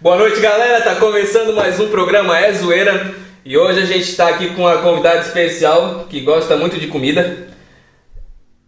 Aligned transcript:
Boa 0.00 0.16
noite, 0.16 0.40
galera. 0.40 0.80
Tá 0.80 0.94
começando 0.94 1.54
mais 1.54 1.78
um 1.78 1.90
programa 1.90 2.38
É 2.38 2.50
Zoeira. 2.54 3.14
E 3.44 3.54
hoje 3.54 3.82
a 3.82 3.84
gente 3.84 4.08
está 4.08 4.30
aqui 4.30 4.54
com 4.54 4.62
uma 4.62 4.78
convidada 4.78 5.20
especial 5.20 6.06
que 6.08 6.20
gosta 6.20 6.56
muito 6.56 6.80
de 6.80 6.86
comida. 6.86 7.48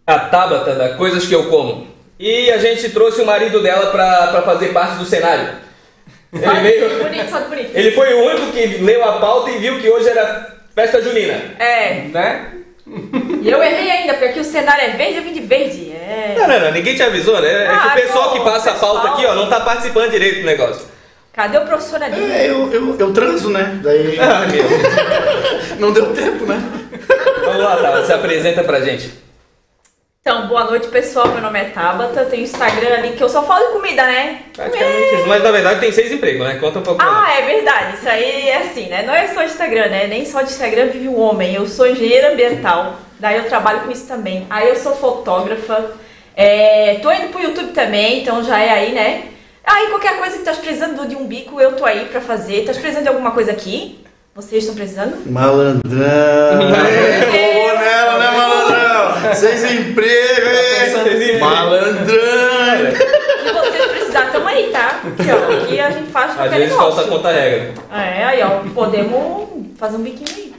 A 0.05 0.19
Tabata, 0.19 0.75
da 0.75 0.95
Coisas 0.95 1.25
Que 1.25 1.33
Eu 1.33 1.49
Como. 1.49 1.87
E 2.19 2.51
a 2.51 2.59
gente 2.59 2.87
trouxe 2.91 3.19
o 3.21 3.25
marido 3.25 3.63
dela 3.63 3.89
pra, 3.89 4.27
pra 4.27 4.41
fazer 4.43 4.67
parte 4.67 4.97
do 4.97 5.05
cenário. 5.05 5.55
Ele, 6.31 6.59
veio, 6.59 7.03
bonito, 7.03 7.29
só 7.31 7.39
bonito. 7.41 7.71
ele 7.73 7.91
foi 7.91 8.13
o 8.13 8.23
único 8.23 8.51
que 8.51 8.65
leu 8.77 9.03
a 9.03 9.19
pauta 9.19 9.49
e 9.49 9.57
viu 9.57 9.79
que 9.79 9.89
hoje 9.89 10.07
era 10.07 10.55
festa 10.75 11.01
junina. 11.01 11.33
É, 11.57 12.01
Né? 12.09 12.62
E 12.85 13.49
eu 13.49 13.63
errei 13.63 13.89
ainda, 13.91 14.13
porque 14.13 14.25
aqui 14.25 14.39
o 14.39 14.43
cenário 14.43 14.83
é 14.83 14.89
verde, 14.97 15.17
eu 15.17 15.23
vim 15.23 15.33
de 15.33 15.39
verde. 15.41 15.91
É. 15.91 16.35
Não, 16.37 16.47
não, 16.47 16.59
não, 16.59 16.71
ninguém 16.71 16.95
te 16.95 17.03
avisou, 17.03 17.39
né? 17.41 17.49
É 17.65 17.67
que 17.67 17.73
o 17.73 17.75
Ah, 17.75 17.91
pessoal 17.95 18.29
pô, 18.29 18.37
que 18.37 18.39
passa 18.43 18.71
a 18.71 18.75
pauta 18.75 18.99
pessoal. 19.01 19.13
aqui, 19.15 19.25
ó, 19.25 19.35
não 19.35 19.49
tá 19.49 19.61
participando 19.61 20.11
direito 20.11 20.39
do 20.41 20.45
negócio. 20.45 20.85
Cadê 21.31 21.57
o 21.57 21.61
profissionalismo? 21.65 22.31
É, 22.31 22.47
eu, 22.49 22.71
eu, 22.71 22.95
eu 22.99 23.13
transo, 23.13 23.49
né? 23.49 23.79
Daí 23.81 24.19
Ah, 24.19 24.45
não 25.79 25.91
deu 25.91 26.13
tempo, 26.13 26.45
né? 26.45 26.61
Vamos 27.45 27.63
lá, 27.63 27.75
Tabata, 27.77 28.05
se 28.05 28.13
apresenta 28.13 28.63
pra 28.63 28.81
gente. 28.81 29.11
Então, 30.25 30.47
boa 30.47 30.63
noite, 30.63 30.87
pessoal. 30.87 31.27
Meu 31.27 31.41
nome 31.41 31.59
é 31.59 31.65
Tabata. 31.65 32.23
Tem 32.23 32.39
o 32.39 32.43
Instagram 32.43 32.93
ali 32.93 33.09
que 33.11 33.21
eu 33.21 33.27
só 33.27 33.43
falo 33.43 33.65
de 33.65 33.73
comida, 33.73 34.03
né? 34.03 34.39
Praticamente 34.53 35.15
isso. 35.15 35.27
Mas 35.27 35.43
na 35.43 35.51
verdade 35.51 35.81
tem 35.81 35.91
seis 35.91 36.13
empregos, 36.13 36.47
né? 36.47 36.55
Conta 36.61 36.79
um 36.79 36.81
pouco. 36.81 37.01
Ah, 37.03 37.29
é 37.37 37.41
verdade. 37.41 37.97
Isso 37.97 38.07
aí 38.07 38.47
é 38.47 38.57
assim, 38.59 38.87
né? 38.87 39.03
Não 39.05 39.13
é 39.13 39.27
só 39.27 39.43
Instagram, 39.43 39.89
né? 39.89 40.07
Nem 40.07 40.25
só 40.25 40.41
de 40.41 40.51
Instagram 40.51 40.87
vive 40.87 41.09
o 41.09 41.19
homem. 41.19 41.53
Eu 41.53 41.67
sou 41.67 41.85
engenheira 41.85 42.31
ambiental. 42.31 43.01
Daí 43.19 43.35
eu 43.35 43.49
trabalho 43.49 43.81
com 43.81 43.91
isso 43.91 44.07
também. 44.07 44.47
Aí 44.49 44.69
eu 44.69 44.77
sou 44.77 44.95
fotógrafa. 44.95 45.91
É, 46.37 46.99
tô 47.01 47.11
indo 47.11 47.27
pro 47.27 47.43
YouTube 47.43 47.73
também, 47.73 48.21
então 48.21 48.41
já 48.45 48.57
é 48.59 48.69
aí, 48.69 48.93
né? 48.93 49.25
Aí 49.61 49.87
qualquer 49.87 50.17
coisa 50.17 50.37
que 50.37 50.45
tá 50.45 50.53
precisando 50.53 51.05
de 51.05 51.17
um 51.17 51.27
bico, 51.27 51.59
eu 51.59 51.73
tô 51.73 51.83
aí 51.83 52.05
pra 52.05 52.21
fazer. 52.21 52.63
Tá 52.63 52.71
precisando 52.71 53.03
de 53.03 53.09
alguma 53.09 53.31
coisa 53.31 53.51
aqui? 53.51 53.99
Vocês 54.33 54.63
estão 54.63 54.73
precisando? 54.73 55.29
Malandrão. 55.29 55.83
Nela, 55.91 56.83
né, 56.83 57.72
Seis 59.35 59.63
empregos, 59.63 61.21
hein? 61.21 61.39
Malandrão. 61.39 62.91
Se 63.43 63.53
vocês 63.53 63.85
precisarem, 63.91 64.31
tamo 64.31 64.47
aí, 64.47 64.69
tá? 64.71 65.01
Aqui, 65.07 65.31
ó. 65.31 65.63
Aqui 65.63 65.79
a 65.79 65.89
gente 65.91 66.11
faz 66.11 66.31
Às 66.31 66.35
qualquer 66.37 66.57
vezes 66.57 66.73
negócio. 66.75 66.95
falta 66.95 67.09
conta 67.09 67.31
regra. 67.31 67.73
É, 67.93 68.23
aí, 68.25 68.41
ó. 68.43 68.49
Podemos 68.73 69.49
fazer 69.77 69.97
um 69.97 70.01
biquinho 70.01 70.37
aí. 70.37 70.53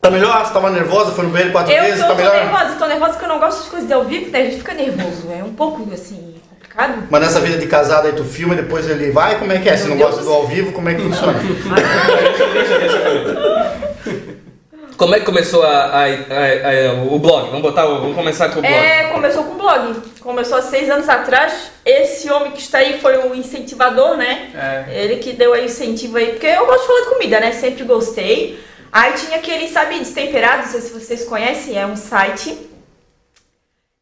Tá 0.00 0.10
melhor? 0.10 0.44
Você 0.44 0.52
tava 0.52 0.70
nervosa? 0.70 1.12
Foi 1.12 1.24
no 1.24 1.30
banheiro 1.30 1.52
quatro 1.52 1.72
Eu 1.72 1.82
vezes? 1.82 1.98
tô, 2.00 2.06
Tá 2.06 2.10
tô 2.10 2.16
melhor? 2.16 2.34
nervosa, 2.34 2.74
tô 2.78 2.86
nervosa 2.86 3.10
porque 3.12 3.24
eu 3.24 3.28
não 3.28 3.38
gosto 3.40 3.58
das 3.60 3.68
coisas 3.68 3.88
de 3.88 3.94
ao 3.94 4.04
vivo, 4.04 4.30
né? 4.30 4.40
A 4.40 4.44
gente 4.44 4.56
fica 4.58 4.74
nervoso. 4.74 5.28
É 5.32 5.42
um 5.42 5.52
pouco, 5.52 5.88
assim, 5.92 6.34
complicado. 6.50 7.04
Mas 7.10 7.20
nessa 7.20 7.40
vida 7.40 7.58
de 7.58 7.66
casado 7.66 8.06
aí 8.06 8.12
tu 8.12 8.24
filma 8.24 8.54
e 8.54 8.58
depois 8.58 8.88
ele 8.88 9.10
vai? 9.10 9.36
Como 9.38 9.52
é 9.52 9.58
que 9.58 9.68
é? 9.68 9.76
Se 9.76 9.88
não 9.88 9.96
Meu 9.96 10.06
gosta 10.06 10.22
Deus 10.22 10.32
do 10.32 10.40
ao 10.40 10.46
vivo, 10.46 10.72
como 10.72 10.88
é 10.88 10.94
que 10.94 11.02
funciona? 11.02 11.34
Como 14.96 15.14
é 15.14 15.18
que 15.20 15.26
começou 15.26 15.62
a, 15.62 15.68
a- 15.68 16.04
a- 16.04 16.06
a- 16.06 16.92
o 17.10 17.18
blog? 17.18 17.46
Vamos 17.48 17.62
botar, 17.62 17.86
o- 17.86 18.00
vamos 18.00 18.16
começar 18.16 18.48
com 18.48 18.60
o 18.60 18.62
blog. 18.62 18.74
É, 18.74 19.04
começou 19.08 19.44
com 19.44 19.54
blog. 19.56 19.94
Começou 20.20 20.56
há 20.58 20.62
seis 20.62 20.88
anos 20.90 21.08
atrás. 21.08 21.70
Esse 21.84 22.30
homem 22.30 22.52
que 22.52 22.60
está 22.60 22.78
aí 22.78 22.98
foi 22.98 23.16
o 23.18 23.34
incentivador, 23.34 24.16
né? 24.16 24.50
É. 24.88 25.02
Ele 25.04 25.16
que 25.16 25.32
deu 25.34 25.52
aí 25.52 25.62
o 25.62 25.64
incentivo 25.66 26.16
aí, 26.16 26.28
porque 26.28 26.46
eu 26.46 26.64
gosto 26.66 26.80
de 26.82 26.86
falar 26.86 27.00
de 27.00 27.08
comida, 27.10 27.40
né? 27.40 27.52
Sempre 27.52 27.84
gostei. 27.84 28.58
Aí 28.90 29.12
tinha 29.12 29.36
aquele, 29.36 29.68
sabe, 29.68 29.98
destemperado, 29.98 30.62
não 30.62 30.68
sei 30.70 30.80
se 30.80 30.92
vocês 30.92 31.24
conhecem, 31.24 31.78
é 31.78 31.84
um 31.84 31.96
site. 31.96 32.56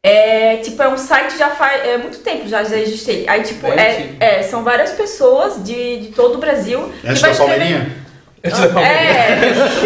É, 0.01 0.57
tipo, 0.57 0.81
é 0.81 0.87
um 0.87 0.97
site 0.97 1.35
já 1.37 1.49
faz 1.49 1.83
é, 1.83 1.97
muito 1.97 2.19
tempo 2.19 2.47
já, 2.47 2.63
já 2.63 2.77
existe 2.77 3.09
ele. 3.11 3.27
Aí, 3.27 3.41
tipo, 3.43 3.65
é, 3.67 4.11
é, 4.19 4.43
são 4.43 4.63
várias 4.63 4.91
pessoas 4.91 5.61
de, 5.65 5.97
de 5.97 6.07
todo 6.13 6.35
o 6.35 6.37
Brasil 6.37 6.91
Antes 7.03 7.21
da 7.21 7.33
Palmeirinha? 7.33 7.91
É, 8.79 9.84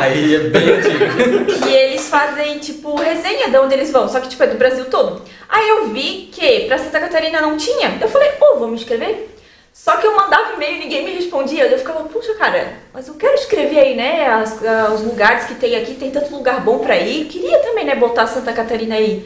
Aí 0.00 0.34
é 0.34 0.38
bem 0.38 0.70
antigo. 0.76 1.46
que 1.62 1.68
eles 1.74 2.08
fazem, 2.08 2.58
tipo, 2.58 2.94
resenha 2.96 3.48
de 3.50 3.58
onde 3.58 3.74
eles 3.74 3.90
vão, 3.90 4.08
só 4.08 4.20
que, 4.20 4.28
tipo, 4.28 4.42
é 4.42 4.46
do 4.46 4.58
Brasil 4.58 4.84
todo. 4.86 5.22
Aí 5.48 5.68
eu 5.68 5.88
vi 5.88 6.28
que 6.32 6.66
pra 6.66 6.78
Santa 6.78 7.00
Catarina 7.00 7.40
não 7.40 7.56
tinha, 7.56 7.98
eu 8.00 8.08
falei, 8.08 8.30
ô, 8.40 8.58
vou 8.58 8.68
me 8.68 8.74
inscrever? 8.76 9.28
Só 9.72 9.96
que 9.96 10.06
eu 10.06 10.14
mandava 10.16 10.52
e-mail 10.54 10.76
e 10.76 10.78
ninguém 10.80 11.04
me 11.04 11.12
respondia. 11.12 11.64
Eu 11.66 11.78
ficava, 11.78 12.04
puxa, 12.04 12.34
cara, 12.34 12.74
mas 12.92 13.08
eu 13.08 13.14
quero 13.14 13.34
escrever 13.34 13.78
aí, 13.78 13.94
né, 13.96 14.26
as- 14.26 14.62
ah, 14.64 14.92
os 14.94 15.02
lugares 15.02 15.44
que 15.44 15.54
tem 15.54 15.76
aqui, 15.76 15.94
tem 15.94 16.10
tanto 16.10 16.32
lugar 16.34 16.60
bom 16.60 16.78
pra 16.80 16.96
ir. 16.98 17.26
Queria 17.26 17.58
também, 17.60 17.84
né, 17.84 17.94
botar 17.94 18.26
Santa 18.26 18.52
Catarina 18.52 18.96
aí. 18.96 19.24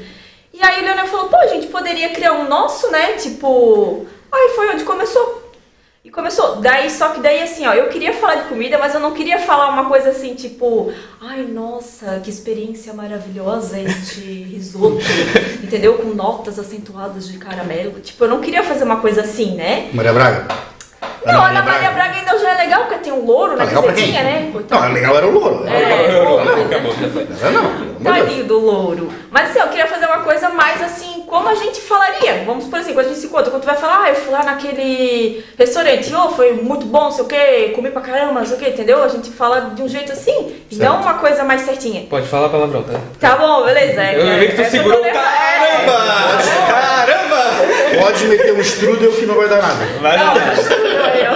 E 0.53 0.63
aí 0.63 0.81
o 0.81 0.85
Leonel 0.85 1.07
falou, 1.07 1.29
pô, 1.29 1.37
a 1.37 1.49
gente 1.49 1.67
poderia 1.69 2.11
criar 2.11 2.35
um 2.35 2.49
nosso, 2.49 2.89
né, 2.91 3.15
tipo... 3.15 4.07
Aí 4.31 4.51
foi 4.55 4.69
onde 4.71 4.85
começou. 4.85 5.43
E 6.05 6.11
começou. 6.11 6.57
Daí, 6.57 6.91
só 6.91 7.09
que 7.09 7.21
daí 7.21 7.43
assim, 7.43 7.67
ó, 7.67 7.73
eu 7.73 7.89
queria 7.89 8.13
falar 8.13 8.35
de 8.35 8.49
comida, 8.49 8.77
mas 8.79 8.93
eu 8.93 9.01
não 9.01 9.13
queria 9.13 9.39
falar 9.39 9.69
uma 9.71 9.87
coisa 9.87 10.11
assim, 10.11 10.35
tipo, 10.35 10.93
ai, 11.19 11.43
nossa, 11.45 12.21
que 12.23 12.29
experiência 12.29 12.93
maravilhosa 12.93 13.81
este 13.81 14.21
risoto, 14.21 14.99
entendeu? 15.63 15.95
Com 15.95 16.09
notas 16.09 16.59
acentuadas 16.59 17.27
de 17.27 17.39
caramelo. 17.39 18.01
Tipo, 18.01 18.25
eu 18.25 18.29
não 18.29 18.41
queria 18.43 18.63
fazer 18.63 18.85
uma 18.85 18.99
coisa 18.99 19.23
assim, 19.23 19.55
né? 19.55 19.89
Maria 19.95 20.13
Braga? 20.13 20.47
Não, 21.25 21.41
a 21.43 21.49
Ana 21.49 21.63
Maria 21.63 21.91
Braga 21.91 22.17
ainda 22.19 22.39
já 22.39 22.53
é 22.53 22.65
legal, 22.65 22.83
porque 22.83 22.99
tem 22.99 23.13
um 23.13 23.25
louro 23.25 23.53
na 23.53 23.59
Tá 23.61 23.65
legal 23.65 23.83
pra 23.85 23.93
quem? 23.95 24.13
casetinha, 24.13 24.25
né? 24.25 24.41
Não, 24.45 24.53
Coitado. 24.53 24.85
é 24.85 24.89
legal 24.93 25.17
era 25.17 25.27
o 25.27 25.31
louro. 25.31 25.67
É. 25.67 26.13
Não, 27.51 27.63
não. 27.63 27.95
Tadinho 28.03 28.45
do 28.45 28.59
louro. 28.59 29.09
Mas 29.31 29.49
assim, 29.51 29.59
eu 29.61 29.69
queria 29.69 29.87
fazer 29.87 30.05
uma 30.05 30.19
coisa 30.21 30.51
mais 30.51 30.83
assim, 30.83 31.14
como 31.27 31.49
a 31.49 31.55
gente 31.55 31.81
falaria. 31.81 32.43
Vamos 32.47 32.67
por 32.67 32.79
assim, 32.79 32.93
quando 32.95 33.07
a 33.07 33.09
gente 33.09 33.21
se 33.21 33.27
encontra, 33.27 33.51
quando 33.51 33.63
tu 33.63 33.67
vai 33.67 33.77
falar, 33.77 34.05
ah, 34.05 34.09
eu 34.11 34.15
fui 34.15 34.33
lá 34.33 34.43
naquele 34.45 35.45
restaurante, 35.59 36.15
ô, 36.15 36.29
foi 36.31 36.53
muito 36.55 36.87
bom, 36.87 37.05
não 37.05 37.11
sei 37.13 37.25
o 37.25 37.29
quê, 37.29 37.73
comi 37.75 37.91
pra 37.91 38.01
caramba, 38.03 38.41
não 38.41 38.47
sei 38.47 38.57
o 38.57 38.59
quê, 38.61 38.71
entendeu? 38.71 39.03
A 39.03 39.09
gente 39.09 39.31
fala 39.31 39.73
de 39.75 39.83
um 39.83 39.89
jeito 39.89 40.13
assim, 40.13 40.55
Certo. 40.71 40.83
não 40.83 41.01
uma 41.01 41.15
coisa 41.15 41.45
mais 41.45 41.63
certinha. 41.63 42.07
Pode 42.09 42.27
falar 42.27 42.49
palavrão, 42.49 42.83
tá? 42.83 43.01
Tá 43.21 43.37
bom, 43.37 43.65
beleza. 43.65 44.01
É, 44.03 44.19
Eu 44.21 44.39
vi 44.39 44.49
que 44.49 44.55
tu 44.57 44.63
é, 44.63 44.65
segurou. 44.65 44.99
tô 44.99 45.05
nervosa. 45.05 45.23
Caramba! 45.89 46.65
Caramba! 46.69 47.45
Pode 48.01 48.25
meter 48.27 48.53
um 48.55 48.61
strudel 48.61 49.13
que 49.13 49.27
não 49.27 49.35
vai 49.37 49.49
dar 49.49 49.63
nada. 49.63 49.85
Vai 50.01 50.17
Não, 50.19 50.35
tudo 50.35 50.83
bem. 51.13 51.27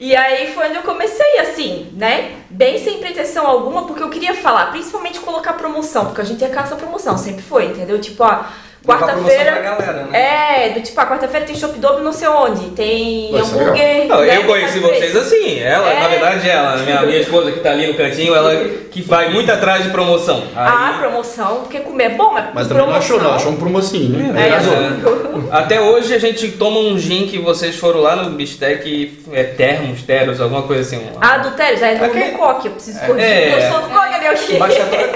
E 0.00 0.14
aí 0.14 0.52
foi 0.52 0.68
onde 0.68 0.76
eu 0.76 0.82
comecei 0.82 1.38
assim, 1.38 1.88
né? 1.92 2.36
Bem 2.50 2.82
sem 2.82 2.98
pretensão 2.98 3.46
alguma, 3.46 3.86
porque 3.86 4.02
eu 4.02 4.10
queria 4.10 4.34
falar, 4.34 4.70
principalmente 4.72 5.20
colocar 5.20 5.52
promoção, 5.52 6.06
porque 6.06 6.20
a 6.20 6.24
gente 6.24 6.42
é 6.44 6.48
caça 6.48 6.74
promoção, 6.74 7.16
sempre 7.16 7.42
foi, 7.42 7.66
entendeu? 7.66 8.00
Tipo, 8.00 8.24
ó, 8.24 8.44
quarta-feira. 8.86 9.50
né? 9.60 10.08
É, 10.12 10.68
do 10.70 10.80
tipo, 10.80 11.00
a 11.00 11.06
quarta-feira 11.06 11.46
tem 11.46 11.56
shopping 11.56 11.80
dobro 11.80 12.02
não 12.04 12.12
sei 12.12 12.28
onde, 12.28 12.70
tem 12.70 13.34
hambúrguer. 13.34 14.06
Não, 14.06 14.20
né, 14.20 14.36
eu 14.36 14.44
conheci 14.44 14.78
vocês 14.78 15.16
assim. 15.16 15.58
Ela, 15.60 15.90
É. 15.92 16.00
na 16.00 16.08
verdade, 16.08 16.48
ela, 16.48 16.76
minha, 16.78 17.02
minha 17.02 17.20
esposa 17.20 17.52
que 17.52 17.60
tá 17.60 17.70
ali 17.70 17.86
no 17.86 17.94
cantinho, 17.94 18.34
ela 18.34 18.54
que 18.90 19.02
vai 19.02 19.28
muito 19.30 19.50
atrás 19.50 19.82
de 19.82 19.90
promoção. 19.90 20.44
Ah, 20.54 20.92
Aí, 20.94 20.98
promoção, 21.00 21.56
porque 21.62 21.80
comer 21.80 22.04
é 22.04 22.08
bom, 22.10 22.30
mas, 22.32 22.46
Mas 22.54 22.68
também 22.68 22.82
não 22.84 22.92
promoção. 22.92 23.16
achou, 23.16 23.20
não. 23.30 23.34
Achou 23.36 23.52
um 23.52 23.56
promocinho, 23.56 24.18
né? 24.32 24.48
É, 24.48 24.54
assim, 24.54 25.48
até 25.50 25.80
hoje 25.80 26.14
a 26.14 26.18
gente 26.18 26.48
toma 26.52 26.78
um 26.80 26.98
gin 26.98 27.26
que 27.26 27.38
vocês 27.38 27.74
foram 27.76 28.00
lá 28.00 28.14
no 28.16 28.30
Bistec, 28.30 29.18
é 29.32 29.42
termos, 29.44 30.02
teros, 30.02 30.40
alguma 30.40 30.62
coisa 30.62 30.82
assim. 30.82 31.04
Ah, 31.20 31.38
do 31.38 31.50
Teles, 31.52 31.82
é 31.82 31.94
do, 31.96 32.04
Aqui- 32.04 32.18
do 32.32 32.38
coque, 32.38 32.68
eu 32.68 32.72
preciso 32.72 33.00
corrigir. 33.00 33.28
É. 33.30 33.66
Eu 33.66 33.72
sou 33.72 33.80
do 33.82 33.88
coque, 33.88 34.20
meu 34.20 34.36
filho. 34.36 34.58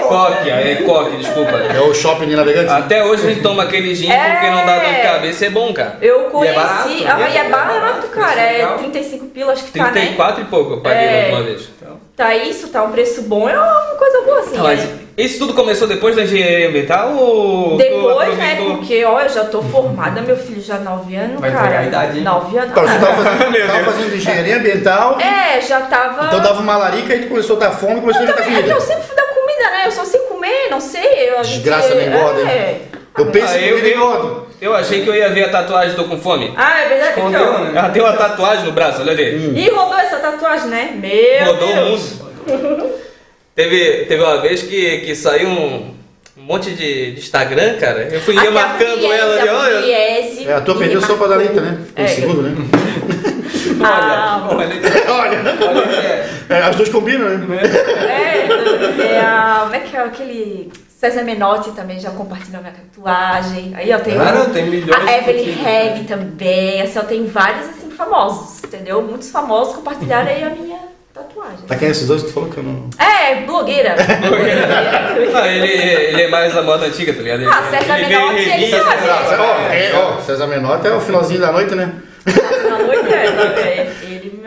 Coque, 0.07 0.49
é 0.49 0.75
coque, 0.85 1.17
desculpa. 1.17 1.51
É 1.51 1.79
o 1.79 1.93
shopping 1.93 2.27
de 2.27 2.35
navegantes? 2.35 2.71
Até 2.71 3.03
hoje 3.03 3.25
a 3.25 3.29
gente 3.29 3.41
toma 3.41 3.58
aquele 3.59 3.93
gin 3.95 4.11
É. 4.11 4.31
porque 4.31 4.49
não 4.49 4.65
dá 4.65 4.79
dor 4.79 4.93
de 4.93 5.01
cabeça, 5.01 5.45
é 5.45 5.49
bom, 5.49 5.73
cara. 5.73 5.97
Eu 6.01 6.21
E 6.21 6.25
é 6.25 6.29
conheci. 6.29 6.55
barato, 6.55 6.89
ah, 7.07 7.15
né? 7.17 7.31
e 7.33 7.37
é 7.37 7.43
barato, 7.49 8.07
cara. 8.07 8.41
É 8.41 8.51
Legal. 8.53 8.77
35 8.77 9.25
pila, 9.27 9.53
acho 9.53 9.63
que 9.65 9.71
tá, 9.77 9.85
né? 9.85 9.91
34 9.91 10.41
e 10.41 10.45
pouco 10.45 10.73
eu 10.73 10.81
paguei 10.81 11.07
É. 11.07 11.21
última 11.25 11.43
vez. 11.43 11.69
Então. 11.81 11.99
Tá 12.15 12.35
isso, 12.35 12.67
tá 12.67 12.83
um 12.83 12.91
preço 12.91 13.21
bom, 13.23 13.47
é 13.49 13.57
uma 13.57 13.95
coisa 13.97 14.21
boa 14.23 14.39
assim. 14.39 14.57
Ah, 14.57 14.63
mas 14.63 14.83
né? 14.83 14.97
isso 15.17 15.39
tudo 15.39 15.53
começou 15.53 15.87
depois 15.87 16.17
da 16.17 16.23
engenharia 16.23 16.67
ambiental 16.67 17.13
ou 17.15 17.77
Depois, 17.77 18.37
né? 18.37 18.55
Porque, 18.57 19.05
ó, 19.05 19.21
eu 19.21 19.29
já 19.29 19.45
tô 19.45 19.61
formada, 19.61 20.21
meu 20.21 20.35
filho 20.35 20.61
já 20.61 20.79
9 20.79 21.15
anos, 21.15 21.39
Vai 21.39 21.49
cara. 21.49 21.79
a 21.79 21.83
idade, 21.85 22.17
hein? 22.17 22.23
9 22.25 22.57
anos. 22.57 22.71
Então, 22.71 22.85
você 22.85 22.99
tava 22.99 23.23
fazendo, 23.23 23.67
tava 23.67 23.83
fazendo 23.85 24.15
engenharia 24.15 24.57
ambiental, 24.57 25.17
É, 25.21 25.61
já 25.61 25.79
tava. 25.81 26.25
então 26.25 26.41
dava 26.41 26.59
uma 26.61 26.75
larica 26.75 27.15
e 27.15 27.21
tu 27.21 27.27
começou 27.29 27.55
a 27.55 27.59
dar 27.59 27.71
fome 27.71 27.99
e 27.99 28.01
começou 28.01 28.21
a 28.21 28.25
Eu 28.25 28.29
inventar 28.31 28.45
também, 28.45 28.59
é 28.59 28.63
que 28.63 28.69
eu 28.69 28.75
comida. 28.75 28.93
sempre 28.93 29.07
fui 29.07 29.15
da 29.15 29.23
comida, 29.23 29.63
né? 29.71 29.83
Eu 29.85 29.91
só 29.91 30.03
sei 30.03 30.19
comer, 30.21 30.67
não 30.69 30.81
sei. 30.81 31.29
Eu, 31.29 31.39
a 31.39 31.43
gente- 31.43 31.61
Desgraça, 31.61 31.95
não 31.95 32.01
engorda, 32.03 32.41
hein? 32.41 32.81
É. 33.19 33.21
Eu 33.21 33.25
penso 33.31 33.53
Ah, 33.53 33.57
eu, 33.61 33.69
comida 33.77 33.87
e 33.87 33.91
eu, 33.91 33.97
engordo. 33.97 34.47
eu 34.61 34.73
achei 34.75 35.01
que 35.03 35.07
eu 35.09 35.15
ia 35.15 35.29
ver 35.29 35.45
a 35.45 35.49
tatuagem 35.49 35.95
Tô 35.95 36.05
Com 36.05 36.17
Fome. 36.19 36.53
Ah, 36.55 36.81
é 36.81 36.87
verdade 36.89 37.13
que 37.13 37.19
Escondeu, 37.19 37.45
não. 37.53 37.63
né? 37.65 37.71
Ela 37.75 37.89
tem 37.89 38.01
uma 38.01 38.13
tatuagem 38.13 38.65
no 38.65 38.71
braço, 38.71 39.01
olha 39.01 39.11
ali. 39.11 39.53
E 39.59 39.69
rodou 39.69 39.97
essa 39.99 40.17
tatuagem, 40.17 40.67
né? 40.67 40.91
Meu 40.95 41.45
Rodou 41.53 41.69
o 41.69 41.73
Deus. 41.73 42.13
mundo. 42.47 42.91
teve, 43.55 44.05
teve 44.05 44.23
uma 44.23 44.41
vez 44.41 44.63
que, 44.63 44.97
que 44.99 45.15
saiu 45.15 45.49
um 45.49 45.93
monte 46.37 46.71
de, 46.71 47.11
de 47.11 47.19
Instagram, 47.19 47.75
cara. 47.77 48.07
Eu 48.11 48.19
fui 48.21 48.33
ia 48.33 48.41
Até 48.41 48.49
a 48.49 48.51
marcando 48.51 48.91
Pugliese, 48.91 49.13
ela 49.19 49.39
ali, 49.41 49.49
olha. 49.49 49.75
Pugliese 49.81 50.47
É, 50.47 50.53
a 50.53 50.61
tua 50.61 50.73
me 50.75 50.79
perdeu 50.81 51.01
só 51.01 51.15
pra 51.15 51.27
dar 51.27 51.35
leite, 51.35 51.53
né? 51.53 51.77
Foi 51.95 52.03
É. 52.03 52.05
o 52.05 52.09
segundo, 52.09 52.41
né? 52.43 52.55
Ah, 53.83 54.47
Olha, 54.51 54.67
Olha, 55.09 55.39
olha, 55.69 55.95
é. 55.95 56.29
é, 56.49 56.61
as 56.63 56.75
duas 56.75 56.89
combinam, 56.89 57.29
né? 57.29 57.59
É, 58.09 59.03
é 59.13 59.19
a. 59.21 59.59
Como 59.63 59.75
é 59.75 59.79
que 59.79 59.95
é 59.95 59.99
aquele 60.01 60.71
César 60.99 61.23
Menotti 61.23 61.71
também 61.71 61.97
já 61.97 62.09
compartilhou 62.11 62.61
minha 62.61 62.73
tatuagem. 62.73 63.71
Aí 63.73 63.89
eu 63.89 63.99
tenho 64.01 64.17
Cara, 64.21 64.45
tem 64.49 64.65
milhões 64.65 65.07
a 65.07 65.17
Evelyn. 65.17 65.51
Reg 65.63 66.03
também. 66.03 66.81
Assim, 66.81 66.99
eu 66.99 67.05
tenho 67.05 67.25
vários 67.27 67.69
assim 67.69 67.89
famosos, 67.89 68.61
entendeu? 68.65 69.01
Muitos 69.01 69.29
famosos 69.31 69.75
compartilharam 69.77 70.27
aí 70.27 70.43
a 70.43 70.49
minha 70.49 70.77
tatuagem. 71.13 71.59
Tá 71.69 71.77
quem 71.77 71.87
é 71.87 71.91
esses 71.91 72.05
dois 72.05 72.21
que 72.23 72.27
tu 72.27 72.33
falou 72.33 72.49
que 72.49 72.57
eu 72.57 72.63
não. 72.63 72.89
É, 72.99 73.35
blogueira. 73.45 73.95
Ah, 75.35 75.47
ele, 75.47 75.67
ele 75.71 76.21
é 76.23 76.27
mais 76.27 76.55
a 76.57 76.61
moda 76.63 76.85
antiga, 76.87 77.13
tá 77.13 77.21
ligado? 77.21 77.43
Ah, 77.49 77.63
César 77.69 77.97
ele 77.99 78.07
Menotti, 78.07 78.49
ele 78.49 78.69
sabe. 78.69 78.83
César- 79.01 79.23
César, 79.29 79.41
ó, 79.41 80.17
é, 80.19 80.21
César 80.21 80.47
Menotti 80.47 80.87
é 80.87 80.91
o 80.91 80.99
finalzinho 80.99 81.39
da 81.39 81.51
noite, 81.51 81.75
né? 81.75 81.93
Na 82.69 82.77
noite 82.79 83.13
é, 83.13 83.31
também. 83.31 83.89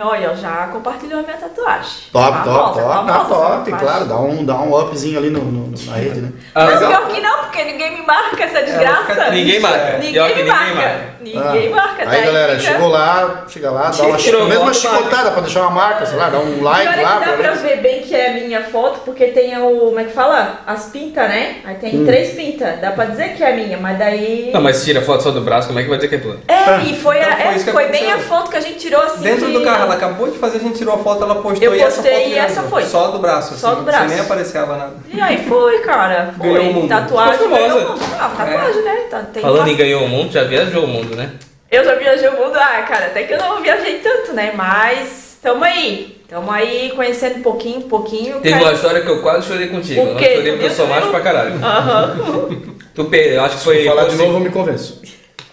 Olha, 0.02 0.34
já 0.36 0.68
compartilhou 0.72 1.20
a 1.20 1.22
minha 1.22 1.36
tatuagem. 1.36 1.90
Top, 2.12 2.32
top, 2.32 2.44
Famosa, 2.44 2.80
top. 2.82 2.94
famosa 2.94 3.12
Tá 3.12 3.24
top, 3.24 3.70
tatuagem. 3.70 3.78
claro. 3.86 4.04
Dá 4.06 4.16
um, 4.18 4.44
dá 4.44 4.54
um 4.56 4.78
upzinho 4.80 5.18
ali 5.18 5.30
no, 5.30 5.40
no- 5.40 5.72
na 5.86 5.94
rede, 5.96 6.20
né? 6.20 6.32
Ah, 6.54 6.64
Mas 6.66 6.78
pior 6.80 7.08
que 7.08 7.20
não, 7.20 7.38
porque 7.38 7.64
ninguém 7.64 7.92
me 7.98 8.06
marca 8.06 8.42
essa 8.44 8.62
desgraça. 8.62 9.30
Ninguém 9.30 9.60
marca. 9.60 9.98
Ninguém 9.98 10.36
me 10.36 10.42
marca. 10.44 10.74
marca. 10.74 11.12
Ninguém 11.20 11.72
Ah, 11.72 11.76
marca. 11.76 12.02
Aí, 12.02 12.08
daí 12.08 12.24
galera, 12.24 12.58
fica- 12.58 12.72
chegou 12.72 12.88
lá, 12.88 13.44
chega 13.48 13.70
lá, 13.70 13.90
dá 13.90 14.02
uma, 14.04 14.16
Tirou 14.16 14.46
mesmo 14.48 14.62
uma 14.64 14.74
foto, 14.74 14.96
chicotada 14.96 15.30
pra 15.30 15.40
deixar 15.42 15.60
uma 15.62 15.70
marca, 15.70 16.04
sei 16.06 16.18
lá, 16.18 16.28
dá 16.30 16.38
um 16.38 16.62
like 16.62 16.98
é 16.98 17.02
lá. 17.02 17.18
que 17.20 17.24
dá 17.26 17.36
pra 17.36 17.52
ver. 17.52 17.76
bem 17.82 18.02
que 18.02 18.14
é 18.14 18.30
a 18.30 18.32
minha 18.34 18.62
foto, 18.64 19.00
porque 19.04 19.26
tem 19.28 19.56
o. 19.56 19.78
Como 19.92 20.00
é 20.00 20.04
que 20.04 20.12
fala? 20.12 20.60
As 20.66 20.86
pintas, 20.86 21.28
né? 21.28 21.56
Aí 21.64 21.74
tem 21.76 22.00
Hum. 22.00 22.04
três 22.06 22.34
pintas. 22.34 22.80
Dá 22.80 22.90
pra 22.90 23.04
dizer 23.06 23.34
que 23.34 23.42
é 23.44 23.54
minha, 23.54 23.78
mas 23.78 23.98
daí. 23.98 24.50
Não, 24.52 24.60
mas 24.60 24.76
se 24.78 24.84
tira 24.86 25.00
foto 25.02 25.22
só 25.22 25.30
do 25.30 25.40
braço, 25.42 25.68
como 25.68 25.78
é 25.78 25.82
que 25.82 25.88
vai 25.88 25.98
dizer 25.98 26.08
que 26.08 26.14
é 26.16 26.18
tua? 26.18 26.38
É, 26.48 26.80
e 26.84 26.96
foi, 26.96 27.20
a- 27.20 27.54
Então 27.56 27.72
foi 27.72 27.84
é, 27.84 27.88
bem 27.88 28.10
a 28.12 28.18
foto 28.18 28.50
que 28.50 28.56
a 28.56 28.60
gente 28.60 28.78
tirou 28.78 29.00
assim. 29.02 29.22
Dentro 29.22 29.46
de- 29.46 29.52
do 29.52 29.62
carro, 29.62 29.91
ela 29.92 29.96
acabou 29.96 30.30
de 30.30 30.38
fazer, 30.38 30.56
a 30.58 30.60
gente 30.60 30.78
tirou 30.78 30.94
a 30.94 30.98
foto, 30.98 31.22
ela 31.22 31.36
postou 31.36 31.62
Eu 31.62 31.74
e 31.74 31.80
essa 31.80 31.96
postei 32.02 32.14
foto 32.24 32.28
e 32.28 32.34
essa 32.38 32.62
foi. 32.62 32.82
Só 32.84 33.08
do 33.08 33.18
braço, 33.18 33.54
Só 33.56 33.68
assim, 33.68 33.76
do 33.76 33.82
braço. 33.82 34.06
Sem 34.08 34.16
nem 34.16 34.20
aparecava 34.20 34.76
nada. 34.76 34.92
E 35.12 35.20
aí 35.20 35.44
foi, 35.46 35.78
cara. 35.80 36.34
Foi. 36.38 36.48
Ganhou 36.48 36.70
o 36.70 36.74
mundo. 36.74 36.88
Tatuagem. 36.88 37.48
Ganhou 37.48 37.78
o 37.78 37.88
mundo. 37.90 38.00
Ah, 38.18 38.30
tatuagem, 38.36 38.82
né? 38.82 38.96
Tá- 39.10 39.22
tem 39.32 39.42
Falando 39.42 39.60
lá- 39.60 39.68
em 39.70 39.76
ganhou 39.76 40.04
o 40.04 40.08
mundo, 40.08 40.32
já 40.32 40.44
viajou 40.44 40.84
o 40.84 40.88
mundo, 40.88 41.14
né? 41.16 41.32
Eu 41.70 41.84
já 41.84 41.94
viajei 41.94 42.28
o 42.28 42.32
mundo, 42.36 42.56
ah, 42.56 42.82
cara, 42.88 43.06
até 43.06 43.22
que 43.22 43.32
eu 43.32 43.38
não 43.38 43.62
viajei 43.62 43.98
tanto, 44.00 44.32
né? 44.34 44.52
Mas 44.54 45.38
tamo 45.42 45.64
aí. 45.64 46.20
Tamo 46.28 46.50
aí 46.50 46.92
conhecendo 46.96 47.38
um 47.38 47.42
pouquinho, 47.42 47.78
um 47.80 47.88
pouquinho. 47.88 48.40
Teve 48.40 48.54
cara. 48.54 48.64
uma 48.64 48.72
história 48.74 49.00
que 49.02 49.08
eu 49.10 49.20
quase 49.20 49.46
chorei 49.46 49.68
contigo. 49.68 50.00
O 50.00 50.04
Eu 50.04 50.18
chorei 50.18 50.52
porque 50.52 50.66
eu 50.66 50.70
sou 50.70 50.86
macho 50.86 51.08
pra 51.08 51.20
caralho. 51.20 51.54
Aham. 51.62 52.16
Tu, 52.94 53.04
per- 53.04 53.32
eu 53.34 53.42
acho 53.42 53.56
que 53.58 53.64
foi. 53.64 53.78
Se 53.82 53.86
falar 53.88 54.04
de 54.04 54.10
fosse, 54.12 54.22
novo, 54.22 54.36
eu 54.36 54.40
me 54.40 54.50
convenço. 54.50 55.02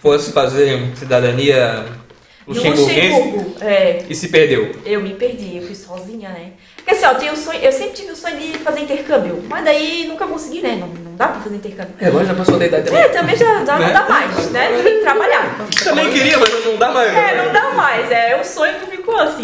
fosse 0.01 0.31
fazer 0.31 0.81
cidadania 0.95 1.83
De 2.08 2.08
Luxemburgo. 2.49 3.55
É, 3.61 4.03
e 4.09 4.15
se 4.15 4.29
perdeu. 4.29 4.71
eu 4.83 5.01
me 5.01 5.13
perdi, 5.13 5.57
eu 5.57 5.63
fui 5.63 5.75
sozinha, 5.75 6.29
né? 6.29 6.51
Porque 6.77 6.91
assim, 6.91 7.05
ó, 7.05 7.11
eu, 7.11 7.17
tenho 7.19 7.33
um 7.33 7.35
sonho, 7.35 7.59
eu 7.61 7.71
sempre 7.71 7.93
tive 7.93 8.11
o 8.11 8.15
sonho 8.15 8.37
de 8.37 8.57
fazer 8.57 8.79
intercâmbio, 8.79 9.43
mas 9.47 9.63
daí 9.63 10.07
nunca 10.07 10.25
consegui, 10.25 10.61
né? 10.61 10.77
Não, 10.79 10.87
não 10.87 11.15
dá 11.15 11.27
pra 11.27 11.41
fazer 11.41 11.55
intercâmbio. 11.55 11.93
É, 11.99 12.07
agora 12.07 12.25
já 12.25 12.33
passou 12.33 12.57
da 12.57 12.65
idade 12.65 12.85
também. 12.85 13.01
É, 13.01 13.07
também 13.09 13.35
já 13.35 13.63
já 13.63 13.77
não 13.77 13.93
dá 13.93 14.09
mais, 14.09 14.49
né? 14.49 14.81
Tem 14.83 14.97
que 14.97 15.01
trabalhar. 15.01 15.67
Também 15.83 16.11
queria, 16.11 16.37
mas 16.39 16.65
não 16.65 16.77
dá 16.77 16.91
mais. 16.91 17.13
É, 17.13 17.45
não 17.45 17.53
dá 17.53 17.69
mais, 17.73 18.11
é 18.11 18.39
o 18.41 18.43
sonho 18.43 18.79
que 18.79 18.97
ficou 18.97 19.15
assim. 19.15 19.43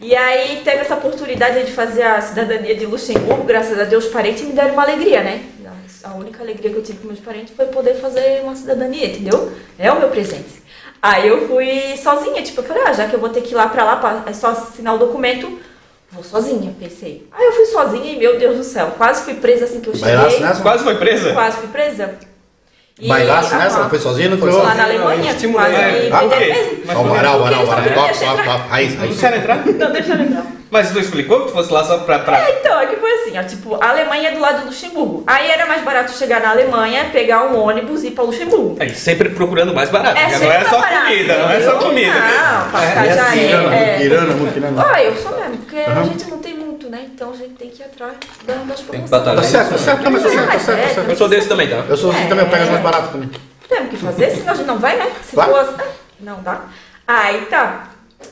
E 0.00 0.14
aí 0.14 0.60
teve 0.62 0.78
essa 0.78 0.94
oportunidade 0.94 1.64
de 1.64 1.72
fazer 1.72 2.02
a 2.02 2.20
cidadania 2.20 2.76
de 2.76 2.86
Luxemburgo, 2.86 3.42
graças 3.44 3.80
a 3.80 3.84
Deus 3.84 4.04
os 4.04 4.12
parentes 4.12 4.42
me 4.42 4.52
deram 4.52 4.74
uma 4.74 4.82
alegria, 4.82 5.22
né? 5.22 5.42
A 6.04 6.12
única 6.12 6.42
alegria 6.42 6.70
que 6.70 6.76
eu 6.76 6.82
tive 6.82 6.98
com 6.98 7.06
meus 7.06 7.20
parentes 7.20 7.54
foi 7.56 7.64
poder 7.66 7.94
fazer 7.94 8.42
uma 8.42 8.54
cidadania, 8.54 9.06
entendeu? 9.06 9.50
É 9.78 9.90
o 9.90 9.98
meu 9.98 10.10
presente. 10.10 10.63
Aí 11.06 11.28
eu 11.28 11.46
fui 11.46 11.98
sozinha, 12.02 12.40
tipo, 12.42 12.60
eu 12.62 12.64
falei, 12.64 12.82
ah, 12.86 12.92
já 12.94 13.06
que 13.06 13.12
eu 13.14 13.20
vou 13.20 13.28
ter 13.28 13.42
que 13.42 13.52
ir 13.52 13.54
lá 13.54 13.68
pra 13.68 13.84
lá, 13.84 13.96
pra, 13.96 14.22
é 14.24 14.32
só 14.32 14.48
assinar 14.52 14.94
o 14.94 14.98
documento, 14.98 15.60
vou 16.10 16.24
sozinha, 16.24 16.74
pensei. 16.80 17.28
Aí 17.30 17.44
eu 17.44 17.52
fui 17.52 17.66
sozinha 17.66 18.10
e, 18.10 18.16
meu 18.16 18.38
Deus 18.38 18.56
do 18.56 18.64
céu, 18.64 18.94
quase 18.96 19.22
fui 19.22 19.34
presa 19.34 19.66
assim 19.66 19.82
que 19.82 19.88
eu 19.90 19.94
cheguei. 19.94 20.14
Bailaço 20.14 20.40
nessa? 20.40 20.62
Quase 20.62 20.82
foi 20.82 20.94
presa? 20.94 21.32
Quase 21.34 21.56
fui 21.58 21.68
presa. 21.68 22.14
E- 22.98 23.06
Bailaço 23.06 23.54
nessa? 23.54 23.80
Ela 23.80 23.90
foi 23.90 23.98
sozinha, 23.98 24.30
não 24.30 24.38
foi 24.38 24.50
Foi 24.50 24.62
Lá 24.62 24.68
sozinha? 24.70 24.82
na 24.82 24.90
Alemanha, 24.94 25.34
quase 25.34 25.46
me 25.46 25.58
Ah, 25.58 26.20
quê? 26.38 26.44
mesmo. 26.86 26.98
Ó, 26.98 27.02
varal, 27.02 27.38
varal, 27.38 27.66
varal. 27.66 27.84
não 27.84 28.02
deixam 28.04 28.28
ó, 28.28 28.32
entrar. 28.38 28.56
Raiz? 28.68 28.94
Não, 28.94 29.92
deixa 29.92 30.14
eu 30.14 30.20
entrar. 30.22 30.46
Mas 30.74 30.90
tu 30.90 30.98
explicou 30.98 31.42
que 31.42 31.46
tu 31.46 31.52
fosse 31.52 31.72
lá 31.72 31.84
só 31.84 31.98
pra. 31.98 32.18
pra... 32.18 32.36
É, 32.36 32.58
então, 32.58 32.80
é 32.80 32.86
que 32.86 32.96
foi 32.96 33.12
assim, 33.12 33.38
ó, 33.38 33.44
tipo, 33.44 33.78
a 33.80 33.90
Alemanha 33.90 34.30
é 34.30 34.32
do 34.32 34.40
lado 34.40 34.58
do 34.62 34.66
Luxemburgo. 34.66 35.22
Aí 35.24 35.48
era 35.48 35.66
mais 35.66 35.82
barato 35.82 36.10
chegar 36.10 36.40
na 36.40 36.50
Alemanha, 36.50 37.10
pegar 37.12 37.44
um 37.44 37.56
ônibus 37.62 38.02
e 38.02 38.08
ir 38.08 38.10
pra 38.10 38.24
Luxemburgo. 38.24 38.76
Aí, 38.80 38.92
sempre 38.92 39.28
procurando 39.28 39.72
mais 39.72 39.88
barato. 39.88 40.18
É, 40.18 40.36
não 40.36 40.50
é 40.50 40.64
só 40.64 40.80
barato, 40.80 41.04
comida, 41.06 41.38
não 41.38 41.50
é 41.50 41.60
só 41.60 41.78
comida. 41.78 42.12
Não, 42.12 42.70
passar 42.72 43.06
É 43.06 43.14
já 43.14 43.22
assim, 43.22 43.40
é. 43.52 43.56
né? 43.56 43.88
é. 43.88 43.92
Muquirana, 43.98 44.34
muquirana. 44.34 44.84
Ah, 44.92 45.02
eu 45.04 45.14
sou 45.16 45.30
mesmo, 45.38 45.56
porque 45.58 45.76
a 45.78 45.90
Aham. 45.92 46.04
gente 46.06 46.28
não 46.28 46.38
tem 46.38 46.54
muito, 46.54 46.90
né? 46.90 47.06
Então 47.14 47.30
a 47.32 47.36
gente 47.36 47.54
tem 47.54 47.70
que 47.70 47.80
ir 47.80 47.84
atrás 47.84 48.14
da- 48.44 48.54
das 48.54 48.80
que 48.80 48.84
promoções. 48.86 49.10
batalhar. 49.10 49.36
Tá 49.42 49.48
certo, 49.48 49.70
tá 49.70 49.78
certo, 49.78 50.02
não, 50.02 50.10
mas 50.10 50.22
tá 50.24 50.28
certo, 50.28 50.44
tá 50.50 50.58
certo, 50.58 50.80
tá 50.82 50.88
certo. 50.94 51.10
Eu 51.10 51.16
sou 51.16 51.28
desse 51.28 51.48
também, 51.48 51.68
tá? 51.70 51.84
Eu 51.88 51.96
sou 51.96 52.10
assim 52.10 52.24
É. 52.24 52.26
também, 52.26 52.44
eu 52.44 52.50
pego 52.50 52.64
as 52.64 52.68
mais 52.70 52.82
baratas 52.82 53.10
também. 53.10 53.30
Temos 53.68 53.90
que 53.90 53.96
fazer, 53.96 54.30
senão 54.32 54.52
a 54.52 54.56
gente 54.56 54.66
não 54.66 54.78
vai, 54.80 54.96
né? 54.96 55.06
Se 55.22 55.36
Claro. 55.36 55.52
fosse. 55.54 55.70
Ah, 55.80 55.84
Não 56.18 56.42
dá. 56.42 56.62
Aí 57.06 57.42
tá. 57.46 57.90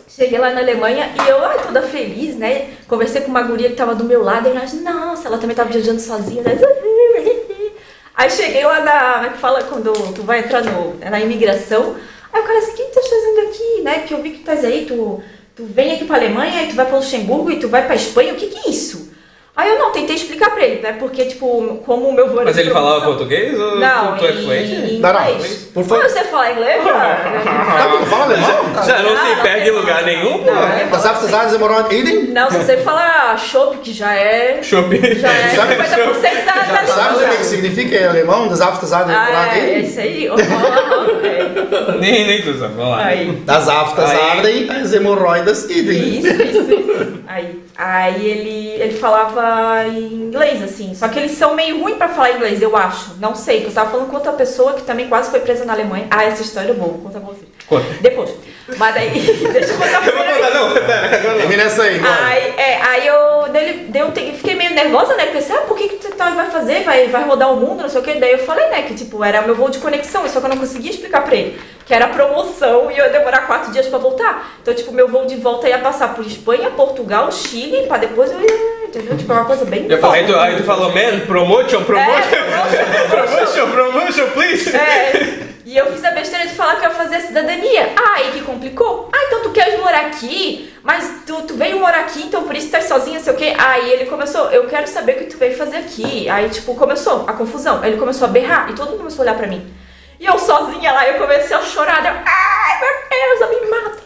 Cheguei 0.08 0.38
lá 0.38 0.50
na 0.50 0.60
Alemanha 0.60 1.10
e 1.14 1.28
eu, 1.28 1.44
ai, 1.44 1.62
toda 1.62 1.82
feliz, 1.82 2.36
né? 2.36 2.70
Conversei 2.86 3.22
com 3.22 3.28
uma 3.28 3.42
guria 3.42 3.70
que 3.70 3.76
tava 3.76 3.94
do 3.94 4.04
meu 4.04 4.22
lado 4.22 4.48
e 4.48 4.50
ela, 4.50 4.64
nossa, 4.82 5.28
ela 5.28 5.38
também 5.38 5.56
tava 5.56 5.70
viajando 5.70 6.00
sozinha, 6.00 6.42
né? 6.42 6.58
Aí 8.14 8.30
cheguei 8.30 8.64
lá 8.64 8.80
na. 8.80 9.14
Como 9.14 9.26
é 9.26 9.30
que 9.30 9.38
fala 9.38 9.62
quando 9.64 9.92
tu 10.14 10.22
vai 10.22 10.40
entrar 10.40 10.62
no, 10.62 10.94
na 10.98 11.20
imigração? 11.20 11.96
Aí 12.32 12.40
o 12.40 12.44
cara 12.44 12.58
assim, 12.58 12.72
o 12.72 12.74
que 12.74 12.82
tu 12.84 12.94
tá 12.94 13.00
fazendo 13.02 13.48
aqui, 13.48 13.80
né? 13.82 13.98
Que 14.06 14.14
eu 14.14 14.22
vi 14.22 14.30
que 14.30 14.36
tu 14.36 14.40
estás 14.40 14.64
aí, 14.64 14.86
tu, 14.86 15.22
tu 15.56 15.64
vem 15.64 15.92
aqui 15.92 16.04
pra 16.04 16.16
Alemanha 16.16 16.62
e 16.62 16.68
tu 16.68 16.74
vai 16.74 16.86
pra 16.86 16.96
Luxemburgo 16.96 17.50
e 17.50 17.58
tu 17.58 17.68
vai 17.68 17.86
pra 17.86 17.94
Espanha, 17.94 18.32
o 18.32 18.36
que 18.36 18.46
que 18.46 18.68
é 18.68 18.70
isso? 18.70 19.11
Aí 19.54 19.68
eu 19.68 19.78
não, 19.78 19.92
tentei 19.92 20.16
explicar 20.16 20.48
pra 20.50 20.64
ele, 20.64 20.80
né? 20.80 20.96
Porque, 20.98 21.26
tipo, 21.26 21.82
como 21.84 22.08
o 22.08 22.12
meu 22.14 22.26
voo 22.26 22.36
era 22.36 22.46
Mas 22.46 22.56
ele 22.56 22.70
falava 22.70 23.04
português 23.04 23.58
ou 23.60 23.78
Não, 23.78 24.16
tu, 24.16 24.24
é 24.24 24.30
em, 24.30 24.42
fluente? 24.42 24.72
em 24.72 24.98
Não, 24.98 25.12
não, 25.12 25.30
inglês. 25.34 25.70
por 25.74 25.84
favor. 25.84 26.04
Ah, 26.04 26.08
você 26.08 26.24
fala 26.24 26.50
inglês? 26.52 26.82
Tá, 26.82 27.88
não 27.90 28.06
fala 28.06 28.24
alemão? 28.24 28.48
Já 28.86 29.02
não 29.02 29.14
Não, 29.14 29.22
se 29.22 29.28
não 29.36 29.42
perde 29.42 29.60
em 29.60 29.64
sei 29.64 29.72
lugar 29.72 30.02
nenhum, 30.04 30.38
pô. 30.42 30.50
Não, 30.50 30.62
é- 30.68 30.84
Das 30.90 31.04
aftasadas 31.04 31.52
demorou 31.52 31.92
idem? 31.92 32.24
Não, 32.28 32.50
se 32.50 32.56
você 32.56 32.78
falar 32.78 33.38
chopp, 33.38 33.76
que 33.78 33.92
já 33.92 34.14
é. 34.14 34.62
Shopping. 34.62 35.00
Já 35.16 35.28
é 35.30 35.48
Sabe- 35.50 35.74
50% 35.74 36.44
da, 36.46 36.52
da 36.80 36.86
Sabe 36.86 37.14
o 37.16 37.18
que, 37.18 37.24
que 37.24 37.30
língua. 37.32 37.44
significa 37.44 37.96
em 37.96 38.04
alemão? 38.06 38.48
Das 38.48 38.60
aftasadas 38.62 39.14
Ah, 39.14 39.26
demorou 39.26 39.44
é, 39.52 39.58
é 39.58 39.62
idem? 39.78 39.84
isso 39.84 40.00
aí. 40.00 40.28
É. 40.28 41.98
Nem, 42.00 42.26
nem 42.26 42.42
tu 42.42 42.54
sabe, 42.58 42.74
vamos 42.74 42.90
lá. 42.90 43.04
Aí. 43.04 43.32
Das 43.44 43.68
aftas 43.68 44.10
Aí. 44.10 44.68
as 44.70 44.92
hemorroidas 44.94 45.64
idem. 45.70 46.18
Isso, 46.18 46.42
isso, 46.42 46.72
isso. 46.72 47.12
Aí, 47.26 47.61
aí 47.76 48.24
ele, 48.26 48.82
ele 48.82 48.94
falava 48.98 49.86
em 49.86 50.14
inglês, 50.14 50.62
assim. 50.62 50.94
Só 50.94 51.08
que 51.08 51.18
eles 51.18 51.32
são 51.32 51.54
meio 51.54 51.80
ruins 51.80 51.96
pra 51.96 52.08
falar 52.08 52.32
inglês, 52.32 52.60
eu 52.60 52.76
acho. 52.76 53.14
Não 53.18 53.34
sei, 53.34 53.60
que 53.60 53.66
eu 53.66 53.72
tava 53.72 53.90
falando 53.90 54.08
com 54.08 54.16
outra 54.16 54.32
pessoa 54.32 54.74
que 54.74 54.82
também 54.82 55.08
quase 55.08 55.30
foi 55.30 55.40
presa 55.40 55.64
na 55.64 55.72
Alemanha. 55.72 56.06
Ah, 56.10 56.24
essa 56.24 56.42
história 56.42 56.68
eu 56.68 56.76
vou 56.76 56.98
contar 56.98 57.20
pra 57.20 57.30
você. 57.32 57.44
Conta. 57.66 57.86
Depois. 58.00 58.30
Mas 58.76 58.94
daí, 58.94 59.10
deixa 59.52 59.72
eu 59.72 59.78
contar 59.78 60.06
Eu 60.06 60.14
vou 60.14 60.24
contar, 60.24 60.50
não, 60.54 60.74
pera, 60.74 61.16
agora 61.16 61.32
não. 61.32 61.38
Termina 61.38 61.62
essa 61.64 61.82
aí. 61.82 62.00
Aí, 62.00 62.54
é, 62.56 62.82
aí 62.82 63.06
eu 63.06 63.31
dele, 63.52 63.86
deu, 63.88 64.10
fiquei 64.12 64.54
meio 64.54 64.74
nervosa, 64.74 65.14
né? 65.14 65.26
Pensei, 65.26 65.54
ah, 65.54 65.60
por 65.60 65.76
que, 65.76 65.88
que 65.88 65.96
tu 65.96 66.10
tá- 66.16 66.30
vai 66.30 66.50
fazer? 66.50 66.82
Vai, 66.82 67.06
vai 67.08 67.24
rodar 67.24 67.52
o 67.52 67.56
mundo, 67.56 67.82
não 67.82 67.88
sei 67.88 68.00
o 68.00 68.04
quê. 68.04 68.14
Daí 68.14 68.32
eu 68.32 68.38
falei, 68.40 68.68
né, 68.68 68.82
que 68.82 68.94
tipo, 68.94 69.22
era 69.22 69.42
meu 69.42 69.54
voo 69.54 69.68
de 69.70 69.78
conexão, 69.78 70.26
só 70.28 70.40
que 70.40 70.46
eu 70.46 70.50
não 70.50 70.56
conseguia 70.56 70.90
explicar 70.90 71.22
pra 71.22 71.34
ele. 71.36 71.60
Que 71.86 71.94
era 71.94 72.08
promoção 72.08 72.90
e 72.90 72.98
eu 72.98 73.04
ia 73.04 73.10
demorar 73.10 73.46
quatro 73.46 73.70
dias 73.72 73.86
pra 73.86 73.98
voltar. 73.98 74.56
Então, 74.62 74.72
tipo, 74.74 74.92
meu 74.92 75.08
voo 75.08 75.26
de 75.26 75.36
volta 75.36 75.68
ia 75.68 75.78
passar 75.78 76.14
por 76.14 76.24
Espanha, 76.26 76.70
Portugal, 76.70 77.30
Chile, 77.30 77.86
pra 77.86 77.98
depois 77.98 78.30
eu 78.32 78.40
ia, 78.40 78.84
entendeu? 78.86 79.16
Tipo, 79.16 79.32
é 79.32 79.36
uma 79.36 79.44
coisa 79.44 79.64
bem. 79.64 79.86
Eu 79.88 79.98
falei, 79.98 80.22
aí, 80.34 80.56
tu, 80.56 80.64
falou, 80.64 80.90
man, 80.90 81.20
promotion, 81.26 81.84
promotion. 81.84 82.36
É, 82.36 83.08
promotion, 83.08 83.70
promotion, 83.70 84.26
please. 84.30 84.74
É. 84.76 85.51
E 85.64 85.76
eu 85.76 85.92
fiz 85.92 86.04
a 86.04 86.10
besteira 86.10 86.46
de 86.46 86.54
falar 86.54 86.76
que 86.76 86.84
eu 86.84 86.90
ia 86.90 86.94
fazer 86.94 87.16
a 87.16 87.20
cidadania. 87.20 87.92
Ah, 87.96 88.14
aí 88.16 88.32
que 88.32 88.42
complicou. 88.42 89.08
Ah, 89.12 89.24
então 89.26 89.42
tu 89.42 89.50
queres 89.50 89.78
morar 89.78 90.06
aqui, 90.06 90.74
mas 90.82 91.22
tu, 91.24 91.42
tu 91.42 91.54
veio 91.54 91.78
morar 91.78 92.00
aqui, 92.00 92.22
então 92.22 92.42
por 92.42 92.56
isso 92.56 92.66
tu 92.66 92.72
tá 92.72 92.80
sozinha, 92.80 93.20
sei 93.20 93.32
o 93.32 93.36
quê. 93.36 93.54
Aí 93.56 93.90
ele 93.90 94.06
começou, 94.06 94.50
eu 94.50 94.66
quero 94.66 94.88
saber 94.88 95.12
o 95.12 95.18
que 95.18 95.24
tu 95.26 95.36
veio 95.36 95.56
fazer 95.56 95.76
aqui. 95.76 96.28
Aí, 96.28 96.48
tipo, 96.48 96.74
começou 96.74 97.24
a 97.28 97.32
confusão. 97.32 97.84
Ele 97.84 97.96
começou 97.96 98.26
a 98.26 98.30
berrar 98.30 98.70
e 98.70 98.74
todo 98.74 98.88
mundo 98.88 98.98
começou 98.98 99.22
a 99.22 99.22
olhar 99.22 99.36
pra 99.36 99.46
mim. 99.46 99.72
E 100.18 100.26
eu 100.26 100.38
sozinha 100.38 100.92
lá, 100.92 101.06
eu 101.06 101.18
comecei 101.18 101.56
a 101.56 101.60
chorar. 101.62 102.04
Eu, 102.04 102.12
Ai, 102.12 102.80
meu 102.80 102.90
Deus, 103.10 103.40
ela 103.40 103.60
me 103.60 103.70
mata. 103.70 104.02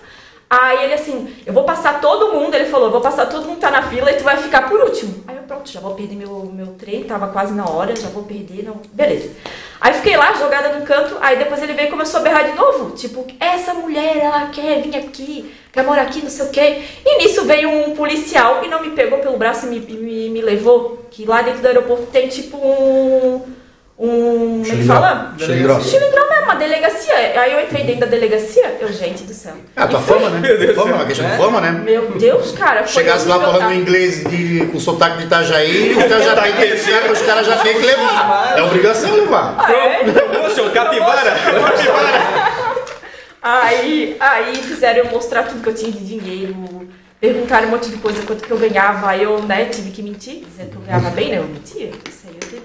Aí 0.49 0.85
ele 0.85 0.95
assim, 0.95 1.35
eu 1.45 1.53
vou 1.53 1.65
passar 1.65 2.01
todo 2.01 2.33
mundo, 2.33 2.55
ele 2.55 2.67
falou, 2.67 2.89
vou 2.89 3.01
passar 3.01 3.27
todo 3.27 3.47
mundo 3.47 3.57
que 3.57 3.63
tá 3.63 3.71
na 3.71 3.83
fila 3.83 4.13
e 4.13 4.15
tu 4.15 4.23
vai 4.23 4.37
ficar 4.37 4.69
por 4.69 4.81
último. 4.81 5.25
Aí 5.27 5.37
eu, 5.37 5.43
pronto, 5.43 5.69
já 5.69 5.81
vou 5.81 5.95
perder 5.95 6.15
meu, 6.15 6.49
meu 6.55 6.69
trem, 6.75 7.03
tava 7.03 7.27
quase 7.29 7.53
na 7.53 7.69
hora, 7.69 7.97
já 7.97 8.09
vou 8.09 8.23
perder, 8.23 8.65
não. 8.65 8.81
Beleza. 8.93 9.31
Aí 9.81 9.93
fiquei 9.95 10.17
lá, 10.17 10.33
jogada 10.35 10.79
no 10.79 10.87
canto, 10.87 11.17
aí 11.21 11.37
depois 11.37 11.61
ele 11.61 11.73
veio 11.73 11.89
e 11.89 11.91
começou 11.91 12.21
a 12.21 12.23
berrar 12.23 12.45
de 12.45 12.53
novo. 12.57 12.95
Tipo, 12.95 13.27
essa 13.41 13.75
mulher, 13.75 14.19
ela 14.19 14.47
quer 14.47 14.83
vir 14.83 14.97
aqui, 14.97 15.53
quer 15.73 15.83
morar 15.83 16.03
aqui, 16.03 16.23
não 16.23 16.31
sei 16.31 16.47
o 16.47 16.51
quê. 16.51 16.83
E 17.05 17.19
nisso 17.19 17.45
veio 17.45 17.69
um 17.69 17.97
policial 17.97 18.65
e 18.65 18.69
não 18.69 18.81
me 18.81 18.91
pegou 18.91 19.19
pelo 19.19 19.37
braço 19.37 19.67
e 19.67 19.71
me, 19.71 19.81
me, 19.81 20.31
me 20.31 20.43
levou. 20.43 21.05
Que 21.11 21.25
lá 21.25 21.43
dentro 21.43 21.61
do 21.61 21.67
aeroporto 21.67 22.07
tem 22.07 22.29
tipo 22.29 22.57
um 22.57 23.43
um. 23.99 24.63
Como 24.63 24.67
é 24.67 24.77
que 24.77 24.85
fala? 24.85 25.35
Xilindró. 25.39 25.81
Xilindró 25.81 26.29
mesmo, 26.29 26.45
uma 26.45 26.55
delegacia. 26.57 27.15
Aí 27.41 27.53
eu 27.53 27.61
entrei 27.61 27.85
dentro 27.85 28.01
da 28.01 28.07
delegacia, 28.07 28.77
eu, 28.81 28.93
gente 28.93 29.25
do 29.25 29.33
céu. 29.33 29.55
É 29.75 29.83
a 29.83 29.87
tua 29.87 30.01
foi- 30.01 30.19
fama, 30.19 30.31
né? 30.31 30.41
Meu 30.41 30.59
Deus 30.59 30.75
fama, 30.75 30.87
céu. 30.89 30.95
uma 30.97 31.05
questão 31.07 31.27
de 31.27 31.33
É? 31.33 31.37
fama, 31.37 31.61
né? 31.61 31.71
Meu 31.73 32.03
Deus, 32.13 32.53
cara. 32.53 32.85
foi 32.85 33.03
Chegasse 33.03 33.27
lá 33.27 33.41
falando 33.41 33.59
tá? 33.69 33.75
inglês 33.75 34.23
de, 34.25 34.67
com 34.67 34.79
sotaque 34.79 35.19
de 35.19 35.25
Itajaí, 35.25 35.93
o 35.95 36.09
cara 36.09 36.23
já 36.23 36.43
tem 36.43 36.53
que, 36.53 36.65
os 36.75 36.85
caras- 36.87 37.11
os 37.21 37.27
caras 37.27 37.47
já 37.47 37.57
tem 37.59 37.75
que 37.75 37.87
levar. 37.87 38.55
É 38.59 38.63
obrigação 38.63 39.15
levar. 39.15 39.55
Ah, 39.59 39.73
é? 39.73 40.05
Promotion, 40.05 40.71
capivara. 40.71 41.33
Aí, 43.43 44.17
aí 44.19 44.57
fizeram 44.57 45.05
eu 45.05 45.11
mostrar 45.11 45.45
tudo 45.45 45.63
que 45.63 45.69
eu 45.69 45.75
tinha 45.75 45.93
de 45.93 46.01
dinheiro, 46.05 46.89
perguntaram 47.21 47.69
um 47.69 47.71
monte 47.71 47.89
de 47.89 47.97
coisa, 47.99 48.21
quanto 48.27 48.43
que 48.45 48.51
eu 48.51 48.59
ganhava, 48.59 49.09
aí 49.11 49.23
eu, 49.23 49.41
né, 49.43 49.67
tive 49.67 49.91
que 49.91 50.03
mentir, 50.03 50.43
dizendo 50.45 50.71
que 50.71 50.77
eu 50.77 50.83
ganhava 50.83 51.11
bem, 51.11 51.31
né, 51.31 51.39
eu 51.39 51.45
mentia, 51.45 51.87
isso 52.09 52.27
aí 52.27 52.35
eu 52.35 52.49
tive. 52.49 52.63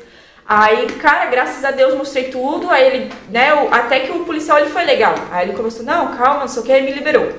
Aí, 0.48 0.88
cara, 0.94 1.28
graças 1.28 1.64
a 1.64 1.72
Deus 1.72 1.94
mostrei 1.94 2.26
tudo, 2.26 2.70
aí 2.70 2.86
ele, 2.88 3.12
né, 3.30 3.50
até 3.72 4.02
que 4.02 4.12
o 4.12 4.26
policial 4.26 4.60
ele 4.60 4.70
foi 4.70 4.84
legal. 4.84 5.16
Aí 5.32 5.48
ele 5.48 5.56
começou, 5.58 5.84
não, 5.86 6.16
calma, 6.18 6.42
não 6.42 6.48
sei 6.48 6.62
o 6.62 6.66
que, 6.66 6.72
aí 6.72 6.84
me 6.84 6.92
liberou. 6.92 7.32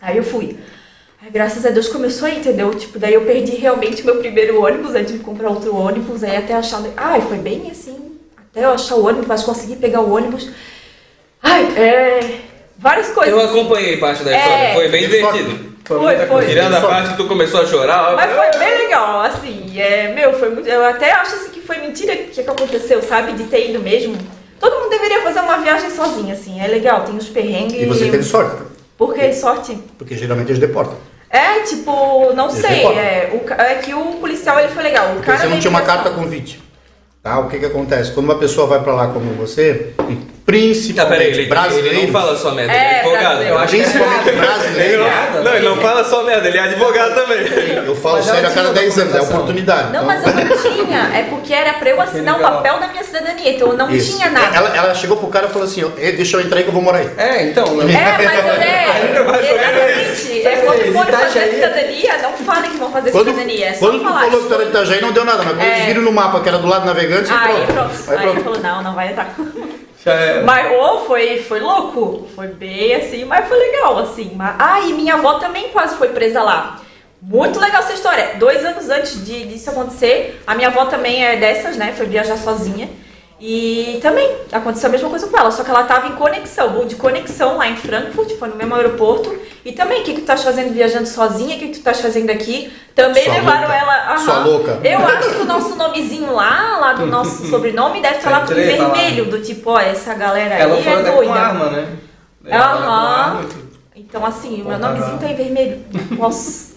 Aí 0.00 0.16
eu 0.16 0.22
fui. 0.22 0.56
Aí, 1.20 1.30
graças 1.30 1.66
a 1.66 1.70
Deus 1.70 1.88
começou 1.88 2.28
aí, 2.28 2.38
entendeu? 2.38 2.72
Tipo, 2.74 2.98
daí 2.98 3.14
eu 3.14 3.22
perdi 3.22 3.56
realmente 3.56 4.04
meu 4.04 4.16
primeiro 4.18 4.62
ônibus, 4.62 4.94
aí 4.94 5.04
tive 5.04 5.18
que 5.18 5.24
comprar 5.24 5.50
outro 5.50 5.74
ônibus, 5.74 6.22
aí 6.22 6.36
até 6.36 6.54
achar. 6.54 6.80
Ai, 6.96 7.20
foi 7.22 7.38
bem 7.38 7.68
assim, 7.70 8.16
até 8.50 8.64
eu 8.64 8.70
achar 8.70 8.94
o 8.94 9.04
ônibus, 9.04 9.26
mas 9.26 9.42
consegui 9.42 9.74
pegar 9.74 10.00
o 10.00 10.12
ônibus. 10.12 10.48
Ai, 11.42 11.64
é. 11.76 12.40
Várias 12.76 13.10
coisas. 13.10 13.34
Eu 13.34 13.40
acompanhei 13.40 13.96
parte 13.96 14.22
da 14.22 14.36
história, 14.36 14.64
É. 14.64 14.74
foi 14.74 14.88
bem 14.88 15.08
divertido. 15.08 15.76
Foi, 15.88 16.26
foi. 16.26 16.46
Tirando 16.46 16.74
a 16.74 16.80
parte 16.82 17.10
que 17.12 17.16
tu 17.16 17.26
começou 17.26 17.62
a 17.62 17.66
chorar, 17.66 18.12
ó. 18.12 18.16
Mas 18.16 18.30
foi 18.30 18.58
bem 18.58 18.78
legal, 18.78 19.22
assim, 19.22 19.80
é, 19.80 20.12
meu, 20.14 20.34
foi 20.34 20.50
muito. 20.50 20.68
Eu 20.68 20.84
até 20.84 21.12
acho 21.12 21.34
assim 21.34 21.50
que 21.50 21.62
foi 21.62 21.78
mentira 21.78 22.12
o 22.12 22.16
que, 22.18 22.42
que 22.42 22.50
aconteceu, 22.50 23.00
sabe? 23.02 23.32
De 23.32 23.44
ter 23.44 23.70
ido 23.70 23.80
mesmo. 23.80 24.14
Todo 24.60 24.74
mundo 24.80 24.90
deveria 24.90 25.22
fazer 25.22 25.40
uma 25.40 25.56
viagem 25.56 25.90
sozinho, 25.90 26.30
assim, 26.30 26.60
é 26.60 26.66
legal, 26.66 27.04
tem 27.04 27.16
os 27.16 27.28
perrengues. 27.28 27.80
E 27.80 27.86
você 27.86 28.10
teve 28.10 28.22
sorte, 28.22 28.62
Por 28.98 29.14
que 29.14 29.32
sorte? 29.32 29.78
porque 29.96 30.14
geralmente 30.14 30.48
eles 30.50 30.58
deportam. 30.60 30.96
É, 31.30 31.60
tipo, 31.60 32.32
não 32.34 32.48
Eles 32.48 32.60
sei, 32.60 32.84
é, 32.84 33.30
o, 33.32 33.52
é 33.52 33.74
que 33.76 33.94
o 33.94 34.04
policial 34.20 34.58
ele 34.60 34.68
foi 34.68 34.82
legal. 34.82 35.10
O 35.10 35.12
Porque 35.14 35.26
cara 35.26 35.38
você 35.38 35.46
não 35.46 35.58
tinha 35.58 35.70
uma 35.70 35.82
carta 35.82 36.10
convite. 36.10 36.62
Tá? 37.22 37.38
O 37.38 37.48
que 37.48 37.58
que 37.58 37.66
acontece? 37.66 38.12
Quando 38.12 38.26
uma 38.26 38.38
pessoa 38.38 38.66
vai 38.66 38.82
pra 38.82 38.94
lá 38.94 39.08
como 39.08 39.32
você, 39.34 39.94
Não, 40.48 40.54
principalmente 40.54 41.08
peraí, 41.10 41.26
ele, 41.28 41.38
ele 41.42 41.46
brasileiro, 41.48 42.02
não 42.06 42.08
fala 42.12 42.36
só 42.38 42.50
merda, 42.52 42.72
ele 42.72 42.82
É, 42.82 42.86
é 42.92 43.00
advogado. 43.00 43.42
Eu 43.42 43.58
acho 43.58 43.68
que 43.76 43.82
principalmente 43.82 44.32
brasileiro, 44.32 45.04
Não, 45.44 45.54
ele 45.54 45.68
não 45.68 45.76
fala 45.76 46.04
só 46.04 46.22
merda, 46.24 46.48
ele 46.48 46.56
é 46.58 46.60
advogado 46.62 47.14
também. 47.14 47.38
eu 47.86 47.94
falo 47.96 48.16
Mas 48.16 48.24
sério 48.24 48.48
a 48.48 48.52
cada 48.52 48.62
tinha 48.70 48.72
10 48.82 48.98
anos, 48.98 49.14
é 49.14 49.20
oportunidade. 49.20 49.92
Não, 49.92 50.04
mas 50.06 50.26
eu 50.26 50.32
não 50.34 50.56
tinha. 50.56 51.10
É 51.14 51.26
porque 51.28 51.52
era 51.52 51.74
pra 51.74 51.90
eu 51.90 52.00
assinar 52.00 52.34
o 52.34 52.38
legal. 52.38 52.52
papel 52.56 52.80
da 52.80 52.88
minha 52.88 53.04
cidadania, 53.04 53.50
então 53.52 53.68
eu 53.68 53.76
não 53.76 53.90
Isso. 53.90 54.16
tinha 54.16 54.30
nada. 54.30 54.56
Ela, 54.56 54.74
ela 54.76 54.94
chegou 54.94 55.18
pro 55.18 55.26
cara 55.28 55.46
e 55.48 55.50
falou 55.50 55.68
assim: 55.68 55.86
deixa 55.96 56.36
eu 56.38 56.40
entrar 56.40 56.58
aí 56.58 56.62
que 56.64 56.70
eu 56.70 56.74
vou 56.74 56.82
morar 56.82 56.98
aí. 56.98 57.10
É, 57.18 57.42
então. 57.44 57.66
É, 57.82 58.24
mas 58.24 58.38
eu, 58.46 58.52
é, 58.62 58.88
exatamente. 59.52 60.46
É 60.46 60.56
quando 60.64 60.92
forem 60.92 61.10
tá 61.12 61.18
fazer 61.18 61.50
cidadania, 61.54 62.18
não 62.22 62.32
falem 62.32 62.70
que 62.70 62.76
vão 62.78 62.90
fazer 62.90 63.10
Quando, 63.10 63.28
cidadania. 63.30 63.66
É 63.68 63.74
só 63.74 63.80
quando 63.86 63.98
tu 64.00 64.04
falou 64.08 64.40
que 64.42 64.48
tu 64.48 64.54
era 64.54 64.64
de 64.64 64.70
Itajaí, 64.70 65.00
não 65.02 65.12
deu 65.12 65.24
nada, 65.24 65.38
mas 65.44 65.48
quando 65.48 65.60
É. 65.62 65.74
eles 65.76 65.86
viram 65.86 66.02
no 66.02 66.12
mapa 66.12 66.40
que 66.40 66.48
era 66.48 66.58
do 66.58 66.66
lado 66.66 66.86
navegante, 66.86 67.30
Aí 67.30 67.52
pronto. 67.66 67.72
pronto. 67.72 68.10
Aí 68.10 68.16
Aí 68.18 68.24
ele 68.24 68.40
pronto. 68.40 68.44
falou, 68.44 68.60
não, 68.60 68.82
não 68.82 68.94
vai 68.94 69.08
entrar. 69.08 69.34
Já 70.04 70.14
é. 70.14 70.42
Mas 70.42 70.72
ô, 70.72 71.00
foi, 71.00 71.42
foi 71.42 71.60
louco. 71.60 72.28
Foi 72.34 72.48
bem 72.48 72.94
assim, 72.94 73.24
mas 73.24 73.48
foi 73.48 73.58
legal, 73.58 73.98
assim. 73.98 74.32
Mas, 74.34 74.54
ah, 74.58 74.80
e 74.80 74.92
minha 74.92 75.14
avó 75.14 75.34
também 75.34 75.68
quase 75.70 75.96
foi 75.96 76.08
presa 76.08 76.42
lá. 76.42 76.80
Muito 77.20 77.58
legal 77.58 77.82
essa 77.82 77.94
história. 77.94 78.36
Dois 78.36 78.64
anos 78.64 78.88
antes 78.88 79.24
de, 79.24 79.44
disso 79.44 79.70
acontecer, 79.70 80.40
a 80.46 80.54
minha 80.54 80.68
avó 80.68 80.86
também 80.86 81.24
é 81.24 81.36
dessas, 81.36 81.76
né? 81.76 81.92
Foi 81.96 82.06
viajar 82.06 82.36
sozinha. 82.36 82.88
E 83.40 84.00
também 84.02 84.28
aconteceu 84.50 84.88
a 84.88 84.92
mesma 84.92 85.08
coisa 85.08 85.28
com 85.28 85.38
ela, 85.38 85.50
só 85.52 85.62
que 85.62 85.70
ela 85.70 85.84
tava 85.84 86.08
em 86.08 86.12
conexão, 86.16 86.70
voo 86.72 86.84
de 86.86 86.96
conexão 86.96 87.56
lá 87.56 87.68
em 87.68 87.76
Frankfurt, 87.76 88.32
foi 88.36 88.48
no 88.48 88.56
mesmo 88.56 88.74
aeroporto. 88.74 89.32
E 89.64 89.70
também, 89.72 90.00
o 90.00 90.04
que, 90.04 90.10
que 90.10 90.16
tu 90.18 90.20
estás 90.22 90.42
fazendo 90.42 90.72
viajando 90.72 91.06
sozinha? 91.06 91.54
O 91.54 91.58
que, 91.58 91.66
que 91.66 91.72
tu 91.74 91.78
estás 91.78 92.00
fazendo 92.00 92.30
aqui? 92.30 92.72
Também 92.96 93.24
Sua 93.24 93.34
levaram 93.34 93.60
louca. 93.68 93.74
ela. 93.76 94.12
aham. 94.12 94.18
Sua 94.18 94.38
louca. 94.40 94.78
Eu 94.82 94.98
acho 95.06 95.30
que 95.30 95.36
o 95.36 95.44
nosso 95.44 95.76
nomezinho 95.76 96.32
lá, 96.34 96.78
lá 96.80 96.92
do 96.94 97.06
nosso 97.06 97.46
sobrenome, 97.50 98.00
deve 98.02 98.16
estar 98.16 98.30
lá 98.30 98.40
Tem 98.40 98.58
em 98.58 98.62
treta 98.64 98.82
lá. 98.82 98.88
vermelho, 98.94 99.24
do 99.26 99.40
tipo, 99.40 99.70
ó, 99.70 99.78
essa 99.78 100.14
galera 100.14 100.56
aí 100.56 100.62
Ela 100.62 100.82
foi 100.82 100.92
é 100.92 101.02
doida. 101.02 101.32
com 101.32 101.38
arma, 101.38 101.64
né? 101.70 101.88
Aham. 102.50 103.42
tudo. 103.42 103.68
Então, 103.94 104.24
assim, 104.24 104.62
o 104.62 104.64
meu 104.68 104.78
nomezinho 104.78 105.18
tá 105.18 105.28
em 105.30 105.34
vermelho. 105.36 105.80
Nossa. 106.18 106.67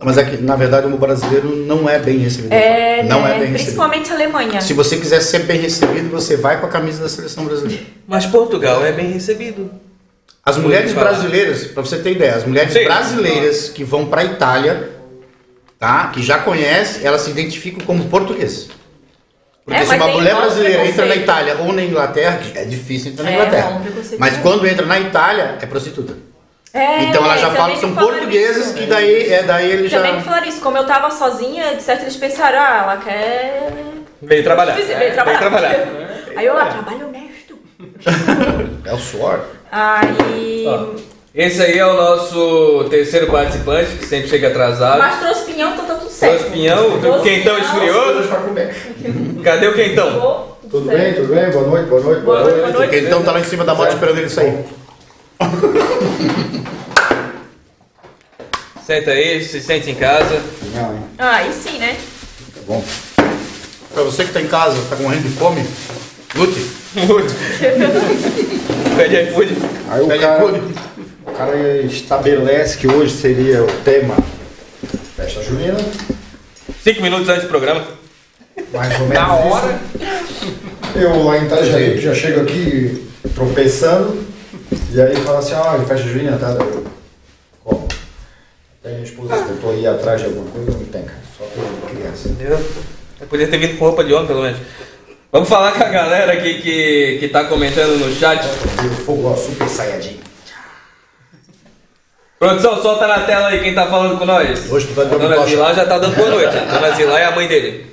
Mas 0.00 0.16
é 0.16 0.24
que, 0.24 0.36
na 0.36 0.54
verdade, 0.54 0.86
o 0.86 0.96
brasileiro 0.96 1.56
não 1.56 1.88
é 1.88 1.98
bem 1.98 2.18
recebido. 2.18 2.52
É, 2.52 3.02
não 3.02 3.22
né? 3.22 3.30
é 3.30 3.32
bem 3.32 3.38
recebido. 3.48 3.54
Principalmente 3.64 4.10
a 4.12 4.14
Alemanha. 4.14 4.60
Se 4.60 4.72
você 4.72 4.96
quiser 4.96 5.20
ser 5.20 5.40
bem 5.40 5.60
recebido, 5.60 6.08
você 6.08 6.36
vai 6.36 6.60
com 6.60 6.66
a 6.66 6.68
camisa 6.68 7.02
da 7.02 7.08
seleção 7.08 7.44
brasileira. 7.44 7.82
Mas 8.06 8.24
Portugal 8.24 8.84
é 8.86 8.92
bem 8.92 9.10
recebido. 9.10 9.70
As 10.44 10.56
mulheres 10.56 10.92
brasileiras, 10.92 11.64
pra 11.64 11.82
você 11.82 11.98
ter 11.98 12.12
ideia, 12.12 12.36
as 12.36 12.44
mulheres 12.46 12.72
Sim. 12.72 12.84
brasileiras 12.84 13.68
que 13.70 13.82
vão 13.82 14.06
pra 14.06 14.24
Itália, 14.24 14.88
tá? 15.78 16.08
Que 16.08 16.22
já 16.22 16.38
conhecem, 16.38 17.04
elas 17.04 17.22
se 17.22 17.30
identificam 17.30 17.84
como 17.84 18.04
portuguesas. 18.04 18.68
Porque 19.64 19.80
É, 19.80 19.84
se 19.84 19.88
mas 19.88 20.00
uma 20.00 20.12
mulher 20.12 20.34
brasileira 20.36 20.86
entra 20.86 21.04
na. 21.06 21.16
Itália 21.16 21.56
ou 21.58 21.72
na 21.72 21.82
Inglaterra, 21.82 22.40
é 22.54 22.64
difícil 22.64 23.10
entrar 23.12 23.24
na 23.24 23.30
É, 23.30 23.34
Inglaterra. 23.34 23.80
preconceito 23.82 24.18
Mas 24.20 24.36
quando 24.38 24.66
entra 24.66 24.86
na 24.86 24.98
Itália, 24.98 25.58
é 25.60 25.66
prostituta. 25.66 26.14
É, 26.74 27.04
então 27.04 27.24
ela 27.24 27.36
já 27.36 27.46
também 27.46 27.60
fala 27.60 27.72
que 27.74 27.80
são 27.80 27.94
portuguesas, 27.94 28.66
isso. 28.66 28.74
que 28.74 28.86
daí, 28.86 29.32
é, 29.32 29.42
daí 29.42 29.70
eles 29.72 29.90
já. 29.90 29.98
Também 29.98 30.16
me 30.16 30.22
falaram 30.22 30.46
isso. 30.46 30.60
Como 30.60 30.76
eu 30.76 30.84
tava 30.84 31.10
sozinha, 31.10 31.74
de 31.74 31.82
certo 31.82 32.02
eles 32.02 32.16
pensaram, 32.16 32.58
ah, 32.58 32.80
ela 32.82 32.96
quer... 32.98 33.72
Veio 34.20 34.44
trabalhar. 34.44 34.74
Veio 34.74 34.92
É, 34.92 35.10
trabalhar. 35.10 35.38
Trabalhar. 35.38 35.88
Aí 36.36 36.44
eu 36.46 36.54
lá, 36.54 36.66
trabalho 36.66 37.08
honesto. 37.08 37.58
É 38.84 38.92
o 38.94 38.98
suor. 38.98 39.40
Aí... 39.70 40.64
Ó, 40.66 40.94
Esse 41.34 41.62
aí 41.62 41.78
é 41.78 41.86
o 41.86 41.92
nosso 41.94 42.86
terceiro 42.90 43.26
participante, 43.28 43.92
que 43.96 44.06
sempre 44.06 44.28
chega 44.28 44.48
atrasado. 44.48 44.98
Mas 44.98 45.20
trouxe 45.20 45.44
pinhão, 45.52 45.72
então 45.74 45.84
tá 45.86 45.94
tudo 45.94 46.10
certo. 46.10 46.36
Trouxe 46.38 46.52
pinhão, 46.52 46.94
o 46.96 47.00
Trouxe 47.00 47.22
quentão 47.22 47.54
pinhão. 47.56 47.66
esfriou. 47.66 49.42
Cadê 49.44 49.66
o 49.68 49.74
quentão? 49.74 50.56
Tudo 50.70 50.86
certo. 50.86 51.00
bem, 51.00 51.14
tudo 51.14 51.34
bem? 51.34 51.50
Boa 51.50 51.66
noite, 51.66 51.86
boa 51.88 52.00
noite, 52.02 52.20
Boa 52.22 52.40
noite, 52.40 52.56
boa 52.60 52.70
noite. 52.72 52.94
O 52.94 52.98
então 52.98 53.22
tá 53.22 53.32
lá 53.32 53.40
em 53.40 53.44
cima 53.44 53.64
da 53.64 53.74
moto 53.74 53.88
esperando 53.92 54.18
ele 54.18 54.28
sair. 54.28 54.64
Senta 58.86 59.10
aí, 59.10 59.42
se 59.44 59.60
sente 59.60 59.90
em 59.90 59.94
casa. 59.94 60.40
Não, 60.74 60.94
hein? 60.94 61.02
Ah, 61.18 61.36
aí 61.36 61.52
sim, 61.52 61.78
né? 61.78 61.96
Tá 62.54 62.60
bom. 62.66 62.82
Pra 63.92 64.02
você 64.04 64.24
que 64.24 64.32
tá 64.32 64.40
em 64.40 64.46
casa, 64.48 64.76
tá 64.88 64.96
morrendo 64.96 65.22
de 65.22 65.30
fome, 65.30 65.64
lute. 66.34 66.66
Muito. 66.94 67.34
Pede 68.96 69.30
iFood. 69.30 69.56
Aí 69.90 70.00
o 70.02 70.06
Pede 70.08 70.20
cara, 70.20 70.38
iFood. 70.44 70.74
o 71.26 71.32
cara 71.32 71.56
estabelece 71.82 72.78
que 72.78 72.86
hoje 72.88 73.14
seria 73.14 73.62
o 73.62 73.66
tema 73.84 74.16
festa 75.16 75.42
junina, 75.42 75.76
Cinco 76.82 77.02
minutos 77.02 77.28
antes 77.28 77.42
do 77.42 77.48
programa. 77.48 77.84
mais 78.72 78.92
ou 79.00 79.06
menos 79.08 79.14
Na 79.28 79.38
isso. 79.38 79.48
hora. 79.48 79.80
Eu 80.94 81.22
lá 81.24 81.38
em 81.38 81.44
Itajaí 81.46 82.00
já 82.00 82.14
chego 82.14 82.40
aqui 82.42 83.06
tropeçando 83.34 84.24
e 84.70 85.00
aí 85.00 85.16
fala 85.16 85.38
assim, 85.38 85.54
ah, 85.54 85.78
festa 85.86 86.08
junina, 86.08 86.38
tá? 86.38 86.50
Eu, 86.50 86.84
Como? 87.64 87.88
Tem 88.82 88.96
a 88.96 89.00
esposa 89.00 89.36
tentou 89.36 89.74
ir 89.74 89.86
atrás 89.86 90.20
de 90.20 90.26
alguma 90.26 90.50
coisa, 90.50 90.70
não 90.70 90.84
tem, 90.84 91.02
cara. 91.02 91.20
Só 91.36 91.44
tem 91.44 91.96
criança. 91.96 92.28
Entendeu? 92.28 92.58
Eu 93.20 93.26
podia 93.26 93.48
ter 93.48 93.58
vindo 93.58 93.78
com 93.78 93.86
roupa 93.86 94.04
de 94.04 94.12
homem, 94.12 94.26
pelo 94.26 94.42
menos. 94.42 94.58
Vamos 95.30 95.48
falar 95.48 95.72
com 95.72 95.84
a 95.84 95.88
galera 95.88 96.32
aqui 96.32 96.62
que, 96.62 97.18
que 97.20 97.28
tá 97.28 97.44
comentando 97.44 97.98
no 97.98 98.14
chat. 98.14 98.42
Viu 98.80 98.90
fogo 99.04 99.28
ó, 99.28 99.36
super 99.36 99.68
saiyajin. 99.68 100.20
Produção, 102.38 102.80
solta 102.80 103.06
na 103.06 103.20
tela 103.20 103.48
aí 103.48 103.60
quem 103.60 103.74
tá 103.74 103.86
falando 103.86 104.18
com 104.18 104.24
nós. 104.24 104.70
Hoje 104.70 104.86
tu 104.86 104.94
de 104.94 105.00
A 105.00 105.18
dona. 105.18 105.44
Zilá 105.44 105.74
já 105.74 105.84
tá 105.84 105.98
dando 105.98 106.16
boa 106.16 106.30
noite. 106.30 106.56
A 106.56 106.64
dona 106.64 106.94
Zilá 106.94 107.18
é 107.18 107.24
a 107.24 107.32
mãe 107.32 107.48
dele. 107.48 107.86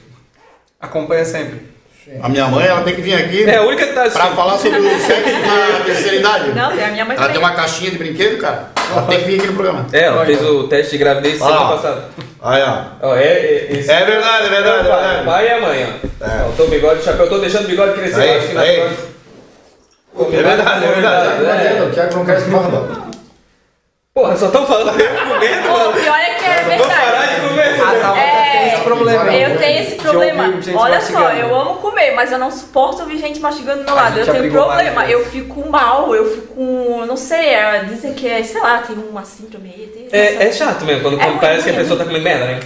Acompanha 0.79 1.25
sempre. 1.25 1.74
A 2.21 2.29
minha 2.29 2.45
mãe, 2.47 2.65
ela 2.67 2.81
tem 2.81 2.93
que 2.95 3.01
vir 3.01 3.15
aqui 3.15 3.43
É 3.49 3.57
a 3.57 3.63
única 3.63 3.83
que 3.87 3.93
tá 3.93 4.01
pra 4.01 4.03
assistindo. 4.09 4.35
falar 4.35 4.57
sobre 4.59 4.79
o 4.79 4.89
sexo 5.01 5.31
na 5.79 5.83
terceira 5.85 6.15
idade. 6.17 6.49
Não, 6.53 6.71
tem 6.75 6.85
a 6.85 6.89
minha 6.89 7.03
mãe 7.05 7.15
Ela 7.17 7.25
também. 7.27 7.41
tem 7.41 7.49
uma 7.49 7.55
caixinha 7.55 7.89
de 7.91 7.97
brinquedo, 7.97 8.37
cara. 8.39 8.69
Ela 8.91 9.01
tem 9.07 9.19
que 9.19 9.25
vir 9.25 9.37
aqui 9.39 9.47
no 9.47 9.53
programa. 9.53 9.87
É, 9.91 10.03
ela 10.03 10.23
fez 10.25 10.41
o 10.43 10.67
teste 10.67 10.91
de 10.91 10.97
gravidez 10.99 11.37
semana 11.39 11.67
passada. 11.69 12.03
Aí, 12.43 12.61
ó. 12.61 13.07
Ó, 13.09 13.15
é, 13.15 13.23
é, 13.23 13.67
esse- 13.71 13.89
É 13.91 14.05
verdade, 14.05 14.45
é 14.45 14.49
verdade, 14.49 14.87
o 14.87 14.87
é 14.87 14.91
pai, 14.91 15.01
verdade. 15.01 15.21
o 15.21 15.25
pai 15.25 15.47
e 15.47 15.51
a 15.51 15.61
mãe, 15.61 15.83
ó. 16.21 16.25
É. 16.25 16.45
Ó, 16.47 16.51
tô 16.55 16.65
bigode, 16.67 17.03
chapéu, 17.03 17.27
tô 17.27 17.39
deixando 17.39 17.65
o 17.65 17.67
bigode 17.69 17.93
crescer. 17.93 18.21
Aí, 18.21 18.29
eu 18.29 18.37
acho 18.37 18.47
que 18.49 18.53
na 18.53 18.61
aí. 18.61 18.75
próxima- 18.75 19.05
É 20.39 20.43
verdade, 20.43 20.85
é 20.85 20.87
verdade. 20.89 21.67
É. 21.77 21.81
o 21.81 21.91
Thiago 21.91 22.15
não 22.15 22.25
quer 22.25 22.39
se. 22.39 22.49
Porra, 24.13 24.37
só 24.37 24.47
tão 24.49 24.65
falando 24.65 24.97
eu 25.01 25.09
comendo, 25.09 25.67
Pô, 25.67 25.73
mano. 25.77 25.89
o 25.89 25.93
pior 25.93 26.15
é 26.17 26.33
que 26.35 26.45
é 26.45 26.63
verdade. 26.63 27.35
de 27.41 27.47
comer. 27.49 27.81
A 27.81 27.99
Thalma 27.99 28.21
É, 28.21 28.51
tem 28.51 28.67
esse 28.67 28.74
problema. 28.85 29.33
Eu 29.35 29.57
tenho 29.57 29.81
esse 29.83 29.95
problema. 29.95 30.53
Olha 30.75 31.01
só, 31.01 31.29
eu 31.31 31.55
amo 31.55 31.75
comer, 31.75 32.11
mas 32.15 32.31
eu 32.31 32.37
não 32.37 32.49
suporto 32.51 33.01
ouvir 33.01 33.17
gente 33.17 33.39
mastigando 33.39 33.79
do 33.79 33.85
meu 33.85 33.95
lado. 33.95 34.17
Eu 34.19 34.25
tenho 34.25 34.51
problema. 34.51 35.05
Eu 35.09 35.25
fico 35.25 35.69
mal, 35.69 36.15
eu 36.15 36.25
fico 36.33 36.55
com. 36.55 37.05
Não 37.05 37.17
sei, 37.17 37.49
é, 37.49 37.83
dizem 37.83 38.13
que 38.13 38.27
é, 38.27 38.43
sei 38.43 38.61
lá, 38.61 38.79
tem 38.79 38.95
uma 38.97 39.23
síndrome 39.25 39.69
aí. 39.75 39.87
tem- 39.87 40.07
É, 40.11 40.47
é 40.47 40.51
chato 40.51 40.85
mesmo, 40.85 41.01
quando, 41.01 41.19
É 41.19 41.25
quando 41.25 41.39
parece 41.39 41.63
que 41.65 41.69
a 41.71 41.73
pessoa 41.73 41.97
tá 41.99 42.05
comendo 42.05 42.23
merda, 42.23 42.45
né? 42.45 42.59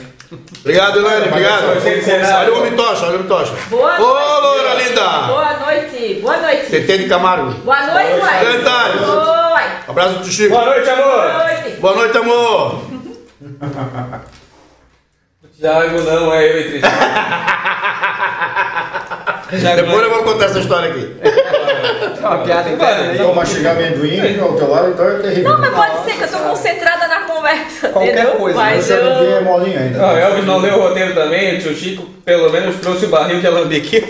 Obrigado, 0.59 0.99
Elaine, 0.99 1.27
obrigado. 1.27 1.63
Olha 1.69 2.53
o 2.53 2.59
homem 2.59 2.75
tocha, 2.75 3.05
olha 3.05 3.13
o 3.13 3.15
homem 3.15 3.27
tocha. 3.27 3.51
Boa 3.67 3.95
Ô, 3.95 3.97
noite. 3.99 4.41
loura 4.43 4.73
linda! 4.75 5.01
Boa 5.27 5.53
noite. 5.57 6.19
Boa 6.21 6.37
noite. 6.37 6.65
TT 6.67 6.97
de 6.99 7.09
Camargo. 7.09 7.51
Boa 7.61 7.81
noite, 7.87 8.19
uai. 8.21 8.45
Cantares. 8.45 9.01
Abraço 9.87 10.19
do 10.19 10.25
Chico. 10.27 10.49
Boa 10.51 10.65
noite, 10.65 10.87
amor! 10.87 11.05
Boa 11.05 11.33
noite. 11.47 11.69
Boa 11.79 11.95
noite, 11.95 12.17
amor. 12.19 12.81
Thiago 15.59 16.01
não 16.03 16.33
é 16.33 16.49
eu 16.49 16.59
e. 16.61 16.79
Thiago 19.59 19.75
Depois 19.81 20.03
eu 20.03 20.05
é- 20.05 20.09
vou 20.09 20.23
contar 20.23 20.45
essa 20.45 20.59
história 20.59 20.89
aqui. 20.89 21.15
Tem 21.21 22.25
uma 22.25 22.37
piada 22.39 22.69
interna. 22.69 23.13
Então 23.13 23.33
mastigar 23.33 23.75
amendoim 23.75 24.39
ao 24.39 24.53
teu 24.55 24.69
lado, 24.69 24.91
então 24.91 25.05
é 25.07 25.15
terrível. 25.19 25.51
Não, 25.51 25.59
mas 25.59 25.73
pode 25.73 26.03
ser 26.05 26.17
que 26.17 26.23
eu 26.23 26.27
tô 26.31 26.37
concentrada 26.39 27.07
na 27.07 27.21
conversa. 27.21 27.89
Qualquer 27.89 28.13
entendeu? 28.13 28.35
coisa, 28.35 28.57
Mas 28.57 28.79
Esse 28.89 28.93
amendoim 28.93 29.27
é 29.33 29.37
eu. 29.37 29.43
molinho 29.43 29.79
ainda. 29.79 29.97
Não, 29.99 30.17
Elvis 30.17 30.45
não 30.45 30.57
leu 30.59 30.75
o 30.77 30.81
roteiro 30.87 31.13
também, 31.13 31.57
o 31.57 31.59
tio 31.61 31.75
Chico 31.75 32.03
pelo 32.23 32.49
menos 32.51 32.75
trouxe 32.77 33.05
o 33.05 33.09
barril 33.09 33.39
de 33.41 33.47
alambique. 33.47 34.05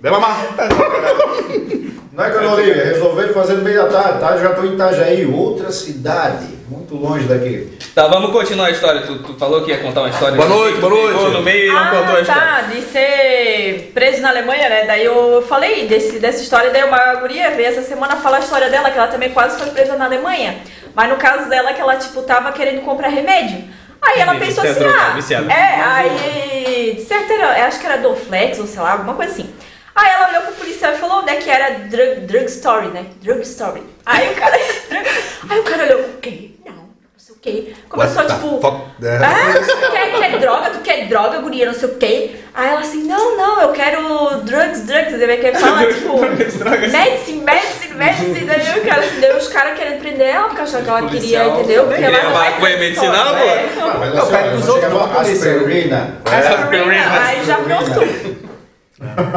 Vem 0.00 0.12
mamar. 0.12 0.38
Não 2.16 2.24
é 2.24 2.30
que 2.30 2.36
eu 2.36 2.42
não 2.42 2.58
li, 2.58 2.70
é 2.70 2.84
resolver 2.84 3.28
fazer 3.34 3.52
no 3.56 3.62
meio 3.62 3.82
da 3.82 3.88
tarde, 4.02 4.20
tá? 4.20 4.30
Eu 4.30 4.40
já 4.40 4.54
tô 4.54 4.62
em 4.64 4.72
Itajaí, 4.72 5.26
outra 5.26 5.70
cidade, 5.70 6.46
muito 6.66 6.94
longe 6.96 7.26
daqui. 7.26 7.76
Tá, 7.94 8.06
vamos 8.08 8.32
continuar 8.32 8.68
a 8.68 8.70
história. 8.70 9.02
Tu, 9.02 9.18
tu 9.18 9.34
falou 9.34 9.62
que 9.62 9.70
ia 9.70 9.76
contar 9.82 10.00
uma 10.00 10.08
história. 10.08 10.34
Boa 10.34 10.48
noite, 10.48 10.80
boa 10.80 10.94
noite. 10.94 11.12
Ficou 11.18 11.30
no 11.30 11.42
meio 11.42 11.70
e 11.70 11.74
não 11.74 11.84
contou 11.90 12.14
a 12.14 12.18
Ah, 12.18 12.20
história. 12.22 12.40
tá, 12.42 12.60
de 12.62 12.80
ser 12.80 13.90
preso 13.92 14.22
na 14.22 14.30
Alemanha, 14.30 14.66
né? 14.66 14.84
Daí 14.86 15.04
eu 15.04 15.44
falei 15.46 15.86
desse, 15.86 16.18
dessa 16.18 16.42
história, 16.42 16.70
daí 16.70 16.84
uma 16.84 17.16
guria 17.16 17.50
veio 17.50 17.68
essa 17.68 17.82
semana 17.82 18.16
falar 18.16 18.38
a 18.38 18.40
história 18.40 18.70
dela, 18.70 18.90
que 18.90 18.96
ela 18.96 19.08
também 19.08 19.28
quase 19.34 19.58
foi 19.58 19.68
presa 19.68 19.94
na 19.98 20.06
Alemanha. 20.06 20.56
Mas 20.94 21.10
no 21.10 21.16
caso 21.16 21.50
dela, 21.50 21.74
que 21.74 21.80
ela, 21.82 21.96
tipo, 21.96 22.22
tava 22.22 22.50
querendo 22.52 22.80
comprar 22.80 23.08
remédio. 23.08 23.62
Aí 24.00 24.20
ela 24.20 24.36
pensou 24.36 24.64
é 24.64 24.70
assim, 24.70 24.84
ah, 24.86 25.12
viciada. 25.14 25.52
é, 25.52 25.82
aí, 25.82 26.94
de 26.96 27.02
certo, 27.02 27.30
acho 27.66 27.78
que 27.78 27.84
era 27.86 27.98
Dorflex, 27.98 28.58
ou 28.58 28.66
sei 28.66 28.80
lá, 28.80 28.92
alguma 28.92 29.12
coisa 29.12 29.32
assim. 29.32 29.50
Aí 29.96 30.10
ela 30.10 30.28
olhou 30.28 30.42
pro 30.42 30.52
policial 30.52 30.92
e 30.92 30.96
falou 30.98 31.20
onde 31.20 31.30
é 31.30 31.36
que 31.36 31.48
era 31.50 31.70
drug, 31.88 32.20
drug 32.26 32.44
story, 32.46 32.88
né? 32.88 33.06
Drug 33.22 33.40
story. 33.42 33.82
Aí 34.04 34.30
o 34.30 34.34
cara, 34.34 34.54
aí 35.48 35.58
o 35.58 35.62
cara 35.62 35.84
olhou, 35.84 36.00
o 36.02 36.18
quê? 36.20 36.50
Não, 36.66 36.74
não 36.74 36.84
sei 37.16 37.34
o 37.34 37.38
quê. 37.38 37.74
Começou, 37.88 38.22
What 38.22 38.34
tipo, 38.34 38.60
ah, 38.66 39.54
tu 39.58 39.90
quer, 39.92 40.18
quer 40.18 40.38
droga? 40.38 40.70
Tu 40.70 40.78
quer 40.80 41.08
droga, 41.08 41.38
guria, 41.38 41.64
não 41.66 41.72
sei 41.74 41.88
o 41.88 41.94
quê? 41.96 42.36
Aí 42.52 42.68
ela 42.68 42.80
assim, 42.80 43.04
não, 43.04 43.36
não, 43.38 43.62
eu 43.62 43.72
quero 43.72 44.00
drugs, 44.42 44.82
drugs. 44.86 45.14
Ele 45.14 45.36
quer 45.38 45.54
falar, 45.58 45.86
tipo, 45.88 46.18
medicine, 46.20 47.42
medicine, 47.42 47.94
medicine. 47.94 48.44
Daí 48.46 48.78
o 48.78 48.84
cara, 48.86 49.00
assim, 49.00 49.20
daí 49.20 49.36
os 49.36 49.48
caras 49.48 49.78
querendo 49.78 50.00
prender 50.00 50.26
ela, 50.28 50.48
porque 50.48 50.60
achavam 50.62 50.84
que 50.84 50.90
ela 50.90 51.08
queria, 51.08 51.44
entendeu? 51.46 51.84
Porque 51.84 52.02
Queria 52.02 52.18
ela 52.18 52.30
não 52.30 52.44
é 52.44 52.50
drug 52.52 52.78
medicinal, 52.78 53.26
store, 53.26 53.40
pô? 53.40 53.46
é. 53.46 53.66
Ah, 53.80 54.06
Eu 54.14 54.26
pego 54.26 54.58
não 54.58 54.74
outros 54.74 55.08
pra 55.10 55.20
aspirina. 55.22 56.14
Aspirina, 56.26 57.24
aí 57.26 57.44
já 57.46 57.56
pronto. 57.56 58.45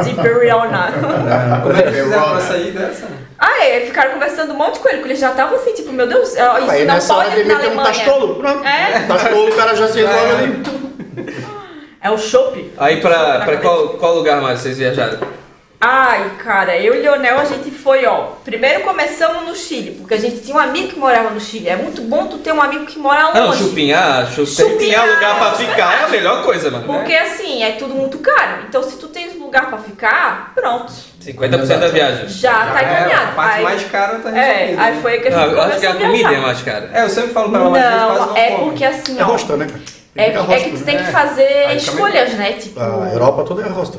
Diperiona. 0.04 0.92
Como 1.62 1.76
é 1.76 1.82
que 1.82 1.90
fizeram 1.90 2.30
pra 2.30 2.40
sair 2.40 2.72
dessa? 2.72 3.06
Aí 3.38 3.86
ficaram 3.86 4.12
conversando 4.12 4.52
um 4.52 4.56
monte 4.56 4.78
com 4.80 4.88
ele, 4.88 4.98
porque 4.98 5.12
ele 5.12 5.20
já 5.20 5.32
tava 5.32 5.56
assim, 5.56 5.72
tipo, 5.74 5.92
meu 5.92 6.06
Deus, 6.06 6.30
isso 6.30 6.40
Aí 6.40 6.84
não 6.84 6.94
nessa 6.94 7.14
hora 7.14 7.30
pode 7.30 7.42
de 7.42 7.48
na 7.48 7.54
meter 7.54 7.66
um 7.66 7.80
Alemanha. 7.80 7.92
tastolo. 7.94 8.34
Pronto. 8.36 8.66
É? 8.66 9.00
Tastolo, 9.06 9.50
o 9.50 9.56
cara 9.56 9.74
já 9.76 9.88
se 9.88 9.98
resolve 10.02 10.32
ali. 10.34 10.62
É 12.02 12.10
o 12.10 12.16
chopp. 12.18 12.72
Aí 12.78 13.00
pra, 13.00 13.40
pra 13.40 13.56
qual, 13.58 13.88
qual 13.90 14.14
lugar 14.14 14.40
mais 14.40 14.60
vocês 14.60 14.78
viajaram? 14.78 15.18
Ai, 15.82 16.32
cara, 16.44 16.76
eu 16.76 16.94
e 16.94 16.98
Leonel 17.00 17.38
a 17.38 17.44
gente 17.46 17.70
foi, 17.70 18.04
ó. 18.04 18.32
Primeiro 18.44 18.80
começamos 18.82 19.46
no 19.48 19.56
Chile, 19.56 19.92
porque 19.98 20.12
a 20.12 20.18
gente 20.18 20.40
tinha 20.42 20.54
um 20.54 20.58
amigo 20.60 20.88
que 20.88 20.98
morava 20.98 21.30
no 21.30 21.40
Chile. 21.40 21.70
É 21.70 21.76
muito 21.76 22.02
bom 22.02 22.26
tu 22.26 22.36
ter 22.36 22.52
um 22.52 22.60
amigo 22.60 22.84
que 22.84 22.98
mora 22.98 23.28
Ah, 23.28 23.32
não, 23.34 23.46
longe. 23.46 23.64
chupinhar, 23.64 24.26
chupinhar, 24.30 24.46
Chupinhar. 24.70 25.06
lugar 25.08 25.38
pra 25.38 25.52
ficar 25.52 26.00
é 26.00 26.04
a 26.04 26.08
melhor 26.08 26.44
coisa, 26.44 26.70
mano. 26.70 26.84
Porque 26.84 27.14
assim, 27.14 27.62
é 27.62 27.72
tudo 27.72 27.94
muito 27.94 28.18
caro. 28.18 28.64
Então 28.68 28.82
se 28.82 28.98
tu 28.98 29.08
tens 29.08 29.34
lugar 29.40 29.70
pra 29.70 29.78
ficar, 29.78 30.52
pronto. 30.54 30.92
50% 31.18 31.78
da 31.80 31.88
viagem. 31.88 32.28
Já 32.28 32.52
tá 32.66 32.78
É, 32.78 32.84
encaminhado. 32.84 33.30
a 33.30 33.32
parte 33.32 33.56
aí, 33.56 33.64
mais 33.64 33.84
cara 33.84 34.18
tá 34.18 34.36
É, 34.36 34.52
resolvida. 34.52 34.82
aí 34.82 35.00
foi 35.00 35.18
que 35.20 35.28
a 35.28 35.30
gente 35.30 35.40
Ah, 35.40 35.44
eu 35.44 35.48
começou 35.48 35.70
acho 35.70 35.80
que 35.80 35.86
a 35.86 35.90
a 35.90 35.94
comida 35.94 36.28
é 36.34 36.40
mais 36.40 36.60
cara. 36.62 36.90
É, 36.92 37.02
eu 37.04 37.08
sempre 37.08 37.30
falo 37.32 37.48
pra 37.50 37.58
ela, 37.60 37.70
mas 37.70 37.82
Não, 37.82 38.26
não 38.26 38.36
é 38.36 38.50
porque 38.58 38.84
assim, 38.84 39.18
É 39.18 39.22
ó. 39.22 39.26
rosto, 39.28 39.56
né? 39.56 39.66
É, 40.14 40.24
Fica 40.32 40.52
é 40.52 40.60
que 40.60 40.70
tu 40.72 40.78
né? 40.80 40.82
tem 40.84 40.96
que 40.98 41.02
É. 41.04 41.06
fazer 41.06 41.74
escolhas, 41.76 42.34
né? 42.34 42.52
Tipo. 42.52 42.78
A 42.80 43.08
Europa 43.14 43.44
tudo 43.44 43.62
é 43.62 43.68
rosto. 43.68 43.98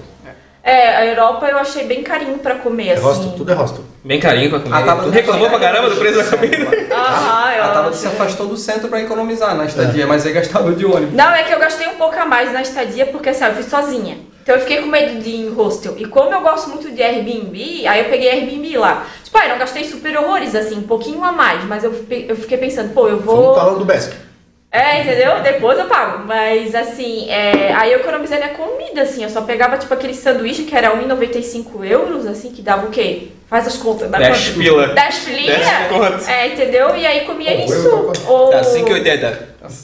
É, 0.63 0.95
a 0.95 1.05
Europa 1.07 1.47
eu 1.47 1.57
achei 1.57 1.85
bem 1.85 2.03
carinho 2.03 2.37
pra 2.37 2.55
comer, 2.55 2.89
É 2.89 2.93
assim. 2.93 3.01
rosto, 3.03 3.31
tudo 3.35 3.51
é 3.51 3.55
rosto. 3.55 3.83
Bem 4.03 4.19
carinho 4.19 4.51
com 4.51 4.57
a 4.57 4.59
comida. 4.59 4.77
Ah, 4.79 4.85
tava 4.85 5.03
tu 5.03 5.09
reclamou 5.09 5.49
pra 5.49 5.59
caramba 5.59 5.89
do 5.89 5.95
preço 5.95 6.17
da 6.19 6.37
comida? 6.37 6.67
Aham, 6.93 7.51
eu 7.53 7.63
Ela 7.63 7.73
tava 7.73 7.93
se 7.93 8.05
afastou 8.07 8.45
do 8.47 8.55
centro 8.57 8.87
pra 8.87 9.01
economizar 9.01 9.55
na 9.55 9.65
estadia, 9.65 10.05
mas 10.05 10.23
aí 10.25 10.33
gastava 10.33 10.71
de 10.73 10.85
ônibus. 10.85 11.15
Não, 11.15 11.33
é 11.33 11.43
que 11.43 11.51
eu 11.53 11.59
gastei 11.59 11.87
um 11.87 11.95
pouco 11.95 12.15
a 12.19 12.25
mais 12.25 12.53
na 12.53 12.61
estadia, 12.61 13.07
porque 13.07 13.29
assim, 13.29 13.43
eu 13.45 13.53
fui 13.53 13.63
sozinha. 13.63 14.17
Então 14.43 14.55
eu 14.55 14.61
fiquei 14.61 14.81
com 14.81 14.87
medo 14.87 15.19
de 15.21 15.29
ir 15.29 15.45
em 15.47 15.49
hostel. 15.53 15.95
E 15.97 16.05
como 16.05 16.31
eu 16.33 16.41
gosto 16.41 16.69
muito 16.69 16.91
de 16.91 17.01
Airbnb, 17.01 17.87
aí 17.87 17.99
eu 18.03 18.09
peguei 18.09 18.29
Airbnb 18.29 18.77
lá. 18.77 19.05
Tipo, 19.23 19.37
aí 19.37 19.49
não 19.49 19.57
gastei 19.57 19.83
super 19.83 20.15
horrores, 20.17 20.53
assim, 20.55 20.77
um 20.77 20.83
pouquinho 20.83 21.23
a 21.23 21.31
mais. 21.31 21.63
Mas 21.65 21.83
eu, 21.83 21.91
pe- 21.91 22.25
eu 22.27 22.35
fiquei 22.35 22.57
pensando, 22.57 22.93
pô, 22.93 23.07
eu 23.07 23.19
Vamos 23.19 23.45
vou. 23.45 23.55
falando 23.55 23.79
do 23.79 23.85
Besc. 23.85 24.13
É, 24.71 25.01
entendeu? 25.01 25.41
Depois 25.41 25.77
eu 25.77 25.85
pago. 25.85 26.25
Mas 26.25 26.73
assim, 26.73 27.29
é... 27.29 27.73
aí 27.73 27.91
eu 27.91 27.99
economizei 27.99 28.37
minha 28.37 28.53
comida, 28.53 29.01
assim. 29.01 29.21
Eu 29.21 29.29
só 29.29 29.41
pegava, 29.41 29.77
tipo, 29.77 29.93
aquele 29.93 30.13
sanduíche 30.13 30.63
que 30.63 30.75
era 30.75 30.95
1,95 30.95 31.83
euros, 31.85 32.25
assim, 32.25 32.51
que 32.51 32.61
dava 32.61 32.87
o 32.87 32.89
quê? 32.89 33.29
Faz 33.49 33.67
as 33.67 33.75
contas. 33.75 34.09
Dá 34.09 34.17
10 34.17 34.47
quanto? 34.47 34.59
pila. 34.59 34.87
10 34.87 35.19
pilinha? 35.19 35.57
10 35.57 35.87
conto. 35.89 36.29
É, 36.29 36.47
entendeu? 36.47 36.95
E 36.95 37.05
aí 37.05 37.25
comia 37.25 37.51
Oh, 37.51 37.65
isso. 37.65 38.11
Ou... 38.27 38.49
Tá 38.49 38.61
5,80. 38.61 39.37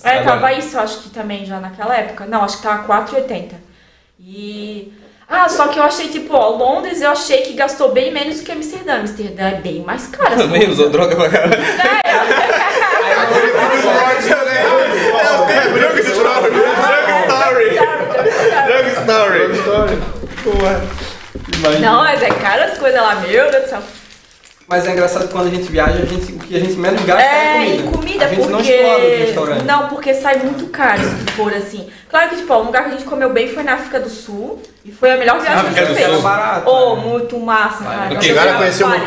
É, 0.06 0.10
Agora. 0.10 0.26
tava 0.26 0.54
isso, 0.54 0.80
acho 0.80 1.00
que 1.00 1.10
também 1.10 1.46
já 1.46 1.60
naquela 1.60 1.96
época. 1.96 2.26
Não, 2.26 2.44
acho 2.44 2.58
que 2.58 2.64
tava 2.64 2.88
4,80. 2.88 3.56
E. 4.20 4.94
Ah, 5.30 5.50
só 5.50 5.68
que 5.68 5.78
eu 5.78 5.84
achei, 5.84 6.08
tipo, 6.08 6.34
ó, 6.34 6.52
Londres 6.52 7.02
eu 7.02 7.12
achei 7.12 7.42
que 7.42 7.52
gastou 7.52 7.92
bem 7.92 8.14
menos 8.14 8.38
do 8.38 8.46
que 8.46 8.52
Amsterdã. 8.54 9.02
Amsterdã 9.02 9.50
é 9.50 9.56
bem 9.56 9.82
mais 9.82 10.08
caro. 10.08 10.38
Também 10.38 10.68
usou 10.72 10.90
droga 10.90 11.14
pra 11.18 11.30
caramba. 11.30 11.58
É, 11.58 12.08
Drug 18.68 18.92
Story. 19.02 19.40
Drug 19.48 19.54
Story. 19.60 19.98
Não, 21.82 22.04
mas 22.04 22.22
é 22.22 22.30
caro 22.30 22.64
as 22.64 22.78
coisas 22.78 23.02
lá, 23.02 23.16
meu 23.16 23.50
Deus 23.52 23.64
do 23.64 23.70
céu. 23.70 23.80
Mas 24.68 24.86
é 24.86 24.92
engraçado 24.92 25.28
que 25.28 25.34
quando 25.34 25.48
a 25.48 25.50
gente 25.50 25.72
viaja, 25.72 25.94
a 25.94 26.06
gente, 26.06 26.34
o 26.34 26.40
que 26.40 26.56
a 26.56 26.60
gente 26.60 26.74
menos 26.74 27.02
gasta 27.04 27.24
é, 27.24 27.26
É, 27.26 27.78
comida. 27.78 27.84
e 27.84 27.84
comida, 27.90 28.26
a 28.26 28.28
gente 28.28 28.38
porque. 28.40 28.52
não 28.52 28.60
explora 28.60 29.04
o 29.04 29.18
restaurante. 29.26 29.64
Não, 29.64 29.88
porque 29.88 30.14
sai 30.14 30.38
muito 30.38 30.66
caro 30.68 31.02
se 31.04 31.24
tu 31.26 31.32
for 31.34 31.54
assim. 31.54 31.88
Claro 32.10 32.30
que, 32.30 32.36
tipo, 32.36 32.54
ó, 32.54 32.62
um 32.62 32.66
lugar 32.66 32.84
que 32.84 32.90
a 32.90 32.92
gente 32.92 33.06
comeu 33.06 33.30
bem 33.32 33.48
foi 33.48 33.64
na 33.64 33.76
África 33.76 33.98
do 34.00 34.10
Sul. 34.10 34.62
E 34.84 34.92
foi 34.92 35.12
a 35.12 35.18
melhor 35.18 35.40
viagem 35.40 35.62
que 35.64 35.68
África 35.70 35.82
a 35.82 35.86
do 35.86 35.94
gente 35.94 36.04
Sul. 36.04 36.12
fez. 36.12 36.22
barato, 36.24 36.70
Oh, 36.70 36.96
né? 36.98 37.02
muito 37.04 37.40
massa, 37.40 37.84
cara. 37.86 38.14
Eu 38.14 38.20
que? 38.20 38.26
Chegaram 38.26 38.50
a 38.50 38.54
que 38.54 38.60
conhecer 38.60 38.84
o 38.84 38.88
vale. 38.90 39.02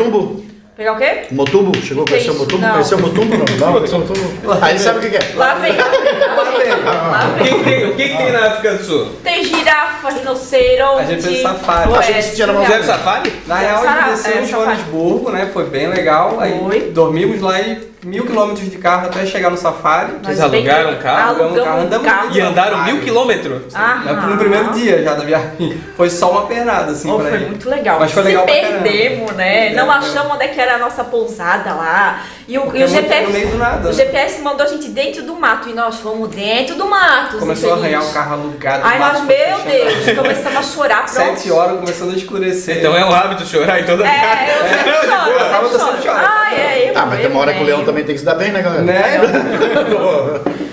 Pegar 0.81 0.95
o 0.95 0.97
quê? 0.97 1.27
Motumbo? 1.31 1.79
Chegou 1.83 2.05
a 2.05 2.07
Que 2.07 2.13
conhecer 2.13 2.31
o? 2.31 2.39
Motumbo? 2.39 2.63
Não. 2.63 2.73
Conheceu 2.73 2.97
o 2.97 3.01
Motumbo? 3.03 3.37
Não, 3.37 3.67
não 3.67 3.73
conheceu 3.75 3.99
o 3.99 4.01
Motumbo. 4.01 4.53
Aí 4.63 4.73
ele 4.73 4.79
sabe 4.79 4.99
o 4.99 5.03
que 5.03 5.11
que 5.11 5.17
é. 5.19 5.33
Lá 5.37 5.55
vem, 5.57 5.77
lá 5.77 5.85
vem, 5.91 6.15
lá 6.25 6.45
vem. 6.57 6.71
Lá 6.71 7.35
O 7.39 7.59
que, 7.59 7.65
tem, 7.65 7.87
o 7.87 7.97
que, 7.97 8.09
que 8.09 8.17
tem 8.17 8.33
na 8.33 8.47
África 8.47 8.75
do 8.79 8.85
Sul? 8.85 9.09
Tem 9.23 9.45
girafa, 9.45 10.09
rinoceronte. 10.09 11.03
A 11.03 11.05
gente 11.05 11.23
fez 11.23 11.43
safari. 11.43 11.93
Achei 11.93 12.15
que 12.15 12.35
tinha 12.35 12.47
surreal. 12.47 12.65
Fizeram 12.65 12.85
safari? 12.85 13.33
Na 13.47 13.57
real, 13.57 13.85
a 13.87 13.93
gente 13.93 14.11
desceu 14.13 14.33
é, 14.33 14.41
em 14.41 14.47
safari. 14.47 14.51
Joanesburgo, 14.51 15.31
né? 15.31 15.51
Foi 15.53 15.65
bem 15.65 15.87
legal. 15.87 16.41
Aí 16.41 16.91
dormimos 16.95 17.43
lá 17.43 17.61
e 17.61 17.90
mil 18.03 18.25
quilômetros 18.25 18.71
de 18.71 18.79
carro 18.79 19.07
até 19.07 19.27
chegar 19.27 19.51
no 19.51 19.57
safari. 19.57 20.13
Vocês 20.23 20.41
alugaram 20.41 20.93
um 20.93 20.97
carro? 20.97 21.29
Alugamos 21.43 21.59
um 21.61 21.65
carro, 21.65 21.79
um 21.79 21.83
andamos 21.83 22.07
carro. 22.09 22.29
E 22.33 22.41
andaram 22.41 22.85
mil 22.85 23.01
quilômetros? 23.03 23.75
Ah, 23.75 23.97
No 24.29 24.39
primeiro 24.39 24.73
dia 24.73 25.03
já 25.03 25.15
da 25.15 25.25
viagem. 25.25 25.81
Foi 25.97 26.09
só 26.09 26.31
uma 26.31 26.47
pernada, 26.47 26.93
assim, 26.93 27.11
Oh, 27.11 27.19
pra 27.19 27.29
foi 27.31 27.39
ir. 27.41 27.47
muito 27.49 27.69
legal. 27.69 27.99
Mas 28.01 28.11
foi 28.13 28.23
Se 28.23 28.29
legal 28.29 28.47
perdemos, 28.47 29.33
né? 29.33 29.75
Não 29.75 29.91
achamos 29.91 30.33
onde 30.33 30.45
é 30.45 30.49
que 30.49 30.59
era 30.61 30.77
a 30.77 30.79
nossa 30.79 31.05
pousada 31.05 31.75
lá. 31.75 32.23
E 32.49 32.59
o, 32.59 32.75
e 32.75 32.81
o 32.81 32.85
é 32.85 32.87
GPS. 32.87 33.23
no 33.27 33.31
meio 33.31 33.49
do 33.49 33.59
nada, 33.59 33.81
O 33.89 33.91
né? 33.91 33.93
GPS 33.93 34.41
mandou 34.41 34.67
a 34.67 34.69
gente 34.69 34.89
dentro 34.89 35.23
do 35.23 35.35
mato. 35.37 35.69
E 35.69 35.73
nós 35.75 35.97
fomos 35.97 36.29
dentro 36.31 36.75
do 36.77 36.87
mato. 36.89 37.37
Começou 37.39 37.75
a 37.75 37.77
arranhar 37.77 38.03
o 38.03 38.13
carro 38.13 38.33
alugado. 38.35 38.83
Ai, 38.85 38.99
mato 38.99 39.19
nós, 39.19 39.27
foi 39.27 39.37
meu. 39.37 39.59
Deus, 39.61 40.17
começamos 40.17 40.57
a 40.59 40.63
chorar. 40.63 41.05
Pronto. 41.13 41.39
Sete 41.39 41.51
horas 41.53 41.79
começando 41.81 42.13
a 42.13 42.17
escurecer. 42.17 42.79
Então 42.79 42.97
é 42.97 43.05
um 43.05 43.15
hábito 43.15 43.45
chorar 43.47 43.79
em 43.81 43.85
toda 43.85 44.05
É, 44.07 44.57
eu 44.59 44.69
sempre 44.69 44.91
É, 45.01 45.03
choro, 45.03 45.31
eu 45.73 45.79
sempre 45.79 46.03
choro. 46.03 46.19
Ai, 46.19 46.55
é, 46.61 46.91
eu 46.91 46.99
Ah, 46.99 47.07
mas 47.07 47.21
tem 47.21 47.31
uma 47.31 47.41
hora 47.41 47.53
que 47.53 47.63
o 47.63 47.67
leão 47.67 47.85
também 47.91 48.05
tem 48.05 48.15
que 48.15 48.21
se 48.21 48.25
dar 48.25 48.37
bem, 48.37 48.53
né, 48.53 48.63
galera? 48.63 48.83
Né? 48.83 49.21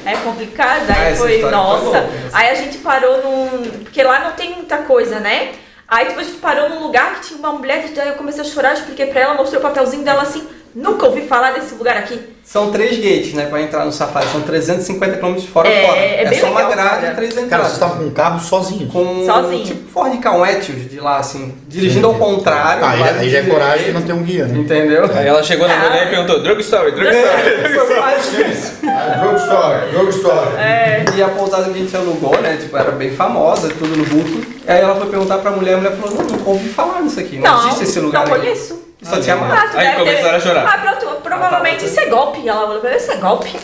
É 0.06 0.15
complicado, 0.17 0.84
Ah, 0.89 0.93
aí 0.93 1.12
essa 1.12 1.21
foi, 1.21 1.41
nossa. 1.41 2.10
Aí 2.32 2.49
a 2.49 2.56
gente 2.56 2.77
parou 2.77 3.21
num. 3.23 3.63
Porque 3.84 4.01
lá 4.03 4.19
não 4.19 4.32
tem 4.32 4.53
muita 4.53 4.77
coisa, 4.77 5.19
né? 5.19 5.51
Aí 5.88 6.06
tipo, 6.08 6.19
a 6.19 6.23
gente 6.23 6.38
parou 6.38 6.69
num 6.69 6.84
lugar 6.84 7.15
que 7.15 7.27
tinha 7.27 7.39
uma 7.39 7.51
mulher, 7.53 7.84
daí 7.95 8.10
eu 8.10 8.15
comecei 8.15 8.41
a 8.41 8.45
chorar, 8.45 8.73
expliquei 8.73 9.08
pra 9.08 9.21
ela, 9.21 9.34
mostrei 9.34 9.60
o 9.60 9.62
papelzinho 9.62 10.03
dela 10.03 10.21
assim, 10.21 10.45
Nunca 10.77 11.07
ouvi 11.07 11.21
falar 11.21 11.53
desse 11.53 11.73
lugar 11.73 11.97
aqui. 11.97 12.19
São 12.43 12.71
três 12.71 12.95
gates, 12.97 13.33
né, 13.33 13.47
pra 13.47 13.59
entrar 13.61 13.83
no 13.83 13.91
safari. 13.91 14.27
São 14.31 14.41
350 14.41 15.17
km 15.17 15.35
fora 15.51 15.67
É, 15.67 15.85
fora. 15.87 15.99
é 15.99 16.25
bem 16.29 16.39
só 16.39 16.51
uma 16.51 16.59
legal, 16.59 16.71
grade 16.75 17.01
cara. 17.01 17.11
e 17.11 17.15
três 17.15 17.33
Cara, 17.33 17.45
entradas. 17.45 17.65
vocês 17.67 17.73
estavam 17.81 17.97
com 17.97 18.03
um 18.05 18.11
carro 18.11 18.39
sozinho. 18.39 18.87
com 18.87 19.25
Sozinho. 19.25 19.65
tipo 19.65 19.89
Ford 19.91 20.17
Ka 20.19 20.51
Etios 20.51 20.87
de 20.89 20.99
lá, 20.99 21.17
assim, 21.17 21.55
dirigindo 21.67 22.05
ao 22.05 22.13
contrário. 22.13 22.85
Ah, 22.85 22.91
aí, 22.91 23.03
aí 23.03 23.29
já 23.29 23.39
é 23.39 23.41
coragem 23.43 23.87
de 23.87 23.91
não 23.91 24.01
ter 24.03 24.13
um 24.13 24.21
guia, 24.21 24.45
né? 24.45 24.59
Entendeu? 24.59 25.09
Aí 25.15 25.27
ela 25.27 25.41
chegou 25.41 25.67
na 25.67 25.73
Ah. 25.73 25.89
mulher 25.89 26.05
e 26.05 26.09
perguntou: 26.11 26.43
drugstore. 26.43 26.91
Foi 26.93 27.95
quase 27.95 28.41
isso. 28.51 28.73
Ah, 28.87 29.17
Drugstore, 29.23 29.91
drugstore. 29.91 30.55
É. 30.57 31.05
E 31.15 31.23
a 31.23 31.29
pousada 31.29 31.63
que 31.65 31.71
a 31.71 31.73
gente 31.73 31.97
alugou, 31.97 32.39
né? 32.39 32.55
Tipo, 32.61 32.77
era 32.77 32.91
bem 32.91 33.09
famosa, 33.11 33.67
tudo 33.69 33.97
no 33.97 34.05
Booking. 34.05 34.43
Aí 34.67 34.79
ela 34.79 34.95
foi 34.95 35.07
perguntar 35.09 35.39
pra 35.39 35.49
mulher, 35.51 35.73
a 35.73 35.77
mulher 35.77 35.95
falou, 35.97 36.15
não, 36.15 36.23
nunca 36.37 36.49
ouvi 36.51 36.69
falar 36.69 37.01
nisso 37.01 37.19
aqui. 37.19 37.39
Não, 37.39 37.65
existe 37.67 37.83
esse 37.85 37.99
lugar 37.99 38.27
Não 38.27 38.35
aqui. 38.35 38.53
Só 39.03 39.19
tinha 39.19 39.36
mato. 39.36 39.53
Ah, 39.75 39.79
Aí 39.79 39.88
deve 39.89 39.97
começaram 39.99 40.38
a 40.38 40.39
chorar. 40.39 40.65
Ah, 40.67 40.77
pronto, 40.79 41.21
provavelmente 41.21 41.86
isso 41.86 41.99
é 41.99 42.05
golpe. 42.07 42.47
Ela 42.47 42.62
falou, 42.67 42.95
isso 42.95 43.12
é 43.12 43.15
golpe. 43.17 43.55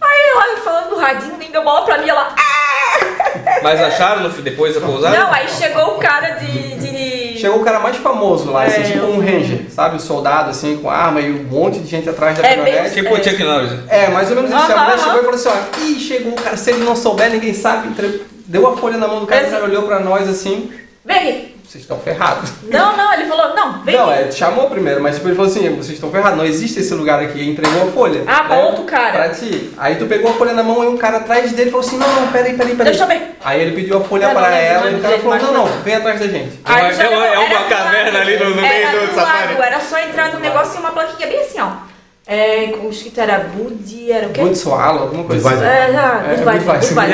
Aí 0.00 0.18
ela 0.34 0.56
falando 0.58 0.90
do 0.90 0.96
radinho, 0.96 1.36
nem 1.38 1.50
deu 1.50 1.64
bola 1.64 1.84
pra 1.84 1.98
mim, 1.98 2.08
ela... 2.08 2.34
"Ah!" 2.36 3.60
Mas 3.62 3.80
acharam 3.80 4.22
no, 4.22 4.28
depois 4.30 4.74
da 4.74 4.80
pousada? 4.80 5.16
Não, 5.18 5.32
aí 5.32 5.48
chegou 5.48 5.96
o 5.96 5.98
cara 5.98 6.30
de... 6.32 6.74
de... 6.76 7.38
Chegou 7.38 7.60
o 7.60 7.64
cara 7.64 7.78
mais 7.80 7.96
famoso 7.96 8.50
lá, 8.50 8.64
assim, 8.64 8.80
É, 8.80 8.84
tipo 8.84 9.06
um 9.06 9.18
o- 9.18 9.20
ranger, 9.20 9.62
sabe? 9.70 9.96
O 9.96 10.00
soldado, 10.00 10.50
assim, 10.50 10.76
com 10.78 10.90
arma 10.90 11.20
e 11.20 11.30
um 11.32 11.44
monte 11.44 11.78
de 11.78 11.88
gente 11.88 12.08
atrás 12.08 12.36
da 12.36 12.46
É, 12.46 12.56
caminhonete. 12.56 12.94
Tipo 12.94 13.14
o 13.14 13.16
Chuck 13.16 13.42
Norris. 13.42 13.72
É, 13.88 14.08
mais 14.08 14.28
ou 14.30 14.36
menos 14.36 14.50
isso. 14.50 14.60
a 14.60 14.64
Aham, 14.74 14.82
mulher 14.84 14.94
aham. 14.94 15.04
chegou 15.04 15.18
e 15.20 15.24
falou 15.24 15.34
assim, 15.34 15.48
ó, 15.48 15.80
ih, 15.82 16.00
chegou 16.00 16.32
o 16.32 16.36
cara, 16.36 16.56
se 16.56 16.70
ele 16.70 16.84
não 16.84 16.94
souber, 16.96 17.30
ninguém 17.30 17.54
sabe. 17.54 17.88
Entre- 17.88 18.22
Deu 18.46 18.66
a 18.66 18.76
folha 18.76 18.96
na 18.96 19.06
mão 19.06 19.20
do 19.20 19.26
cara, 19.26 19.40
o 19.40 19.44
Esse- 19.44 19.52
cara 19.52 19.64
olhou 19.64 19.82
pra 19.82 19.98
nós 20.00 20.28
assim, 20.28 20.72
Vem 21.04 21.16
aqui. 21.18 21.57
Vocês 21.68 21.84
estão 21.84 21.98
ferrados. 21.98 22.50
Não, 22.62 22.96
não, 22.96 23.12
ele 23.12 23.26
falou, 23.26 23.54
não, 23.54 23.82
vem 23.84 23.94
Não, 23.94 24.10
é, 24.10 24.30
chamou 24.32 24.70
primeiro, 24.70 25.02
mas 25.02 25.16
tipo, 25.16 25.28
ele 25.28 25.36
falou 25.36 25.50
assim, 25.50 25.68
vocês 25.76 25.90
estão 25.90 26.10
ferrados, 26.10 26.38
não 26.38 26.44
existe 26.46 26.80
esse 26.80 26.94
lugar 26.94 27.20
aqui, 27.20 27.40
e 27.40 27.50
entregou 27.50 27.82
a 27.82 27.92
folha. 27.92 28.24
Ah, 28.26 28.44
pra 28.44 28.56
Né? 28.56 28.64
outro 28.64 28.84
cara. 28.84 29.12
Pra 29.12 29.28
ti. 29.28 29.70
Aí 29.76 29.96
tu 29.96 30.06
pegou 30.06 30.30
a 30.30 30.34
folha 30.34 30.54
na 30.54 30.62
mão 30.62 30.82
e 30.82 30.86
um 30.86 30.96
cara 30.96 31.18
atrás 31.18 31.52
dele 31.52 31.70
falou 31.70 31.84
assim, 31.84 31.98
não, 31.98 32.08
não, 32.10 32.28
peraí, 32.28 32.54
peraí, 32.56 32.74
peraí. 32.74 32.90
Deixa 32.92 33.04
eu 33.04 33.08
ver. 33.08 33.36
Aí 33.44 33.60
ele 33.60 33.72
pediu 33.72 33.98
a 33.98 34.00
folha 34.00 34.28
não 34.28 34.34
pra 34.34 34.56
ela 34.56 34.84
não 34.86 34.92
e 34.92 34.94
o 34.94 35.02
cara 35.02 35.18
falou, 35.18 35.38
não, 35.38 35.52
não. 35.52 35.66
vem 35.82 35.94
atrás 35.94 36.18
da 36.20 36.26
gente. 36.26 36.58
Aí 36.64 36.86
É 36.86 36.92
já 36.94 37.10
uma- 37.10 37.26
é 37.26 37.68
caverna 37.68 38.18
ali 38.20 38.38
no- 38.38 38.50
no 38.54 38.64
Era 38.64 38.90
meio 38.90 39.00
do 39.02 39.06
do 39.08 39.14
safari. 39.14 39.56
Era 39.60 39.80
só 39.80 39.98
entrar 39.98 40.32
no 40.32 40.40
negócio 40.40 40.76
e 40.76 40.78
uma 40.78 40.90
plaquinha 40.90 41.28
bem 41.28 41.40
assim, 41.40 41.60
ó. 41.60 41.87
É, 42.30 42.66
com 42.72 42.90
escrito 42.90 43.18
era 43.22 43.38
Budi, 43.38 44.12
era 44.12 44.26
o 44.28 44.30
quê? 44.30 44.54
Sualo, 44.54 45.04
alguma 45.04 45.24
coisa 45.24 45.48
assim. 45.48 45.64
É, 45.64 45.92
já, 45.92 46.22
É, 46.24 46.36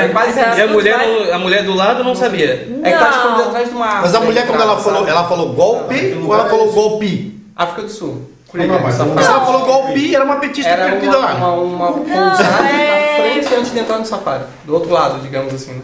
Budweiser. 0.08 0.48
É 0.48 0.58
E 0.58 0.62
a 0.62 0.66
mulher, 0.66 1.32
a 1.32 1.38
mulher 1.38 1.62
do 1.62 1.72
lado 1.72 2.02
não 2.02 2.16
sabia. 2.16 2.68
É 2.82 2.92
que 2.92 2.98
tá 2.98 3.10
escondido 3.10 3.38
Não. 3.38 3.48
atrás 3.48 3.68
de 3.68 3.74
uma 3.76 3.86
árvore. 3.86 4.02
Mas 4.02 4.14
a 4.16 4.20
mulher, 4.20 4.46
quando 4.48 4.60
ela 4.62 4.76
falou, 4.76 5.06
ela 5.06 5.28
falou 5.28 5.52
golpe 5.52 6.18
ou 6.20 6.34
ela 6.34 6.48
falou 6.50 6.72
golpe? 6.72 7.40
África 7.54 7.82
do 7.82 7.88
Sul. 7.90 8.28
Não, 8.52 8.66
não, 8.66 8.80
mas 8.80 8.98
ela 8.98 9.46
falou 9.46 9.64
golpe, 9.64 10.14
era 10.14 10.24
uma 10.24 10.36
petista 10.36 10.70
Era 10.70 10.96
uma, 10.96 11.16
lá. 11.16 11.34
uma, 11.34 11.54
uma 11.54 11.92
pousada 11.92 12.68
é. 12.68 13.16
na 13.18 13.22
frente 13.22 13.54
antes 13.54 13.72
de 13.72 13.78
entrar 13.78 13.98
no 13.98 14.06
safari. 14.06 14.44
Do 14.64 14.74
outro 14.74 14.90
lado, 14.90 15.20
digamos 15.22 15.54
assim, 15.54 15.74
né? 15.74 15.82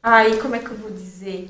Aí, 0.00 0.36
como 0.36 0.54
é 0.54 0.60
que 0.60 0.70
eu 0.70 0.76
vou 0.76 0.90
dizer? 0.92 1.48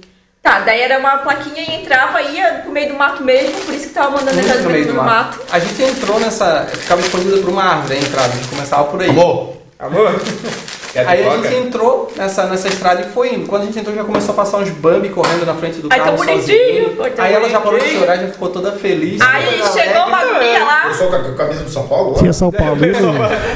Tá, 0.48 0.60
daí 0.60 0.80
era 0.80 0.98
uma 0.98 1.18
plaquinha 1.18 1.62
e 1.62 1.82
entrava, 1.82 2.22
ia 2.22 2.60
pro 2.62 2.72
meio 2.72 2.88
do 2.88 2.94
mato 2.94 3.22
mesmo, 3.22 3.54
por 3.66 3.74
isso 3.74 3.88
que 3.88 3.92
tava 3.92 4.12
mandando 4.12 4.40
entrar 4.40 4.56
no 4.56 4.70
meio 4.70 4.86
do 4.86 4.94
mato. 4.94 5.36
mato. 5.36 5.40
A 5.52 5.58
gente 5.58 5.82
entrou 5.82 6.18
nessa. 6.18 6.66
Ficava 6.72 7.02
escondida 7.02 7.36
por 7.36 7.50
uma 7.50 7.62
árvore 7.62 7.96
a 7.96 7.98
entrada, 7.98 8.32
a 8.32 8.36
gente 8.36 8.48
começava 8.48 8.84
por 8.84 9.02
aí. 9.02 9.10
Amor, 9.10 9.58
Amor? 9.78 10.18
Aí 10.94 11.26
a 11.26 11.36
gente 11.36 11.54
entrou 11.54 12.10
nessa, 12.16 12.44
nessa 12.46 12.68
estrada 12.68 13.02
e 13.02 13.04
foi 13.12 13.34
indo. 13.34 13.46
Quando 13.46 13.62
a 13.62 13.64
gente 13.66 13.78
entrou, 13.78 13.94
já 13.94 14.04
começou 14.04 14.32
a 14.32 14.36
passar 14.36 14.58
uns 14.58 14.70
Bambi 14.70 15.10
correndo 15.10 15.44
na 15.44 15.54
frente 15.54 15.80
do 15.80 15.88
Ai, 15.90 15.98
carro 15.98 16.16
tão 16.16 16.26
bonitinho, 16.26 16.44
sozinho. 16.88 17.02
ai, 17.02 17.10
tão 17.10 17.24
Aí 17.24 17.34
ela 17.34 17.48
já 17.48 17.60
parou 17.60 17.74
de 17.78 17.84
bonitinho. 17.84 18.00
chorar, 18.06 18.16
já 18.16 18.28
ficou 18.28 18.48
toda 18.48 18.72
feliz. 18.72 19.20
Aí 19.20 19.62
chegou 19.72 20.06
uma 20.06 20.24
guria 20.24 20.64
lá. 20.64 20.86
Eu 20.88 20.94
sou 20.94 21.08
com 21.08 21.16
a 21.16 21.34
camisa 21.34 21.62
do 21.64 21.70
São 21.70 21.86
Paulo 21.86 22.14
Tinha? 22.18 22.32
São 22.32 22.50
Paulo, 22.50 22.76
né? 22.76 22.86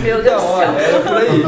Meu 0.03 0.23
Deus 0.23 0.43
do 0.43 0.49
céu. 0.49 0.75
era 0.79 1.01
por 1.01 1.17
aí. 1.17 1.47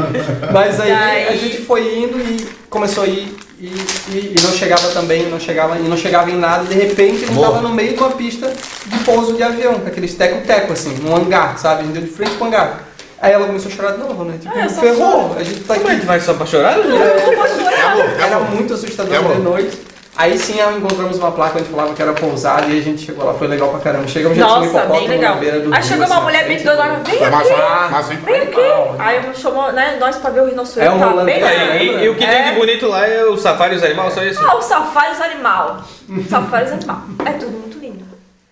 Mas 0.51 0.79
aí 0.79 0.89
Daí- 0.91 1.27
a 1.29 1.35
gente 1.37 1.57
foi 1.61 1.97
indo 1.99 2.19
e 2.19 2.45
começou 2.69 3.03
a 3.03 3.07
ir 3.07 3.35
e, 3.59 3.67
e- 3.67 4.35
e 4.37 4.43
não 4.43 4.51
chegava 4.51 4.89
também, 4.89 5.29
não 5.29 5.39
chegava, 5.39 5.77
e 5.77 5.83
não 5.83 5.95
chegava 5.95 6.29
em 6.29 6.35
nada, 6.37 6.65
e 6.65 6.67
de 6.67 6.73
repente 6.75 7.23
a 7.23 7.27
gente 7.27 7.31
Amor. 7.31 7.45
tava 7.45 7.61
no 7.61 7.69
meio 7.73 7.93
de 7.93 7.99
uma 7.99 8.11
pista 8.11 8.51
de 8.85 8.99
pouso 9.05 9.33
de 9.33 9.41
avião, 9.43 9.81
aqueles 9.87 10.13
teco-teco 10.13 10.73
assim, 10.73 10.93
num 11.01 11.15
hangar, 11.15 11.57
sabe? 11.57 11.81
A 11.81 11.83
gente 11.85 11.93
deu 11.93 12.01
de 12.03 12.09
frente 12.09 12.31
pro 12.35 12.47
hangar. 12.47 12.83
Aí 13.21 13.31
ela 13.31 13.47
começou 13.47 13.71
a 13.71 13.75
chorar 13.75 13.91
de 13.93 13.99
novo, 13.99 14.23
né? 14.25 14.37
Tipo, 14.39 14.53
Ah, 14.57 14.63
eu 14.63 14.69
só 14.69 14.81
ferrou, 14.81 15.35
a 15.37 15.43
gente 15.43 15.61
tá 15.61 15.75
Como 15.75 15.87
é 15.87 15.91
aqui. 15.91 15.99
que 16.01 16.05
vai 16.05 16.19
só 16.19 16.33
pra 16.33 16.45
chorar? 16.45 16.77
Eu 16.77 16.83
vou 16.83 17.47
chorar. 17.47 17.91
amor, 17.93 18.05
Era 18.21 18.39
muito 18.39 18.73
assustador 18.73 19.13
Acabou. 19.13 19.35
de 19.35 19.41
noite. 19.41 19.81
Aí 20.17 20.39
sim 20.39 20.55
encontramos 20.77 21.17
uma 21.17 21.29
placa 21.33 21.59
onde 21.59 21.67
falava 21.67 21.93
que 21.93 22.01
era 22.01 22.13
pousada 22.13 22.67
e 22.67 22.79
a 22.79 22.81
gente 22.81 23.05
chegou 23.05 23.25
lá, 23.25 23.33
foi 23.33 23.47
legal 23.47 23.67
pra 23.67 23.79
caramba. 23.81 24.07
Chegamos 24.07 24.37
já 24.37 24.45
tinha 24.45 24.55
um 24.55 24.59
Nossa, 24.61 24.69
hipopótamo 24.69 24.99
bem 24.99 25.07
legal. 25.09 25.33
na 25.35 25.39
beira 25.41 25.59
do 25.59 25.73
Aí 25.73 25.79
rio, 25.81 25.89
chegou 25.89 26.05
uma 26.05 26.15
assim, 26.15 26.23
mulher 26.23 26.47
bem 26.47 26.57
doida 26.57 26.71
do- 26.71 26.79
lá, 26.79 26.85
vem 27.03 27.23
aqui, 27.25 28.13
hein? 28.13 28.19
vem 28.25 28.41
aqui. 28.41 28.59
Aí 28.99 29.21
chamou 29.35 29.71
né, 29.73 29.97
nós 29.99 30.15
pra 30.15 30.29
ver 30.29 30.39
o 30.41 30.45
rinoceronte. 30.45 30.87
É 30.87 30.95
um 30.95 30.99
tava 30.99 31.11
rolando 31.11 31.25
bem 31.25 31.39
pra 31.39 31.47
lá. 31.49 31.53
É, 31.53 31.83
e, 31.83 32.03
e 32.05 32.09
o 32.09 32.15
que 32.15 32.25
tem 32.25 32.29
É. 32.39 32.49
de 32.51 32.55
bonito 32.59 32.87
lá 32.87 33.05
é 33.05 33.25
o 33.25 33.35
safari 33.35 33.73
e 33.73 33.77
os 33.77 33.83
animais, 33.83 34.13
só 34.13 34.23
isso? 34.23 34.39
Ah, 34.41 34.55
o 34.55 34.61
safari 34.61 35.11
os 35.15 35.21
animal. 35.21 35.81
Safari 36.29 36.65
os 36.65 36.71
animal. 36.71 37.01
É 37.25 37.31
tudo 37.33 37.51
muito. 37.51 37.74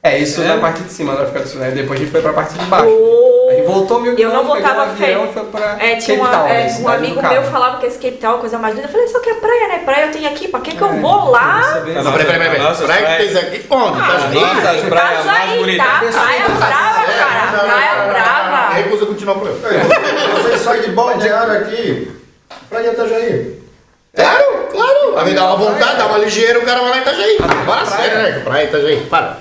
É, 0.06 0.18
isso 0.18 0.42
É? 0.42 0.46
na 0.48 0.58
parte 0.58 0.82
de 0.84 0.92
cima 0.92 1.16
da 1.16 1.22
África 1.24 1.40
do 1.40 1.48
Sul, 1.48 1.62
né? 1.62 1.72
Depois 1.72 1.98
a 1.98 2.04
gente 2.04 2.12
foi 2.12 2.22
pra 2.22 2.34
parte 2.34 2.56
de 2.56 2.66
baixo. 2.66 2.88
Oh. 2.90 3.48
Aí 3.50 3.62
voltou 3.62 4.02
mil 4.02 4.14
Eu 4.18 4.30
não 4.30 4.42
quilômetros, 4.42 4.64
botava 4.74 4.92
um 4.92 4.96
fé. 4.98 5.18
foi 5.34 5.44
pra 5.46 5.78
É, 5.80 5.96
tinha 5.96 6.18
uma, 6.18 6.28
Town, 6.30 6.48
é, 6.48 6.78
um 6.82 6.88
amigo 6.90 7.22
meu 7.22 7.44
falava 7.44 7.78
que 7.78 7.86
esse 7.86 7.98
Cape 8.00 8.18
Town 8.18 8.34
é 8.34 8.36
a 8.36 8.40
coisa 8.40 8.58
mais 8.58 8.76
linda. 8.76 8.88
Eu 8.88 8.92
falei, 8.92 9.08
só 9.08 9.20
que 9.20 9.30
é 9.30 9.34
praia, 9.36 9.68
né? 9.70 9.82
Praia 9.86 10.06
eu 10.08 10.12
tenho 10.12 10.28
aqui, 10.28 10.48
pra 10.50 10.60
que 10.60 10.76
que 10.76 10.82
eu 10.82 10.90
É, 10.90 11.00
vou 11.00 11.30
lá? 11.32 11.62
Não, 12.04 12.12
peraí, 12.12 12.26
peraí, 12.26 12.40
peraí. 12.50 12.60
Nossa, 12.60 12.84
Praia 12.84 13.00
que 13.00 13.06
praia. 13.06 13.18
fez 13.20 13.36
aqui 13.38 13.66
onde? 13.70 13.98
Tá 13.98 14.30
Nossa, 14.30 14.72
as 14.72 14.82
praias 14.82 15.26
mais 15.26 15.60
bonitas. 15.60 15.86
tá? 15.88 16.00
Praia 16.00 16.50
brava, 16.50 17.06
cara. 17.06 17.66
Praia 17.66 18.08
brava. 18.10 18.74
Recusa 18.74 19.06
continuar 19.06 19.36
por 19.36 19.48
eu. 19.48 19.56
Vocês 20.42 20.60
saem 20.62 20.82
de 20.82 20.92
balneário 20.92 21.54
aqui 21.54 22.12
pra 22.70 22.82
Itajaí. 22.84 23.60
Claro, 24.16 24.68
claro. 24.72 25.18
A 25.18 25.24
me 25.24 25.34
dá 25.34 25.46
uma 25.46 25.56
vontade, 25.56 25.98
dá 25.98 26.06
uma 26.08 26.18
ligeira, 26.18 26.60
o 26.60 26.66
cara 26.66 26.82
vai 26.82 26.90
lá 26.90 26.98
em 26.98 27.02
Itajaí. 27.02 27.38
Fala 27.66 27.86
sério, 27.86 28.18
né? 28.18 28.42
Praia 28.44 28.64
Itajaí, 28.66 28.98
para. 29.10 29.38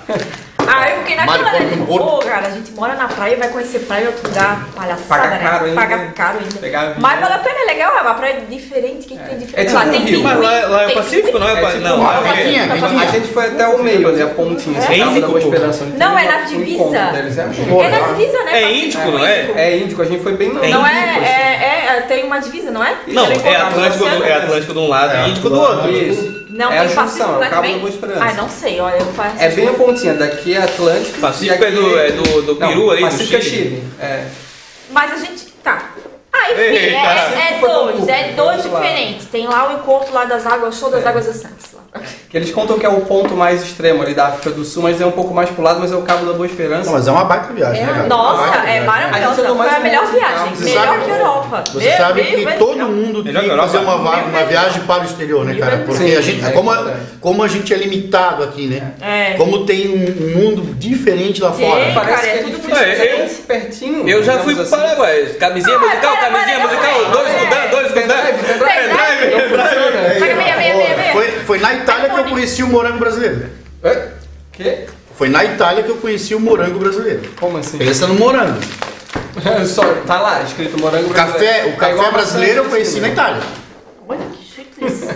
Ah, 0.69 0.91
eu 0.91 0.99
fiquei 0.99 1.17
naquela, 1.17 1.43
Mário 1.43 1.67
né? 1.67 1.85
Pô, 1.87 1.99
Porto. 1.99 2.27
cara, 2.27 2.47
a 2.47 2.51
gente 2.51 2.73
mora 2.73 2.95
na 2.95 3.09
praia 3.09 3.35
e 3.35 3.37
vai 3.37 3.49
conhecer 3.49 3.81
praia 3.81 4.05
em 4.05 4.07
outro 4.09 4.29
lugar. 4.29 4.69
Palhaçada, 4.75 5.07
Paga 5.09 5.29
né? 5.31 5.39
caro 5.39 5.65
ainda. 5.65 5.81
Paga 5.81 6.13
caro 6.15 6.39
ainda. 6.39 6.59
Pegar. 6.61 6.95
Mas 6.99 7.21
vale 7.21 7.35
a 7.35 7.39
pena, 7.39 7.61
é 7.61 7.65
legal, 7.65 7.97
é 7.97 8.01
uma 8.01 8.15
praia 8.15 8.41
diferente. 8.49 9.07
O 9.07 9.09
que, 9.09 9.17
que 9.17 9.25
tem 9.25 9.39
diferente? 9.39 9.55
É 9.61 9.65
tipo 9.65 9.75
lá 9.75 9.85
um 9.85 9.91
tem 9.91 10.01
rio. 10.01 10.23
Mas 10.23 10.41
lá, 10.41 10.69
lá 10.69 10.83
é 10.83 10.95
Pacífico, 10.95 11.39
não 11.39 11.49
é? 11.49 11.53
É 11.53 11.67
tipo 11.67 11.79
não, 11.79 11.97
uma 12.01 12.11
lá 12.11 12.17
é 12.17 12.19
o 12.19 12.23
quê? 12.23 12.29
pracinha, 12.29 12.69
tem 12.69 12.85
A 12.85 13.07
gente 13.07 13.29
foi 13.29 13.47
até 13.47 13.69
o 13.69 13.83
meio 13.83 14.09
ali, 14.09 14.23
a 14.23 14.27
pontinha. 14.29 14.79
É 14.79 14.83
assim, 14.83 14.99
da 14.99 15.07
Índico, 15.07 15.97
Não, 15.97 16.19
é 16.19 16.25
na 16.25 16.41
divisa. 16.43 16.99
É, 16.99 17.87
É 17.87 17.91
na 17.91 18.01
divisa, 18.09 18.45
né? 18.45 18.53
É 18.53 18.63
Pacífico, 18.63 18.85
Índico, 18.85 19.11
não 19.11 19.27
é? 19.27 19.51
É 19.57 19.77
índico, 19.77 20.03
a 20.03 20.05
gente 20.05 20.23
foi 20.23 20.33
bem 20.37 20.49
no 20.51 20.65
É 20.65 20.69
Não 20.69 20.87
é, 20.87 21.11
assim. 21.11 21.25
é, 21.25 21.97
é, 21.97 22.01
tem 22.03 22.25
uma 22.25 22.39
divisa, 22.39 22.71
não 22.71 22.85
é? 22.85 22.97
Não, 23.09 23.27
é 23.27 23.35
é 23.35 23.57
Atlântico 24.37 24.73
de 24.73 24.79
um 24.79 24.89
lado 24.89 25.17
e 25.17 25.31
Índico 25.31 25.49
do 25.51 25.61
outro. 25.61 25.91
Isso. 25.91 26.42
Não, 26.53 26.71
é 26.73 26.79
a 26.79 26.87
tem 26.87 26.95
Pacífico 26.95 27.25
junção, 27.27 27.43
é 27.43 27.47
o 27.47 27.51
Cabo 27.51 27.69
da 27.69 27.79
Boa 27.79 27.89
Esperança. 27.91 28.25
Ai, 28.25 28.35
não 28.35 28.49
sei, 28.49 28.81
olha, 28.81 28.97
eu 28.97 29.07
faço 29.13 29.37
É 29.43 29.49
bem 29.49 29.69
a 29.69 29.73
pontinha, 29.73 30.15
daqui 30.15 30.55
é 30.55 30.59
Atlântico. 30.63 31.19
Pacífico 31.21 31.55
aqui- 31.55 31.65
é 31.65 31.71
do- 31.71 31.99
é 31.99 32.11
do- 32.13 32.43
do 32.43 32.55
Não, 32.61 32.69
Peru 32.69 32.91
ali, 32.91 33.01
do 33.03 33.11
Pacífico 33.11 33.37
é 33.37 33.41
Chile. 33.41 33.53
Chile. 33.71 33.85
É. 34.01 34.27
Mas 34.91 35.13
a 35.13 35.17
gente. 35.17 35.47
Tá. 35.63 35.91
Ah, 36.33 36.51
enfim, 36.53 36.61
Eita. 36.61 36.97
é, 36.97 37.55
é 37.55 37.59
Foi 37.61 37.69
pra 37.69 37.79
dois, 37.79 38.09
é 38.09 38.33
dois 38.33 38.63
diferentes. 38.63 39.27
Tem 39.29 39.47
lá 39.47 39.71
o 39.71 39.75
encontro 39.79 40.13
lá 40.13 40.25
das 40.25 40.47
águas, 40.47 40.77
show 40.79 40.91
das 40.91 41.05
É. 41.05 41.09
águas 41.09 41.27
da 41.27 41.33
Santos 41.33 41.73
lá. 41.75 41.82
Que 42.33 42.39
eles 42.39 42.51
contam 42.51 42.79
que 42.79 42.87
é 42.87 42.89
o 42.89 43.03
ponto 43.03 43.35
mais 43.37 43.63
extremo 43.63 44.03
ali 44.03 44.15
da 44.15 44.29
África 44.29 44.49
do 44.49 44.65
Sul, 44.65 44.83
mas 44.85 44.99
é 44.99 45.05
um 45.05 45.11
pouco 45.11 45.35
mais 45.35 45.51
pro 45.51 45.63
lado, 45.63 45.79
mas 45.81 45.93
é 45.93 45.97
o 45.97 46.01
Cabo 46.01 46.25
da 46.25 46.33
Boa 46.33 46.47
Esperança. 46.47 46.87
Não, 46.87 46.95
mas 46.95 47.07
é 47.07 47.11
uma 47.11 47.25
baita 47.25 47.53
viagem, 47.53 47.85
né, 47.85 47.93
cara? 47.93 48.07
Nossa, 48.09 48.41
Uma 48.41 48.49
baita 48.51 48.71
é 48.71 48.81
maravilhosa. 48.81 49.55
Foi 49.55 49.69
a 49.69 49.81
melhor 49.81 50.07
viagem. 50.07 50.35
carro. 50.35 50.57
Você 50.57 50.65
melhor 50.65 50.87
sabe- 50.87 51.05
que 51.05 51.11
a 51.11 51.15
Europa. 51.15 51.65
Você 51.71 51.89
Meu 51.91 51.97
sabe 51.99 52.23
Deus, 52.23 52.35
que 52.35 52.45
vai- 52.47 52.57
todo 52.57 52.79
mundo 52.89 53.23
tem 53.23 53.35
que 53.35 53.41
que 53.43 53.57
fazer 53.57 53.79
uma, 53.79 53.95
uma 53.97 54.45
viagem 54.45 54.81
para 54.85 55.03
o 55.03 55.05
exterior, 55.05 55.45
né, 55.45 55.55
cara? 55.57 55.77
Porque 55.85 56.03
Sim, 56.09 56.17
a 56.17 56.21
gente, 56.23 56.43
é 56.43 56.51
como, 56.53 56.71
a, 56.71 56.95
como 57.21 57.43
a 57.43 57.49
gente 57.49 57.75
é 57.75 57.77
limitado 57.77 58.43
aqui, 58.45 58.67
né? 58.67 58.93
É. 59.03 59.35
Como 59.35 59.67
tem 59.67 59.89
um 59.91 60.03
um 60.23 60.39
mundo 60.39 60.75
diferente 60.77 61.43
lá 61.43 61.53
Sim. 61.53 61.67
fora. 61.69 61.85
né? 61.85 61.93
Parece 61.95 62.15
cara, 62.17 62.27
é 62.27 62.31
que 62.33 62.39
é 62.39 62.43
tudo 62.45 62.57
difícil, 62.57 62.71
muito 62.75 62.83
é, 62.89 62.95
diferente. 62.95 63.35
pertinho. 63.43 64.09
Eu 64.09 64.25
já 64.25 64.39
fui 64.39 64.55
pro 64.55 64.63
assim. 64.63 64.71
Paraguai. 64.77 65.25
Camisinha 65.39 65.77
Ah, 65.77 65.79
musical, 65.81 66.17
camisinha 66.17 66.59
musical, 66.61 67.05
dois 67.13 67.29
para. 67.29 67.37
escudando, 67.37 67.71
dois 67.71 67.87
escudando. 67.89 68.09
Pendrive. 68.09 68.39
Pendrive. 68.59 70.19
Pega 70.19 70.35
meia, 70.37 70.57
meia, 70.57 70.75
meia, 70.77 70.97
meia. 70.97 71.13
Foi, 71.53 71.59
na 71.59 71.75
Itália 71.75 72.09
que 72.09 72.19
eu 72.19 72.25
conheci 72.25 72.63
o 72.63 72.67
morango 72.67 72.99
brasileiro. 72.99 73.51
É? 73.83 74.09
Que? 74.53 74.87
Foi 75.15 75.29
na 75.29 75.45
Itália 75.45 75.83
que 75.83 75.91
eu 75.91 75.99
conheci 75.99 76.35
o 76.35 76.41
morango 76.41 76.79
brasileiro. 76.79 77.21
Como 77.39 77.59
assim? 77.59 77.77
Pensa 77.77 78.07
no 78.07 78.15
morango. 78.15 78.59
Só, 79.69 79.83
tá 80.07 80.19
lá, 80.19 80.43
escrito 80.43 80.81
morango 80.81 81.11
O 81.11 81.13
café, 81.13 81.33
brasileiro. 81.33 81.69
o 81.69 81.73
É 81.73 81.77
café 81.77 82.11
brasileiro 82.11 82.63
eu 82.63 82.71
conheci 82.71 83.01
na 83.01 83.09
Itália. 83.11 83.43
Olha 84.09 84.21
que 84.33 84.43
chique 84.43 84.87
isso. 84.87 85.07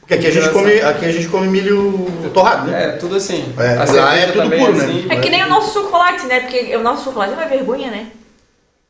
Porque 0.00 0.14
aqui 0.14 0.26
a 0.26 0.30
gente 0.30 0.48
come, 0.50 0.80
aqui 0.80 1.04
a 1.04 1.12
gente 1.12 1.28
come 1.28 1.46
milho 1.46 2.06
torrado, 2.34 2.68
né? 2.68 2.84
É, 2.84 2.88
tudo 2.92 3.14
assim. 3.14 3.54
É, 3.58 3.74
lá 3.92 4.16
é 4.16 4.26
tudo 4.26 4.50
puro, 4.50 4.72
né? 4.72 4.84
assim. 4.84 5.06
É 5.08 5.16
que 5.16 5.30
nem 5.30 5.44
o 5.44 5.48
nosso 5.48 5.72
chocolate, 5.72 6.26
né? 6.26 6.40
Porque 6.40 6.76
o 6.76 6.82
nosso 6.82 7.04
chocolate 7.04 7.32
é 7.32 7.36
uma 7.36 7.46
vergonha, 7.46 7.90
né? 7.92 8.06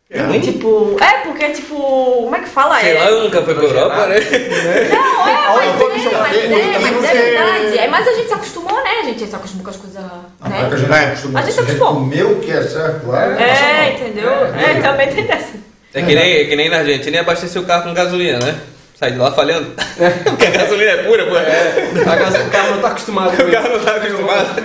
É. 0.08 0.38
Tipo, 0.38 0.96
é, 1.00 1.12
porque 1.24 1.48
tipo, 1.50 1.74
como 1.74 2.36
é 2.36 2.38
que 2.38 2.48
fala? 2.48 2.78
Sei 2.78 2.92
é, 2.96 3.00
lá, 3.02 3.10
eu 3.10 3.24
nunca 3.24 3.42
fui 3.42 3.54
pra 3.54 3.64
Europa, 3.64 4.06
né? 4.06 4.16
Não, 4.88 5.28
é, 5.28 5.72
vou 5.72 5.90
mas 5.90 6.06
é, 6.06 6.10
mas 6.10 6.36
é, 6.36 6.78
mas 6.78 7.04
é 7.04 7.12
verdade. 7.12 7.78
É, 7.78 7.88
mas 7.88 8.06
a 8.06 8.12
gente 8.12 8.28
se 8.28 8.34
acostumou, 8.34 8.84
né? 8.84 8.90
A 9.00 9.04
gente 9.04 9.26
se 9.26 9.34
acostumou 9.34 9.64
com 9.64 9.70
as 9.70 9.76
coisas, 9.76 10.00
Não 10.00 10.46
é 10.46 10.50
que 10.50 10.64
a 10.64 10.68
né? 10.68 10.76
gente 10.76 10.92
É. 10.92 11.06
acostuma. 11.06 11.40
A 11.40 11.42
gente 11.42 11.54
Se 11.54 11.60
acostumou. 11.60 11.94
comeu 11.94 12.30
o 12.30 12.40
que 12.40 12.50
é 12.52 12.62
certo 12.62 13.08
lá. 13.08 13.24
É, 13.42 13.94
entendeu? 13.94 14.30
É, 14.30 14.80
também 14.80 15.08
tem 15.08 15.24
dessa. 15.26 15.54
É 15.92 16.02
que 16.02 16.14
nem, 16.14 16.32
é 16.34 16.44
que 16.44 16.54
nem 16.54 16.68
na 16.68 16.78
Argentina 16.78 17.20
abastecer 17.20 17.60
o 17.60 17.64
carro 17.64 17.84
com 17.84 17.94
gasolina, 17.94 18.38
né? 18.38 18.54
Sai 18.94 19.10
de 19.10 19.18
lá 19.18 19.32
falhando. 19.32 19.72
Porque 20.24 20.46
a 20.46 20.50
gasolina 20.50 20.90
é 20.92 21.02
pura, 21.02 21.26
pô. 21.26 21.36
É, 21.36 21.90
o 22.00 22.50
cara 22.50 22.70
não 22.70 22.80
tá 22.80 22.88
acostumado 22.88 23.36
com 23.36 23.42
O 23.42 23.50
carro 23.50 23.68
não 23.70 23.80
tá 23.84 23.96
acostumado. 23.96 24.62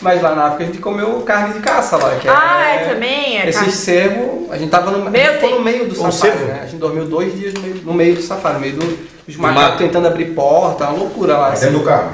Mas 0.00 0.22
lá 0.22 0.34
na 0.34 0.44
África 0.46 0.62
a 0.64 0.66
gente 0.66 0.78
comeu 0.78 1.20
carne 1.22 1.54
de 1.54 1.60
caça 1.60 1.96
lá. 1.96 2.14
Que 2.16 2.28
Ah, 2.28 2.66
é, 2.70 2.78
também, 2.88 3.38
é 3.40 3.48
Esses 3.48 3.56
carne. 3.56 3.72
cervos, 3.72 4.50
a 4.50 4.56
gente 4.56 4.70
tava 4.70 4.90
no, 4.92 5.04
gente 5.10 5.38
tem- 5.40 5.54
no 5.54 5.60
meio 5.60 5.86
do 5.88 5.92
Um 6.00 6.10
safari, 6.12 6.32
cervo? 6.38 6.44
né? 6.52 6.60
A 6.62 6.66
gente 6.66 6.76
dormiu 6.78 7.04
dois 7.06 7.36
dias 7.36 7.54
no 7.54 7.60
meio, 7.60 7.74
no 7.84 7.94
meio 7.94 8.14
do 8.14 8.22
safari, 8.22 8.54
no 8.54 8.60
meio 8.60 8.74
do, 8.74 9.08
dos 9.26 9.36
macacos 9.36 9.62
mato. 9.70 9.78
tentando 9.78 10.06
abrir 10.06 10.26
porta, 10.26 10.84
uma 10.84 10.92
loucura 10.98 11.36
lá. 11.36 11.48
assim. 11.48 11.66
Dentro 11.66 11.80
do 11.80 11.84
carro. 11.84 12.12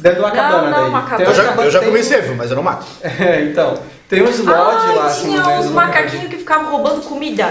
Dentro 0.00 0.22
Não, 0.22 0.30
cabana 0.30 0.70
não, 0.70 0.82
Tem 0.84 0.92
cabana. 0.92 1.22
Eu 1.22 1.26
uma 1.26 1.34
já, 1.34 1.44
cabana- 1.44 1.66
eu 1.66 1.70
já 1.70 1.78
tem- 1.78 1.88
comi 1.88 2.02
cervo, 2.04 2.34
mas 2.34 2.50
eu 2.50 2.56
não 2.56 2.62
mato. 2.62 2.84
É, 3.02 3.40
então. 3.42 3.78
Tem 4.06 4.22
uns 4.22 4.38
lodges 4.40 4.96
lá, 4.96 5.02
Ah, 5.02 5.06
assim, 5.06 5.28
tinha 5.30 5.48
uns 5.48 5.64
do- 5.66 5.70
macaquinhos 5.72 6.28
que 6.28 6.36
ficavam 6.36 6.70
roubando 6.70 7.00
comida. 7.02 7.48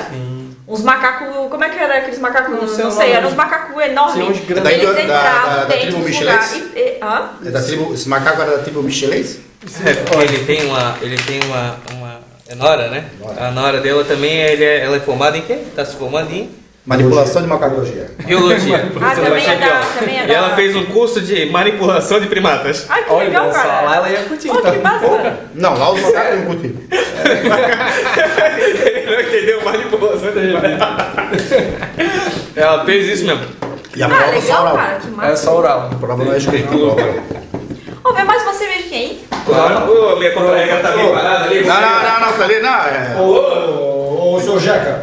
Uns 0.67 0.81
macacos, 0.81 1.27
como 1.49 1.63
é 1.63 1.69
que 1.69 1.77
era 1.79 1.97
aqueles 1.97 2.19
macacos? 2.19 2.51
Não 2.53 2.61
Não, 2.61 2.67
sei 2.67 2.85
o 2.85 2.91
sei, 2.91 3.11
eram 3.11 3.27
uns 3.27 3.33
macacos 3.33 3.83
enormes. 3.83 4.13
Tinha 4.13 4.25
uns 4.27 4.39
grandes. 4.45 4.63
Daí 4.63 4.75
Eles 4.81 4.95
da- 4.95 5.01
entravam 5.03 5.49
da- 5.49 5.55
da 5.57 5.63
dentro 5.65 5.79
tribo 5.81 5.97
dos 5.97 6.05
Michelês? 6.05 6.53
e- 6.53 6.79
e- 6.79 6.97
Hã? 7.01 7.29
É 7.45 7.49
da 7.49 7.61
tribo, 7.61 7.93
esse 7.93 8.07
macaco 8.07 8.41
era 8.41 8.57
da 8.57 8.63
tribo 8.63 8.83
Michelês? 8.83 9.39
É 9.85 9.93
porque 9.93 10.23
ele 10.25 10.45
tem 10.45 10.65
uma. 10.65 10.95
Ele 11.01 11.17
tem 11.17 11.39
uma. 11.45 11.75
uma 11.93 12.19
é 12.47 12.55
Nora, 12.55 12.89
né? 12.89 13.05
Nora. 13.19 13.47
A 13.47 13.51
Nora 13.51 13.79
dela 13.79 14.03
também, 14.03 14.31
ele 14.41 14.63
é- 14.63 14.83
ela 14.83 14.97
é 14.97 14.99
formada 14.99 15.37
em 15.37 15.41
quê? 15.41 15.59
Tá 15.75 15.85
se 15.85 15.95
formando 15.95 16.31
em 16.31 16.49
Manipulação 16.85 17.41
de 17.41 17.47
macaco. 17.47 17.81
Biologia. 18.25 18.91
Ah, 19.01 19.15
Você 19.15 19.21
também 19.21 19.45
é 19.47 19.55
da- 19.55 19.79
também 19.97 20.19
é 20.19 20.27
E 20.27 20.31
ela 20.33 20.53
fez 20.53 20.75
um 20.75 20.83
curso 20.87 21.21
de 21.21 21.45
manipulação 21.45 22.19
de 22.19 22.27
primatas. 22.27 22.85
Ai, 22.89 23.05
que 23.05 23.09
Olha 23.13 23.23
legal, 23.29 23.45
só, 23.53 23.57
cara. 23.61 23.81
lá 23.83 23.95
ela 23.95 24.09
ia 24.09 24.19
curtir. 24.23 24.49
Então. 24.49 24.69
que 24.69 24.79
massa. 24.79 25.39
Não, 25.55 25.77
lá 25.77 25.93
os 25.93 26.01
macacos 26.01 26.39
não 26.39 26.45
curtem. 26.47 26.75
ele 28.85 29.05
não 29.15 29.21
entendeu 29.21 29.63
manipulação 29.63 30.31
de 30.33 30.39
primatas. 30.57 31.51
ela 32.53 32.83
fez 32.85 33.07
isso 33.07 33.25
mesmo. 33.27 33.45
E 33.95 34.03
a 34.03 34.07
Ah, 34.07 34.09
prova 34.09 34.25
só 34.25 34.39
legal, 34.39 34.61
oral. 34.63 34.75
cara, 34.75 34.99
que 34.99 35.07
É 35.07 35.11
massa. 35.11 35.35
só 35.37 35.57
oral. 35.57 35.89
A 35.91 35.95
prova 35.95 36.25
não 36.25 36.33
é 36.33 36.37
escrita. 36.37 36.69
Ô, 38.05 38.11
vê 38.13 38.23
mais 38.25 38.43
uma 38.43 38.53
cervejinha 38.53 38.62
aí. 38.62 38.62
Claro. 39.45 39.91
Ô, 39.91 40.15
minha 40.17 40.31
contra-regra 40.31 40.77
tá 40.79 40.91
bem 40.91 41.13
parada 41.13 41.45
ali. 41.45 41.63
Não, 41.65 41.75
não, 41.81 42.03
não, 42.03 42.19
não, 42.19 42.33
tá 42.37 42.43
ali, 42.43 42.59
não. 42.59 42.69
É... 42.69 43.15
Ô, 43.19 44.33
ô, 44.35 44.39
seu 44.41 44.59
Jeca. 44.59 45.01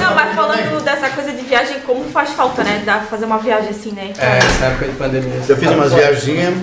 Não, 0.00 0.14
mas 0.14 0.34
falando 0.34 0.82
dessa 0.82 1.10
coisa 1.10 1.32
de 1.32 1.42
viagem, 1.42 1.80
como 1.86 2.04
faz 2.10 2.30
falta, 2.30 2.62
né? 2.64 2.82
Dá 2.84 2.94
pra 2.98 3.06
fazer 3.06 3.24
uma 3.26 3.38
viagem 3.38 3.70
assim, 3.70 3.92
né? 3.92 4.12
É, 4.18 4.38
essa 4.38 4.66
época 4.66 4.86
de 4.86 4.92
pandemia. 4.92 5.40
Eu 5.48 5.56
fiz 5.56 5.70
umas 5.70 5.92
viagens, 5.92 6.54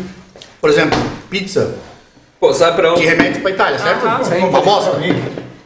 por 0.60 0.70
exemplo, 0.70 0.98
pizza, 1.30 1.76
Pô, 2.40 2.52
sabe 2.54 2.76
pra 2.76 2.90
que 2.94 2.96
onde? 2.96 3.06
remete 3.06 3.40
pra 3.40 3.52
Itália, 3.52 3.78
certo? 3.78 4.04
Uma 4.06 4.62
bosta. 4.62 4.98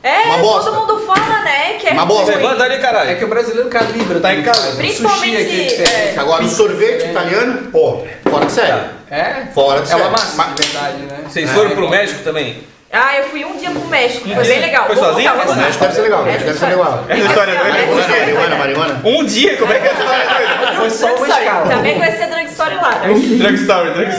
É, 0.04 0.22
Uma 0.28 0.38
bosta. 0.38 0.72
todo 0.72 0.82
mundo 0.82 1.00
fala, 1.08 1.42
né? 1.42 1.74
Que 1.80 1.88
é 1.88 1.92
Uma 1.94 2.06
bosta. 2.06 2.36
Levanta 2.36 2.64
ali, 2.64 2.76
É 2.76 2.78
caralho. 2.78 3.18
que 3.18 3.26
o 3.26 3.28
brasileiro 3.28 3.70
calibra. 3.70 4.20
Tá 4.20 4.36
em 4.36 4.44
casa. 4.44 4.76
Principalmente, 4.76 5.44
Sushi 5.44 5.84
aqui 5.84 5.90
é. 5.90 6.14
Agora, 6.18 6.44
o 6.44 6.48
sorvete 6.50 7.06
italiano, 7.10 7.72
pô, 7.72 8.02
fora 8.30 8.46
de 8.46 8.52
série. 8.52 8.74
É? 9.10 9.46
Fora 9.54 9.82
de 9.82 9.92
É 9.92 9.96
uma 9.96 10.04
série. 10.04 10.12
massa, 10.12 10.36
Ma- 10.38 10.54
de 10.54 10.64
verdade, 10.64 10.98
né? 11.04 11.18
Vocês 11.28 11.50
É, 11.50 11.54
foram 11.54 11.72
é 11.72 11.74
pro. 11.76 11.90
México 11.90 12.24
também? 12.24 12.64
Ah, 12.98 13.18
eu 13.18 13.26
fui 13.26 13.44
um 13.44 13.58
dia 13.58 13.70
pro 13.72 13.82
México, 13.86 14.28
foi 14.30 14.44
bem 14.46 14.60
legal. 14.62 14.86
Foi 14.88 14.96
Vou 14.96 15.04
sozinho? 15.06 15.30
contar, 15.32 15.44
vou 15.46 15.54
O 15.54 15.58
México 15.58 15.74
contar. 15.74 15.86
deve 15.86 15.96
ser 15.96 16.02
legal, 16.02 16.24
México 16.24 16.46
deve 16.46 16.60
ser 16.60 16.66
legal. 16.68 17.06
Essa 17.10 17.22
história 17.26 17.52
é 17.52 17.56
Marihuana, 17.58 18.00
história- 18.02 18.58
marihuana. 18.58 19.02
Um 19.04 19.26
dia, 19.26 19.58
como 19.58 19.74
é 19.74 19.80
que 19.80 19.88
é 19.88 19.92
essa 19.92 20.02
história? 20.04 20.76
Foi 20.76 20.90
só 20.90 21.16
uma 21.16 21.28
escala. 21.28 21.68
Também 21.70 21.96
conheci 21.98 22.24
a 22.24 22.28
Drug 22.28 22.46
Story 22.46 22.76
lá, 22.76 22.92
né? 22.92 23.08
Drug 23.14 23.56
Story, 23.56 23.90
Drug 23.92 24.12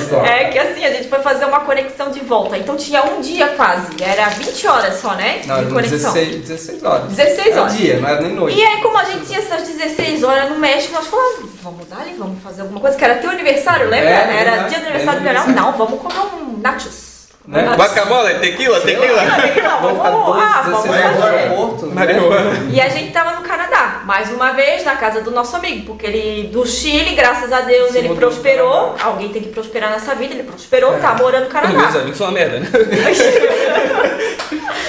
Story. 0.00 0.28
É 0.28 0.44
que 0.44 0.58
assim, 0.58 0.84
a 0.84 0.90
gente 0.90 1.08
foi 1.08 1.18
fazer 1.20 1.44
uma 1.44 1.60
conexão 1.60 2.10
de 2.10 2.20
volta. 2.20 2.56
Então 2.56 2.76
tinha 2.76 3.02
um 3.04 3.20
dia 3.20 3.48
quase. 3.48 3.88
Era 4.02 4.28
20 4.28 4.66
horas 4.66 4.94
só, 5.00 5.14
né? 5.14 5.40
Não, 5.46 5.64
de 5.64 5.70
conexão. 5.72 6.12
16, 6.12 6.48
16 6.48 6.84
horas. 6.84 7.04
16 7.08 7.46
Era 7.48 7.60
horas. 7.62 7.76
dia, 7.76 7.98
não 8.00 8.08
era 8.08 8.20
nem 8.22 8.32
noite. 8.34 8.58
E 8.58 8.64
aí, 8.64 8.80
como 8.80 8.96
a 8.98 9.04
gente 9.04 9.26
tinha 9.26 9.38
essas 9.38 9.62
16 9.68 10.22
horas 10.24 10.48
no 10.48 10.58
México, 10.58 10.94
nós 10.94 11.06
falamos, 11.06 11.50
vamos 11.62 11.86
dar 11.88 12.00
ali, 12.00 12.14
vamos 12.18 12.42
fazer 12.42 12.62
alguma 12.62 12.80
coisa, 12.80 12.96
que 12.96 13.04
era 13.04 13.16
teu 13.16 13.30
aniversário, 13.30 13.88
lembra? 13.88 14.08
É, 14.08 14.40
era 14.40 14.56
dia 14.68 14.78
do 14.78 14.86
aniversário 14.86 15.20
do 15.20 15.28
É, 15.28 15.32
verão. 15.32 15.48
Não, 15.48 15.72
vamos 15.72 16.00
comer 16.00 16.14
um 16.40 16.58
nachos. 16.60 17.07
Né? 17.48 17.74
Guacamole, 17.76 18.34
tequila, 18.40 18.78
tequila. 18.80 19.22
Não, 19.22 19.80
Vamos 19.80 19.98
vamos, 20.02 20.26
12, 20.26 20.40
ah, 20.42 20.62
vamos 20.66 20.82
16 20.84 21.04
horas 21.04 21.14
no 21.16 21.22
fazer. 21.22 21.36
aeroporto. 21.38 21.86
né? 21.86 22.68
E 22.70 22.78
a 22.80 22.88
gente 22.90 23.10
tava 23.10 23.30
no 23.36 23.40
Canadá, 23.40 24.02
mais 24.04 24.30
uma 24.30 24.52
vez 24.52 24.84
na 24.84 24.96
casa 24.96 25.22
do 25.22 25.30
nosso 25.30 25.56
amigo, 25.56 25.86
porque 25.86 26.06
ele 26.06 26.48
do 26.48 26.66
Chile, 26.66 27.14
graças 27.14 27.50
a 27.50 27.62
Deus, 27.62 27.94
ele 27.94 28.14
prosperou. 28.14 28.94
Alguém 29.02 29.30
tem 29.30 29.40
que 29.40 29.48
prosperar 29.48 29.90
nessa 29.92 30.14
vida, 30.14 30.34
ele 30.34 30.42
prosperou, 30.42 30.92
tá 30.98 31.14
morando 31.14 31.44
no 31.48 31.50
Meus 31.54 31.72
Canadá. 31.72 31.98
amigos 32.00 32.18
são 32.18 32.26
uma 32.26 32.32
merda, 32.34 32.60
né? 32.60 32.68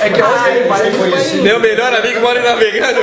É 0.02 0.10
que 0.10 0.22
hoje 0.24 0.50
ele 0.50 0.69
vai 0.69 0.91
banheiro. 0.91 1.43
Meu 1.43 1.60
melhor 1.60 1.93
amigo 1.93 2.22
mora 2.22 2.39
em 2.39 2.43
navegando. 2.43 3.02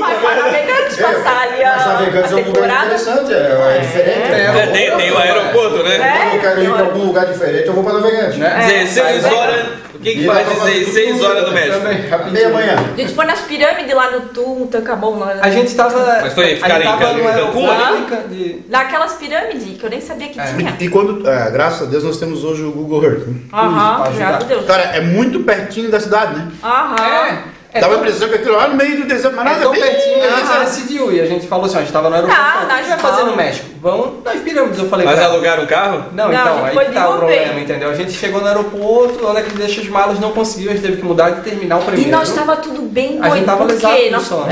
Vai 0.00 0.20
para 0.20 0.34
navegantes 0.42 0.96
passar 0.96 1.42
ali 1.42 1.62
a, 1.62 1.76
navegantes 1.76 2.32
é 2.32 2.34
um 2.34 2.38
lugar 2.38 2.52
temporada. 2.52 2.84
interessante, 2.86 3.32
é, 3.32 3.76
é 3.76 3.78
diferente. 3.80 4.32
É, 4.32 4.66
tem, 4.72 4.96
tem 4.96 5.12
o 5.12 5.18
aeroporto, 5.18 5.82
né? 5.84 5.94
É. 6.32 6.36
Eu 6.36 6.40
quero 6.40 6.64
ir 6.64 6.70
pra 6.72 6.80
algum 6.80 7.04
lugar 7.04 7.26
diferente, 7.26 7.68
eu 7.68 7.72
vou 7.72 7.84
pra 7.84 7.92
navegante. 7.92 8.38
Né? 8.38 8.64
16 8.84 9.24
horas. 9.24 9.66
O 9.94 9.98
que, 10.04 10.14
que 10.16 10.26
faz 10.26 10.48
16 10.48 11.22
horas 11.22 11.46
no 11.46 11.52
México? 11.52 12.30
Meia 12.30 12.48
manhã. 12.50 12.76
A 12.92 12.96
gente 13.00 13.14
foi 13.14 13.24
nas 13.24 13.40
pirâmides 13.40 13.94
lá 13.94 14.10
no 14.10 14.20
Tum, 14.28 14.66
Tancamon, 14.66 15.18
lá. 15.18 15.36
A 15.40 15.50
gente 15.50 15.74
tava. 15.74 16.18
Mas 16.22 16.32
foi 16.34 16.56
ficar 16.56 16.80
em 16.80 16.84
Cancún, 16.84 17.14
no 17.18 17.24
Cancún, 17.24 17.70
aeroporto 17.70 18.28
de- 18.28 18.62
Naquelas 18.68 19.14
pirâmides 19.14 19.78
que 19.78 19.84
eu 19.84 19.90
nem 19.90 20.00
sabia 20.00 20.28
que 20.28 20.34
tinha. 20.34 20.76
E 20.78 20.88
quando, 20.88 21.28
é, 21.28 21.50
graças 21.50 21.82
a 21.88 21.90
Deus, 21.90 22.04
nós 22.04 22.18
temos 22.18 22.44
hoje 22.44 22.62
o 22.62 22.70
Google 22.72 23.02
Earth. 23.04 23.26
né? 23.26 23.34
Aham, 23.52 24.04
graças 24.16 24.42
a. 24.44 24.46
Deus. 24.46 24.66
Cara, 24.66 24.82
é 24.82 25.00
muito 25.00 25.40
pertinho 25.40 25.90
da 25.90 25.98
cidade, 26.00 26.36
né? 26.36 26.48
Aham. 26.62 26.96
É, 27.02 27.78
é 27.78 27.80
Dava 27.80 27.94
a 27.94 27.96
tão- 27.96 28.06
impressão 28.06 28.28
que 28.28 28.34
aquilo 28.36 28.56
lá 28.56 28.68
no 28.68 28.74
meio 28.76 28.98
do 28.98 29.06
deserto, 29.08 29.34
mas 29.34 29.46
É 29.46 29.48
nada 29.50 29.62
tão 29.62 29.72
bem- 29.72 29.80
pertinho, 29.80 30.22
a 30.22 30.36
gente 30.38 30.64
decidiu 30.64 31.12
e 31.12 31.20
a 31.20 31.26
gente 31.26 31.46
falou 31.48 31.64
assim, 31.66 31.76
ó, 31.76 31.78
a 31.78 31.82
gente 31.82 31.92
tava 31.92 32.08
no 32.10 32.14
aeroporto, 32.16 32.40
Não, 32.42 32.62
o 32.62 32.66
que 32.66 32.72
a 32.72 32.76
gente 32.76 32.88
vai 32.88 32.98
fazer 32.98 33.22
no. 33.24 33.36
México? 33.36 33.66
Vamos 33.84 34.24
nas 34.24 34.40
pirâmides, 34.40 34.78
eu 34.78 34.88
falei 34.88 35.04
Mas 35.04 35.16
pra 35.16 35.24
ela. 35.24 35.34
alugaram 35.34 35.62
um 35.64 35.66
carro? 35.66 36.04
Não, 36.14 36.28
Não, 36.28 36.40
então, 36.40 36.64
a 36.64 36.68
aí 36.68 36.88
tá 36.90 37.10
o 37.10 37.18
problema, 37.18 37.60
entendeu? 37.60 37.90
A 37.90 37.94
gente 37.94 38.12
chegou 38.12 38.40
no 38.40 38.46
aeroporto, 38.46 39.26
onde 39.26 39.40
é 39.40 39.42
que 39.42 39.50
deixa 39.52 39.82
as 39.82 39.88
malas, 39.88 40.18
não 40.18 40.32
conseguiu, 40.32 40.70
a 40.70 40.74
gente 40.74 40.82
teve 40.86 40.96
que 40.96 41.04
mudar 41.04 41.28
de 41.28 41.42
terminal 41.42 41.80
E 41.82 41.84
primeiro. 41.84 42.10
nós 42.10 42.32
tava 42.32 42.56
tudo 42.56 42.80
bem 42.80 43.18
A 43.20 43.24
gente 43.24 43.28
doido, 43.28 43.44
tava 43.44 43.64
lesado 43.64 44.10
nós... 44.10 44.22
sono. 44.22 44.46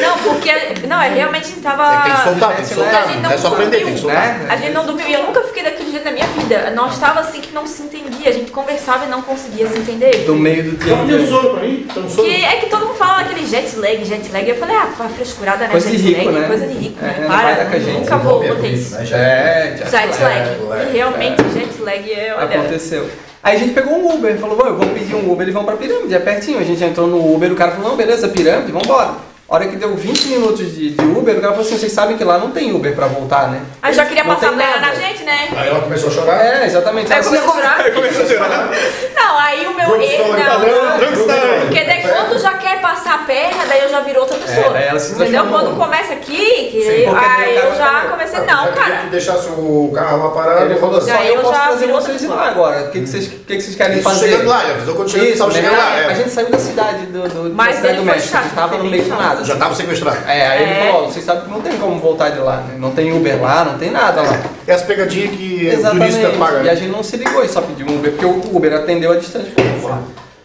Não, 0.00 0.18
porque... 0.18 0.86
Não, 0.86 1.02
é 1.02 1.08
realmente 1.10 1.44
a 1.44 1.48
gente 1.48 1.60
tava... 1.60 2.02
Tem 2.02 2.12
que 2.14 2.22
soltar, 2.22 2.48
tem 2.56 2.64
que 2.64 2.72
A 2.72 2.74
soltar. 2.74 3.02
gente 3.08 3.16
Não 3.16 3.22
não 3.22 3.30
é 3.32 3.36
só 3.38 3.48
aprender, 3.48 3.70
tem 3.70 3.78
que 3.80 3.84
dormiu, 3.84 4.02
soltar. 4.02 4.38
né? 4.38 4.46
A 4.48 4.56
gente 4.56 4.72
não 4.72 4.86
dormiu 4.86 5.06
e 5.08 5.12
eu 5.12 5.22
nunca 5.24 5.42
fiquei 5.42 5.62
daquele 5.62 5.90
jeito 5.90 6.04
na 6.04 6.12
minha 6.12 6.26
vida. 6.28 6.70
Nós 6.74 6.98
tava 6.98 7.20
assim 7.20 7.40
que 7.40 7.52
não 7.52 7.66
se 7.66 7.82
entendia. 7.82 8.30
A 8.30 8.32
gente 8.32 8.50
conversava 8.50 9.04
e 9.04 9.08
não 9.08 9.20
conseguia 9.22 9.66
se 9.68 9.78
entender. 9.78 10.24
Do 10.24 10.34
meio 10.34 10.62
do 10.64 10.76
dia. 10.76 10.94
Um 10.94 11.26
sono 11.28 11.50
pra 11.50 11.62
mim? 11.62 11.86
Que 12.16 12.44
é 12.44 12.56
que 12.56 12.66
todo 12.70 12.86
mundo 12.86 12.96
fala 12.96 13.20
aquele 13.20 13.46
jet 13.46 13.76
lag, 13.76 14.02
jet 14.04 14.32
lag. 14.32 14.48
Eu 14.48 14.56
falei, 14.56 14.76
ah, 14.76 14.88
frescurada, 15.14 15.64
né? 15.64 15.70
Coisa 15.70 15.90
de 15.90 15.98
jet 15.98 16.14
rico, 16.14 16.24
lag, 16.30 16.38
né? 16.40 16.46
coisa 16.46 16.66
de 16.66 16.74
rico, 16.74 17.04
né? 17.04 17.16
não 17.20 17.28
Para, 17.56 17.64
com 17.66 17.76
a 17.76 17.78
gente, 17.78 17.98
nunca 18.00 18.16
vou 18.16 18.42
botar 18.42 18.66
isso. 18.66 18.94
né. 18.94 19.04
É, 19.12 19.76
Jet 19.76 20.22
lag. 20.22 20.62
lag, 20.68 20.88
E 20.88 20.92
realmente, 20.92 21.42
jet 21.52 21.82
lag 21.82 22.12
é, 22.12 22.34
olha... 22.36 22.44
aconteceu. 22.60 23.08
Aí 23.42 23.56
a 23.56 23.58
gente 23.58 23.72
pegou 23.72 23.94
um 23.94 24.14
Uber, 24.14 24.36
falou, 24.38 24.56
"Bom, 24.56 24.66
eu 24.66 24.76
vou 24.76 24.86
pedir 24.88 25.14
um 25.14 25.30
Uber, 25.32 25.42
eles 25.42 25.54
vão 25.54 25.64
pra 25.64 25.76
pirâmide, 25.76 26.14
é 26.14 26.18
pertinho. 26.18 26.58
A 26.58 26.62
gente 26.62 26.82
entrou 26.84 27.06
no 27.06 27.34
Uber, 27.34 27.50
o 27.50 27.56
cara 27.56 27.70
falou, 27.72 27.88
não, 27.90 27.96
beleza, 27.96 28.28
pirâmide, 28.28 28.70
vambora. 28.70 29.12
A 29.50 29.54
hora 29.56 29.66
que 29.66 29.74
deu 29.74 29.96
20 29.96 30.28
minutos 30.28 30.76
de, 30.76 30.90
de 30.90 31.04
Uber, 31.04 31.36
o 31.36 31.40
cara 31.40 31.52
falou 31.52 31.66
assim, 31.66 31.76
vocês 31.76 31.90
sabem 31.90 32.16
que 32.16 32.22
lá 32.22 32.38
não 32.38 32.52
tem 32.52 32.72
Uber 32.72 32.94
pra 32.94 33.08
voltar, 33.08 33.48
né? 33.50 33.62
Aí 33.82 33.92
já 33.92 34.06
queria 34.06 34.22
Não 34.22 34.36
passar 34.36 34.50
a 34.50 34.52
perna 34.52 34.76
nada. 34.76 34.86
na 34.86 34.94
gente, 34.94 35.24
né? 35.24 35.48
Aí 35.56 35.68
ela 35.68 35.80
começou 35.80 36.08
a 36.08 36.12
chorar. 36.12 36.40
É, 36.46 36.66
exatamente. 36.66 37.12
Aí 37.12 37.20
começou 37.20 37.50
a 37.50 37.52
chorar. 37.54 37.90
Começou 37.92 38.24
a 38.24 38.28
chorar. 38.28 38.70
Não, 39.16 39.38
aí 39.38 39.66
o 39.66 39.74
meu 39.74 40.00
story, 40.00 40.42
Não, 40.44 40.60
não. 40.60 41.60
Porque 41.62 41.84
daí 41.84 42.02
quando 42.02 42.38
já 42.38 42.54
quer 42.54 42.80
passar 42.80 43.14
a 43.14 43.18
perna, 43.18 43.64
daí 43.68 43.80
eu 43.82 43.88
já 43.88 43.98
viro 44.00 44.20
outra 44.20 44.38
pessoa. 44.38 44.70
daí 44.70 44.84
ela 44.84 45.00
se 45.00 45.14
Entendeu? 45.14 45.44
Quando 45.46 45.76
começa 45.76 46.12
aqui, 46.12 46.68
que- 46.70 46.88
aí 46.88 47.04
cara 47.06 47.50
eu 47.50 47.74
já 47.74 47.86
falou, 47.86 48.10
comecei, 48.10 48.38
Ah, 48.38 48.42
não, 48.42 48.64
já 48.66 48.70
queria 48.72 48.82
cara. 48.84 48.96
que 48.98 49.06
deixasse 49.10 49.48
o 49.48 49.90
carro 49.92 50.24
lá 50.26 50.30
parado. 50.30 50.64
Ele 50.66 50.76
falou 50.78 50.98
assim, 50.98 51.08
Já 51.08 51.18
ó, 51.18 51.22
eu 51.22 51.34
eu 51.34 51.40
posso 51.42 51.54
já 51.54 51.66
trazer 51.66 51.86
vocês 51.88 52.22
lá 52.28 52.46
agora. 52.46 52.82
O 52.84 52.90
que, 52.92 53.00
vocês, 53.00 53.28
querem 53.74 53.98
Isso 53.98 54.08
fazer? 54.08 54.28
chegando 54.30 54.48
lá, 54.48 54.62
ele 54.62 54.72
avisou 54.74 54.94
quando 54.94 55.10
chegando, 55.10 55.28
Isso, 55.28 55.38
tava 55.38 55.50
chegando 55.50 55.76
lá. 55.76 55.88
A 55.88 56.12
é. 56.12 56.14
gente 56.14 56.30
saiu 56.30 56.50
da 56.50 56.58
cidade 56.58 57.06
do, 57.06 57.52
Mas 57.52 57.84
ele 57.84 57.96
foi 57.96 58.04
México, 58.04 58.36
a 58.36 58.40
gente 58.40 58.46
chato, 58.46 58.54
tava 58.54 58.78
no 58.78 58.84
meio 58.84 59.02
do 59.02 59.08
chato. 59.08 59.39
Nada. 59.40 59.44
Já 59.52 59.56
tava 59.56 59.74
sequestrado. 59.74 60.18
É, 60.28 60.46
aí 60.46 60.62
ele 60.62 60.72
É. 60.72 60.86
falou, 60.86 61.04
ó, 61.04 61.06
vocês 61.10 61.24
sabem 61.24 61.44
que 61.44 61.50
não 61.50 61.60
tem 61.60 61.72
como 61.78 61.98
voltar 61.98 62.30
de 62.30 62.38
lá, 62.38 62.58
né? 62.58 62.74
Não 62.78 62.90
tem 62.92 63.12
Uber 63.12 63.40
lá, 63.42 63.64
não 63.64 63.78
tem 63.78 63.90
nada 63.90 64.22
lá. 64.22 64.38
É 64.66 64.72
as 64.72 64.82
pegadinhas 64.82 65.30
que 65.36 65.66
o 65.66 65.72
Exatamente. 65.72 66.12
turista 66.16 66.38
paga. 66.38 66.60
E 66.60 66.62
né? 66.64 66.70
a 66.70 66.74
gente 66.74 66.90
não 66.90 67.02
se 67.02 67.16
ligou 67.16 67.44
e 67.44 67.48
só 67.48 67.60
pediu 67.62 67.86
um 67.86 67.96
Uber, 67.96 68.12
porque 68.12 68.26
o 68.26 68.56
Uber 68.56 68.72
atendeu 68.74 69.12
a 69.12 69.16
distância 69.16 69.50
e 69.56 69.60
embora. 69.78 69.98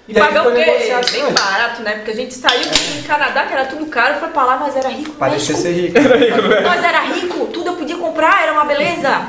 E 0.07 0.13
foi 0.13 0.23
o 0.23 0.53
quê? 0.53 0.93
Bem 1.13 1.33
barato, 1.33 1.81
né? 1.81 1.93
Porque 1.93 2.11
a 2.11 2.15
gente 2.15 2.33
saiu 2.33 2.61
do 2.61 3.07
Canadá, 3.07 3.45
que 3.45 3.53
era 3.53 3.65
tudo 3.65 3.87
caro, 3.87 4.19
foi 4.19 4.29
pra 4.29 4.43
lá, 4.43 4.57
nós 4.57 4.75
era 4.75 4.87
rico. 4.89 5.11
Parecia 5.11 5.55
México. 5.55 5.61
ser 5.61 5.73
rico. 5.73 6.41
Nós 6.61 6.83
era 6.83 6.99
rico, 7.01 7.45
tudo 7.47 7.69
eu 7.69 7.73
podia 7.73 7.97
comprar, 7.97 8.43
era 8.43 8.53
uma 8.53 8.65
beleza. 8.65 9.21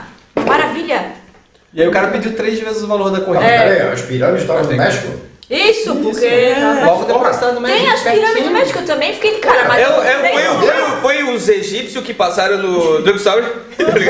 Maravilha. 0.46 1.12
E 1.72 1.81
aí 1.83 1.88
o 1.88 1.90
cara 1.90 2.09
pediu 2.09 2.35
três 2.35 2.61
vezes 2.61 2.83
o 2.83 2.87
valor 2.87 3.11
da 3.11 3.20
corrida. 3.20 3.44
É. 3.44 3.59
peraí, 3.59 3.92
as 3.92 4.02
pirâmides 4.02 4.42
estavam 4.42 4.64
no 4.64 4.76
México? 4.76 5.09
Isso, 5.48 5.94
porque. 5.96 6.26
É. 6.26 6.56
Tem 7.64 7.88
as 7.88 8.02
pirâmides 8.02 8.50
México, 8.50 8.78
eu 8.80 8.85
também 8.85 9.14
fiquei 9.14 9.35
de 9.35 9.40
cara, 9.40 9.64
mas 9.68 9.80
eu 9.80 9.92
tenho. 10.22 10.59
foi, 10.59 10.70
foi, 10.70 11.00
foi 11.00 11.35
os 11.35 11.48
egípcios 11.48 12.04
que 12.04 12.12
passaram 12.12 12.59
no 12.59 13.02
Drugstore. 13.02 13.44
Eu 13.78 14.02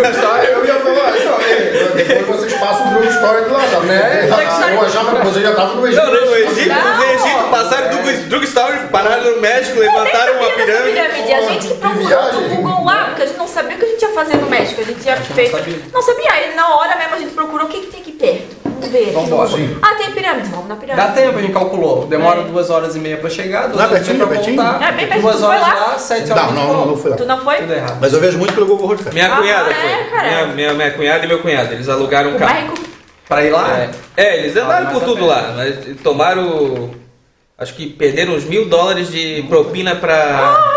ia 0.65 0.75
falar, 0.81 1.17
isso, 1.17 1.97
depois 1.97 2.41
vocês 2.41 2.55
passam 2.55 2.89
o 2.89 2.91
Drug 2.95 3.09
Story 3.09 3.45
de 3.45 3.51
lá, 3.51 3.61
tá? 3.69 3.81
Né? 3.81 4.29
Eu 4.29 4.81
achava 4.83 5.17
que 5.19 5.27
você 5.27 5.41
já 5.41 5.55
tava 5.55 5.75
no 5.75 5.87
Egito. 5.87 6.03
Não, 6.03 6.13
não, 6.13 6.29
o 6.29 6.37
Egito, 6.37 6.69
Não. 6.69 6.99
os 6.99 7.05
egípcios 7.05 7.51
passaram 7.51 7.89
do 7.91 8.29
Drugstore, 8.29 8.79
pararam 8.91 9.35
no 9.35 9.41
México, 9.41 9.79
levantaram 9.79 10.39
uma 10.39 10.51
pirâmide. 10.51 10.93
pirâmide. 10.93 11.33
A 11.33 11.43
gente 11.43 11.69
que 11.69 11.75
procurou 11.75 12.33
no 12.33 12.49
Google 12.49 12.85
lá, 12.85 13.05
porque 13.07 13.23
a 13.23 13.27
gente 13.27 13.39
não 13.39 13.49
sabia 13.49 13.77
o 13.77 13.79
que 13.79 13.85
a 13.85 13.89
gente 13.89 14.03
ia 14.03 14.13
fazer 14.13 14.37
no 14.37 14.49
México. 14.49 14.81
A 14.81 14.85
gente 14.85 15.05
ia 15.05 15.17
não 15.17 15.25
feito. 15.25 15.93
Não 15.93 16.03
sabia. 16.03 16.31
Aí 16.33 16.55
na 16.55 16.77
hora 16.77 16.97
mesmo 16.97 17.15
a 17.15 17.19
gente 17.19 17.35
procurou 17.35 17.67
o 17.67 17.69
que, 17.69 17.81
que 17.81 17.87
tem 17.89 18.01
aqui 18.01 18.13
perto. 18.13 18.56
Vamos 18.79 18.89
ver. 18.89 19.13
Vambora. 19.13 19.51
Ah, 19.83 19.95
tem 19.95 20.11
pirâmide. 20.13 20.49
Vamos 20.49 20.69
na 20.69 20.77
pirâmide. 20.77 21.07
Dá 21.07 21.13
tempo, 21.13 21.39
a 21.39 21.43
gente 21.43 21.53
calculou. 21.53 22.07
Demora 22.07 22.41
É. 22.41 22.45
duas 22.45 22.71
horas 22.71 22.95
e 22.95 22.99
meia 22.99 23.17
pra 23.17 23.31
chegar, 23.31 23.69
duas 23.69 23.77
Não, 23.77 23.83
é 23.83 23.87
horas 23.87 23.97
e 23.97 24.05
pertinho, 24.05 24.19
pra 24.27 24.37
pertinho. 24.37 24.57
voltar. 24.63 24.83
É, 24.83 24.93
bem 24.93 25.07
pertinho. 25.07 25.23
Duas 25.23 25.43
horas 25.43 25.61
lá? 25.63 25.75
lá, 25.75 25.99
sete 25.99 26.31
horas 26.33 26.45
Não, 26.47 26.53
não, 26.53 26.73
não, 26.73 26.87
não 26.87 26.97
fui 26.97 27.11
lá. 27.11 27.17
Tu 27.17 27.25
não 27.25 27.39
foi? 27.39 27.57
Tudo 27.57 27.73
errado. 27.73 27.99
Mas 28.01 28.13
eu 28.13 28.21
vejo 28.21 28.39
muito 28.39 28.55
pelo 28.55 28.67
Google 28.67 28.97
cara. 28.97 29.13
Minha 29.13 29.33
Ah, 29.33 29.37
cunhada 29.37 29.71
é, 29.71 29.75
foi. 29.75 30.11
cara. 30.11 30.29
Minha, 30.29 30.47
minha, 30.55 30.75
minha 30.75 30.91
cunhada 30.93 31.25
e 31.25 31.29
meu 31.29 31.39
cunhado. 31.41 31.73
Eles 31.73 31.89
alugaram 31.89 32.31
um 32.31 32.37
O 32.37 32.39
carro. 32.39 32.75
Pra 33.29 33.43
ir 33.45 33.51
lá? 33.51 33.89
É, 34.17 34.39
eles 34.39 34.57
andaram 34.57 34.87
Ah, 34.89 34.91
por 34.91 35.03
tudo 35.03 35.27
lá. 35.27 35.53
Mas 35.57 35.77
tomaram. 36.03 36.91
Acho 37.59 37.73
que 37.75 37.87
perderam 37.87 38.35
uns 38.35 38.45
mil 38.45 38.67
dólares 38.69 39.11
de 39.11 39.43
propina 39.49 39.97
pra, 39.97 40.75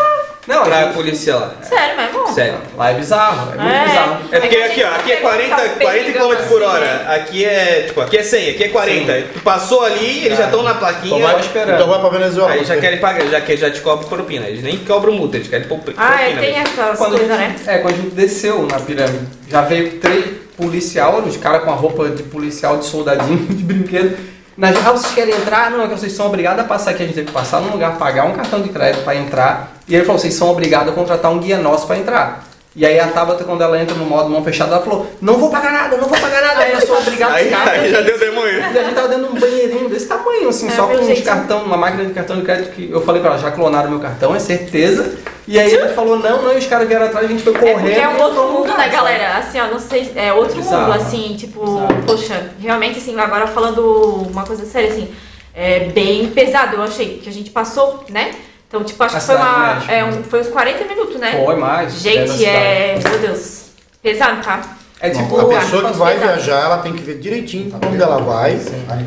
Não, 0.50 0.64
pra 0.64 0.78
a 0.78 0.84
gente- 0.86 0.94
polícia 0.96 1.36
lá. 1.36 1.54
Sério 1.62 1.96
mesmo? 1.98 2.28
Sério. 2.34 2.58
lá 2.76 2.92
é 2.92 2.94
bizarro, 2.96 3.52
é 3.54 3.58
muito 3.64 3.76
É. 3.76 3.86
bizarro. 3.88 4.18
É 4.32 4.40
porque 4.40 4.56
aqui, 4.58 4.84
ó, 4.84 4.88
aqui 4.96 5.12
é 5.12 5.16
também 5.18 5.22
40, 5.50 5.56
tá 5.56 5.70
40 5.80 6.12
km 6.12 6.20
por 6.48 6.64
assim, 6.64 6.64
hora. 6.64 6.86
né? 6.86 7.16
Aqui 7.16 7.46
é, 7.46 7.84
tipo, 7.88 8.02
aqui 8.02 8.18
é 8.18 8.24
100, 8.24 8.50
aqui 8.50 8.64
é 8.64 8.68
40. 8.70 9.14
Tu 9.34 9.40
passou 9.42 9.84
ali, 9.86 10.26
eles 10.26 10.38
já 10.38 10.46
estão 10.46 10.64
na 10.64 10.74
Só 10.74 10.80
plaquinha. 10.80 11.28
vai 11.28 11.40
esperando. 11.40 11.76
Então 11.76 11.88
vai 11.88 12.00
pra 12.00 12.10
Venezuela. 12.10 12.52
Aí 12.52 12.64
já 12.66 12.78
querem 12.78 13.00
pagar, 13.00 13.26
já 13.28 13.40
que 13.42 13.56
já 13.56 13.70
te 13.70 13.80
cobram 13.82 14.08
propina. 14.10 14.48
Eles 14.48 14.64
nem 14.64 14.78
cobram 14.80 15.14
multa, 15.14 15.38
eles 15.38 15.48
querem 15.48 15.68
pôr 15.68 15.78
propina. 15.80 16.06
Ah, 16.06 16.22
é, 16.22 16.36
tem 16.36 16.56
essas 16.58 16.98
coisas, 16.98 17.28
né? 17.28 17.56
é, 17.68 17.78
quando 17.78 17.94
a 17.94 17.98
gente 17.98 18.16
desceu 18.16 18.64
na 18.66 18.80
pirâmide, 18.80 19.28
já 19.50 19.62
veio 19.62 20.00
três 20.00 20.26
policial, 20.58 21.20
os 21.20 21.38
caras 21.38 21.64
com 21.64 21.72
a 21.72 21.76
roupa 21.76 22.10
de 22.10 22.24
policial, 22.24 22.78
de 22.78 22.86
soldadinho, 22.86 23.38
de 23.48 23.64
brinquedo. 23.64 24.18
Na 24.60 24.68
ah, 24.68 24.92
vocês 24.92 25.14
querem 25.14 25.34
entrar? 25.34 25.72
Não, 25.72 25.84
é 25.84 25.88
que 25.88 25.98
vocês 25.98 26.12
são 26.12 26.26
obrigados 26.26 26.66
a 26.66 26.68
passar 26.68 26.92
aqui. 26.92 27.04
A 27.04 27.06
gente 27.06 27.16
teve 27.16 27.28
que 27.28 27.34
passar 27.34 27.62
num 27.62 27.72
lugar, 27.72 27.98
pagar 27.98 28.26
um 28.26 28.34
cartão 28.34 28.62
de 28.62 28.68
crédito 28.68 29.06
para 29.06 29.16
entrar. 29.16 29.72
E 29.88 29.96
ele 29.96 30.04
falou, 30.04 30.20
vocês 30.20 30.34
são 30.34 30.50
obrigados 30.50 30.92
a 30.92 30.96
contratar 30.96 31.32
um 31.32 31.40
guia 31.40 31.58
nosso 31.58 31.88
para 31.88 31.98
entrar. 31.98 32.44
E 32.80 32.86
aí 32.86 32.98
a 32.98 33.08
Tabata, 33.10 33.44
quando 33.44 33.62
ela 33.62 33.78
entra 33.82 33.94
no 33.94 34.06
modo 34.06 34.30
mão 34.30 34.42
fechada, 34.42 34.74
ela 34.76 34.82
falou, 34.82 35.06
não 35.22 35.38
vou 35.38 35.50
pagar 35.50 35.70
nada, 35.74 35.98
não 35.98 36.08
vou 36.08 36.18
pagar 36.18 36.42
nada, 36.42 36.66
eu 36.70 36.80
sou 36.80 36.98
obrigado 36.98 37.32
a 37.32 37.36
Aí, 37.36 37.50
ficar. 37.50 37.70
aí 37.72 37.92
já 37.92 38.00
deu 38.00 38.18
demônio. 38.18 38.54
E 38.58 38.80
a 38.80 38.84
gente 38.86 38.96
tava 38.96 39.10
dentro 39.10 39.26
de 39.28 39.36
um 39.36 39.40
banheirinho 39.40 39.90
desse 39.90 40.08
tamanho, 40.08 40.48
assim, 40.48 40.68
É, 40.70 40.72
só 40.72 40.88
com 40.88 40.94
uns 40.94 41.06
jeito. 41.06 41.24
cartão, 41.26 41.64
uma 41.64 41.76
máquina 41.76 42.06
de 42.06 42.14
cartão 42.14 42.38
de 42.38 42.44
crédito 42.44 42.72
que 42.74 42.90
eu 42.90 43.02
falei 43.02 43.20
pra 43.22 43.32
ela, 43.32 43.40
já 43.40 43.52
clonaram 43.52 43.90
meu 43.90 44.00
cartão, 44.00 44.34
é 44.34 44.40
certeza. 44.40 45.14
E 45.46 45.60
aí 45.60 45.70
ele 45.74 45.90
falou, 45.90 46.18
não, 46.20 46.42
não, 46.42 46.54
e 46.54 46.58
os 46.58 46.68
caras 46.68 46.88
vieram 46.88 47.08
atrás, 47.08 47.26
a 47.26 47.28
gente 47.30 47.44
foi 47.44 47.54
É 47.54 47.58
correndo. 47.60 47.90
é 47.90 48.02
e 48.04 48.08
um 48.08 48.22
outro 48.22 48.44
mundo, 48.50 48.78
né, 48.78 48.88
galera? 48.88 49.38
Assim, 49.40 49.60
ó, 49.60 49.68
não 49.68 49.80
sei, 49.80 50.14
é 50.16 50.32
outro 50.32 50.56
Bizarro. 50.56 50.84
mundo, 50.94 51.02
assim, 51.02 51.36
tipo, 51.38 51.66
Bizarro. 51.66 52.04
poxa, 52.08 52.50
realmente, 52.62 53.00
assim, 53.00 53.20
agora 53.20 53.46
falando 53.48 54.26
uma 54.32 54.44
coisa 54.46 54.64
séria, 54.66 54.90
assim, 54.90 55.10
é 55.54 55.82
bem 55.90 56.28
pesado, 56.30 56.78
eu 56.78 56.84
achei, 56.84 57.18
que 57.18 57.28
a 57.28 57.34
gente 57.34 57.50
passou, 57.50 58.06
né? 58.10 58.32
Então, 58.70 58.84
tipo, 58.84 59.04
acho 59.04 59.18
A 59.18 59.20
que 59.20 59.26
foi 59.26 59.36
uma, 59.36 59.74
México, 59.74 59.92
é, 59.92 59.96
né? 59.96 60.04
um, 60.06 60.24
foi 60.24 60.42
uns 60.42 60.48
40 60.48 60.86
minutos, 60.86 61.16
né? 61.20 61.44
Foi 61.44 61.56
mais. 61.56 61.94
Gente, 62.02 62.46
é, 62.46 62.96
cidade. 62.98 63.18
meu 63.18 63.28
Deus, 63.28 63.62
pesado, 64.02 64.44
tá? 64.44 64.62
É 65.02 65.10
tipo, 65.10 65.40
a 65.40 65.46
pessoa 65.46 65.90
que 65.92 65.98
vai 65.98 66.14
pesado. 66.16 66.34
viajar, 66.34 66.66
ela 66.66 66.78
tem 66.80 66.94
que 66.94 67.02
ver 67.02 67.18
direitinho 67.20 67.74
onde 67.84 68.00
ela 68.02 68.18
vai. 68.20 68.60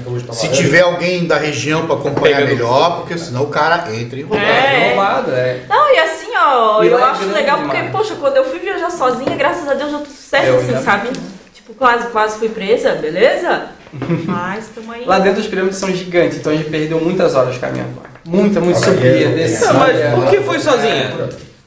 Hoje 0.07 0.25
tá 0.25 0.33
Se 0.33 0.48
lá. 0.48 0.53
tiver 0.53 0.81
alguém 0.81 1.27
da 1.27 1.37
região 1.38 1.87
pra 1.87 1.94
acompanhar 1.94 2.38
Pegando 2.38 2.48
melhor, 2.57 2.96
porque 2.96 3.16
senão 3.16 3.42
o 3.44 3.48
cara 3.48 3.85
entra 3.94 4.18
e 4.18 4.22
rouba. 4.22 4.42
É. 4.42 4.88
roubado, 4.88 5.31
é. 5.33 5.61
Não, 5.68 5.94
e 5.94 5.98
assim, 5.98 6.31
ó, 6.37 6.83
E 6.83 6.88
eu 6.88 6.98
é 6.98 7.03
acho 7.05 7.20
grande 7.20 7.35
legal 7.35 7.59
porque, 7.59 7.77
demais. 7.77 7.92
poxa, 7.92 8.14
quando 8.18 8.37
eu 8.38 8.44
fui 8.44 8.59
viajar 8.59 8.90
sozinha, 8.90 9.37
graças 9.37 9.68
a 9.68 9.75
Deus 9.75 9.90
deu 9.90 10.01
tudo 10.01 10.12
certo, 10.16 10.46
Eu 10.46 10.57
assim, 10.57 10.83
sabe? 10.83 11.11
Tipo, 11.55 11.75
quase, 11.75 12.09
quase 12.09 12.38
fui 12.38 12.48
presa, 12.48 12.94
beleza? 12.94 13.66
Mas 14.27 14.68
tamo 14.75 14.90
aí. 14.92 15.05
Lá 15.05 15.18
dentro 15.20 15.40
as 15.40 15.46
pirâmides 15.46 15.79
são 15.79 15.90
gigantes, 15.90 16.38
então 16.38 16.51
a 16.53 16.57
gente 16.57 16.68
perdeu 16.70 16.98
muitas 17.01 17.35
horas 17.37 17.57
caminhando 17.59 17.96
lá. 18.03 18.12
Muita, 18.25 18.61
muito 18.61 18.79
eu- 18.85 19.31
descia. 19.35 19.67
Não, 19.73 19.81
mas 19.81 20.15
por 20.15 20.31
que 20.31 20.41
foi 20.41 20.59
sozinha? 20.59 21.13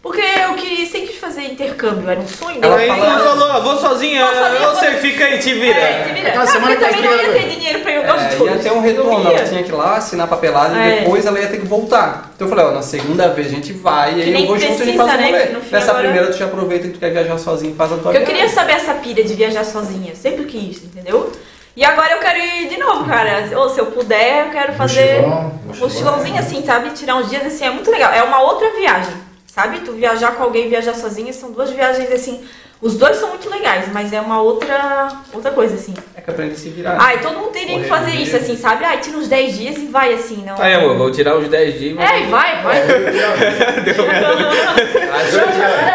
Porque 0.01 0.21
eu 0.21 0.53
queria 0.53 0.85
sempre 0.85 1.13
fazer 1.15 1.41
intercâmbio, 1.45 2.07
era 2.07 2.19
um 2.19 2.27
sonho 2.27 2.59
Ela 2.61 2.77
dele. 2.77 2.91
Aí 2.91 2.99
fala- 2.99 3.11
ela 3.11 3.19
falou, 3.37 3.49
ó, 3.49 3.59
vou 3.61 3.77
sozinha, 3.79 4.23
Vou 4.23 4.35
sozinha, 4.35 4.67
você 4.69 4.91
vou- 4.91 4.99
fica 5.01 5.25
aí, 5.25 5.39
te 5.39 5.53
vira. 5.55 5.79
É, 5.79 6.03
te 6.03 6.13
vira. 6.13 6.29
Aquela 6.29 6.43
Ah, 6.43 6.47
semana 6.47 6.75
porque 6.75 6.85
que 6.85 6.93
também 7.01 7.09
não 7.09 7.23
ia 7.25 7.33
ter 7.33 7.49
dinheiro 7.49 7.79
pra 7.79 7.91
ir 7.91 7.97
os 7.99 8.05
É, 8.05 8.35
dois. 8.35 8.51
ia 8.51 8.57
ter 8.59 8.71
um 8.71 8.81
retorno, 8.81 9.27
ela 9.31 9.43
tinha 9.47 9.63
que 9.63 9.69
ir 9.69 9.73
lá 9.75 9.95
assinar 9.97 10.27
papelada 10.27 10.77
É. 10.77 10.97
e 10.97 10.99
depois 10.99 11.25
ela 11.25 11.39
ia 11.39 11.47
ter 11.47 11.57
que 11.59 11.65
voltar. 11.65 12.31
Então 12.35 12.45
eu 12.47 12.49
falei, 12.55 12.65
ó, 12.65 12.71
na 12.75 12.83
segunda 12.83 13.29
vez 13.29 13.47
a 13.47 13.49
gente 13.49 13.73
vai 13.73 14.13
e 14.19 14.21
aí 14.21 14.31
nem 14.31 14.41
eu 14.43 14.47
vou 14.47 14.59
junto 14.59 14.61
e 14.61 14.65
a 14.65 14.67
gente 14.69 14.77
precisa, 14.83 15.03
faz 15.05 15.13
o 15.15 15.17
né, 15.21 15.25
rolê. 15.31 15.47
que 15.47 15.53
no 15.53 15.61
fim 15.61 15.71
Nessa 15.71 15.89
agora- 15.89 16.03
primeira 16.03 16.31
tu 16.31 16.37
já 16.37 16.45
aproveita 16.45 16.87
que 16.87 16.93
tu 16.93 16.99
quer 16.99 17.11
viajar 17.11 17.37
sozinho 17.39 17.71
e 17.71 17.75
faz 17.75 17.91
a 17.91 17.95
tua 17.95 18.03
Porque 18.03 18.17
eu 18.17 18.25
viagem. 18.27 18.35
queria 18.35 18.53
saber 18.53 18.73
essa 18.73 18.93
pilha 18.93 19.23
de 19.23 19.33
viajar 19.33 19.63
sozinha, 19.65 20.13
sempre 20.15 20.45
quis, 20.45 20.83
entendeu? 20.83 21.31
E 21.75 21.83
agora 21.83 22.13
eu 22.13 22.19
quero 22.19 22.39
ir 22.39 22.69
de 22.69 22.77
novo, 22.77 23.05
cara. 23.05 23.49
Ou 23.59 23.69
se 23.69 23.79
eu 23.79 23.87
puder, 23.87 24.45
eu 24.45 24.51
quero 24.51 24.73
fazer 24.73 25.21
Mochilão, 25.21 25.39
um 25.39 25.67
mochilão. 25.67 25.89
mochilãozinho 25.89 26.39
assim, 26.39 26.65
sabe? 26.65 26.91
Tirar 26.91 27.15
uns 27.17 27.29
dias 27.29 27.45
assim, 27.45 27.65
é 27.65 27.69
muito 27.69 27.91
legal. 27.91 28.13
É 28.13 28.23
uma 28.23 28.41
outra 28.41 28.69
viagem, 28.71 29.13
sabe? 29.45 29.79
Tu 29.79 29.91
viajar 29.93 30.35
com 30.35 30.43
alguém 30.43 30.69
viajar 30.69 30.93
sozinha 30.93 31.33
são 31.33 31.51
duas 31.51 31.69
viagens 31.71 32.09
assim. 32.11 32.45
Os 32.81 32.95
dois 32.97 33.15
são 33.17 33.29
muito 33.29 33.49
legais, 33.49 33.85
mas 33.91 34.11
é 34.11 34.19
uma 34.19 34.41
outra 34.41 35.07
outra 35.33 35.51
coisa 35.51 35.75
assim. 35.75 35.93
É 36.15 36.21
que 36.21 36.29
aprende 36.29 36.53
a 36.53 36.57
se 36.57 36.69
virar. 36.69 36.97
Ai, 36.99 37.19
todo 37.19 37.37
mundo 37.37 37.51
teria 37.51 37.79
que 37.79 37.87
fazer 37.87 38.11
isso 38.11 38.35
assim, 38.35 38.57
sabe? 38.57 38.83
Ai, 38.83 38.99
tira 38.99 39.17
uns 39.17 39.27
10 39.27 39.57
dias 39.57 39.77
e 39.77 39.85
vai 39.87 40.13
assim, 40.13 40.43
não. 40.45 40.61
Aí, 40.61 40.73
amor, 40.73 40.97
vou 40.97 41.09
tirar 41.11 41.37
uns 41.37 41.47
10 41.47 41.79
dias. 41.79 41.97
É, 41.99 42.19
e 42.21 42.25
vai, 42.25 42.61
vai. 42.61 42.81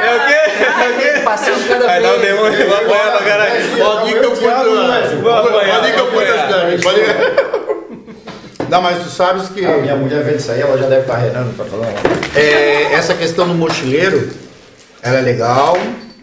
É 0.00 0.16
o 0.16 0.26
quê? 0.26 0.34
É 0.80 0.88
o 0.88 0.98
quê? 0.98 1.20
Passeio 1.20 1.56
de 1.56 1.68
cada 1.68 1.86
Vai 1.86 2.02
dar 2.02 2.14
o 2.14 2.18
vez. 2.18 2.32
demônio, 2.32 2.66
vou 2.66 2.76
apanhar 2.76 3.16
pra 3.16 3.24
caralho. 3.24 3.76
Pode 3.78 4.10
ir 4.10 4.18
que 4.20 4.24
eu 4.24 4.30
cuido. 4.32 5.22
Vou 5.22 5.32
apanhar, 5.32 5.80
Pode 5.80 5.88
ir 5.88 5.94
que 5.94 6.00
eu 6.88 6.98
ir. 6.98 7.60
Não, 8.68 8.80
mas 8.80 9.02
tu 9.02 9.08
sabes 9.10 9.48
que 9.48 9.64
A 9.66 9.78
minha 9.78 9.96
mulher 9.96 10.22
vendo 10.22 10.36
isso 10.38 10.52
aí, 10.52 10.60
ela 10.60 10.78
já 10.78 10.86
deve 10.86 11.02
estar 11.02 11.16
renando 11.16 11.52
pra 11.54 11.64
falar. 11.64 11.88
é, 12.36 12.94
essa 12.94 13.14
questão 13.14 13.48
do 13.48 13.54
mochileiro, 13.54 14.30
ela 15.02 15.18
é 15.18 15.20
legal, 15.20 15.76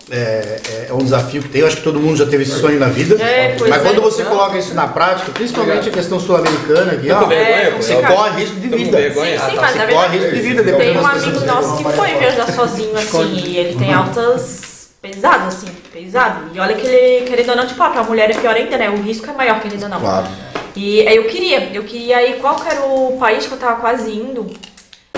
é, 0.10 0.88
é 0.90 0.94
um 0.94 1.00
desafio 1.00 1.42
que 1.42 1.50
tem, 1.50 1.62
eu 1.62 1.68
acho 1.68 1.78
que 1.78 1.84
todo 1.84 2.00
mundo 2.00 2.18
já 2.18 2.26
teve 2.26 2.44
esse 2.44 2.60
sonho 2.60 2.80
na 2.80 2.88
vida. 2.88 3.22
É, 3.22 3.58
mas 3.60 3.82
é. 3.82 3.90
quando 3.90 4.02
você 4.02 4.24
coloca 4.24 4.58
isso 4.58 4.74
na 4.74 4.88
prática, 4.88 5.32
principalmente 5.32 5.90
a 5.90 5.92
questão 5.92 6.20
sul-americana, 6.20 6.94
aqui, 6.94 7.08
Tô 7.08 7.16
ó, 7.16 7.26
vergonha, 7.26 7.72
você 7.72 7.96
corre 7.96 8.42
risco 8.42 8.56
de 8.56 8.68
vida. 8.70 8.98
vergonha. 8.98 9.40
Sim, 9.40 9.46
sim, 9.50 9.56
Você 9.56 9.58
corre 9.58 9.78
verdade 9.78 10.18
risco 10.18 10.36
de 10.36 10.42
vida. 10.42 10.64
Tem 10.64 10.98
um 10.98 11.08
amigo 11.08 11.40
nosso 11.42 11.78
que 11.78 11.84
foi 11.84 12.14
viajar 12.16 12.52
sozinho, 12.52 12.98
assim, 12.98 13.44
e 13.46 13.58
ele 13.58 13.78
tem 13.78 13.94
altas 13.94 14.68
pesado, 15.02 15.48
assim, 15.48 15.68
pesado. 15.92 16.50
E 16.54 16.60
olha 16.60 16.76
que 16.76 16.86
ele, 16.86 17.26
querendo 17.26 17.50
ou 17.50 17.56
não, 17.56 17.68
tipo, 17.68 17.82
ah, 17.82 17.90
pra 17.90 18.04
mulher 18.04 18.30
é 18.30 18.34
pior 18.34 18.56
ainda, 18.56 18.78
né? 18.78 18.90
O 18.90 19.02
risco 19.02 19.30
é 19.30 19.34
maior, 19.34 19.60
querendo 19.60 19.84
ou 19.84 19.90
não. 19.90 20.00
Claro. 20.00 20.28
E 20.76 21.08
aí 21.08 21.16
eu 21.16 21.26
queria, 21.26 21.72
eu 21.74 21.84
queria 21.84 22.28
ir, 22.30 22.40
qual 22.40 22.56
que 22.56 22.70
era 22.70 22.82
o 22.82 23.18
país 23.20 23.46
que 23.46 23.52
eu 23.52 23.58
tava 23.58 23.80
quase 23.80 24.12
indo? 24.12 24.48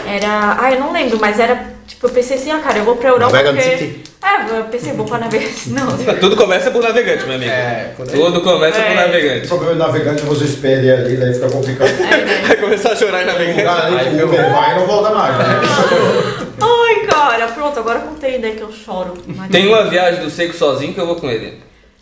Era. 0.06 0.58
Ah, 0.60 0.71
eu 0.71 0.80
não 0.80 0.91
lembro, 0.91 1.19
mas 1.19 1.39
era. 1.39 1.78
Tipo, 1.89 2.06
eu 2.08 2.12
pensei 2.12 2.38
assim, 2.38 2.52
ah, 2.52 2.60
cara, 2.60 2.78
eu 2.78 2.84
vou 2.86 2.95
pra 2.95 3.10
Europa. 3.10 3.32
Navega 3.34 3.52
no 3.52 3.58
porque... 3.62 3.78
City. 3.78 4.04
É, 4.21 4.58
eu 4.60 4.63
pensei, 4.65 4.93
vou 4.93 5.06
pra 5.06 5.17
navegar. 5.17 5.49
Não. 5.67 6.15
Tudo 6.19 6.36
começa 6.38 6.69
por 6.71 6.82
navegante, 6.84 7.25
meu 7.25 7.36
amigo. 7.36 7.52
É, 7.52 7.91
por 7.97 8.08
aí. 8.08 8.13
Tudo 8.13 8.41
começa 8.41 8.80
por 8.80 8.86
É. 8.88 8.91
O 8.91 8.95
navegante. 8.95 9.47
problema 9.47 9.73
do 9.73 9.80
navegante 9.80 10.21
é 10.21 10.25
você 10.25 10.45
se 10.45 10.58
perder 10.58 10.93
ali, 10.99 11.17
daí 11.17 11.34
fica 11.34 11.49
complicado. 11.49 11.89
Vai 12.47 12.58
começar 12.58 12.91
a 12.91 12.95
chorar 12.95 13.23
em 13.23 13.25
navegante. 13.25 14.10
Que 14.15 14.21
o 14.23 14.25
Uber 14.28 14.52
vai 14.52 14.71
e 14.71 14.80
não 14.80 14.86
volta 14.86 15.10
mais. 15.10 15.38
Né? 15.38 15.45
Ai, 16.62 16.95
cara, 17.08 17.47
pronto, 17.47 17.80
agora 17.80 17.99
eu 17.99 18.04
contei, 18.08 18.38
né, 18.38 18.52
que 18.52 18.62
eu 18.62 18.71
choro. 18.71 19.13
Mas- 19.25 19.49
Tem 19.52 19.67
uma 19.67 19.84
viagem 19.86 20.21
do 20.21 20.30
Seco 20.30 20.54
sozinho 20.54 20.93
que 20.93 20.99
eu 20.99 21.06
vou 21.08 21.15
com 21.15 21.30
ele. 21.30 21.62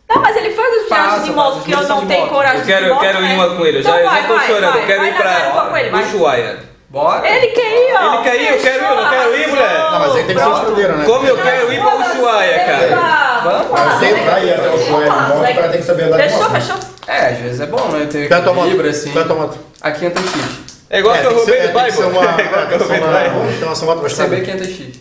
Não, 0.10 0.22
mas 0.22 0.36
ele 0.38 0.52
faz 0.54 0.74
as 0.82 0.88
viagens 0.88 1.24
de 1.26 1.32
moto 1.32 1.64
que 1.64 1.72
eu 1.72 1.84
não 1.84 2.06
tenho 2.06 2.28
coragem 2.28 2.60
Eu 2.62 2.66
quero, 2.66 2.84
de 2.84 2.90
eu 2.90 2.96
moto, 2.96 3.04
quero 3.04 3.18
ir 3.20 3.28
né? 3.28 3.34
uma 3.36 3.56
com 3.56 3.66
ele. 3.66 3.78
Eu 3.80 3.84
já, 3.84 3.90
Então 3.90 4.00
eu 4.02 4.10
vai, 4.10 4.22
já 4.22 4.28
tô 4.28 4.36
vai, 4.36 4.48
chorando. 4.48 4.72
vai, 4.74 4.82
eu 4.82 4.86
quero 4.88 5.00
vai 5.00 5.10
ir 5.10 5.92
pra. 5.92 6.00
Ushuaia. 6.02 6.58
Bora. 6.90 7.28
Ele 7.30 7.48
quer 7.48 7.70
ir, 7.90 7.94
ó. 7.94 8.14
Ele 8.14 8.24
quer 8.24 8.42
ir, 8.42 8.48
eu 8.54 8.58
quero 8.60 8.84
ir, 8.84 8.88
eu 8.90 8.96
não 8.96 9.10
quero 9.10 9.36
ir, 9.36 9.48
mulher. 9.50 9.80
Não, 9.92 10.00
mas 10.00 10.16
aí 10.16 10.17
tem 10.28 10.36
que 10.36 10.44
ser 10.44 10.50
escudeiro, 10.52 10.98
né? 10.98 11.06
Como 11.06 11.28
eu 11.28 11.38
quero 11.38 11.74
ir 11.74 11.80
pra 11.82 11.96
Ushuaia, 11.96 12.60
cara. 12.60 13.42
Vamos 13.44 13.68
Mas 13.72 14.00
tem 14.00 14.24
pra 14.24 14.40
ir 14.44 14.54
até 14.54 14.70
o 14.70 14.78
Chuaia 14.80 15.10
de 15.10 15.18
moto, 15.18 15.38
o 15.40 15.56
cara 15.56 15.70
tem 15.70 15.80
que 15.82 15.86
saber 15.88 16.04
andar 16.04 16.18
de 16.18 16.24
Fechou, 16.24 16.40
moto. 16.40 16.52
fechou. 16.52 16.76
É, 17.08 17.26
às 17.28 17.38
vezes 17.38 17.60
é 17.62 17.66
bom, 17.68 17.88
né? 17.90 18.08
Ter 18.12 18.30
moto. 18.30 18.58
equilíbrio 18.60 18.90
assim. 18.92 19.12
Tua 19.12 19.26
moto. 19.36 19.58
A 19.82 19.92
500x. 19.92 20.68
É 20.90 21.00
igual 21.00 21.16
É, 21.16 21.20
que 21.20 21.26
eu 21.26 21.30
tem 21.32 21.40
que 21.40 21.46
ser- 21.46 21.52
roubei 21.52 21.68
do 21.68 21.68
é, 21.80 21.82
tem 21.84 21.92
que 21.92 21.92
ser 21.98 22.04
Bible. 22.04 22.18
uma- 22.18 22.42
É 22.42 22.46
igual 22.46 22.68
que 22.68 22.74
eu 22.74 22.78
tem 22.80 22.88
que 22.88 22.94
ser 22.94 23.00
roubei 23.00 23.00
do 23.00 23.06
uma- 23.06 23.40
Bible. 23.42 23.56
Então, 23.58 23.72
essa 23.72 23.86
moto 23.86 23.98
vai 24.00 24.08
estar- 24.08 24.24
CB 24.26 24.42
500x. 24.42 25.00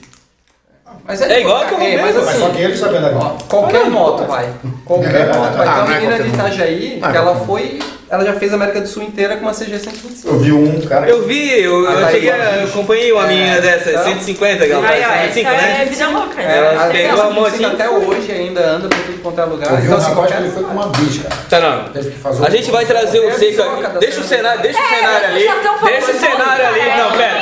Mas 1.08 1.22
É 1.22 1.40
igual 1.40 1.58
que 1.66 1.74
eu 1.74 1.78
é, 1.78 1.80
roubei, 1.80 1.96
mas 2.02 2.14
mas 2.16 2.24
Mas 2.26 2.36
só 2.36 2.44
assim, 2.46 2.54
que 2.56 2.62
ele 2.62 2.76
sabe 2.76 2.96
andar 2.96 3.08
de 3.10 3.14
ó, 3.14 3.18
moto. 3.18 3.44
qualquer 3.48 3.84
moto 3.90 4.24
vai. 4.26 4.48
Qualquer 4.84 5.26
moto 5.34 5.56
vai. 5.56 5.68
Ah, 5.68 5.72
Tem 5.72 5.82
uma 5.82 5.94
é 5.94 6.00
menina 6.00 6.18
de. 6.22 6.28
Itajaí 6.28 6.98
Ah, 7.02 7.10
que 7.12 7.16
ela 7.16 7.36
foi 7.36 7.78
ela 8.08 8.24
já 8.24 8.34
fez 8.34 8.52
a 8.52 8.54
América 8.54 8.80
do 8.80 8.86
Sul 8.86 9.02
inteira 9.02 9.36
com 9.36 9.42
uma 9.42 9.52
CG 9.52 9.78
125. 9.78 10.28
Eu 10.28 10.38
vi 10.38 10.52
um, 10.52 10.80
cara. 10.82 11.08
Eu 11.08 11.26
vi, 11.26 11.60
eu, 11.60 11.88
ah, 11.88 11.92
eu, 11.92 12.00
tá 12.00 12.10
cheguei, 12.10 12.30
eu 12.30 12.64
acompanhei 12.64 13.12
uma 13.12 13.24
é, 13.24 13.28
minha 13.28 13.50
então. 13.58 13.62
dessa, 13.62 13.90
então, 13.90 14.04
150, 14.04 14.66
galera. 14.66 14.94
Aí, 14.94 15.28
ó, 15.28 15.32
150, 15.32 15.50
né? 15.50 15.82
é 15.82 15.84
vida 15.86 16.08
louca, 16.08 16.34
né? 16.34 16.56
Ela 16.56 16.86
é 16.86 16.92
pegou 16.92 17.22
a 17.22 17.30
motinha. 17.30 17.68
Até 17.68 17.90
hoje 17.90 18.30
ainda 18.30 18.60
anda 18.60 18.88
pra 18.88 18.98
tudo 18.98 19.22
quanto 19.22 19.40
é 19.40 19.44
lugar. 19.44 19.70
Eu 19.70 19.76
vi 19.78 19.86
então, 19.86 19.98
assim, 19.98 20.12
um 20.12 20.24
que 20.24 20.32
ele 20.34 20.50
foi 20.50 20.62
com 20.62 20.72
uma 20.72 20.86
bicha. 20.88 21.28
Tá, 21.50 21.60
não. 21.60 22.02
Fazer 22.22 22.46
a 22.46 22.50
gente 22.50 22.70
vai 22.70 22.86
trazer 22.86 23.18
o 23.18 23.28
é 23.28 23.32
Seca. 23.32 23.64
Deixa 23.98 24.20
o 24.20 24.24
cenário, 24.24 24.62
deixa 24.62 24.78
o 24.78 24.88
cenário 24.88 25.26
ali. 25.26 25.44
Deixa 25.84 26.10
o 26.12 26.20
cenário 26.20 26.66
ali. 26.66 26.80
Não, 26.96 27.12
pera. 27.12 27.36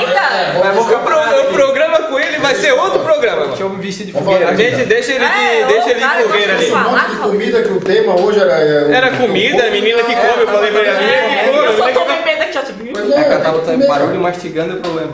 O 0.55 0.65
né? 0.65 1.53
programa 1.53 1.99
com 2.09 2.19
ele 2.19 2.39
vai 2.39 2.55
ser 2.55 2.73
outro 2.73 3.01
programa. 3.01 3.49
Deixa 3.49 3.63
eu 3.63 3.71
me 3.71 3.83
vestir 3.83 4.07
de 4.07 4.13
fogueira. 4.13 4.49
A 4.49 4.57
gente 4.57 4.85
deixa 4.85 5.13
ele 5.13 5.25
de, 5.25 5.65
deixa 5.67 5.91
ele 5.91 6.01
de 6.01 6.23
fogueira 6.23 6.55
ali. 6.55 6.73
Um 6.73 6.91
monte 6.91 7.11
de 7.11 7.17
comida 7.17 7.63
que 7.63 7.73
o 7.73 7.81
tema 7.81 8.21
hoje 8.21 8.41
era... 8.41 8.55
Era 8.55 9.11
comida, 9.17 9.71
menina 9.71 10.03
que 10.03 10.15
come 10.15 10.47
eu 10.55 10.65
ele, 10.65 10.79
a 10.89 10.93
É, 11.03 11.45
come, 11.47 11.59
eu 11.59 11.73
a 11.73 11.77
só 11.77 11.89
tô 11.93 12.05
bebendo 12.05 12.43
aqui, 12.43 12.59
ó, 12.59 12.63
tipo... 12.63 12.85
É, 12.85 12.91
é, 12.91 13.49
um 13.49 13.79
que 13.79 13.87
tá 13.87 13.87
barulho 13.89 14.21
mastigando 14.21 14.77
é 14.77 14.81
problema. 14.81 15.13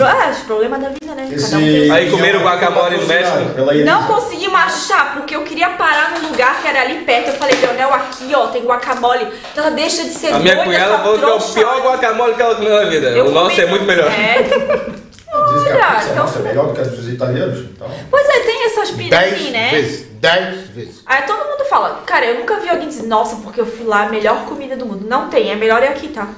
Ah, 0.00 0.30
os 0.30 0.38
problemas 0.38 0.80
da 0.80 0.88
vida, 0.88 1.14
né? 1.14 1.28
Esse- 1.30 1.50
Cada 1.50 1.62
um 1.62 1.92
Aí 1.92 2.10
comeram 2.10 2.40
guacamole 2.42 2.96
no 2.96 3.06
México? 3.06 3.36
Não 3.84 4.04
conseguimos 4.04 4.58
achar, 4.58 5.12
porque 5.14 5.36
eu 5.36 5.42
queria 5.42 5.68
parar 5.70 6.12
num 6.12 6.28
lugar 6.30 6.60
que 6.62 6.68
era 6.68 6.80
ali 6.82 7.04
perto. 7.04 7.28
Eu 7.28 7.34
falei, 7.34 7.54
Leonel, 7.60 7.92
aqui, 7.92 8.32
ó, 8.34 8.46
tem 8.46 8.62
guacamole. 8.64 9.26
Então 9.52 9.64
ela 9.66 9.74
deixa 9.74 10.02
de 10.04 10.10
ser 10.10 10.32
A 10.32 10.38
minha 10.38 10.54
doida, 10.54 10.64
cunhada 10.70 10.98
falou 10.98 11.18
que 11.18 11.24
é 11.24 11.28
o 11.28 11.40
pior 11.40 11.80
guacamole 11.82 12.34
que 12.34 12.42
ela 12.42 12.54
comeu 12.54 12.74
na 12.82 12.84
vida. 12.88 13.08
Eu 13.10 13.26
O 13.26 13.30
nosso 13.32 13.50
comi- 13.50 13.62
é 13.62 13.66
muito 13.66 13.84
melhor. 13.84 14.10
É. 14.10 15.01
Diz 15.32 15.62
que 15.62 15.68
a 15.70 15.74
Olha, 15.74 15.86
pizza 15.96 16.10
então- 16.10 16.16
nossa 16.24 16.38
é 16.38 16.42
melhor 16.42 16.66
do 16.68 16.74
que 16.74 16.80
a 16.80 16.84
dos 16.84 17.08
italianos. 17.08 17.58
Então. 17.60 17.88
Pois 18.10 18.28
é, 18.28 18.40
tem 18.40 18.64
essas 18.66 18.90
piras 18.90 19.18
Dez 19.18 19.32
assim, 19.34 19.50
né? 19.50 19.70
vezes. 19.70 20.06
Dez 20.20 20.68
vezes. 20.68 21.02
Aí 21.06 21.22
todo 21.22 21.38
mundo 21.48 21.64
fala, 21.68 22.02
cara, 22.06 22.26
eu 22.26 22.38
nunca 22.38 22.60
vi 22.60 22.68
alguém 22.68 22.88
dizer, 22.88 23.06
nossa, 23.06 23.36
porque 23.36 23.60
eu 23.60 23.66
fui 23.66 23.86
lá, 23.86 24.02
a 24.04 24.08
melhor 24.08 24.44
comida 24.44 24.76
do 24.76 24.84
mundo. 24.86 25.06
Não 25.08 25.28
tem, 25.28 25.50
a 25.52 25.56
melhor 25.56 25.82
é 25.82 25.88
aqui, 25.88 26.08
tá? 26.08 26.28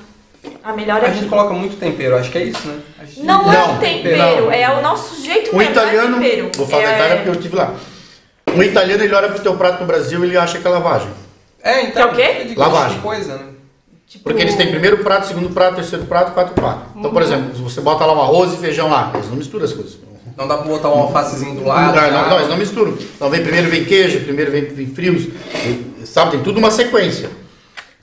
A 0.62 0.72
melhor 0.72 1.02
é 1.02 1.06
A 1.06 1.08
aqui. 1.08 1.18
gente 1.20 1.28
coloca 1.28 1.52
muito 1.54 1.76
tempero, 1.78 2.16
acho 2.16 2.30
que 2.30 2.38
é 2.38 2.44
isso, 2.44 2.66
né? 2.68 2.78
A 3.00 3.04
gente- 3.04 3.22
Não, 3.22 3.52
é 3.52 3.56
Não, 3.56 3.76
o 3.76 3.78
tempero, 3.80 4.16
não. 4.42 4.52
é 4.52 4.70
o 4.78 4.82
nosso 4.82 5.20
jeito 5.22 5.52
O 5.52 5.56
mesmo, 5.56 5.72
italiano, 5.72 6.08
não 6.10 6.18
é 6.18 6.28
tempero. 6.30 6.50
vou 6.54 6.66
falar 6.68 6.82
da 6.84 6.90
é... 6.90 6.94
Itália 6.96 7.16
porque 7.16 7.28
eu 7.30 7.34
estive 7.34 7.56
lá. 7.56 7.74
O 8.56 8.62
italiano, 8.62 9.02
ele 9.02 9.14
olha 9.14 9.28
pro 9.30 9.42
teu 9.42 9.56
prato 9.56 9.80
no 9.80 9.86
Brasil 9.86 10.22
e 10.24 10.28
ele 10.28 10.36
acha 10.38 10.58
que 10.58 10.66
é 10.66 10.70
lavagem. 10.70 11.08
É, 11.62 11.82
então. 11.82 12.12
Que 12.12 12.22
é 12.22 12.30
o 12.30 12.46
quê? 12.46 12.54
Lavagem. 12.56 13.00
coisa, 13.00 13.36
né? 13.36 13.44
Tipo, 14.14 14.24
Porque 14.24 14.42
eles 14.42 14.54
têm 14.56 14.70
primeiro 14.70 14.98
prato, 14.98 15.26
segundo 15.26 15.50
prato, 15.50 15.76
terceiro 15.76 16.04
prato, 16.06 16.32
quarto 16.32 16.52
prato. 16.54 16.86
Então, 16.96 17.10
por 17.12 17.22
exemplo, 17.22 17.54
se 17.54 17.60
você 17.62 17.80
bota 17.80 18.04
lá 18.06 18.14
um 18.14 18.22
arroz 18.22 18.52
e 18.54 18.56
feijão 18.56 18.88
lá, 18.88 19.10
eles 19.14 19.28
não 19.28 19.36
misturam 19.36 19.64
as 19.64 19.72
coisas. 19.72 19.98
Não 20.36 20.48
dá 20.48 20.56
pra 20.56 20.66
botar 20.66 20.88
um 20.88 21.00
alfacezinho 21.02 21.54
do 21.54 21.60
Não, 21.60 21.68
lado. 21.68 21.94
não, 21.94 22.02
tá? 22.02 22.28
não, 22.30 22.36
eles 22.38 22.48
não 22.48 22.56
misturam. 22.56 22.92
Então 22.92 23.30
vem 23.30 23.42
primeiro 23.42 23.68
vem 23.68 23.84
queijo, 23.84 24.20
primeiro 24.20 24.50
vem, 24.50 24.64
vem 24.64 24.86
frios, 24.86 25.24
e, 25.64 26.06
sabe? 26.06 26.32
Tem 26.32 26.42
tudo 26.42 26.58
uma 26.58 26.70
sequência. 26.70 27.30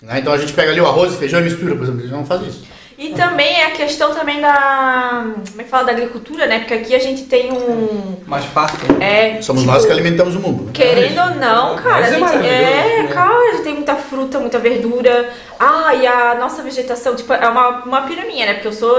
Né? 0.01 0.20
Então 0.20 0.32
a 0.32 0.38
gente 0.38 0.53
pega 0.53 0.72
ali 0.72 0.80
o 0.80 0.86
arroz 0.88 1.14
e 1.14 1.18
feijão 1.18 1.41
e 1.41 1.43
mistura, 1.43 1.76
por 1.76 1.84
exemplo, 1.84 2.01
eles 2.01 2.12
não 2.12 2.26
fazem 2.26 2.47
isso. 2.47 2.64
E 3.02 3.10
também 3.14 3.60
é 3.60 3.66
a 3.66 3.72
questão 3.72 4.14
também 4.14 4.39
da. 4.39 5.26
Como 5.49 5.60
é 5.60 5.64
que 5.64 5.70
fala? 5.72 5.86
Da 5.86 5.91
agricultura, 5.91 6.45
né? 6.45 6.60
Porque 6.60 6.76
aqui 6.76 6.93
a 6.93 6.99
gente 6.99 7.24
tem 7.24 7.52
um. 7.52 8.18
Mais 8.28 8.45
farto. 8.45 8.78
É, 9.02 9.41
Somos 9.41 9.64
tipo, 9.64 9.74
nós 9.74 9.84
que 9.84 9.91
alimentamos 9.91 10.36
o 10.36 10.39
mundo. 10.39 10.66
né? 10.66 10.72
Querendo 10.72 11.20
ou 11.20 11.30
não, 11.32 11.76
cara, 11.78 11.95
a 11.95 12.02
Mas 12.02 12.12
é 12.12 12.20
gente, 12.20 12.47
é, 12.47 13.02
né? 13.02 13.10
cara, 13.12 13.34
a 13.34 13.52
gente 13.54 13.64
tem 13.64 13.74
muita 13.74 13.95
fruta, 13.95 14.38
muita 14.39 14.60
verdura. 14.60 15.32
Ah, 15.60 15.95
e 15.95 16.06
a 16.06 16.36
nossa 16.36 16.62
vegetação, 16.62 17.16
tipo, 17.16 17.34
é 17.34 17.47
uma, 17.47 17.84
uma 17.84 18.02
piraminha, 18.04 18.45
né? 18.45 18.54
Porque 18.54 18.68
eu 18.68 18.74
sou 18.74 18.95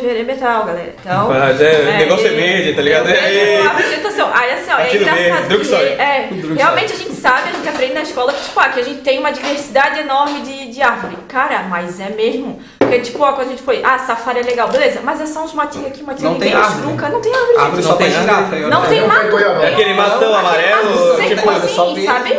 geremetal, 0.00 0.66
galera. 0.66 0.94
Então. 1.00 1.28
Mas 1.28 1.58
é, 1.58 1.80
o 1.80 1.98
negócio 1.98 2.26
é 2.26 2.30
verde, 2.30 2.74
tá 2.74 2.82
ligado? 2.82 3.08
É, 3.08 3.66
a 3.66 3.72
vegetação. 3.72 4.30
Aí 4.34 4.52
assim, 4.52 4.70
ó, 4.70 4.78
é 4.80 4.94
engraçado 4.94 5.48
verde, 5.48 5.68
que 5.68 5.74
é, 5.74 6.28
realmente 6.58 6.92
a 6.92 6.96
gente 6.96 7.12
sabe, 7.14 7.48
a 7.48 7.52
gente 7.52 7.68
aprende 7.68 7.94
na 7.94 8.02
escola 8.02 8.34
que, 8.34 8.44
tipo, 8.44 8.60
ah, 8.60 8.68
que 8.68 8.80
a 8.80 8.84
gente 8.84 9.00
tem 9.00 9.18
uma 9.18 9.30
diversidade 9.30 10.00
enorme 10.00 10.42
de, 10.42 10.72
de 10.72 10.82
árvore. 10.82 11.16
Cara, 11.26 11.62
mas 11.70 11.98
é 11.98 12.10
mesmo. 12.10 12.60
Porque, 12.86 13.00
tipo, 13.00 13.22
ó, 13.22 13.32
quando 13.32 13.48
a 13.48 13.50
gente 13.50 13.62
foi, 13.62 13.82
ah, 13.84 13.98
safari 13.98 14.40
é 14.40 14.42
legal, 14.42 14.68
beleza, 14.68 15.00
mas 15.02 15.20
é 15.20 15.26
só 15.26 15.44
uns 15.44 15.52
matinhos 15.54 15.88
aqui, 15.88 16.02
matinho 16.02 16.30
Não 16.30 16.36
ali, 16.36 16.44
tem 16.44 16.54
árvore. 16.54 16.86
nunca, 16.86 17.08
não 17.08 17.20
tem 17.20 17.34
árvore, 17.34 17.58
Árvore 17.58 17.76
gente. 17.82 17.86
só 17.90 17.94
tem 17.96 18.10
girafa. 18.10 18.56
Não 18.56 18.82
tem 18.86 19.06
mato. 19.06 19.38
É 19.38 19.68
aquele 19.72 19.94
matão 19.94 20.34
amarelo, 20.36 21.16
seco 21.16 21.34
tipo, 21.36 21.50
assim, 21.50 21.68
só 21.74 21.94
sabe? 22.04 22.32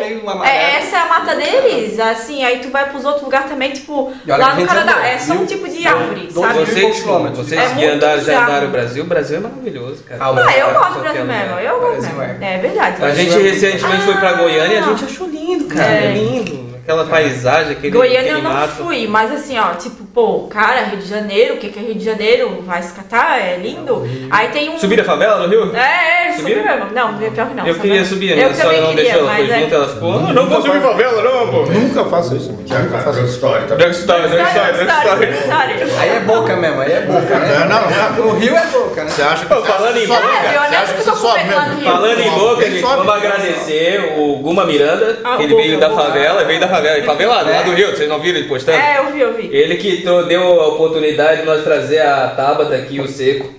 É, 0.43 0.76
essa 0.78 0.95
é 0.95 1.00
a 1.00 1.06
mata 1.06 1.36
deles, 1.36 2.00
assim, 2.00 2.43
aí 2.43 2.60
tu 2.60 2.70
vai 2.70 2.89
pros 2.89 3.04
outros 3.06 3.24
lugares 3.24 3.50
também, 3.50 3.72
tipo, 3.72 4.14
lá 4.26 4.56
no 4.56 4.66
Canadá, 4.68 5.06
é 5.08 5.18
só 5.18 5.34
um 5.34 5.45
tipo 5.45 5.68
de 5.68 5.88
árvore, 5.88 6.30
sabe? 6.32 6.60
Vocês, 6.60 7.04
vocês 7.36 7.62
É 7.62 7.74
que 7.76 7.86
andaram, 7.86 8.22
já 8.24 8.43
andaram 8.43 8.68
o 8.68 8.72
Brasil, 8.72 9.04
o 9.04 9.08
Brasil 9.08 9.38
é 9.38 9.39
maravilhoso, 9.39 10.04
cara. 10.04 10.24
Ah, 10.24 10.28
Ah, 10.48 10.58
eu 10.58 10.68
gosto 10.74 10.93
do 10.93 11.00
Qualquer 11.00 11.02
Brasil 11.02 11.26
mesmo, 11.26 11.60
eu 11.60 11.80
gosto 11.80 12.00
Brasil 12.02 12.16
mesmo. 12.18 12.43
É 12.43 12.58
verdade. 12.58 13.04
A 13.04 13.14
gente 13.14 13.38
recentemente 13.38 14.02
foi 14.04 14.14
pra 14.18 14.34
Goiânia 14.34 14.76
e 14.76 14.78
a 14.78 14.82
Ah. 14.82 14.84
gente 14.89 15.06
achou 15.06 15.28
lindo, 15.28 15.66
cara. 15.66 15.88
É. 15.91 16.06
É 16.06 16.12
lindo. 16.14 16.66
Aquela 16.88 17.03
paisagem, 17.03 17.73
aquele, 17.73 17.91
Goiânia 17.91 18.31
eu 18.31 18.41
não 18.41 18.49
mato. 18.53 18.75
fui, 18.81 19.07
mas 19.07 19.29
assim, 19.29 19.59
ó, 19.59 19.73
tipo, 19.73 20.05
pô, 20.05 20.47
cara, 20.49 20.83
Rio 20.85 20.99
de 20.99 21.05
Janeiro, 21.05 21.55
o 21.55 21.57
que 21.57 21.67
que 21.67 21.77
é 21.77 21.81
Rio 21.81 21.95
de 21.95 22.05
Janeiro? 22.05 22.63
Vai 22.65 22.81
se 22.81 22.93
catar, 22.93 23.41
é 23.41 23.57
lindo. 23.57 24.07
Aí 24.31 24.47
tem 24.47 24.69
um... 24.69 24.79
Subir 24.79 25.01
a 25.01 25.03
favela 25.03 25.45
no 25.45 25.49
Rio? 25.49 25.75
É, 25.75 26.29
é, 26.29 26.31
subiu 26.31 26.63
mesmo. 26.63 26.85
Não, 26.93 27.17
pior 27.17 27.47
que 27.49 27.53
não. 27.53 27.67
eu 27.67 27.73
sabe? 27.73 27.89
queria 27.89 28.05
subir, 28.05 28.38
eu 28.38 28.47
mas 28.47 28.51
a 28.51 28.53
senhora 28.55 28.77
também 28.77 28.81
não 28.81 28.95
queria, 28.95 29.11
deixou, 29.11 29.27
ela 29.27 29.35
foi 29.35 29.51
é- 29.51 29.59
junto, 29.59 29.75
ela 29.75 29.88
ficou, 29.89 30.13
"Ah, 30.13 30.33
não 30.33 30.45
vou 30.47 30.61
subir 30.61 30.81
favela 30.81 31.21
não, 31.21 31.47
pô. 31.51 31.65
Nunca 31.73 32.05
faço 32.05 32.35
isso. 32.38 32.53
mano. 32.53 32.63
Nunca 32.85 32.97
faço 32.99 33.19
isso. 33.19 33.33
story, 33.33 33.63
tá? 33.65 33.75
Drug 33.75 33.91
Story, 33.91 34.21
Drug 34.29 34.33
Story, 34.43 34.47
História, 34.47 34.73
Drug 34.73 34.88
história, 34.89 35.29
Story. 35.35 35.75
história. 35.75 36.01
Aí 36.01 36.09
é 36.09 36.19
boca 36.21 36.55
mesmo, 36.55 36.81
aí 36.81 36.91
é 36.93 37.01
boca, 37.01 37.38
né? 37.39 37.67
Não, 37.67 37.81
não, 37.81 38.25
não. 38.25 38.27
O 38.33 38.39
Rio 38.39 38.55
é 38.55 38.65
boca, 38.67 39.03
né? 39.03 39.09
Você 39.09 39.21
acha 39.23 39.45
que 39.45 39.53
falando 39.53 39.97
em 39.97 40.07
boca, 40.07 40.21
Você 40.21 40.75
acha 40.77 40.93
que 40.93 41.01
você 41.03 41.09
eu 41.09 41.13
tô 41.13 41.19
sobe 41.19 41.43
mesmo? 41.43 41.75
Rio. 41.75 41.83
Falando 41.91 42.19
em 42.21 42.25
Não, 42.31 42.39
boca, 42.39 42.65
vamos 42.81 43.13
agradecer 43.13 44.15
o 44.17 44.38
Guma 44.38 44.65
Miranda, 44.65 45.19
ele 45.38 45.53
veio 45.53 45.77
da 45.81 45.89
favela, 45.89 46.45
veio 46.45 46.61
da 46.61 46.67
favela, 46.67 46.76
favelado, 47.05 47.49
lá 47.49 47.55
É. 47.57 47.63
do 47.63 47.71
Rio, 47.73 47.91
vocês 47.95 48.09
não 48.09 48.19
viram 48.19 48.39
ele 48.39 48.47
postando? 48.47 48.78
É, 48.78 48.97
eu 48.99 49.11
vi, 49.11 49.19
eu 49.21 49.34
vi. 49.34 49.49
Ele 49.51 49.75
que 49.78 50.01
to- 50.01 50.23
deu 50.23 50.41
a 50.61 50.67
oportunidade 50.67 51.41
de 51.41 51.45
nós 51.47 51.63
trazer 51.63 51.99
a 52.01 52.28
Tabata 52.30 52.75
aqui, 52.75 52.99
o 52.99 53.07
Seco. 53.07 53.53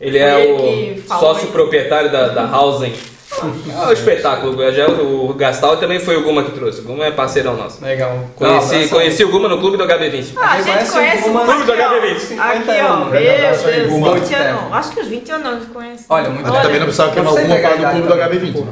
Ele 0.00 0.18
é 0.18 0.40
ele 0.40 0.56
que 0.94 1.00
o 1.00 1.02
falou 1.04 1.34
sócio 1.34 1.46
aí. 1.48 1.52
proprietário 1.52 2.10
da, 2.10 2.28
da 2.28 2.56
Housing. 2.56 2.92
É 3.42 3.86
um 3.86 3.92
espetáculo. 3.92 4.72
Já 4.72 4.88
o 4.88 5.32
Gastal 5.34 5.76
também 5.76 6.00
foi 6.00 6.16
o 6.16 6.22
Guma 6.24 6.42
que 6.42 6.50
trouxe. 6.50 6.80
O 6.80 6.84
Guma 6.84 7.06
é 7.06 7.10
parceirão 7.12 7.56
nosso. 7.56 7.82
Legal. 7.84 8.24
Conheci, 8.34 8.76
Não, 8.76 8.88
conheci 8.88 9.24
o 9.24 9.30
Guma 9.30 9.48
no 9.48 9.58
clube 9.58 9.76
do 9.76 9.84
HB20. 9.86 10.32
Ah, 10.36 10.52
a 10.54 10.56
gente 10.56 10.64
conhece 10.72 10.92
conhece 10.92 11.18
o 11.28 11.32
Guma? 11.32 11.42
um 11.42 11.46
Clube 11.46 11.64
do 11.64 11.72
aqui, 11.72 11.82
ó. 11.82 11.88
HB20. 11.88 12.38
Aqui, 12.40 12.80
ó. 12.82 12.96
Meu 13.04 13.34
abraço 13.34 13.68
aí, 13.68 13.74
Deus, 13.76 13.88
Guma. 13.92 14.14
20 14.16 14.34
anos. 14.34 14.72
Acho 14.72 14.90
que 14.92 15.00
uns 15.00 15.06
20 15.06 15.30
anos 15.32 15.62
eu 15.68 15.74
conheço. 15.74 16.04
Olha, 16.08 16.28
muito 16.30 16.50
Mas 16.50 16.62
também 16.62 16.78
não 16.80 16.86
precisava 16.86 17.12
queimar 17.12 17.32
Não 17.34 17.40
precisa 17.40 17.54
alguma 17.66 17.76
fala 17.78 17.88
do 17.88 17.92
clube 18.00 18.06
do 18.08 18.12
a 18.14 18.26
idade 18.26 18.38
HB20. 18.52 18.64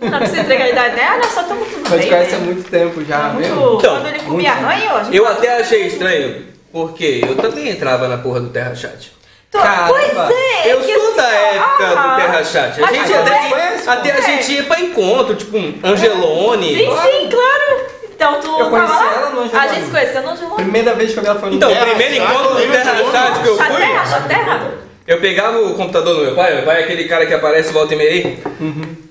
Não 0.00 0.18
precisa 0.18 0.40
entregar 0.42 0.64
a 0.64 0.68
idade, 0.68 0.96
nós 1.18 1.32
só 1.32 1.40
estamos 1.42 1.68
tudo 1.68 1.82
Mas 1.90 2.00
bem, 2.00 2.08
conhece 2.10 2.34
há 2.34 2.38
muito 2.38 2.70
tempo 2.70 3.04
já, 3.04 3.18
Tá 3.18 3.28
mesmo? 3.30 3.56
muito... 3.56 3.78
Então, 3.78 3.94
Quando 3.96 4.06
ele 4.08 4.18
comia 4.20 4.54
muito. 4.54 4.66
ranho, 4.66 4.96
a 4.96 5.02
gente 5.04 5.16
Eu 5.16 5.24
tá 5.24 5.30
até 5.32 5.50
tudo 5.52 5.60
achei 5.62 5.86
estranho, 5.86 6.46
porque 6.72 7.20
eu 7.26 7.34
também 7.36 7.68
entrava 7.70 8.06
na 8.08 8.18
porra 8.18 8.40
do 8.40 8.50
Terra 8.50 8.74
Chat. 8.74 9.12
Tô- 9.50 9.58
Caramba. 9.58 9.88
Pois 9.94 10.30
é, 10.38 10.72
Eu 10.72 10.80
é 10.80 10.82
que 10.82 10.92
sou 10.98 11.06
assim, 11.08 11.16
da 11.16 11.28
época 11.30 11.84
ah, 11.86 11.94
do 12.08 12.16
Terra 12.16 12.44
Chat. 12.44 12.78
A 12.78 12.86
mas 12.86 12.96
gente 12.96 13.14
até, 13.14 13.48
conhece, 13.48 13.88
até 13.88 14.12
a 14.12 14.20
gente 14.20 14.52
ia 14.52 14.64
pra 14.64 14.80
encontro, 14.80 15.34
tipo 15.34 15.56
um 15.56 15.74
Angelone. 15.82 16.74
Sim, 16.74 16.90
sim, 16.90 17.28
claro. 17.30 17.86
Então 18.14 18.40
tu 18.40 18.46
Eu 18.48 18.56
tava 18.58 18.70
conheci 18.70 18.92
lá? 18.92 19.12
ela 19.14 19.30
no 19.30 19.58
A 19.58 19.66
gente 19.68 19.84
se 19.84 19.90
conheceu 19.90 20.22
no 20.22 20.30
Angelone. 20.30 20.54
Primeira 20.56 20.94
vez 20.94 21.12
que 21.14 21.18
ela 21.18 21.38
foi 21.38 21.50
no 21.50 21.56
Então, 21.56 21.70
o 21.70 21.72
Terra 21.72 21.86
primeiro 21.86 22.14
encontro 22.16 22.54
do 22.54 22.72
Terra 22.72 22.96
Chat 23.12 23.40
que 23.42 23.48
eu 23.48 23.56
fui, 23.56 23.76
terra, 23.76 24.16
a 24.16 24.20
terra. 24.22 24.72
Eu 25.06 25.20
pegava 25.20 25.58
o 25.60 25.74
computador 25.74 26.16
do 26.16 26.22
meu 26.22 26.34
pai, 26.34 26.54
meu 26.56 26.64
pai 26.64 26.80
é 26.80 26.84
aquele 26.84 27.04
cara 27.04 27.26
que 27.26 27.34
aparece 27.34 27.72
volta 27.72 27.94
e 27.94 27.96
meia, 27.96 28.36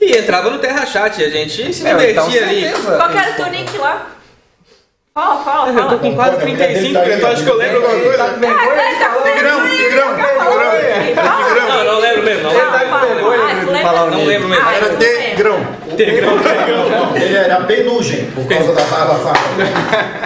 e 0.02 0.18
entrava 0.18 0.50
no 0.50 0.60
Terra 0.60 0.86
Chat, 0.86 1.20
e 1.20 1.26
a 1.26 1.30
gente 1.30 1.74
se 1.74 1.88
É, 1.88 2.12
então, 2.12 2.30
divertia 2.30 2.76
ali. 2.76 2.82
Qual 2.84 3.10
que 3.10 3.18
era 3.18 3.32
o 3.32 3.36
teu 3.36 3.48
nick 3.48 3.78
lá? 3.78 4.15
Fala, 5.18 5.42
fala, 5.46 5.70
Eu 5.70 5.76
tô 5.76 5.82
fala. 5.88 5.98
com 6.00 6.14
quase 6.16 6.38
35, 6.42 7.00
então 7.10 7.32
acho 7.32 7.44
que 7.46 7.50
eu 7.50 7.56
lembro 7.56 7.78
alguma 7.78 7.96
Tá 7.96 8.04
coisa. 8.04 8.34
com 8.34 8.40
vergonha? 8.42 8.60
Ah, 8.60 9.00
tá 9.00 9.10
com 9.12 9.24
Tigrão, 9.24 9.68
tigrão, 9.70 10.16
tigrão. 10.16 11.68
Não, 11.70 11.84
não 11.86 12.00
lembro 12.02 12.24
mesmo, 12.24 12.44
não 12.44 12.52
Fala, 12.52 12.78
lembro. 12.78 12.84
Ele 12.84 12.84
tá 12.84 12.84
com 12.84 13.00
fala. 13.00 13.16
vergonha 13.16 13.56
de 13.56 13.62
tu 13.62 13.72
lembra 13.72 13.82
falar 13.82 14.04
o? 14.04 14.12
Não 14.12 14.26
lembro 14.26 14.50
mesmo. 14.50 14.66
Ah, 14.68 14.76
Era 14.76 14.90
tu 14.90 14.98
de 14.98 15.06
lembra. 15.06 15.36
grão. 15.38 15.68
Tigrão. 15.96 17.16
Ele 17.16 17.36
era 17.38 17.56
penugem, 17.62 18.26
por 18.32 18.46
causa 18.46 18.74
da 18.74 18.82
barba 18.84 19.16
faca. 19.16 19.40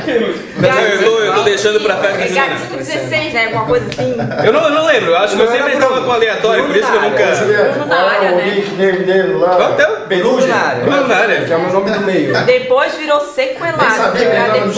Eu 0.10 1.04
tô, 1.04 1.20
eu 1.20 1.34
tô 1.36 1.42
deixando 1.44 1.80
pra 1.82 1.98
festa 1.98 2.22
junina. 2.28 2.48
Gatinho 2.48 2.78
16, 2.78 3.34
né? 3.34 3.46
Alguma 3.46 3.66
coisa 3.66 3.86
assim. 3.92 4.16
Eu 4.44 4.52
não, 4.54 4.64
eu 4.64 4.70
não 4.72 4.86
lembro, 4.88 5.12
eu 5.12 5.18
acho 5.18 5.36
que 5.36 5.42
eu 5.44 5.46
Não 5.46 5.54
sempre 5.56 5.76
Bruno. 5.76 6.04
com 6.04 6.12
aleatório, 6.12 6.66
por 6.66 6.76
isso 6.76 6.90
que 6.92 6.98
eu 6.98 7.02
nunca. 7.02 7.36
Juliette, 7.36 7.70
Bruno 7.74 7.88
qual 7.88 8.10
é 8.10 8.18
o 8.32 8.36
né? 8.36 8.44
nickname 8.56 9.04
dele 9.04 9.34
lá? 9.36 9.50
Qual 9.56 9.80
é 9.80 9.88
o? 9.88 10.00
Penugem. 10.10 10.50
Lunária. 10.88 11.42
Que 11.46 11.54
é 11.54 11.56
o 11.56 11.60
meu 11.62 11.72
nome 11.74 11.92
do 11.92 12.00
meio. 12.02 12.34
Depois 12.46 12.96
virou 12.96 13.20
Nem 13.20 13.28
sequelado. 13.28 13.96
sabia 13.96 14.26
que 14.26 14.36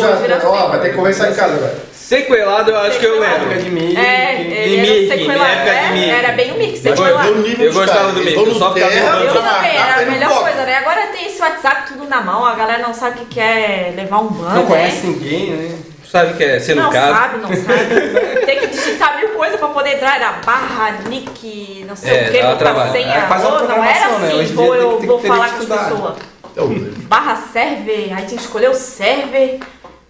né? 0.10 0.18
virou 0.22 0.52
Ó, 0.54 0.68
vai 0.68 0.80
ter 0.80 0.90
que 0.90 0.96
sequelado. 0.96 0.96
conversar 0.98 1.30
em 1.30 1.34
casa, 1.36 1.56
velho. 1.58 1.92
Sequelado 1.94 2.72
eu 2.72 2.78
acho 2.78 3.00
que 3.00 3.06
eu 3.06 3.20
lembro. 3.22 3.58
de 3.64 3.70
mim. 3.70 3.96
É, 3.96 4.36
De 4.36 4.42
ele 4.54 4.78
Mickey, 4.82 5.06
era 5.12 5.18
sequelado. 5.18 5.94
de 5.94 6.04
É, 6.04 6.10
era 6.10 6.32
bem 6.34 6.52
o 6.52 6.58
Mas 6.58 6.80
sequelado. 6.80 7.28
Eu 7.60 7.74
gostava 7.74 8.12
do 8.12 8.24
vão 8.36 8.46
eu 8.46 8.56
só 8.56 8.74
ficava. 8.74 8.92
Eu 8.94 9.34
já 9.34 9.42
também, 9.42 9.78
era 9.78 9.96
a 10.02 10.06
melhor 10.06 10.42
coisa, 10.42 10.64
né? 10.66 10.76
Agora 10.78 11.08
tem 11.08 11.28
esse 11.28 11.42
WhatsApp 11.42 11.88
tudo 11.88 12.08
na 12.10 12.20
mão, 12.22 12.46
a 12.46 12.54
galera 12.56 12.82
não 12.84 12.94
sabe 12.94 13.22
o 13.22 13.26
que 13.26 13.36
quer 13.36 13.94
levar 13.96 14.20
um 14.20 14.28
banho, 14.28 14.50
Não 14.56 14.62
né? 14.64 14.68
conhece 14.68 15.08
ninguém, 15.08 15.52
né? 15.52 15.78
Sabe 16.12 16.34
que 16.34 16.44
é 16.44 16.60
ser 16.60 16.76
no 16.76 16.82
Não 16.84 16.90
caso. 16.92 17.14
sabe, 17.14 17.38
não 17.38 17.48
sabe. 17.48 18.42
Tem 18.46 18.60
que 18.60 18.68
digitar 18.68 19.18
mil 19.18 19.30
coisas 19.30 19.58
pra 19.58 19.70
poder 19.70 19.94
entrar. 19.94 20.18
Era 20.18 20.34
barra, 20.46 20.98
nick, 21.08 21.86
não 21.88 21.96
sei 21.96 22.12
É, 22.14 22.24
o 22.28 22.32
que, 22.32 22.42
botar 22.42 22.56
trabalho. 22.58 22.92
senha. 22.92 23.14
É 23.14 23.22
quase 23.28 23.46
uma 23.46 23.62
não 23.62 23.82
era 23.86 24.08
né? 24.10 24.28
assim, 24.28 24.40
Hoje 24.40 24.52
em 24.52 24.56
vou, 24.56 24.76
eu 24.76 25.00
vou 25.00 25.20
falar 25.20 25.38
com 25.38 25.44
as 25.44 25.52
estudar. 25.62 25.86
pessoas. 25.90 26.16
Eu- 26.58 26.68
Barra 27.08 27.38
server, 27.54 28.10
aí 28.14 28.26
tem 28.26 28.36
que 28.38 28.44
escolher 28.44 28.70
o 28.70 28.74
server, 28.74 29.60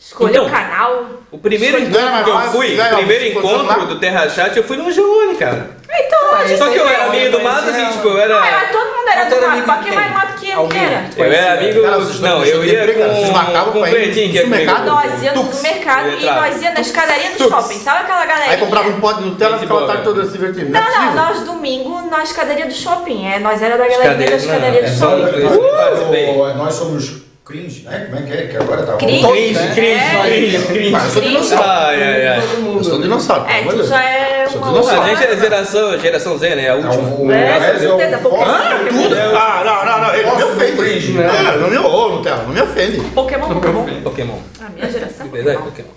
escolher 0.02 0.32
Então, 0.32 0.48
o 0.48 0.50
canal. 0.50 1.06
O 1.32 1.38
primeiro 1.38 1.80
encontro 1.80 2.02
não 2.02 2.18
é 2.18 2.24
que 2.24 2.30
eu 2.30 2.40
fui, 2.52 2.80
o 2.80 2.96
primeiro 2.98 3.24
né? 3.24 3.30
encontro 3.30 3.86
do 3.86 4.00
Terra 4.00 4.28
Chat, 4.28 4.58
eu 4.58 4.64
fui 4.64 4.76
no 4.76 4.88
Angelone, 4.88 5.36
cara. 5.36 5.78
Então, 5.94 6.58
Só 6.58 6.70
que 6.70 6.78
eu 6.78 6.88
era 6.88 7.10
meio 7.10 7.32
do 7.32 7.42
mato, 7.42 7.70
assim, 7.70 7.86
tipo, 7.92 8.08
eu 8.08 8.18
era. 8.18 8.42
todo 8.72 8.86
mundo 8.86 9.10
era 9.10 9.26
do 9.26 9.68
mato. 9.68 9.84
quem? 9.84 9.94
mais 9.94 10.12
mato 10.12 10.40
que 10.40 10.52
Alguém. 10.52 10.84
era. 10.84 11.10
Eu 11.16 11.26
era 11.26 11.54
amigo. 11.60 11.82
Cara, 11.84 11.98
vocês 12.00 12.20
não, 12.20 12.40
não 12.40 12.46
eu 12.46 12.66
ia 12.66 12.86
vocês 12.86 13.28
com, 13.28 13.32
marcavam 13.32 13.74
com 13.74 13.80
o 13.82 13.84
Pretinho, 13.84 14.32
que 14.32 14.40
é 14.40 14.44
no 14.44 14.50
comigo. 14.50 14.66
mercado? 14.66 14.86
Nós 14.86 15.24
íamos 15.24 15.42
Tux. 15.42 15.56
no 15.58 15.62
mercado 15.64 16.08
Eu 16.08 16.20
e 16.20 16.26
nós 16.26 16.62
íamos 16.62 16.74
na 16.74 16.82
escadaria 16.82 17.32
do 17.32 17.38
shopping. 17.38 17.80
Sabe 17.80 18.00
aquela 18.00 18.26
galera? 18.26 18.52
Aí 18.52 18.58
comprava 18.58 18.90
um 18.90 19.00
pote 19.00 19.22
de 19.22 19.30
Nutella 19.30 19.58
e 19.58 19.60
ficava 19.60 19.84
a 19.84 19.88
tarde 19.88 20.04
toda 20.04 20.26
se 20.26 20.32
divertindo. 20.32 20.72
Não, 20.72 20.82
é 20.82 20.90
não, 20.90 21.14
nós 21.16 21.40
domingo 21.42 22.02
na 22.10 22.24
escadaria 22.24 22.66
do 22.66 22.74
shopping. 22.74 23.28
É, 23.28 23.40
nós 23.40 23.62
era 23.62 23.78
da 23.78 23.88
galerinha 23.88 24.30
da 24.30 24.36
escadaria 24.36 24.82
do 24.82 24.88
é 24.88 24.96
shopping. 24.96 26.38
Ou 26.38 26.54
nós 26.56 26.74
somos 26.74 27.31
cringe, 27.52 27.84
né? 27.84 28.08
Como 28.10 28.24
é 28.24 28.28
que 28.28 28.34
é? 28.34 28.48
Que 28.48 28.58
agora 28.58 28.84
tá 28.84 28.94
Cringe. 28.94 29.22
rolando, 29.24 29.42
Cringe, 29.42 29.60
né? 29.60 29.72
cringe, 29.76 29.92
É. 29.92 30.22
cringe, 30.26 30.68
cringe. 30.68 30.90
Mas 30.92 31.04
eu 31.04 31.10
sou 31.12 31.22
dinossauro. 31.22 31.64
Ai, 31.70 32.04
ai, 32.04 32.28
ai. 32.28 32.42
Todo 32.42 32.62
mundo. 32.62 32.78
Eu 32.78 32.84
sou 32.84 33.02
dinossauro. 33.02 33.46
É, 33.50 33.64
tu 33.64 33.84
já 33.84 34.04
é 34.04 34.48
Sou 34.48 34.58
uma 34.62 34.68
dinossauro. 34.72 35.02
A 35.02 35.08
gente 35.16 35.24
é 35.24 35.38
geração, 35.38 36.00
geração 36.00 36.38
Z, 36.38 36.56
né? 36.56 36.70
A 36.70 36.76
última. 36.76 36.94
o- 36.94 37.32
É, 37.32 37.58
com 37.60 37.84
eu- 37.84 37.98
certeza. 37.98 38.18
Pokémon. 38.20 38.46
Tudo? 38.90 39.16
Ah, 39.36 39.62
não, 39.66 39.86
não, 39.86 40.08
não. 40.08 40.14
Ele 40.16 40.24
não 40.26 40.36
me 40.38 40.44
ofende. 40.44 40.78
cringe, 40.78 41.12
né? 41.14 41.28
Não 41.60 41.70
me 41.70 41.78
ô, 41.78 42.10
Nutella, 42.10 42.44
não 42.44 42.54
me 42.54 42.62
ofende. 42.62 43.00
Pokémon, 43.12 43.48
Pokémon. 43.50 43.86
Pokémon. 44.04 44.38
A 44.66 44.70
minha 44.70 44.90
geração. 44.92 45.28
De 45.28 45.32
verdade, 45.32 45.58
Pokémon. 45.58 45.90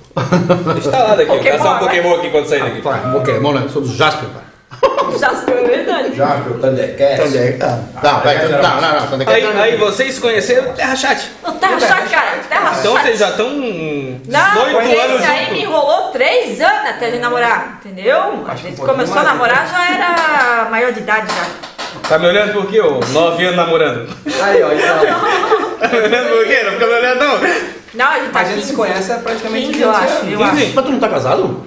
Instalado 0.78 1.20
aqui, 1.22 1.26
vou 1.30 1.36
Pokémon, 1.38 1.56
caçar 1.58 1.66
um 1.76 1.78
vai. 1.80 1.88
Pokémon 1.96 2.14
aqui 2.16 2.30
quando 2.30 2.46
sair 2.46 2.62
daqui. 2.62 2.82
Pokémon, 2.82 3.52
né? 3.52 3.66
Sou 3.72 3.82
do 3.82 3.94
Jasper, 3.94 4.28
pá. 5.12 5.18
Jasper, 5.18 5.54
é 5.56 5.62
verdade. 5.64 6.16
Já, 6.16 6.36
o 6.36 6.58
Thundercats. 6.58 7.32
Também. 7.32 7.58
Ah, 7.62 7.78
Não, 8.02 8.20
vai, 8.20 8.48
não, 8.48 8.62
não, 8.62 9.00
não. 9.00 9.06
Thundercats 9.08 9.44
Aí, 9.44 9.54
não. 9.54 9.62
aí 9.62 9.76
vocês 9.76 10.18
conheceram 10.18 10.72
Terra 10.72 10.96
Chat. 10.96 11.30
No 11.46 11.52
Terra 11.54 11.80
Chat, 11.80 12.08
cara. 12.10 12.30
Terra 12.48 12.72
Então 12.80 12.94
Chat. 12.94 13.02
vocês 13.04 13.18
já 13.18 13.28
estão 13.30 13.48
Não, 13.50 14.20
18 14.20 15.00
anos 15.00 15.20
esse 15.20 15.24
aí 15.30 15.40
me 15.40 15.44
juntos. 15.46 15.62
enrolou 15.62 16.08
três 16.10 16.60
anos 16.60 16.90
até 16.90 17.08
ele 17.08 17.18
namorar, 17.18 17.80
entendeu? 17.84 18.44
A 18.48 18.54
gente 18.54 18.80
um 18.80 18.86
começou 18.86 19.18
a 19.18 19.22
namorar, 19.22 19.66
já 19.68 19.94
era 19.94 20.68
maior 20.70 20.92
de 20.92 21.00
idade 21.00 21.26
já. 21.32 21.46
Tá 22.08 22.18
me 22.18 22.26
olhando 22.26 22.52
por 22.52 22.66
quê, 22.66 22.80
ô? 22.80 23.00
9 23.00 23.44
anos 23.44 23.56
namorando. 23.56 24.08
Aí, 24.42 24.62
ó, 24.62 24.72
então. 24.72 25.74
Tá 25.84 25.88
me 25.88 25.98
olhando 25.98 26.28
por 26.30 26.46
quê? 26.46 26.62
Não 26.64 26.72
fica 26.72 26.86
me 26.86 26.92
olhando, 26.94 27.18
não. 27.20 27.40
Não, 27.94 28.06
a 28.10 28.18
gente 28.18 28.30
tá 28.32 28.40
A 28.40 28.44
gente 28.44 28.54
15, 28.56 28.66
se 28.68 28.74
conhece 28.74 29.12
há 29.12 29.16
praticamente 29.18 29.66
15, 29.66 29.72
20 29.78 29.82
eu 29.82 29.90
acho, 29.90 30.24
eu 30.26 30.42
acho. 30.44 30.72
Mas 30.74 30.84
tu 30.84 30.90
não 30.92 30.98
tá 30.98 31.08
casado? 31.08 31.66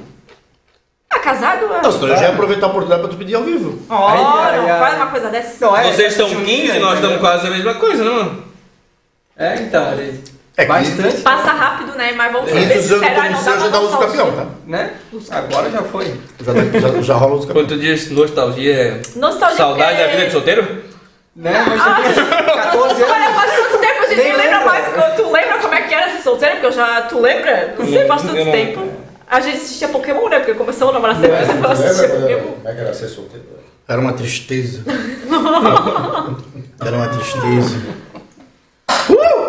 Tá 1.09 1.19
casado? 1.19 1.65
é? 1.73 1.81
Não, 1.81 1.91
senão 1.91 2.07
eu 2.09 2.15
já 2.17 2.23
ia 2.23 2.29
aproveitar 2.29 2.65
a 2.65 2.69
oportunidade 2.69 3.01
pra 3.01 3.11
tu 3.11 3.17
pedir 3.17 3.35
ao 3.35 3.43
vivo. 3.43 3.79
Ó, 3.89 4.07
aí, 4.09 4.17
não 4.57 4.71
aí. 4.73 4.79
faz 4.79 4.95
uma 4.95 5.07
coisa 5.07 5.29
dessa. 5.29 5.65
Não, 5.65 5.77
é, 5.77 5.83
Vocês 5.91 6.11
estão 6.11 6.27
juntinho, 6.29 6.67
15, 6.67 6.79
nós 6.79 6.95
estamos 6.95 7.17
quase 7.19 7.47
a 7.47 7.49
mesma 7.49 7.73
coisa, 7.75 8.03
não? 8.03 8.43
É, 9.37 9.55
então, 9.55 9.87
ali. 9.91 10.21
É 10.57 10.63
que 10.63 10.67
Bastante. 10.69 11.21
Passa 11.21 11.51
rápido, 11.51 11.95
né? 11.95 12.13
Mas 12.13 12.33
vamos 12.33 12.49
ser 12.49 12.57
Isso 12.57 12.79
usando 12.95 12.99
sinceros, 12.99 13.15
como 13.15 13.29
não 13.29 13.37
se 13.39 13.45
dá 13.45 13.51
eu 13.51 13.59
já 13.59 13.69
pra 13.69 13.79
uso 13.79 13.95
o 13.95 13.99
campeão, 13.99 14.31
tá? 14.31 14.45
Né? 14.65 14.93
Agora 15.29 15.69
já 15.69 15.81
foi. 15.83 16.19
Já, 16.43 16.79
já, 16.79 17.01
já 17.03 17.13
rola 17.13 17.35
os 17.35 17.45
campeões. 17.45 17.67
Quando 17.67 17.77
tu 17.77 17.79
diz 17.79 18.09
nostalgia, 18.09 18.73
é 18.75 19.01
Nostalgia 19.15 19.55
saudade 19.57 19.91
porque- 19.91 20.03
da 20.03 20.11
vida 20.11 20.25
de 20.25 20.31
solteiro? 20.31 20.83
Né? 21.35 21.63
Mas 21.67 22.15
já 22.15 22.23
14 22.55 23.03
Olha, 23.03 23.13
anos. 23.27 23.35
faz 23.35 23.51
tanto 23.55 23.77
tempo, 23.77 23.99
a 24.03 24.07
gente 24.07 24.15
nem 24.17 24.27
Nem 24.29 24.37
lembra 24.37 24.57
lembra. 24.57 24.65
mais. 24.65 25.15
Tu 25.15 25.31
lembra 25.31 25.57
como 25.59 25.73
é 25.75 25.81
que 25.81 25.93
era 25.93 26.09
ser 26.11 26.21
solteiro? 26.23 26.53
Porque 26.55 26.65
eu 26.67 26.71
já. 26.71 27.01
Tu 27.03 27.19
lembra? 27.21 27.75
Não 27.77 27.85
sei, 27.85 28.05
faz 28.07 28.23
Não, 28.23 28.29
tanto 28.29 28.39
eu 28.39 28.45
não- 28.45 28.51
tempo. 28.51 28.86
A 29.29 29.39
gente 29.41 29.57
assistia 29.57 29.89
Pokémon, 29.89 30.29
né? 30.29 30.39
Porque 30.39 30.53
começou 30.53 30.89
a 30.89 30.93
namorar 30.93 31.17
cedo, 31.19 31.33
mas 31.33 31.79
eu 31.79 31.87
assistia 31.87 32.07
lembra 32.07 32.21
Pokémon. 32.21 32.53
Como 32.53 32.67
é 32.69 32.73
que 32.73 32.79
era 32.81 32.93
ser 32.93 33.07
solteiro? 33.09 33.45
Era 33.87 34.01
uma 34.01 34.13
tristeza. 34.13 34.83
Era 36.79 36.95
uma 36.95 37.07
tristeza. 37.09 37.77
Uh! 39.09 39.47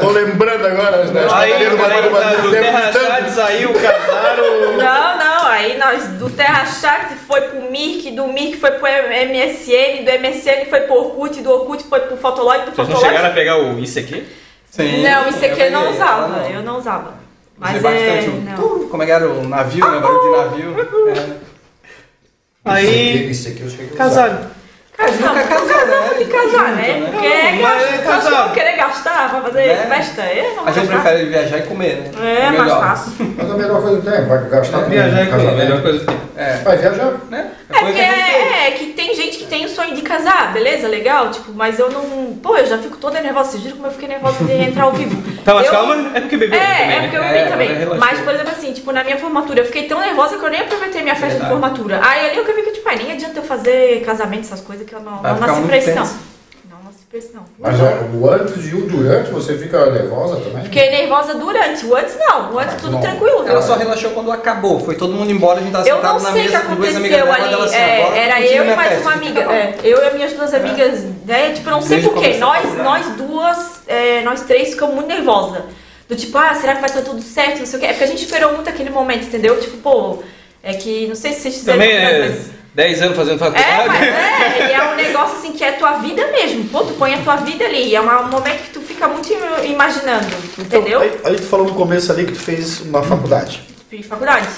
Tô 0.00 0.10
lembrando 0.10 0.66
agora, 0.66 1.04
né? 1.06 1.26
Aí, 1.32 1.52
cadeiras 1.52 1.80
aí, 1.80 2.10
batendo, 2.10 2.42
do 2.42 2.50
Terra. 2.50 2.92
Chat 2.92 3.30
saiu, 3.30 3.72
casaram. 3.74 4.76
Não, 4.76 5.18
não, 5.18 5.46
aí 5.46 5.78
nós 5.78 6.06
do 6.18 6.30
Terra 6.30 6.64
Chat 6.66 7.14
foi 7.26 7.40
pro 7.42 7.70
Mirk, 7.70 8.10
do 8.12 8.26
Mirk 8.28 8.56
foi 8.58 8.70
pro 8.72 8.86
MSN, 8.88 10.04
do 10.04 10.10
MSN 10.20 10.66
foi 10.68 10.80
pro 10.82 10.94
Orkut, 10.94 11.40
do 11.40 11.50
Orkut 11.50 11.84
foi 11.84 12.00
pro 12.00 12.16
Fotolog, 12.16 12.60
do 12.64 12.72
Vocês 12.72 12.76
não 12.76 12.96
Fotolog. 12.96 13.06
chegaram 13.06 13.28
a 13.30 13.32
pegar 13.32 13.56
o 13.58 13.78
isso 13.78 13.98
aqui? 13.98 14.24
Sim. 14.72 15.02
Não, 15.02 15.28
isso 15.28 15.44
aqui 15.44 15.60
eu 15.60 15.70
não 15.70 15.82
peguei, 15.82 15.94
usava, 15.96 16.28
não. 16.28 16.46
eu 16.50 16.62
não 16.62 16.78
usava. 16.78 17.08
Usei 17.08 17.14
Mas 17.58 17.82
bastante 17.82 18.26
é. 18.26 18.54
o- 18.60 18.88
Como 18.88 19.02
é 19.02 19.06
que 19.06 19.12
era 19.12 19.28
o 19.28 19.46
navio, 19.46 19.88
né? 19.90 20.00
Barulho 20.00 20.22
de 20.22 20.38
navio. 20.38 20.80
É. 21.14 21.36
Aí, 22.64 23.30
Isso 23.30 23.48
aqui 23.48 23.60
eu 23.62 23.68
cheguei 23.70 23.86
a 23.86 23.90
usar. 23.90 23.98
casaram. 23.98 24.38
Casamos, 24.96 25.20
nunca 25.26 25.42
casou, 25.44 25.68
casamos 25.68 26.18
né? 26.18 26.24
casar, 26.26 26.72
né? 26.76 26.84
Junto, 26.86 27.00
né? 27.00 27.10
Porque 27.12 27.26
é 27.26 27.52
Não, 27.52 27.62
gastar, 27.62 27.80
mas 27.80 27.92
é 27.92 28.02
casar. 28.02 28.44
vou 28.44 28.52
querer 28.54 28.76
gastar 28.76 29.30
pra 29.30 29.40
fazer 29.42 29.66
Né? 29.66 29.86
festa? 29.88 30.22
Eu 30.32 30.56
não 30.56 30.66
A 30.68 30.70
gente 30.72 30.86
gastar. 30.86 31.02
prefere 31.02 31.28
viajar 31.28 31.58
e 31.58 31.62
comer, 31.62 31.96
né? 31.96 32.10
É, 32.20 32.50
mais 32.50 32.60
melhor. 32.62 32.80
fácil. 32.80 33.12
Mas 33.36 33.50
a 33.50 33.54
melhor 33.54 33.82
coisa 33.82 34.00
que 34.00 34.10
tem, 34.10 34.26
vai 34.26 34.48
gastar 34.48 34.82
com 34.84 34.90
Viajar 34.90 35.18
é 35.18 35.32
a 35.32 35.52
melhor 35.52 35.82
coisa 35.82 35.98
que 36.00 36.04
tem. 36.06 36.16
É. 36.36 36.56
Vai 36.58 36.76
viajar. 36.76 37.12
Né? 37.30 37.50
É 37.70 37.78
porque 37.80 38.00
é, 38.00 38.68
é 38.68 38.70
que 38.72 38.86
tem 38.92 39.14
gente 39.14 39.31
tem 39.52 39.66
o 39.66 39.68
sonho 39.68 39.94
de 39.94 40.00
casar, 40.00 40.50
beleza, 40.54 40.88
legal, 40.88 41.30
tipo, 41.30 41.52
mas 41.52 41.78
eu 41.78 41.90
não. 41.90 42.38
Pô, 42.42 42.56
eu 42.56 42.66
já 42.66 42.78
fico 42.78 42.96
toda 42.96 43.20
nervosa. 43.20 43.50
Vocês 43.50 43.62
viram 43.62 43.76
como 43.76 43.88
eu 43.88 43.92
fiquei 43.92 44.08
nervosa 44.08 44.42
de 44.42 44.50
entrar 44.50 44.84
ao 44.84 44.92
vivo? 44.94 45.12
Tá, 45.44 45.52
mas 45.54 45.66
Eu- 45.66 45.72
calma, 45.72 45.94
é 46.14 46.20
porque 46.20 46.36
bebeu 46.36 46.56
É, 46.58 46.64
também, 46.78 46.96
é 46.96 47.00
porque 47.02 47.18
né? 47.18 47.24
eu 47.24 47.28
bebi 47.32 47.38
É, 47.38 47.46
também. 47.50 47.68
relaxou. 47.74 47.98
Mas, 47.98 48.20
por 48.20 48.32
exemplo, 48.32 48.52
assim, 48.52 48.72
tipo, 48.72 48.92
na 48.92 49.02
minha 49.02 49.18
formatura, 49.18 49.60
eu 49.60 49.64
fiquei 49.66 49.88
tão 49.88 49.98
nervosa 50.00 50.38
que 50.38 50.44
eu 50.44 50.48
nem 50.50 50.60
aproveitei 50.60 51.02
minha 51.02 51.16
festa 51.16 51.30
Verdade. 51.38 51.52
de 51.54 51.60
formatura. 51.60 52.00
Aí 52.02 52.30
ali 52.30 52.38
eu 52.38 52.44
que 52.44 52.52
vi 52.52 52.62
que, 52.62 52.70
tipo, 52.70 52.88
nem 52.96 53.10
adianta 53.12 53.40
eu 53.40 53.42
fazer 53.42 54.02
casamento, 54.06 54.42
essas 54.44 54.60
coisas, 54.60 54.86
que 54.86 54.94
eu 54.94 55.00
não, 55.00 55.18
Vai 55.20 55.32
não 55.32 55.40
nasci 55.40 55.62
pra 55.62 55.76
isso, 55.76 55.90
não. 55.96 56.08
Não 57.12 57.20
não. 57.34 57.44
Mas 57.58 57.76
o 58.14 58.30
antes 58.30 58.66
e 58.70 58.74
o 58.74 58.86
durante, 58.86 59.30
você 59.30 59.58
fica 59.58 59.90
nervosa 59.90 60.36
também? 60.40 60.64
Fiquei 60.64 60.90
nervosa 60.90 61.34
durante, 61.34 61.84
o 61.84 61.94
antes 61.94 62.16
não, 62.18 62.54
o 62.54 62.58
antes 62.58 62.74
Ah, 62.74 62.78
tudo 62.80 62.92
bom. 62.92 63.00
tranquilo. 63.00 63.46
Ela 63.46 63.60
só 63.60 63.74
relaxou 63.74 64.10
quando 64.12 64.32
acabou. 64.32 64.80
Foi 64.80 64.94
todo 64.94 65.12
mundo 65.12 65.30
embora, 65.30 65.60
a 65.60 65.62
gente 65.62 65.72
tava 65.72 65.86
Eu 65.86 65.96
não 65.96 66.18
sentado 66.18 66.22
na 66.22 66.32
sei 66.32 66.40
o 66.42 66.44
que 66.46 66.52
mesa 66.52 66.64
com 66.64 66.74
duas 66.76 66.96
amigas 66.96 67.18
aconteceu 67.20 67.44
dela, 67.44 67.56
ali. 67.58 67.64
assim, 67.66 67.76
é, 67.76 68.18
era 68.24 68.40
eu 68.40 68.64
e 68.64 68.74
mais 68.76 68.88
festa. 68.88 69.04
uma 69.04 69.12
amiga. 69.12 69.40
é, 69.40 69.74
eu 69.84 70.02
e 70.02 70.06
as 70.06 70.14
minhas 70.14 70.32
duas 70.32 70.54
amigas, 70.54 71.04
né? 71.26 71.50
Tipo, 71.52 71.68
eu 71.68 71.72
não 71.72 71.82
sei 71.82 72.02
porquê. 72.02 72.38
Nós, 72.38 72.78
nós 72.78 73.06
duas, 73.16 73.58
é, 73.86 74.22
nós 74.22 74.40
três 74.42 74.70
ficamos 74.70 74.94
muito 74.94 75.08
nervosas. 75.08 75.62
Do 76.08 76.16
tipo, 76.16 76.36
ah, 76.38 76.54
será 76.54 76.74
que 76.74 76.80
vai 76.80 76.88
estar 76.90 77.02
tudo 77.02 77.20
certo? 77.22 77.58
Não 77.58 77.66
sei 77.66 77.78
o 77.78 77.80
quê. 77.80 77.86
É 77.86 77.92
porque 77.92 78.04
a 78.04 78.08
gente 78.08 78.22
esperou 78.24 78.52
muito 78.54 78.68
aquele 78.70 78.90
momento, 78.90 79.24
entendeu? 79.26 79.58
Tipo, 79.60 79.76
pô, 79.78 80.18
é 80.62 80.72
que 80.74 81.06
não 81.08 81.14
sei 81.14 81.32
se 81.32 81.40
vocês 81.40 81.54
fizeram. 81.56 81.78
Também 81.78 81.94
é 81.96 82.28
mas- 82.28 82.61
10 82.74 83.02
anos 83.02 83.16
fazendo 83.16 83.38
faculdade. 83.38 83.68
É, 83.70 83.86
mas 83.86 84.02
é, 84.02 84.68
e 84.70 84.72
é 84.72 84.82
um 84.92 84.94
negócio 84.96 85.36
assim 85.38 85.52
que 85.52 85.62
é 85.62 85.72
tua 85.72 85.92
vida 85.98 86.26
mesmo. 86.32 86.64
Pô, 86.68 86.84
tu 86.84 86.94
põe 86.94 87.14
a 87.14 87.18
tua 87.18 87.36
vida 87.36 87.64
ali. 87.64 87.94
É 87.94 88.00
um 88.00 88.28
momento 88.28 88.62
que 88.62 88.70
tu 88.70 88.80
fica 88.80 89.06
muito 89.08 89.28
imaginando, 89.64 90.26
entendeu? 90.58 91.00
Aí, 91.00 91.12
aí 91.24 91.36
tu 91.36 91.42
falou 91.42 91.66
no 91.66 91.74
começo 91.74 92.10
ali 92.10 92.24
que 92.24 92.32
tu 92.32 92.40
fez 92.40 92.80
uma 92.80 93.02
faculdade. 93.02 93.62
Fiz 93.90 94.06
faculdade. 94.06 94.48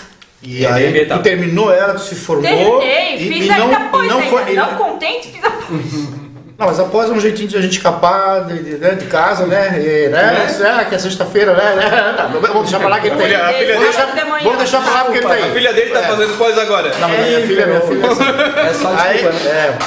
E 0.43 0.61
E 0.61 0.67
aí, 0.67 0.87
aí 0.99 1.07
tu 1.07 1.19
terminou 1.23 1.73
ela, 1.73 1.95
tu 1.95 2.03
se 2.03 2.15
formou. 2.15 2.45
Terminei, 2.45 3.17
e, 3.17 3.29
fiz 3.33 3.47
e 3.47 3.49
não, 3.49 3.65
ainda 3.65 3.73
e 3.73 3.83
após 3.87 4.09
não 4.11 4.19
ainda. 4.19 4.31
foi. 4.31 4.55
não 4.55 4.71
não- 4.71 4.79
contente, 4.79 5.29
fiz 5.33 5.45
após. 5.45 5.65
Não, 6.57 6.67
mas 6.69 6.79
após 6.79 7.11
é 7.11 7.13
um 7.13 7.19
jeitinho 7.21 7.49
de 7.49 7.57
a 7.57 7.61
gente 7.61 7.77
escapar 7.79 8.45
de, 8.45 8.63
de, 8.63 8.71
né, 8.79 8.91
de 8.91 9.07
casa, 9.07 9.45
né? 9.47 9.73
E, 9.77 10.09
né? 10.09 10.47
É, 10.81 10.85
que 10.85 10.95
é 10.95 10.99
sexta-feira, 10.99 11.53
né? 11.55 11.75
né? 11.75 12.15
Tá, 12.17 12.27
vamos 12.33 12.63
deixar 12.63 12.79
pra 12.79 12.89
lá 12.89 13.01
que 13.01 13.09
ele 13.09 13.17
tem. 13.17 13.27
Olha, 13.27 13.45
a 13.45 13.53
filha 13.53 13.59
Vamos 13.59 13.67
dele- 13.67 13.85
deixar, 13.85 14.07
de 14.15 14.25
manhã. 14.31 14.45
vamos 14.45 14.59
deixar 14.59 14.81
pra 14.83 14.93
lá 14.93 15.05
porque 15.05 15.19
ele 15.19 15.27
tá 15.27 15.33
A 15.33 15.37
aí. 15.37 15.53
filha 15.53 15.73
dele 15.73 15.91
tá 15.91 15.99
É. 15.99 16.03
fazendo 16.03 16.39
pós 16.39 16.57
agora. 16.59 16.91
Não, 17.01 17.09
mas 17.09 17.19
a 17.19 17.23
minha 17.23 17.41
filha, 17.47 17.67
minha 17.67 17.81
filha. 17.81 18.07
é 18.07 18.09
assim. 18.11 18.25
É 18.71 18.75
só 18.75 18.95
Aí, 18.97 19.13
desculpa, 19.15 19.39
né? 19.45 19.51
é. 19.51 19.79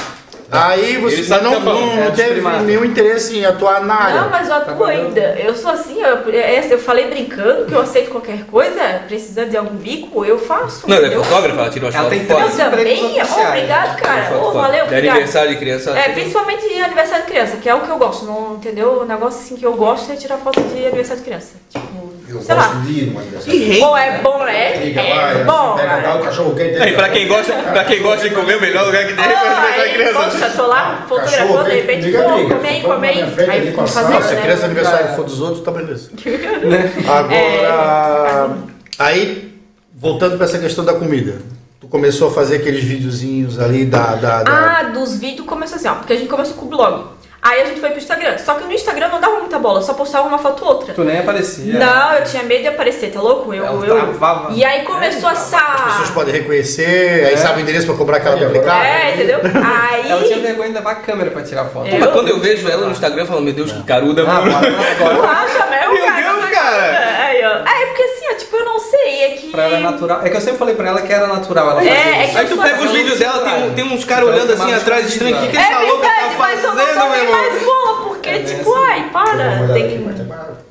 Aí 0.50 0.96
você 0.96 1.38
não, 1.42 1.52
o 1.52 1.56
que 1.56 1.58
tá 1.58 1.60
falando, 1.60 1.86
não, 1.86 2.02
é 2.02 2.04
não 2.06 2.12
teve 2.12 2.40
nenhum 2.40 2.84
interesse 2.84 3.38
em 3.38 3.44
atuar 3.44 3.82
na 3.82 3.94
área. 3.94 4.20
Não, 4.22 4.30
mas 4.30 4.48
eu 4.48 4.54
atuo 4.54 4.84
ainda. 4.84 5.20
Eu 5.38 5.54
sou 5.54 5.70
assim, 5.70 6.00
eu, 6.00 6.26
é, 6.34 6.72
eu 6.72 6.78
falei 6.78 7.08
brincando 7.08 7.66
que 7.66 7.74
eu 7.74 7.80
aceito 7.82 8.10
qualquer 8.10 8.44
coisa, 8.44 9.02
precisando 9.06 9.50
de 9.50 9.58
algum 9.58 9.76
bico, 9.76 10.24
eu 10.24 10.38
faço. 10.38 10.88
Não, 10.88 10.96
ela 10.96 11.06
é 11.06 11.10
fotógrafa, 11.10 11.60
ela 11.60 11.68
umas 11.68 11.94
Ela 11.94 12.10
fotos. 12.10 12.58
Eu 12.58 12.70
também? 12.70 13.20
Obrigado, 13.20 14.00
cara. 14.00 14.38
Oh, 14.42 14.52
valeu, 14.52 14.86
De 14.86 14.94
obrigado. 14.94 15.16
aniversário 15.16 15.50
de 15.50 15.56
criança. 15.56 15.90
É, 15.98 16.12
principalmente 16.12 16.66
de 16.66 16.80
aniversário 16.80 17.26
de 17.26 17.30
criança, 17.30 17.56
que 17.58 17.68
é 17.68 17.74
o 17.74 17.80
que 17.80 17.90
eu 17.90 17.98
gosto, 17.98 18.24
não, 18.24 18.54
entendeu? 18.54 19.02
O 19.02 19.04
negócio 19.04 19.40
assim 19.40 19.56
que 19.56 19.66
eu 19.66 19.74
gosto 19.74 20.10
é 20.10 20.16
tirar 20.16 20.38
foto 20.38 20.60
de 20.62 20.86
aniversário 20.86 21.18
de 21.22 21.26
criança. 21.26 21.52
Tipo, 21.68 22.07
Eu 22.28 22.40
sei 22.42 22.54
gosto 22.54 22.74
lá. 22.74 22.80
de 22.84 22.92
ir 22.92 23.06
numa 23.06 23.20
aniversário. 23.22 23.78
Pô, 23.80 23.96
é 23.96 24.18
bom, 24.20 24.44
né? 24.44 24.76
Liga 24.84 25.00
É 25.00 25.14
lá, 25.14 25.44
bom, 25.44 25.76
pega 25.76 25.96
lá 25.96 26.02
cara. 26.02 26.16
o 26.20 26.22
cachorro 26.24 26.54
quente. 26.54 26.82
Aí, 26.82 26.92
pra 26.92 27.08
quem 27.08 27.26
gosta, 27.28 27.52
pra 27.54 27.84
quem 27.84 28.02
gosta 28.02 28.28
de 28.28 28.34
comer, 28.34 28.56
o 28.56 28.60
melhor 28.60 28.86
lugar 28.86 29.06
que 29.06 29.14
tem 29.14 29.24
é 29.24 29.28
pra 29.28 29.38
Ah, 29.40 29.88
criança. 29.94 30.12
poxa, 30.30 30.50
tô 30.56 30.66
lá 30.66 31.04
fotografando, 31.08 31.64
de 31.64 31.70
repente, 31.76 32.12
pô, 32.12 32.54
come 32.54 32.68
aí, 32.68 32.82
come 32.82 33.08
aí. 33.08 33.22
Aí 33.22 33.72
fazendo, 33.86 34.22
Se 34.22 34.32
a 34.32 34.36
né? 34.36 34.42
criança 34.42 34.64
aniversário 34.66 35.16
for 35.16 35.24
dos 35.24 35.40
outros, 35.40 35.62
tá 35.64 35.70
beleza. 35.70 36.10
Agora, 37.08 38.56
aí, 38.98 39.54
voltando 39.94 40.36
pra 40.36 40.46
essa 40.46 40.58
questão 40.58 40.84
da 40.84 40.94
comida. 40.94 41.36
Tu 41.80 41.86
começou 41.86 42.28
a 42.28 42.30
fazer 42.32 42.56
aqueles 42.56 42.82
videozinhos 42.82 43.58
ali 43.58 43.84
da... 43.84 44.16
da, 44.16 44.42
da- 44.42 44.78
Ah, 44.80 44.82
dos 44.84 45.16
vídeos 45.18 45.46
começou 45.46 45.76
assim, 45.76 45.88
ó, 45.88 45.94
porque 45.94 46.12
a 46.12 46.16
gente 46.16 46.28
começou 46.28 46.54
com 46.56 46.66
o 46.66 46.68
blog. 46.68 47.04
Aí 47.48 47.62
a 47.62 47.64
gente 47.64 47.80
foi 47.80 47.88
pro 47.90 47.98
Instagram. 47.98 48.36
Só 48.38 48.54
que 48.54 48.64
no 48.64 48.72
Instagram 48.72 49.08
não 49.08 49.20
dava 49.20 49.38
muita 49.38 49.58
bola, 49.58 49.80
só 49.80 49.94
postava 49.94 50.26
uma 50.28 50.38
foto 50.38 50.62
ou 50.64 50.68
outra. 50.72 50.92
Tu 50.94 51.02
nem 51.04 51.18
aparecia. 51.20 51.78
Não, 51.78 52.12
eu 52.14 52.24
tinha 52.24 52.42
medo 52.42 52.62
de 52.62 52.68
aparecer, 52.68 53.10
tá 53.10 53.20
louco? 53.20 53.54
Eu, 53.54 53.64
Ela 53.64 53.86
eu... 53.86 53.94
travava. 53.96 54.52
E 54.52 54.64
aí 54.64 54.82
começou 54.82 55.28
As 55.30 55.38
pessoas 55.38 56.02
essa. 56.02 56.12
podem 56.12 56.34
reconhecer, 56.34 57.24
aí 57.26 57.34
É. 57.34 57.36
sabe 57.36 57.58
o 57.58 57.62
endereço 57.62 57.86
pra 57.86 57.94
comprar 57.96 58.18
aquela 58.18 58.36
aplicar. 58.36 58.84
É, 58.84 59.14
entendeu? 59.14 59.38
Aí. 59.42 60.10
Ela 60.10 60.22
tinha 60.24 60.38
vergonha 60.40 60.68
de 60.68 60.74
levar 60.74 60.90
a 60.92 60.96
câmera 60.96 61.30
pra 61.30 61.42
tirar 61.42 61.64
foto. 61.66 61.86
É. 61.88 61.98
Mas 61.98 62.10
quando 62.12 62.28
eu 62.28 62.38
vejo 62.40 62.68
ela 62.68 62.84
no 62.86 62.92
Instagram, 62.92 63.22
eu 63.22 63.26
falo, 63.26 63.40
meu 63.40 63.52
Deus, 63.54 63.72
que 63.72 63.82
caruda, 63.84 64.22
Ah, 64.22 64.40
mano. 64.40 64.50
Tu 64.50 65.24
acha 65.26 65.66
mesmo, 65.70 65.92
Meu 65.94 66.04
cara? 66.06 66.22
Deus, 66.22 66.50
cara. 66.50 67.24
Aí, 67.26 67.42
ó. 67.44 67.50
É, 67.68 67.86
porque 67.86 68.02
assim, 68.02 68.26
ó, 68.30 68.34
tipo, 68.36 68.56
eu 68.56 68.64
não 68.64 68.78
sei, 68.78 69.22
é 69.24 69.28
que 69.30 69.50
pra 69.50 69.62
ela 69.64 69.76
é 69.76 69.80
natural. 69.80 70.20
É 70.22 70.28
que 70.28 70.36
eu 70.36 70.40
sempre 70.40 70.58
falei 70.58 70.74
pra 70.74 70.88
ela 70.88 71.00
que 71.02 71.12
era 71.12 71.26
natural 71.26 71.70
ela 71.70 71.82
É, 71.82 71.86
fazer 71.88 71.98
é 71.98 72.22
isso. 72.24 72.32
que 72.32 72.38
Aí 72.38 72.46
tu 72.46 72.52
eu 72.54 72.58
pega 72.62 72.76
sou 72.76 72.84
os 72.84 72.90
assim. 72.90 72.98
vídeos 72.98 73.18
dela, 73.18 73.38
tem, 73.44 73.70
tem 73.70 73.84
uns 73.84 74.04
caras 74.04 74.28
olhando 74.28 74.52
assim 74.52 74.74
atrás 74.74 75.08
estranho. 75.08 75.36
O 75.36 75.40
que, 75.40 75.48
que 75.48 75.56
É 75.56 75.60
essa 75.60 75.78
louca 75.80 76.06
mas 76.38 76.64
eu 76.64 76.74
não 76.74 77.14
irmão? 77.16 77.32
mais 77.32 77.62
bola, 77.62 78.04
porque, 78.04 78.28
É, 78.28 78.38
tipo, 78.42 78.74
assim. 78.74 78.84
ai, 78.90 79.10
para. 79.12 79.68
Tem 79.72 79.88
que... 79.88 80.08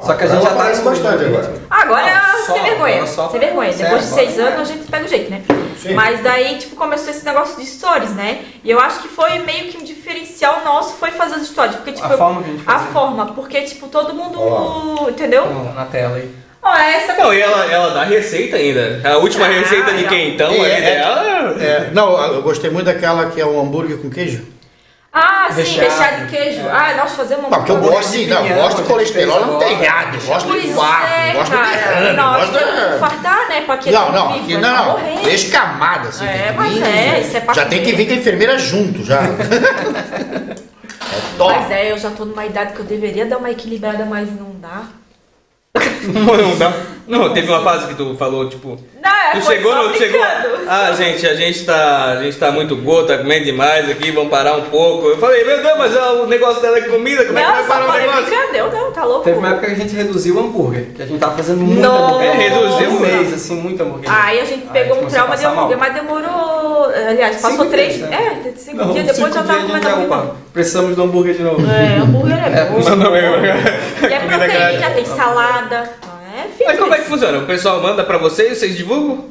Só 0.05 0.13
que 0.13 0.23
a 0.23 0.27
gente 0.27 0.43
já 0.43 0.49
tá 0.49 0.63
no- 0.69 0.81
bastante 0.83 1.25
agora. 1.25 1.53
Agora, 1.69 2.13
Não, 2.13 2.45
só- 2.45 2.53
sem 2.53 2.63
vergonha. 2.63 3.07
só 3.07 3.29
sem 3.29 3.39
vergonha. 3.39 3.73
Depois 3.73 4.01
de 4.03 4.07
seis 4.13 4.39
anos, 4.39 4.59
a 4.61 4.63
gente 4.73 4.83
pega 4.89 5.05
o 5.05 5.07
jeito, 5.07 5.29
né? 5.31 5.41
Sim. 5.81 5.93
Mas 5.93 6.21
daí, 6.21 6.57
tipo, 6.57 6.75
começou 6.75 7.09
esse 7.09 7.25
negócio 7.25 7.57
de 7.57 7.65
stories, 7.65 8.11
né? 8.11 8.39
E 8.63 8.69
eu 8.69 8.79
acho 8.79 9.01
que 9.01 9.07
foi 9.07 9.39
meio 9.39 9.65
que 9.69 9.77
um 9.77 9.83
diferencial 9.83 10.61
nosso 10.63 10.95
foi 10.95 11.11
fazer 11.11 11.35
as 11.35 11.47
stories. 11.47 11.75
Porque, 11.75 11.91
tipo, 11.93 12.07
A 12.07 12.11
eu- 12.11 12.17
forma 12.17 12.41
que 12.43 12.49
a 12.49 12.53
gente 12.53 12.63
a 12.67 12.71
fazia. 12.73 12.87
forma, 12.91 13.25
porque, 13.27 13.61
tipo, 13.61 13.87
todo 13.87 14.13
mundo. 14.13 14.39
Ó 14.39 15.09
Entendeu? 15.09 15.45
Não, 15.47 15.73
Na 15.73 15.85
tela 15.85 16.17
aí. 16.17 16.29
Ó, 16.61 16.75
essa 16.75 17.13
Não, 17.13 17.33
e 17.33 17.39
ela, 17.41 17.65
ela 17.71 17.93
dá 17.93 18.03
receita 18.03 18.57
ainda. 18.57 19.01
A 19.03 19.17
última 19.17 19.45
Ah, 19.45 19.49
receita 19.49 19.93
de 19.93 20.03
quem 20.05 20.33
então 20.33 20.51
É, 20.51 20.69
é. 20.69 20.81
dela. 20.81 21.55
É, 21.63 21.89
não, 21.93 22.17
eu 22.33 22.41
gostei 22.41 22.69
muito 22.69 22.85
daquela 22.87 23.27
que 23.29 23.39
é 23.39 23.45
o 23.45 23.59
hambúrguer 23.59 23.97
com 23.97 24.09
queijo. 24.09 24.43
Ah, 25.19 25.47
sim, 25.49 25.61
Recheado. 25.61 25.89
recheado 25.89 26.25
de 26.25 26.35
queijo. 26.35 26.61
É. 26.61 26.71
Ah, 26.71 26.93
nós 26.97 27.11
fazemos 27.13 27.43
Não, 27.43 27.49
porque 27.57 27.71
eu 27.71 27.77
gosto, 27.77 28.11
sim, 28.11 28.27
não, 28.27 28.45
eu 28.45 28.55
gosto 28.55 28.81
de 28.81 28.87
colesterol 28.87 29.45
não 29.47 29.57
tem 29.59 29.77
nada, 29.81 30.15
eu 30.15 30.21
gosto 30.21 30.51
de 30.51 30.73
farto, 30.73 31.13
é, 31.13 31.33
gosto 31.33 31.51
de 31.51 31.57
derrame, 31.57 32.17
gosto 32.17 32.51
de... 32.53 32.99
fartar, 32.99 33.49
né? 33.49 33.61
Pra 33.61 33.77
que 33.77 33.91
Não, 33.91 34.11
não, 34.11 34.27
vivo, 34.33 34.43
aqui 34.43 34.53
vai 34.53 34.61
não, 34.61 34.75
não. 34.77 34.91
morrer. 34.91 35.23
Deixa 35.23 35.51
camada, 35.51 36.09
assim. 36.09 36.25
É, 36.25 36.53
mas 36.55 36.81
é, 36.81 37.19
isso 37.19 37.37
é 37.37 37.39
pra 37.39 37.53
Já 37.53 37.65
tem 37.65 37.83
que 37.83 37.93
vir 37.93 38.05
com 38.07 38.13
a 38.13 38.17
enfermeira 38.17 38.59
junto, 38.59 39.03
já. 39.03 39.21
é 41.11 41.37
top. 41.37 41.53
Mas 41.53 41.71
é, 41.71 41.91
eu 41.91 41.97
já 41.97 42.11
tô 42.11 42.25
numa 42.25 42.45
idade 42.45 42.73
que 42.73 42.79
eu 42.79 42.85
deveria 42.85 43.25
dar 43.25 43.37
uma 43.37 43.49
equilibrada, 43.49 44.05
mas 44.05 44.29
não 44.29 44.51
dá. 44.59 44.83
Não, 46.07 46.57
dá. 46.57 46.73
Não, 47.07 47.33
teve 47.33 47.49
uma 47.49 47.61
fase 47.61 47.87
que 47.87 47.95
tu 47.95 48.15
falou, 48.17 48.49
tipo. 48.49 48.77
Não, 49.01 49.09
é, 49.11 49.31
Tu 49.31 49.45
chegou, 49.45 49.71
só 49.71 49.83
não 49.83 49.93
chegou. 49.93 50.19
brincando. 50.19 50.57
Ah, 50.67 50.91
gente, 50.91 51.25
a 51.25 51.33
gente 51.35 51.65
tá. 51.65 52.05
A 52.11 52.23
gente 52.23 52.37
tá 52.37 52.51
muito 52.51 52.75
gordo, 52.75 53.07
tá 53.07 53.17
comendo 53.17 53.45
demais 53.45 53.89
aqui, 53.89 54.11
vamos 54.11 54.29
parar 54.29 54.55
um 54.57 54.63
pouco. 54.63 55.07
Eu 55.07 55.17
falei, 55.17 55.43
meu 55.45 55.61
Deus, 55.63 55.77
mas 55.77 55.95
é 55.95 56.01
o 56.11 56.25
negócio 56.27 56.61
dela 56.61 56.77
é 56.77 56.81
comida, 56.81 57.23
como 57.25 57.39
é 57.39 57.41
que 57.41 57.47
Não, 57.47 57.55
vai 57.55 57.63
parar 57.65 57.87
o 57.87 57.97
negócio? 57.97 58.23
brincando, 58.25 58.55
eu 58.57 58.71
não, 58.71 58.91
tá 58.91 59.03
louco. 59.05 59.23
Teve 59.23 59.37
uma 59.37 59.49
época 59.49 59.67
que 59.67 59.71
a 59.71 59.75
gente 59.75 59.95
reduziu 59.95 60.35
o 60.35 60.39
hambúrguer, 60.39 60.87
que 60.95 61.01
a 61.01 61.05
gente 61.05 61.19
tava 61.19 61.35
fazendo 61.37 61.59
muito 61.61 61.85
hambúrguer. 61.85 62.27
É, 62.29 62.33
reduziu? 62.49 62.89
um 62.89 62.99
mês, 62.99 63.33
assim, 63.33 63.55
muito 63.55 63.81
hambúrguer. 63.81 64.11
Aí 64.13 64.39
a 64.41 64.45
gente 64.45 64.63
Aí 64.63 64.69
pegou 64.73 64.95
um 64.97 64.99
começou 64.99 65.19
a 65.19 65.23
trauma 65.23 65.35
de 65.37 65.41
passar 65.43 65.55
mal. 65.55 65.65
hambúrguer, 65.65 65.77
mas 65.79 65.93
demorou. 65.93 66.85
Aliás, 67.09 67.35
passou 67.37 67.51
Cinco 67.59 67.65
três. 67.71 67.95
dias, 67.95 68.09
né? 68.09 68.41
É, 68.45 68.51
cinco 68.57 68.77
Não, 68.77 68.91
dias 68.91 69.05
depois 69.07 69.33
cinco 69.33 69.45
já 69.47 69.53
tava 69.53 69.65
comendo 69.67 69.87
hambúrguer. 69.87 70.33
Precisamos 70.53 70.95
do 70.95 71.03
hambúrguer 71.03 71.33
de 71.35 71.43
novo. 71.43 71.61
É, 71.71 71.97
hambúrguer 72.01 72.37
é 72.37 72.59
É, 72.59 72.65
bom. 72.65 72.79
E 72.79 74.13
é 74.13 74.19
Comida 74.19 74.37
proteína, 74.37 74.89
tem 74.91 75.05
salada. 75.05 75.89
É. 76.59 76.65
Mas 76.65 76.79
como 76.79 76.93
é 76.93 76.97
que 76.97 77.05
funciona? 77.05 77.37
O 77.39 77.45
pessoal 77.45 77.81
manda 77.81 78.03
pra 78.03 78.17
vocês, 78.17 78.57
vocês 78.57 78.75
divulgam? 78.75 79.25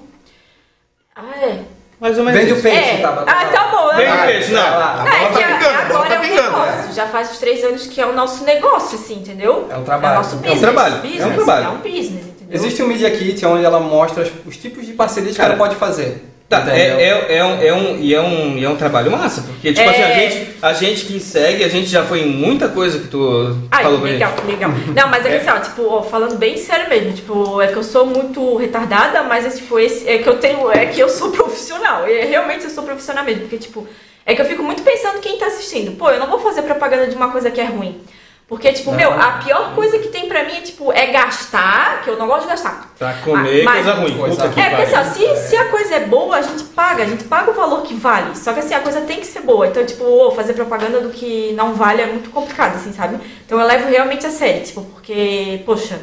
Ah, 1.14 1.22
é. 1.42 1.58
Mais 1.98 2.18
ou 2.18 2.24
menos. 2.24 2.38
Vende 2.40 2.52
o 2.52 2.62
peixe, 2.62 2.90
É. 2.90 2.96
tá? 3.00 3.24
Ah, 3.26 3.44
tá 3.46 3.68
bom. 3.68 3.88
Vende 3.96 4.10
eu- 4.10 4.14
o 4.14 4.26
peixe, 4.26 4.52
não. 4.52 4.62
Vai 4.62 4.70
lá. 4.70 4.92
A 4.92 4.96
bola 4.96 5.08
É, 5.08 5.28
tá 5.28 5.38
que 5.38 5.44
pingando, 5.44 5.66
agora 5.94 6.08
tá 6.08 6.14
é 6.14 6.18
um 6.18 6.34
negócio. 6.34 6.92
Já 6.92 7.06
faz 7.06 7.30
uns 7.30 7.38
três 7.38 7.64
anos 7.64 7.86
que 7.86 8.00
é 8.00 8.06
o 8.06 8.12
nosso 8.12 8.44
negócio, 8.44 8.98
assim, 8.98 9.14
entendeu? 9.14 9.66
É 9.70 9.76
um 9.76 9.82
trabalho. 9.84 10.14
É 10.14 10.18
o 10.18 10.22
nosso 10.22 10.34
É 10.34 10.38
um 10.38 10.42
business. 10.42 10.60
trabalho, 10.60 10.94
é 10.94 10.98
um 10.98 11.00
business, 11.02 11.34
trabalho. 11.36 11.64
É 11.64 11.68
um 11.70 11.76
business, 11.78 12.26
entendeu? 12.26 12.46
Existe 12.50 12.82
um 12.82 12.86
Media 12.88 13.10
Kit 13.10 13.46
onde 13.46 13.64
ela 13.64 13.80
mostra 13.80 14.22
os- 14.24 14.32
os 14.46 14.56
tipos 14.58 14.84
de 14.84 14.92
parcerias 14.92 15.32
que 15.32 15.38
Cara, 15.38 15.54
ela 15.54 15.58
pode 15.58 15.74
fazer. 15.76 16.22
Tá, 16.48 16.60
Entendeu? 16.60 16.76
é, 16.76 17.02
é, 17.02 17.36
é, 17.38 17.44
um, 17.44 17.60
é, 17.60 17.72
um, 17.74 17.96
e 17.98 18.14
é, 18.14 18.20
um, 18.22 18.56
e 18.58 18.64
é 18.64 18.68
um 18.68 18.76
trabalho 18.76 19.10
massa, 19.10 19.42
porque, 19.42 19.72
tipo 19.72 19.80
É. 19.88 19.90
assim, 19.90 20.02
a 20.02 20.14
gente, 20.14 20.50
a 20.62 20.72
gente 20.72 21.04
que 21.06 21.18
segue, 21.18 21.64
a 21.64 21.68
gente 21.68 21.88
já 21.88 22.04
foi 22.04 22.20
em 22.20 22.28
muita 22.28 22.68
coisa 22.68 23.00
que 23.00 23.08
tu 23.08 23.56
Ai, 23.68 23.82
falou 23.82 23.98
pra 23.98 24.08
legal, 24.10 24.30
gente. 24.36 24.46
legal. 24.46 24.70
Não, 24.94 25.08
mas 25.08 25.26
é 25.26 25.28
que 25.30 25.34
É. 25.34 25.38
assim, 25.38 25.50
ó, 25.50 25.58
tipo, 25.58 25.82
ó, 25.88 26.02
falando 26.02 26.36
bem 26.38 26.56
sério 26.56 26.88
mesmo, 26.88 27.12
tipo, 27.14 27.60
é 27.60 27.66
que 27.66 27.74
eu 27.76 27.82
sou 27.82 28.06
muito 28.06 28.54
retardada, 28.56 29.24
mas 29.24 29.44
é 29.44 29.50
tipo, 29.50 29.76
esse, 29.80 30.08
é 30.08 30.18
que 30.18 30.28
eu 30.28 30.36
tenho, 30.38 30.70
é 30.70 30.86
que 30.86 31.00
eu 31.00 31.08
sou 31.08 31.30
profissional. 31.32 32.06
É, 32.06 32.24
realmente 32.26 32.62
eu 32.62 32.70
sou 32.70 32.84
profissional 32.84 33.24
mesmo, 33.24 33.40
porque, 33.40 33.56
tipo, 33.58 33.84
é 34.24 34.32
que 34.32 34.40
eu 34.40 34.46
fico 34.46 34.62
muito 34.62 34.84
pensando 34.84 35.18
quem 35.20 35.36
tá 35.38 35.46
assistindo. 35.46 35.96
Pô, 35.96 36.10
eu 36.10 36.20
não 36.20 36.28
vou 36.28 36.38
fazer 36.38 36.62
propaganda 36.62 37.08
de 37.08 37.16
uma 37.16 37.32
coisa 37.32 37.50
que 37.50 37.60
é 37.60 37.64
ruim. 37.64 38.00
Porque, 38.48 38.72
tipo, 38.72 38.92
meu, 38.92 39.12
a 39.12 39.32
pior 39.44 39.74
coisa 39.74 39.98
que 39.98 40.06
tem 40.06 40.28
pra 40.28 40.44
mim 40.44 40.52
é, 40.58 40.60
tipo, 40.60 40.92
é 40.92 41.06
gastar, 41.06 42.02
que 42.02 42.10
eu 42.10 42.16
não 42.16 42.28
gosto 42.28 42.42
de 42.42 42.48
gastar. 42.48 42.92
Pra 42.96 43.12
comer 43.14 43.64
Mas- 43.64 43.84
coisa 43.84 44.00
ruim. 44.00 44.16
coisa 44.16 44.44
É, 44.44 44.48
porque 44.48 44.94
assim, 44.94 44.94
ó, 44.96 45.34
se, 45.34 45.48
se 45.48 45.56
a 45.56 45.64
coisa 45.68 45.94
é 45.96 46.00
boa, 46.06 46.36
a 46.36 46.42
gente 46.42 46.62
paga, 46.62 47.02
a 47.02 47.06
gente 47.06 47.24
paga 47.24 47.50
o 47.50 47.54
valor 47.54 47.82
que 47.82 47.92
vale. 47.94 48.36
Só 48.36 48.52
que 48.52 48.60
assim, 48.60 48.72
a 48.74 48.80
coisa 48.80 49.00
tem 49.00 49.18
que 49.18 49.26
ser 49.26 49.40
boa. 49.40 49.66
Então, 49.66 49.84
tipo, 49.84 50.30
fazer 50.30 50.52
propaganda 50.52 51.00
do 51.00 51.10
que 51.10 51.52
não 51.54 51.74
vale 51.74 52.02
é 52.02 52.06
muito 52.06 52.30
complicado, 52.30 52.76
assim, 52.76 52.92
sabe? 52.92 53.18
Então 53.44 53.58
eu 53.60 53.66
levo 53.66 53.88
realmente 53.88 54.24
a 54.24 54.30
sério, 54.30 54.62
tipo, 54.62 54.82
porque, 54.82 55.62
poxa, 55.66 55.98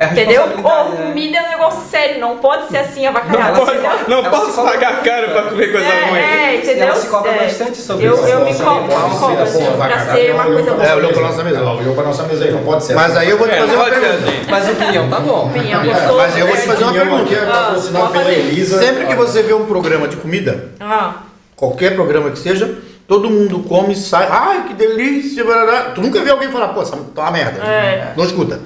É 0.00 0.06
entendeu? 0.06 0.46
Né? 0.46 0.54
comida 0.62 1.38
é 1.38 1.42
um 1.42 1.48
negócio 1.48 1.90
sério, 1.90 2.20
não 2.20 2.36
pode 2.38 2.68
ser 2.68 2.76
assim 2.76 3.04
avacalhado. 3.04 3.58
Não, 3.58 3.66
pode, 3.66 3.78
não 4.08 4.18
Ela 4.18 4.30
posso 4.30 4.62
pagar 4.62 5.02
caro 5.02 5.30
pra 5.32 5.42
comer 5.42 5.72
coisa 5.72 5.88
ruim. 5.88 6.18
É, 6.20 6.54
é, 6.54 6.56
entendeu? 6.58 6.84
Ela 6.86 6.94
se 6.94 7.08
cobra 7.08 7.32
É. 7.32 7.38
bastante 7.38 7.78
sobre 7.78 8.04
eu, 8.04 8.14
isso. 8.14 8.24
Eu 8.28 8.44
me 8.44 8.54
cobro, 8.54 8.94
cobro, 9.18 9.42
assim, 9.42 9.64
porra, 9.64 9.88
pra 9.88 9.98
ser 10.14 10.30
uma 10.34 10.44
coisa 10.44 10.70
boa. 10.70 10.84
É, 10.86 10.94
olhou 10.94 11.12
pra 11.12 11.22
nossa 11.22 11.42
mesa. 11.42 11.56
Ela 11.58 11.72
olhou 11.74 11.94
pra 11.96 12.04
nossa 12.04 12.22
mesa 12.22 12.44
aí, 12.44 12.50
não 12.52 12.62
pode 12.62 12.84
ser 12.84 12.94
Mas 12.94 13.10
assim. 13.10 13.18
aí 13.18 13.30
eu 13.30 13.38
vou 13.38 13.48
te 13.48 13.54
É, 13.54 13.58
fazer 13.58 13.74
uma 13.74 13.84
pergunta. 13.86 14.08
assim. 14.14 14.46
Mas 14.48 14.68
o 14.68 14.74
pinhão 14.76 15.10
tá 15.10 15.18
bom. 15.20 15.52
É, 15.56 15.84
gostoso. 15.86 16.16
mas 16.16 16.38
eu 16.38 16.46
vou 16.46 16.56
te 16.56 16.62
fazer 16.62 16.84
uma 16.84 16.92
pergunta. 16.92 17.22
aqui 17.24 17.34
é 17.34 17.38
Ah. 17.50 18.78
Sempre 18.78 19.06
que 19.06 19.14
você 19.16 19.42
vê 19.42 19.52
um 19.52 19.66
programa 19.66 20.06
de 20.06 20.14
comida, 20.16 20.68
Ah, 20.78 21.14
qualquer 21.56 21.96
programa 21.96 22.30
que 22.30 22.38
seja, 22.38 22.72
todo 23.08 23.28
mundo 23.28 23.64
come, 23.68 23.96
sai, 23.96 24.28
ai 24.30 24.64
que 24.68 24.74
delícia, 24.74 25.44
barará. 25.44 25.90
tu 25.92 26.00
nunca 26.00 26.20
vê 26.20 26.30
alguém 26.30 26.50
falar, 26.52 26.68
pô, 26.68 26.82
essa 26.82 26.96
tá 27.14 27.22
uma 27.22 27.30
merda. 27.32 27.64
É. 27.64 28.12
Não 28.16 28.24
escuta. 28.24 28.60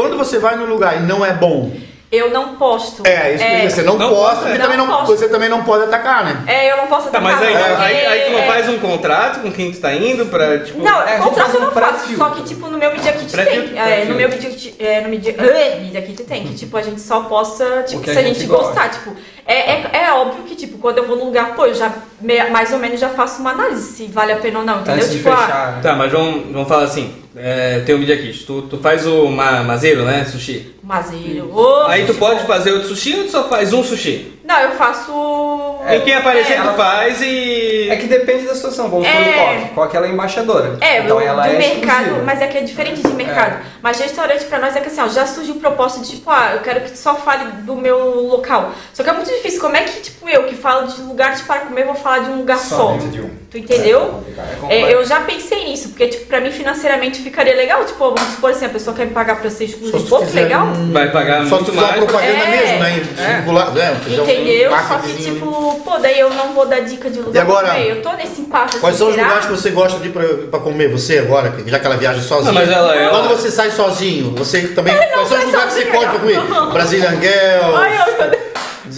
Quando 0.00 0.16
você 0.16 0.38
vai 0.38 0.56
no 0.56 0.64
lugar 0.66 0.96
e 0.96 1.00
não 1.00 1.24
é 1.24 1.32
bom, 1.32 1.70
eu 2.10 2.30
não 2.30 2.56
posto. 2.56 3.06
é, 3.06 3.34
isso 3.34 3.44
que 3.44 3.70
você 3.70 3.82
não, 3.82 3.96
Não 3.96 4.08
posta, 4.08 4.34
posta, 4.36 4.48
e 4.50 4.52
é. 4.54 4.58
também 4.58 4.76
Não 4.76 4.86
não, 4.86 4.96
posto. 4.98 5.16
você 5.16 5.28
também 5.28 5.48
não 5.48 5.62
pode 5.62 5.84
atacar, 5.84 6.24
né? 6.24 6.42
É, 6.46 6.72
eu 6.72 6.76
não 6.78 6.86
posso 6.88 7.08
Tá, 7.08 7.20
mas 7.20 7.40
aí, 7.40 7.54
atacar, 7.54 7.80
aí, 7.82 8.06
aí 8.06 8.20
tu 8.22 8.30
não 8.32 8.38
porque- 8.40 8.52
faz 8.52 8.68
um 8.68 8.78
contrato 8.80 9.40
com 9.40 9.52
quem 9.52 9.70
tu 9.70 9.78
tá 9.80 9.92
indo 9.92 10.26
pra, 10.26 10.58
tipo... 10.58 10.82
Não, 10.82 11.02
É, 11.02 11.04
a 11.04 11.16
gente 11.18 11.28
contrato 11.28 11.50
faz 11.50 11.54
eu 11.54 11.60
não 11.60 11.70
faço, 11.70 12.16
só 12.16 12.30
que 12.30 12.42
tipo 12.42 12.66
no 12.66 12.78
meu 12.78 12.90
Media 12.90 13.12
Kit 13.12 13.30
tem. 13.32 13.40
É, 13.40 13.44
pré-filtro. 13.44 14.08
no 14.08 14.14
meu 14.16 14.28
Media 14.28 14.50
Kit, 14.50 14.74
é, 14.80 15.00
no 15.02 15.08
Media, 15.08 15.34
é, 15.38 15.76
Media 15.84 16.02
Kit 16.02 16.22
tem, 16.24 16.44
que 16.48 16.54
tipo 16.54 16.76
a 16.76 16.82
gente 16.82 17.00
só 17.00 17.20
posta, 17.20 17.84
tipo, 17.86 18.00
a 18.02 18.12
se 18.12 18.18
a 18.18 18.22
gente, 18.22 18.40
gente 18.40 18.48
gosta. 18.48 18.66
gostar, 18.66 18.88
tipo, 18.88 19.14
é, 19.52 19.70
é, 19.72 20.04
é 20.06 20.12
óbvio 20.12 20.44
que 20.44 20.54
tipo, 20.54 20.78
quando 20.78 20.98
eu 20.98 21.06
vou 21.06 21.16
no 21.16 21.24
lugar, 21.26 21.54
pô, 21.54 21.66
eu 21.66 21.74
já 21.74 21.92
me- 22.20 22.44
mais 22.50 22.72
ou 22.72 22.78
menos 22.78 23.00
já 23.00 23.08
faço 23.08 23.40
uma 23.40 23.50
análise 23.50 23.92
se 23.92 24.06
vale 24.06 24.32
a 24.32 24.36
pena 24.36 24.60
ou 24.60 24.64
não, 24.64 24.76
entendeu? 24.80 24.94
Antes 24.96 25.10
de 25.10 25.16
Tipo, 25.18 25.30
ah, 25.30 25.36
fechar. 25.36 25.72
né? 25.72 25.80
Tá, 25.82 25.94
mas 25.94 26.12
vamos, 26.12 26.52
vamos 26.52 26.68
falar 26.68 26.84
assim, 26.84 27.14
é, 27.36 27.80
tem 27.86 27.94
um 27.94 27.98
vídeo 27.98 28.14
aqui, 28.14 28.32
tu, 28.46 28.62
tu 28.62 28.78
faz 28.78 29.06
o 29.06 29.26
ma, 29.28 29.62
mazeiro, 29.62 30.02
né, 30.04 30.24
sushi. 30.24 30.74
mazeiro. 30.82 31.50
ô, 31.56 31.82
Aí 31.86 32.04
tu 32.06 32.14
pode 32.14 32.40
bom. 32.40 32.46
fazer 32.46 32.72
outro 32.72 32.88
sushi 32.88 33.14
ou 33.16 33.24
tu 33.24 33.30
só 33.30 33.44
faz 33.48 33.72
um 33.72 33.82
sushi? 33.84 34.38
Não, 34.44 34.58
eu 34.58 34.72
faço. 34.72 35.12
e 35.88 36.00
quem 36.00 36.14
aparecer 36.14 36.54
é, 36.54 36.62
tu 36.62 36.72
faz 36.74 37.20
e... 37.22 37.88
É 37.88 37.94
que 37.96 38.06
depende 38.08 38.46
da 38.46 38.54
situação. 38.54 38.88
Vamos 38.88 39.06
É. 39.06 39.12
supor 39.12 39.30
o 39.30 39.34
Coque. 39.60 39.74
Coque 39.74 39.96
ela 39.96 40.06
é 40.06 40.10
embaixadora. 40.10 40.76
É, 40.80 40.98
então 41.02 41.20
eu- 41.20 41.26
ela 41.28 41.42
do 41.46 41.54
é 41.54 41.58
mercado, 41.58 42.00
exclusiva. 42.00 42.22
mas 42.24 42.42
é 42.42 42.46
que 42.48 42.58
é 42.58 42.60
diferente 42.62 43.00
de 43.00 43.12
mercado. 43.12 43.64
Mas 43.80 44.00
restaurante 44.00 44.44
pra 44.46 44.58
nós 44.58 44.74
é 44.74 44.80
que 44.80 44.88
assim, 44.88 45.00
ó, 45.02 45.06
já 45.08 45.24
surgiu 45.24 45.54
proposta 45.56 46.00
de 46.00 46.10
tipo, 46.10 46.28
ah, 46.30 46.50
eu 46.54 46.60
quero 46.62 46.80
que 46.80 46.90
tu 46.90 46.98
só 46.98 47.14
fale 47.14 47.44
do 47.62 47.76
meu 47.76 47.98
local. 48.26 48.72
Só 48.92 49.04
que 49.04 49.10
é 49.10 49.12
muito 49.12 49.30
difícil. 49.40 49.60
Como 49.60 49.76
é 49.76 49.82
que, 49.82 50.00
tipo, 50.00 50.28
eu 50.28 50.44
que 50.44 50.54
falo 50.54 50.86
de 50.86 51.00
lugares 51.02 51.40
para 51.42 51.60
comer, 51.60 51.84
vou 51.84 51.94
falar 51.94 52.20
de 52.20 52.30
um 52.30 52.36
lugar 52.38 52.58
Só 52.58 52.76
só? 52.76 52.96
de 52.96 53.20
um. 53.20 53.40
Tu 53.50 53.58
entendeu? 53.58 54.00
complicado. 54.00 54.46
É 54.52 54.56
complexo. 54.60 54.86
É, 54.86 54.94
eu 54.94 55.04
já 55.04 55.20
pensei 55.22 55.64
nisso, 55.64 55.88
porque, 55.88 56.06
tipo, 56.06 56.26
pra 56.26 56.40
mim 56.40 56.52
financeiramente 56.52 57.20
ficaria 57.20 57.56
legal. 57.56 57.84
Tipo, 57.84 57.98
vamos 58.14 58.20
supor 58.34 58.52
assim, 58.52 58.64
a 58.64 58.68
pessoa 58.68 58.94
quer 58.94 59.06
me 59.06 59.12
pagar 59.12 59.40
pra 59.40 59.50
ser 59.50 59.66
Só 59.66 59.74
exclusivo. 59.74 60.08
Pô, 60.08 60.24
que 60.24 60.32
legal. 60.36 60.66
um- 60.66 60.92
Vai 60.92 61.10
pagar 61.10 61.40
Só 61.48 61.56
se 61.58 61.64
muito 61.64 61.74
mais. 61.74 61.96
propaganda 61.96 62.32
É. 62.44 62.50
mesmo, 62.78 62.78
né? 62.78 63.34
Circular, 63.36 63.72
né? 63.74 63.96
Fazer 64.04 64.20
um 64.20 64.24
Entendeu? 64.24 64.70
Só 64.70 64.98
que, 64.98 65.14
tipo, 65.22 65.80
pô, 65.84 65.98
daí 65.98 66.20
eu 66.20 66.30
não 66.30 66.52
vou 66.52 66.64
dar 66.66 66.78
dica 66.80 67.10
de 67.10 67.18
lugar 67.18 67.34
E 67.34 67.38
agora, 67.42 67.66
pra 67.66 67.74
comer. 67.76 67.90
Eu 67.90 68.02
tô 68.02 68.12
nesse 68.12 68.40
impasse. 68.40 68.78
Quais 68.78 68.94
assim, 68.94 69.04
são 69.04 69.08
os 69.10 69.16
lugares 69.16 69.46
que 69.46 69.50
você 69.52 69.70
gosta 69.70 69.98
de 69.98 70.08
ir 70.08 70.12
pra, 70.12 70.22
pra 70.48 70.60
comer? 70.60 70.88
Você 70.92 71.18
agora, 71.18 71.50
que- 71.50 71.68
já 71.68 71.78
que 71.80 71.86
ela 71.86 71.96
viaja 71.96 72.20
sozinha. 72.20 72.52
Não, 72.52 72.60
mas 72.60 72.70
ela- 72.70 72.94
ela- 72.94 73.10
Quando 73.10 73.28
você 73.36 73.50
sai 73.50 73.72
sozinho, 73.72 74.32
você 74.36 74.60
também. 74.68 74.94
Quais 74.96 75.28
são 75.28 75.38
os 75.38 75.44
lugares 75.46 75.74
que 75.74 75.80
você 75.80 75.86
pode 75.86 76.18
comer? 76.18 76.40
Brasília 76.72 77.10
Angel, 77.10 77.76
Ai, 77.76 77.98
eu, 77.98 78.39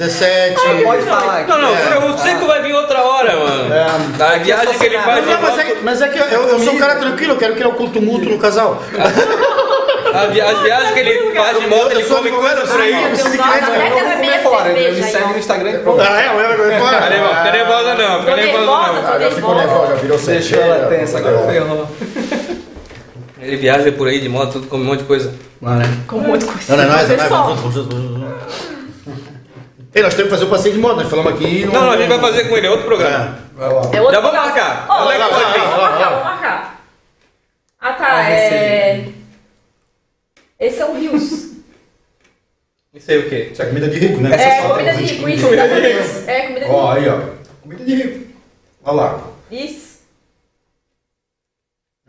meu 0.02 0.08
Deus. 0.08 0.18
17. 0.18 0.82
Pode 0.84 1.02
falar. 1.02 1.46
Não, 1.46 1.58
não, 1.60 1.68
É. 1.76 1.96
eu 1.96 2.18
sei 2.18 2.34
que 2.36 2.44
vai 2.44 2.62
vir 2.62 2.72
outra 2.74 3.02
hora, 3.02 3.36
mano. 3.36 3.72
É. 3.74 3.86
A 4.24 4.38
viagem 4.38 4.74
que 4.78 4.86
ele 4.86 4.98
faz 4.98 5.06
Mas, 5.06 5.24
de 5.24 5.30
não, 5.32 5.42
mas, 5.42 5.58
é, 5.58 5.64
que- 5.64 5.80
mas 5.82 6.02
é 6.02 6.08
que 6.08 6.18
eu, 6.18 6.24
eu 6.48 6.58
sou 6.60 6.74
um 6.74 6.78
cara 6.78 6.96
tranquilo, 6.96 7.32
eu 7.34 7.38
quero 7.38 7.54
criar 7.54 7.68
um 7.68 7.74
culto 7.74 8.00
mútuo 8.00 8.30
no 8.30 8.38
casal. 8.38 8.82
a, 10.14 10.26
vi- 10.26 10.40
as 10.40 10.58
viagens 10.60 10.90
que 10.92 11.00
ele 11.00 11.34
faz 11.34 11.58
de 11.58 11.66
moto, 11.66 11.92
Eu 11.92 12.00
ele 12.00 12.08
come 12.08 12.30
coisa 12.30 12.60
eu 12.60 12.66
por 12.66 12.80
aí. 12.80 13.06
preciso 13.08 13.30
de 13.30 13.38
Eu 13.38 13.44
vou 13.44 13.54
derramei 13.54 14.16
comer 14.16 14.34
a 14.34 14.42
fora. 14.42 14.68
Ele 14.72 15.00
me 15.00 15.10
segue 15.10 15.28
no 15.32 15.38
Instagram. 15.38 15.80
Ah, 16.00 16.22
é? 16.22 16.26
Eu, 16.28 16.40
eu, 16.40 16.50
eu, 16.50 16.72
Fica 16.72 17.08
nervosa, 17.08 17.36
fica 17.38 17.52
nervosa 17.52 17.94
não, 17.94 18.20
fica 18.20 18.36
nervosa 18.36 18.66
não. 18.66 19.12
Ah, 19.12 19.18
já 19.20 19.30
ficou 19.30 19.54
nervosa. 19.54 19.94
virou 19.96 20.18
Deixou 20.18 20.58
ela 20.60 20.86
tensa, 20.88 21.18
agora 21.18 21.36
Deu. 21.38 21.46
ferrou. 21.46 21.88
Ele 23.42 23.56
viaja 23.56 23.90
por 23.90 24.06
aí 24.06 24.20
de 24.20 24.28
moto, 24.28 24.52
tudo 24.52 24.68
come 24.68 24.84
um 24.84 24.86
monte 24.86 25.00
de 25.00 25.04
coisa. 25.06 25.34
Não, 25.60 25.74
né? 25.74 25.84
Com 26.06 26.18
muita 26.18 26.46
coisa. 26.46 26.76
Não, 26.76 26.84
não 26.84 26.92
é 26.94 26.96
nóis, 26.96 27.10
é 27.10 27.16
vamos 27.28 27.74
junto, 27.74 27.96
vamos 27.96 28.20
junto. 28.20 28.81
Ei, 29.94 30.02
nós 30.02 30.14
temos 30.14 30.30
que 30.30 30.36
fazer 30.36 30.44
o 30.46 30.50
passeio 30.50 30.74
de 30.74 30.80
moto, 30.80 30.96
nós 30.96 31.10
falamos 31.10 31.34
aqui. 31.34 31.66
Não, 31.66 31.72
não, 31.72 31.90
a 31.90 31.96
gente 31.96 32.08
vai 32.08 32.20
fazer 32.20 32.48
com 32.48 32.56
ele, 32.56 32.66
é 32.66 32.70
outro 32.70 32.86
programa. 32.86 33.38
Lá. 33.56 33.66
É 33.92 34.00
outro 34.00 34.14
Já 34.14 34.20
vou 34.20 34.32
marcar. 34.32 34.86
Ó, 34.88 34.92
vamos 34.94 35.04
vai 35.06 35.14
vir. 35.14 35.20
marcar, 35.20 35.64
vamos 35.64 35.82
marcar, 35.82 36.08
vamos 36.10 36.24
marcar. 36.24 36.84
Ah, 37.80 37.92
tá, 37.92 38.06
Ah, 38.16 38.30
é... 38.30 39.04
Esse 40.58 40.80
é 40.80 40.86
o 40.86 40.94
Rios. 40.94 41.52
Isso 42.94 43.10
aí 43.10 43.18
o 43.18 43.28
quê? 43.28 43.50
Isso 43.52 43.62
é 43.62 43.66
comida 43.66 43.88
de 43.88 43.98
rico, 43.98 44.20
né? 44.20 44.30
É, 44.34 44.62
Você 44.62 44.68
comida 44.68 44.94
de 44.94 45.04
rico, 45.04 45.28
isso, 45.28 45.46
exatamente. 45.48 46.30
É, 46.30 46.40
comida 46.42 46.64
de 46.66 46.70
Ó, 46.70 46.94
rico. 46.94 47.00
aí, 47.00 47.08
ó. 47.08 47.20
Comida 47.62 47.84
de 47.84 47.94
rico. 47.94 48.26
Olha 48.84 48.94
lá. 48.96 49.20
Isso. 49.50 49.92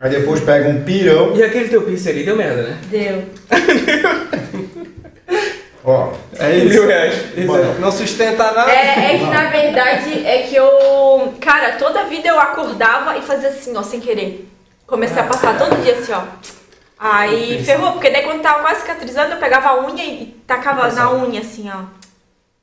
Aí 0.00 0.10
depois 0.10 0.40
pega 0.40 0.68
um 0.68 0.84
pirão. 0.84 1.34
E 1.36 1.42
aquele 1.42 1.68
teu 1.68 1.82
piercing 1.82 2.10
ali 2.10 2.24
deu 2.24 2.36
merda, 2.36 2.62
né? 2.62 2.78
Deu. 2.90 3.24
Ó. 5.84 6.12
É 6.38 6.56
isso. 6.56 6.68
Mil 6.68 6.86
reais. 6.86 7.14
Isso 7.36 7.56
é- 7.56 7.78
Não 7.78 7.92
sustenta 7.92 8.50
nada. 8.52 8.70
É, 8.70 9.14
é 9.14 9.18
que 9.18 9.24
na 9.26 9.44
verdade 9.50 10.26
é 10.26 10.42
que 10.42 10.56
eu. 10.56 11.34
Cara, 11.40 11.72
toda 11.72 12.04
vida 12.04 12.28
eu 12.28 12.40
acordava 12.40 13.16
e 13.18 13.22
fazia 13.22 13.50
assim, 13.50 13.76
ó, 13.76 13.82
sem 13.82 14.00
querer. 14.00 14.48
Comecei 14.86 15.18
a 15.20 15.24
passar 15.24 15.58
todo 15.58 15.80
dia 15.82 15.94
assim, 15.94 16.12
ó. 16.12 16.22
Aí 16.98 17.62
ferrou, 17.62 17.92
porque 17.92 18.10
daí 18.10 18.22
quando 18.22 18.40
tava 18.40 18.60
quase 18.62 18.80
cicatrizando, 18.80 19.32
eu 19.34 19.38
pegava 19.38 19.68
a 19.68 19.84
unha 19.84 20.04
e 20.04 20.26
tacava 20.46 20.90
na 20.90 21.12
unha, 21.12 21.40
assim, 21.40 21.68
ó. 21.70 21.82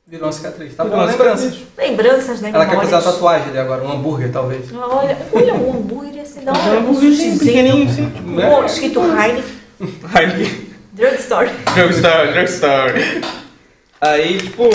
Virou 0.06 0.26
uma 0.26 0.32
cicatriz. 0.32 0.74
Tá 0.74 0.84
bom, 0.84 1.04
lembranças. 1.04 1.58
Lembranças, 1.78 2.40
né? 2.40 2.50
Ela 2.52 2.66
quer 2.66 2.76
fazer 2.76 2.94
a 2.96 3.00
tatuagem 3.02 3.48
ali 3.50 3.58
agora, 3.58 3.84
um 3.84 3.92
hambúrguer 3.92 4.32
talvez. 4.32 4.66
Olha, 4.74 5.16
olha 5.32 5.54
um 5.54 5.70
hambúrguer 5.70 6.22
assim, 6.22 6.40
dá 6.44 6.52
É 6.52 6.78
um 6.80 6.92
sushizinho. 6.92 7.38
pequenininho, 7.38 7.88
sim. 7.88 8.12
monte 8.24 8.68
escrito 8.68 9.00
Heineken. 9.00 9.44
Heineken. 10.14 10.71
Drugstore. 10.92 11.50
Drugstore, 11.74 12.32
drugstore. 12.32 13.22
Aí, 14.00 14.36
tipo. 14.38 14.68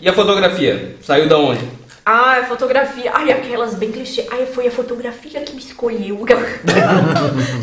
E 0.00 0.08
a 0.08 0.12
fotografia? 0.12 0.96
Saiu 1.02 1.28
da 1.28 1.38
onde? 1.38 1.66
Ah, 2.04 2.38
a 2.40 2.44
fotografia. 2.44 3.10
Ai, 3.14 3.30
aquelas 3.30 3.74
bem 3.74 3.92
clichê. 3.92 4.26
Ai, 4.30 4.44
foi 4.44 4.66
a 4.66 4.70
fotografia 4.70 5.40
que 5.40 5.52
me 5.54 5.60
escolheu. 5.62 6.18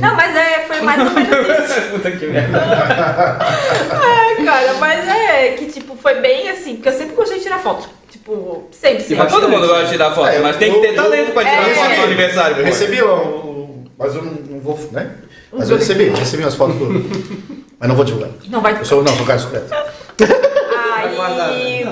Não, 0.01 0.15
mas 0.15 0.36
é, 0.36 0.61
foi 0.65 0.82
mais 0.82 0.99
ou 1.03 1.11
menos 1.11 1.69
isso. 1.69 1.82
Puta 1.91 2.09
que 2.11 2.25
merda. 2.25 2.57
É, 2.57 4.43
cara, 4.45 4.73
mas 4.75 5.07
é 5.09 5.49
que, 5.57 5.65
tipo, 5.65 5.95
foi 5.97 6.15
bem 6.21 6.49
assim, 6.49 6.75
porque 6.77 6.88
eu 6.89 6.93
sempre 6.93 7.15
gostei 7.15 7.38
de 7.38 7.43
tirar 7.43 7.59
foto. 7.59 7.89
Tipo, 8.09 8.67
sempre, 8.71 9.01
sempre. 9.01 9.17
Mas 9.17 9.32
todo 9.34 9.49
mundo 9.49 9.67
gosta 9.67 9.84
de 9.86 9.91
tirar 9.91 10.11
foto, 10.15 10.30
É, 10.30 10.38
eu- 10.38 10.43
mas 10.43 10.55
tem 10.55 10.73
que 10.73 10.80
ter 10.80 10.88
eu- 10.91 10.95
talento 10.95 11.32
pra 11.34 11.43
tirar 11.43 11.69
É. 11.69 11.73
foto 11.75 11.97
no 11.97 12.03
aniversário. 12.05 12.57
Eu 12.57 12.65
recebi 12.65 13.01
o- 13.03 13.48
Mas 13.99 14.15
eu 14.15 14.23
não, 14.23 14.31
não 14.31 14.59
vou. 14.61 14.79
né? 14.93 15.15
Mas 15.51 15.69
eu 15.69 15.77
recebi, 15.77 16.05
recebi 16.09 16.41
umas 16.43 16.55
fotos. 16.55 16.75
do- 16.77 16.87
Mas 17.79 17.87
não 17.89 17.95
vou 17.95 18.05
divulgar. 18.05 18.29
Não 18.49 18.61
vai 18.61 18.77
Eu 18.77 18.83
sou, 18.85 19.03
não, 19.03 19.13
sou 19.13 19.23
um 19.23 19.25
cara 19.25 19.39
secreto. 19.39 19.73
Aí. 20.95 21.83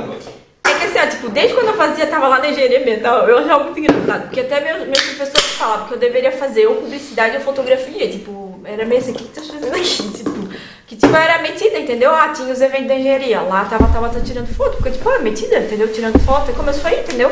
É 0.65 0.73
que 0.73 0.85
assim, 0.85 0.99
ó, 0.99 1.07
tipo, 1.07 1.29
desde 1.29 1.53
quando 1.53 1.67
eu 1.67 1.73
fazia, 1.75 2.07
tava 2.07 2.27
lá 2.27 2.39
na 2.39 2.49
engenharia 2.49 2.79
ambiental, 2.81 3.27
eu 3.27 3.37
achava 3.37 3.63
muito 3.63 3.79
engraçado. 3.79 4.23
Porque 4.23 4.41
até 4.41 4.59
meus, 4.61 4.85
meus 4.87 5.01
professores 5.01 5.51
falavam 5.57 5.87
que 5.87 5.93
eu 5.93 5.97
deveria 5.97 6.31
fazer 6.31 6.67
ou 6.67 6.75
publicidade 6.75 7.37
ou 7.37 7.41
fotografia. 7.41 8.09
Tipo, 8.09 8.59
era 8.65 8.85
meio 8.85 8.99
assim, 9.01 9.11
o 9.11 9.15
que 9.15 9.23
tu 9.25 9.29
tá 9.29 9.41
fazendo 9.41 9.75
aqui? 9.75 9.87
Tipo, 10.17 10.47
que 10.87 10.95
tipo, 10.95 11.13
eu 11.13 11.19
era 11.19 11.41
metida, 11.41 11.77
entendeu? 11.79 12.11
Ah, 12.15 12.29
tinha 12.29 12.51
os 12.51 12.61
eventos 12.61 12.87
da 12.87 12.95
engenharia. 12.95 13.41
Lá 13.41 13.65
tava, 13.65 13.87
tava, 13.87 14.07
tava 14.09 14.21
tirando 14.23 14.47
foto, 14.47 14.77
porque 14.77 14.91
tipo, 14.91 15.07
eu 15.07 15.13
era 15.15 15.23
metida, 15.23 15.59
entendeu? 15.59 15.91
Tirando 15.91 16.17
foto, 16.19 16.51
e 16.51 16.53
começou 16.53 16.85
aí, 16.87 16.99
entendeu? 17.01 17.29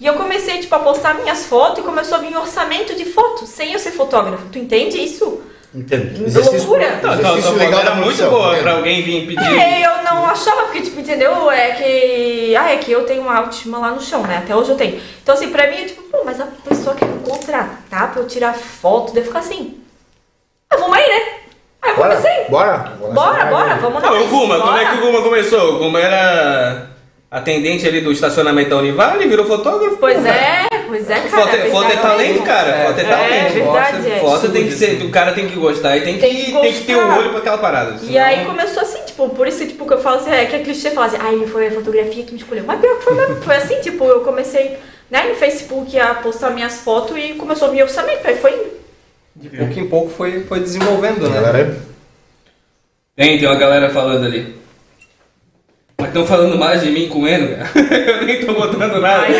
E 0.00 0.06
eu 0.06 0.14
comecei, 0.14 0.58
tipo, 0.58 0.74
a 0.74 0.80
postar 0.80 1.14
minhas 1.14 1.46
fotos 1.46 1.78
e 1.78 1.82
começou 1.82 2.18
a 2.18 2.20
vir 2.20 2.36
orçamento 2.36 2.94
de 2.94 3.04
fotos, 3.04 3.48
sem 3.48 3.72
eu 3.72 3.78
ser 3.78 3.92
fotógrafo. 3.92 4.46
Tu 4.50 4.58
entende 4.58 4.98
isso? 5.02 5.40
Entendo. 5.74 6.24
loucura. 6.52 7.00
Não, 7.02 7.18
tua 7.18 7.42
foto 7.42 7.56
legal 7.58 7.80
era 7.80 7.94
muito 7.96 8.22
boa 8.30 8.56
pra 8.56 8.74
alguém 8.74 9.02
vir 9.02 9.26
pedir. 9.26 9.58
É, 9.58 9.84
eu 9.84 10.04
não 10.04 10.24
achava, 10.26 10.62
porque, 10.64 10.82
tipo, 10.82 11.00
entendeu? 11.00 11.50
É 11.50 11.72
que. 11.72 12.54
Ah, 12.56 12.72
é 12.72 12.76
que 12.76 12.92
eu 12.92 13.04
tenho 13.04 13.22
uma 13.22 13.36
autoestima 13.38 13.78
lá 13.78 13.90
no 13.90 14.00
chão, 14.00 14.22
né? 14.22 14.38
Até 14.38 14.54
hoje 14.54 14.70
eu 14.70 14.76
tenho. 14.76 15.00
Então, 15.22 15.34
assim, 15.34 15.48
pra 15.50 15.68
mim, 15.68 15.78
é 15.78 15.84
tipo, 15.86 16.02
pô, 16.02 16.22
mas 16.24 16.40
a 16.40 16.46
pessoa 16.68 16.94
quer 16.94 17.06
me 17.06 17.18
contratar 17.28 18.12
pra 18.12 18.22
eu 18.22 18.26
tirar 18.28 18.54
foto, 18.54 19.12
deve 19.12 19.26
ficar 19.26 19.40
assim. 19.40 19.80
Ah, 20.70 20.76
vamos 20.76 20.96
aí, 20.96 21.08
né? 21.08 21.22
Aí 21.82 21.90
eu 21.90 21.96
Bora? 21.96 22.16
comecei. 22.16 22.44
Bora? 22.48 22.76
Bora, 23.12 23.44
bora, 23.46 23.74
vamos 23.76 24.02
Não, 24.02 24.12
lá. 24.12 24.20
o 24.20 24.28
Guma, 24.28 24.60
como 24.60 24.76
é 24.76 24.84
que 24.86 24.96
o 24.96 25.00
Guma 25.00 25.22
começou? 25.22 25.74
O 25.74 25.78
Guma 25.78 25.98
era 26.00 26.93
atendente 27.34 27.86
ali 27.86 28.00
do 28.00 28.12
estacionamento 28.12 28.70
da 28.70 28.76
Univale, 28.76 29.26
virou 29.26 29.44
fotógrafo. 29.44 29.96
Pois 29.96 30.20
pô, 30.20 30.26
é, 30.28 30.68
pois 30.86 31.10
é, 31.10 31.14
cara. 31.16 31.28
Foto 31.28 31.56
é, 31.56 31.70
foto 31.70 31.92
é 31.92 31.96
talento, 31.96 32.42
cara. 32.44 32.70
É, 32.70 32.86
Foto 32.86 32.98
é 32.98 33.02
é, 33.02 33.04
talento. 33.04 33.52
verdade, 33.54 34.10
é. 34.12 34.18
Foto 34.20 34.48
tem 34.52 34.64
que 34.66 34.72
ser, 34.72 35.02
o 35.02 35.10
cara 35.10 35.32
tem 35.32 35.48
que 35.48 35.56
gostar 35.56 35.96
e 35.96 36.02
tem 36.02 36.14
que, 36.14 36.20
Tem 36.20 36.36
que 36.36 36.52
tem 36.52 36.72
que 36.72 36.80
ter 36.84 36.94
o 36.94 37.00
gostar. 37.00 37.18
olho 37.18 37.30
pra 37.30 37.38
aquela 37.40 37.58
parada. 37.58 37.96
E 37.96 38.06
senão- 38.06 38.24
aí 38.24 38.44
começou 38.44 38.82
assim, 38.82 39.02
tipo, 39.04 39.28
por 39.30 39.48
isso 39.48 39.66
tipo, 39.66 39.84
que 39.86 39.92
eu 39.94 40.00
falo 40.00 40.16
assim, 40.18 40.30
é 40.30 40.46
que 40.46 40.54
é 40.54 40.58
clichê 40.60 40.90
falar 40.90 41.06
assim, 41.06 41.18
ai, 41.20 41.44
foi 41.46 41.66
a 41.66 41.70
fotografia 41.72 42.22
que 42.22 42.32
me 42.32 42.38
escolheu. 42.38 42.62
Mas 42.64 42.80
pior 42.80 42.98
que 42.98 43.04
foi 43.04 43.14
mesmo, 43.16 43.42
foi 43.42 43.56
assim, 43.56 43.80
tipo, 43.80 44.04
eu 44.04 44.20
comecei, 44.20 44.76
né, 45.10 45.24
no 45.28 45.34
Facebook 45.34 45.98
a 45.98 46.14
postar 46.14 46.50
minhas 46.50 46.76
fotos 46.82 47.16
e 47.16 47.32
começou 47.34 47.66
a 47.66 47.70
vir 47.72 47.82
orçamento, 47.82 48.20
aí 48.26 48.36
foi 48.36 48.52
indo. 48.52 48.74
De 49.34 49.48
pouco 49.48 49.80
em 49.80 49.86
pouco 49.88 50.10
foi, 50.10 50.44
foi 50.44 50.60
desenvolvendo, 50.60 51.28
né? 51.28 51.40
Galera, 51.40 51.76
Tem, 53.16 53.36
tem 53.38 53.48
uma 53.48 53.56
galera 53.56 53.90
falando 53.90 54.24
ali. 54.24 54.54
Mas 55.98 56.08
estão 56.08 56.26
falando 56.26 56.58
mais 56.58 56.82
de 56.82 56.90
mim 56.90 57.08
comendo, 57.08 57.56
cara. 57.56 57.70
Eu 58.10 58.26
nem 58.26 58.44
tô 58.44 58.52
botando 58.52 59.00
nada. 59.00 59.24
Ai. 59.26 59.34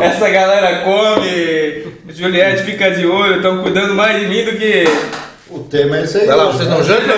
Essa 0.06 0.28
galera 0.30 0.84
come, 0.84 1.92
Juliette 2.08 2.62
fica 2.62 2.90
de 2.90 3.06
olho, 3.06 3.36
estão 3.36 3.62
cuidando 3.62 3.94
mais 3.94 4.20
de 4.20 4.26
mim 4.26 4.44
do 4.44 4.52
que. 4.52 4.84
O 5.48 5.60
tema 5.60 5.98
é 5.98 6.02
esse 6.02 6.18
aí. 6.18 6.26
vai 6.26 6.36
lá, 6.36 6.44
vocês 6.46 6.68
não 6.68 6.82
jantam? 6.82 7.16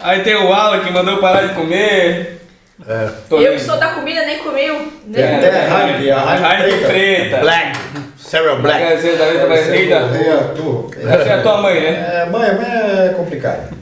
Aí 0.00 0.20
tem 0.20 0.34
o 0.34 0.52
Alan 0.52 0.80
que 0.80 0.92
mandou 0.92 1.18
parar 1.18 1.46
de 1.46 1.54
comer. 1.54 2.38
É. 2.86 3.08
Tô 3.28 3.40
Eu 3.40 3.54
que 3.54 3.60
sou 3.60 3.76
da 3.76 3.88
comida, 3.88 4.24
nem 4.24 4.38
comeu. 4.38 4.92
Nem 5.06 5.22
É. 5.22 5.36
Até 5.36 5.50
a 5.50 5.88
Heineken, 5.88 6.10
a 6.12 6.34
Heineken 6.34 6.64
Heineken 6.64 6.88
preta. 6.88 7.36
Black. 7.38 7.78
Cereal 8.16 8.58
Black. 8.60 8.78
Quer 8.78 8.96
dizer, 8.96 9.16
Davi 9.16 9.38
também 9.38 9.58
é 9.58 9.62
rei 9.62 9.88
da. 9.88 9.96
Essa 9.96 11.28
é 11.28 11.32
a 11.32 11.42
tua 11.42 11.62
mãe, 11.62 11.80
né? 11.80 11.88
É, 11.88 12.30
mãe, 12.30 12.54
mãe 12.54 12.66
é 12.66 13.14
complicado. 13.16 13.74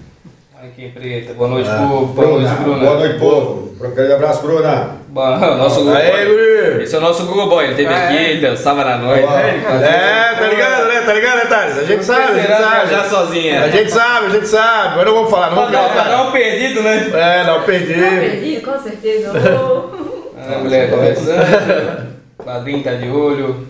Heineken 0.66 0.90
preta. 0.92 1.34
Boa 1.34 1.48
noite, 1.48 1.68
Ah, 1.70 1.86
povo. 1.88 2.06
Boa 2.12 2.28
noite, 2.40 2.54
Bruna. 2.62 2.78
Boa 2.84 2.98
noite, 2.98 3.18
povo. 3.18 3.74
Um 3.80 3.90
grande 3.94 4.12
abraço, 4.12 4.42
Bruna. 4.42 4.90
Boa- 5.08 5.56
Nosso 5.56 5.80
Google 5.80 5.94
Aê, 5.96 6.10
Boy. 6.10 6.26
guri. 6.26 6.82
Esse 6.82 6.94
é 6.94 6.98
o 6.98 7.00
nosso 7.00 7.24
Google 7.26 7.48
Boy. 7.48 7.64
Ele 7.66 7.74
teve 7.74 7.92
Ah, 7.92 8.04
aqui, 8.08 8.16
é? 8.16 8.30
ele 8.30 8.40
dançava 8.40 8.84
na 8.84 8.96
noite. 8.98 9.26
Né? 9.26 9.62
É, 9.84 10.34
tá 10.34 10.46
ligado, 10.48 10.88
né? 10.88 11.00
Tá 11.02 11.12
ligado, 11.12 11.36
né, 11.38 11.44
Thales? 11.46 11.78
A 11.78 11.84
gente 11.84 12.04
sabe, 12.04 12.22
a 12.22 12.34
gente 12.34 12.46
Será 12.46 12.58
sabe. 12.58 12.86
viajar 12.88 13.04
sozinha. 13.08 13.62
A 13.64 13.68
gente 13.68 13.90
sabe, 13.92 14.26
a 14.26 14.30
gente 14.30 14.48
sabe. 14.48 14.96
Mas 14.96 15.06
não 15.06 15.14
vamos 15.14 15.30
falar, 15.30 15.48
não 15.50 15.56
vamos 15.56 15.72
Não, 15.72 15.88
falar. 15.88 16.24
não 16.24 16.32
perdido, 16.32 16.82
né? 16.82 17.10
É, 17.14 17.44
não, 17.44 17.62
perdi. 17.62 17.94
Tá 17.94 18.10
perdido, 18.10 18.62
com 18.72 18.78
certeza. 18.82 19.32
Ô. 19.62 20.06
A 20.46 20.58
mulher 20.58 20.90
conversando. 20.90 22.06
O 22.38 22.42
padrinho 22.44 22.82
tá 22.82 22.92
de 22.94 23.08
olho. 23.08 23.66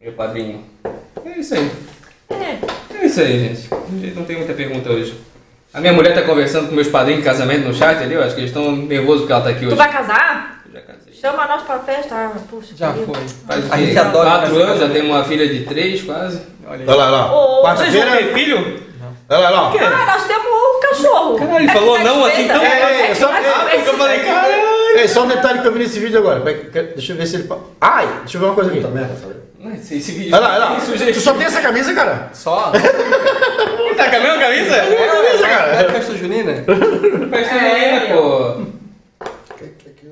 Meu 0.00 0.12
padrinho. 0.12 0.64
É 1.24 1.38
isso 1.38 1.54
aí. 1.54 1.70
É. 3.02 3.04
É 3.04 3.06
isso 3.06 3.20
aí, 3.20 3.38
gente. 3.38 4.14
Não 4.14 4.24
tem 4.24 4.36
muita 4.36 4.52
pergunta 4.52 4.90
hoje. 4.90 5.14
A 5.74 5.80
minha 5.80 5.92
mulher 5.92 6.14
tá 6.14 6.22
conversando 6.22 6.68
com 6.68 6.74
meus 6.74 6.88
padrinhos 6.88 7.22
de 7.22 7.28
casamento 7.28 7.66
no 7.66 7.74
chat 7.74 8.02
ali. 8.02 8.14
Eu 8.14 8.22
acho 8.22 8.34
que 8.34 8.40
eles 8.42 8.50
estão 8.50 8.72
nervosos 8.76 9.20
porque 9.22 9.32
ela 9.32 9.42
tá 9.42 9.50
aqui 9.50 9.60
Tu 9.60 9.66
hoje. 9.68 9.76
vai 9.76 9.90
casar? 9.90 10.62
Eu 10.66 10.72
já 10.72 10.80
casei. 10.82 11.12
Chama 11.14 11.46
nós 11.46 11.62
pra 11.62 11.78
festa. 11.78 12.14
Ah, 12.14 12.32
Puxa, 12.50 12.74
Já 12.76 12.92
querido. 12.92 13.12
foi. 13.14 13.22
Faz 13.46 13.72
A 13.72 13.76
gente 13.78 13.98
adora 13.98 14.30
quatro 14.30 14.56
anos, 14.62 14.80
já 14.80 14.88
tem 14.88 15.02
uma 15.02 15.24
filha 15.24 15.48
de 15.48 15.60
três 15.64 16.02
quase. 16.02 16.42
Olha 16.66 16.80
aí. 16.80 16.84
Olha 16.86 16.94
lá, 16.96 17.04
olha 17.06 17.10
lá. 17.16 17.32
Ô, 17.34 17.62
Vocês 17.62 17.92
vão 17.92 18.02
ter 18.02 18.08
Quarta-feira. 18.08 18.34
filho? 18.34 18.82
Olha 19.28 19.38
lá, 19.48 19.70
olha 19.70 19.80
lá. 19.88 20.02
Ah, 20.02 20.06
nós 20.14 20.24
temos 20.26 20.44
um 20.46 20.80
cachorro. 20.80 21.38
Caralho, 21.38 21.56
ele 21.62 21.70
É 21.70 21.72
falou 21.72 21.98
não 22.00 22.24
assim 22.26 22.46
tão 22.46 22.62
é, 22.62 23.02
é 23.04 23.06
que 23.08 23.14
só- 23.14 23.32
é, 23.34 23.76
eu 23.76 23.94
falei, 23.94 24.20
caralho. 24.20 24.62
Ei, 24.98 25.08
só 25.08 25.22
um 25.24 25.28
detalhe 25.28 25.60
que 25.60 25.66
eu 25.68 25.72
vi 25.72 25.78
nesse 25.78 25.98
vídeo 25.98 26.18
agora. 26.18 26.40
Deixa 26.40 27.12
eu 27.12 27.16
ver 27.16 27.26
se 27.26 27.36
ele. 27.36 27.48
Ai, 27.80 28.06
deixa 28.20 28.36
eu 28.36 28.40
ver 28.42 28.46
uma 28.48 28.54
coisa 28.54 28.70
aqui. 28.70 28.80
Puta 28.80 28.92
merda, 28.92 29.14
sabe? 29.16 29.34
Esse, 29.74 29.96
esse 29.96 30.12
vídeo 30.12 30.34
Olha 30.34 30.40
lá, 30.48 30.54
olha 30.54 30.64
lá. 30.64 30.76
Isso, 30.78 30.96
gente. 30.96 31.12
Tu 31.14 31.20
só 31.20 31.34
tem 31.34 31.46
essa 31.46 31.60
camisa, 31.60 31.92
cara? 31.94 32.30
Só? 32.32 32.72
Tá 33.96 34.08
com 34.08 34.16
a 34.16 34.20
mesma 34.20 34.38
camisa? 34.38 34.70
camisa, 34.76 35.48
cara. 35.48 35.72
É 35.74 35.84
festa 35.92 36.16
junina? 36.16 36.52
Festa 37.30 37.58
junina, 37.58 38.00
pô. 38.14 38.62
Que- 39.58 39.64
que- 39.68 39.90
que- 39.90 40.08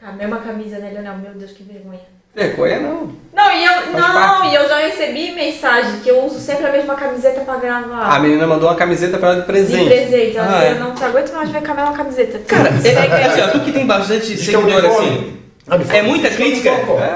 Com 0.00 0.06
a 0.06 0.12
mesma 0.12 0.38
camisa, 0.38 0.78
né, 0.78 0.90
Leonel? 0.90 1.14
Meu 1.18 1.32
Deus, 1.34 1.50
que 1.52 1.62
vergonha. 1.64 2.00
Vergonha 2.34 2.80
não. 2.80 3.12
Não, 3.34 3.52
e 3.52 3.62
eu, 3.64 3.92
não, 3.92 4.00
parte. 4.14 4.48
e 4.48 4.54
eu 4.54 4.66
já 4.68 4.78
recebi 4.78 5.32
mensagem 5.32 6.00
que 6.00 6.08
eu 6.08 6.24
uso 6.24 6.40
sempre 6.40 6.66
a 6.66 6.72
mesma 6.72 6.94
camiseta 6.94 7.42
pra 7.42 7.56
gravar. 7.56 8.16
A 8.16 8.18
menina 8.20 8.46
mandou 8.46 8.70
uma 8.70 8.74
camiseta 8.74 9.18
pra 9.18 9.28
ela 9.28 9.36
de 9.36 9.40
de 9.42 9.46
presente. 9.46 9.86
presente. 9.88 10.36
Ela 10.38 10.46
Ah, 10.48 10.52
disse, 10.60 10.66
é. 10.66 10.70
eu 10.72 10.80
não 10.80 10.94
te 10.94 11.04
aguento 11.04 11.32
mais 11.34 11.50
ver 11.50 11.62
com 11.62 11.72
a 11.72 11.74
mesma 11.74 11.92
camiseta. 11.92 12.38
Cara, 12.48 12.70
Você 12.72 12.92
vai 12.92 13.08
ganhar. 13.08 13.26
assim, 13.30 13.40
ó, 13.42 13.48
tu 13.48 13.60
que 13.60 13.72
tem 13.72 13.86
bastante 13.86 14.32
é 14.32 14.36
seguidor 14.38 14.84
assim. 14.86 15.36
É 15.90 16.02
muita 16.02 16.28
crítica? 16.28 16.70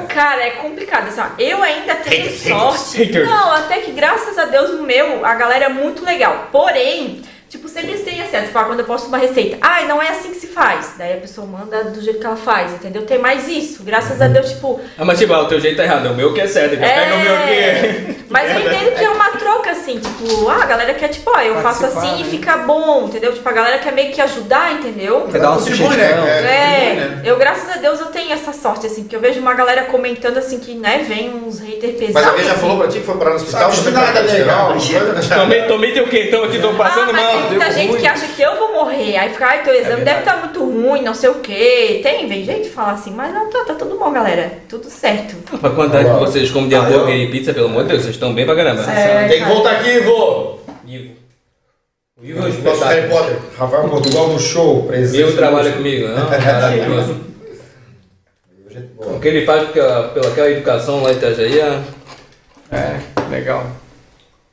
Cara, 0.08 0.44
é 0.44 0.50
complicado. 0.50 1.08
Assim, 1.08 1.20
ó, 1.20 1.26
eu 1.38 1.62
ainda 1.62 1.96
tenho 1.96 2.26
Haters, 2.26 2.42
sorte. 2.42 3.04
haters. 3.04 3.28
Não, 3.28 3.52
até 3.52 3.78
que 3.78 3.90
graças 3.90 4.38
a 4.38 4.44
Deus 4.44 4.70
o 4.70 4.84
meu, 4.84 5.26
a 5.26 5.34
galera 5.34 5.64
é 5.64 5.68
muito 5.68 6.04
legal. 6.04 6.48
Porém, 6.52 7.22
tipo, 7.56 7.68
sempre 7.68 7.94
tem 7.98 8.20
assim, 8.22 8.46
tipo, 8.46 8.58
ah, 8.58 8.64
quando 8.64 8.80
eu 8.80 8.86
posto 8.86 9.08
uma 9.08 9.18
receita, 9.18 9.56
ai, 9.60 9.86
não 9.86 10.00
é 10.00 10.08
assim 10.08 10.30
que 10.30 10.36
se 10.36 10.46
faz. 10.46 10.94
Daí 10.96 11.14
a 11.14 11.20
pessoa 11.20 11.46
manda 11.46 11.84
do 11.84 12.00
jeito 12.00 12.20
que 12.20 12.26
ela 12.26 12.36
faz, 12.36 12.72
entendeu? 12.72 13.02
Tem 13.02 13.18
mais 13.18 13.48
isso. 13.48 13.82
Graças 13.82 14.20
a 14.20 14.28
Deus, 14.28 14.50
tipo, 14.50 14.80
Ah, 14.98 15.04
mas 15.04 15.18
tipo, 15.18 15.32
ah, 15.32 15.42
o 15.42 15.48
teu 15.48 15.60
jeito 15.60 15.76
tá 15.76 15.84
errado, 15.84 16.06
é 16.06 16.10
o 16.10 16.14
meu 16.14 16.32
que 16.32 16.40
é 16.40 16.46
certo, 16.46 16.74
então 16.74 16.88
pega 16.88 17.14
o 17.14 17.18
meu 17.18 17.34
aqui. 17.36 18.16
Mas 18.28 18.50
eu 18.50 18.60
entendo 18.60 18.96
que 18.96 19.04
é 19.04 19.08
uma 19.08 19.30
troca, 19.30 19.70
assim, 19.70 20.00
tipo, 20.00 20.48
ah, 20.48 20.62
a 20.62 20.66
galera 20.66 20.94
quer, 20.94 21.08
tipo, 21.08 21.30
ó, 21.30 21.40
eu 21.40 21.62
faço 21.62 21.86
assim 21.86 22.16
e 22.20 22.24
né? 22.24 22.28
fica 22.28 22.56
bom, 22.56 23.04
entendeu? 23.06 23.32
Tipo, 23.32 23.48
a 23.48 23.52
galera 23.52 23.78
quer 23.78 23.92
meio 23.92 24.12
que 24.12 24.20
ajudar, 24.20 24.72
entendeu? 24.72 25.28
Quer 25.30 25.40
dar 25.40 25.50
uma 25.50 25.58
Contribui, 25.58 25.86
sugestão. 25.86 26.24
né? 26.24 26.40
É, 26.40 26.90
contribui, 26.90 27.16
né? 27.16 27.22
eu 27.24 27.38
graças 27.38 27.70
a 27.70 27.78
Deus 27.78 28.00
eu 28.00 28.06
tenho 28.06 28.32
essa 28.32 28.52
sorte, 28.52 28.86
assim, 28.86 29.02
porque 29.02 29.14
eu 29.14 29.20
vejo 29.20 29.38
uma 29.40 29.54
galera 29.54 29.84
comentando 29.84 30.38
assim 30.38 30.58
que, 30.58 30.74
né, 30.74 31.04
vem 31.06 31.30
uns 31.34 31.60
haters 31.60 31.96
pesados. 31.98 32.14
Mas 32.14 32.26
alguém 32.26 32.44
já 32.44 32.52
assim. 32.52 32.60
falou 32.60 32.78
pra 32.78 32.88
ti 32.88 32.98
que 32.98 33.06
foi 33.06 33.16
parar 33.16 33.30
no 33.30 33.36
hospital? 33.36 33.70
Tá? 33.70 35.66
Tomei, 35.68 35.92
teu 35.92 36.08
quentão 36.08 36.44
aqui, 36.44 36.58
tô 36.58 36.74
passando 36.74 37.10
ah, 37.10 37.12
mal. 37.12 37.45
Muita 37.48 37.72
gente 37.72 37.90
ruim. 37.90 38.00
que 38.00 38.06
acha 38.06 38.26
que 38.28 38.42
eu 38.42 38.56
vou 38.56 38.72
morrer. 38.72 39.16
Aí 39.16 39.30
fica, 39.30 39.46
ai, 39.46 39.62
teu 39.62 39.74
exame 39.74 40.04
deve 40.04 40.20
estar 40.20 40.36
muito 40.38 40.64
ruim, 40.64 41.02
não 41.02 41.14
sei 41.14 41.30
o 41.30 41.36
quê. 41.36 42.00
Tem, 42.02 42.26
vem 42.28 42.44
gente 42.44 42.68
falar 42.68 42.92
assim, 42.92 43.10
mas 43.10 43.32
não, 43.32 43.50
tá, 43.50 43.64
tá 43.64 43.74
tudo 43.74 43.98
bom, 43.98 44.12
galera. 44.12 44.58
Tudo 44.68 44.88
certo. 44.88 45.36
Pra 45.58 45.70
quantidade 45.70 46.08
que 46.08 46.20
vocês 46.20 46.50
comem 46.50 46.68
de 46.68 46.74
hambúrguer 46.74 47.16
e 47.16 47.30
pizza, 47.30 47.52
pelo 47.54 47.66
amor 47.66 47.82
de 47.84 47.90
Deus, 47.90 48.02
vocês 48.02 48.14
estão 48.14 48.34
bem 48.34 48.44
pra 48.44 48.54
caramba. 48.56 48.82
É, 48.90 49.28
Tem 49.28 49.42
que 49.42 49.48
voltar 49.48 49.72
aqui, 49.72 49.90
Ivo. 49.90 50.60
Ivo. 50.86 51.16
O 52.20 52.24
Ivo 52.24 52.38
é 52.38 52.42
um 52.42 52.62
Nosso 52.62 52.84
Harry 52.84 53.00
espetáculo. 53.00 53.10
Potter. 53.10 53.36
Rafael 53.58 53.88
Portugal 53.88 54.28
no 54.28 54.38
show, 54.38 54.82
presente. 54.84 55.20
Ivo 55.20 55.36
trabalha 55.36 55.72
comigo, 55.72 56.08
não? 56.08 56.24
Maravilhoso. 56.30 57.26
O 58.98 59.20
que 59.20 59.28
ele 59.28 59.46
faz 59.46 59.68
pela, 59.70 60.08
pela 60.08 60.28
aquela 60.28 60.50
educação 60.50 61.02
lá 61.02 61.12
em 61.12 61.16
Itajaí 61.16 61.60
é... 61.60 61.80
É, 62.72 63.00
legal. 63.30 63.66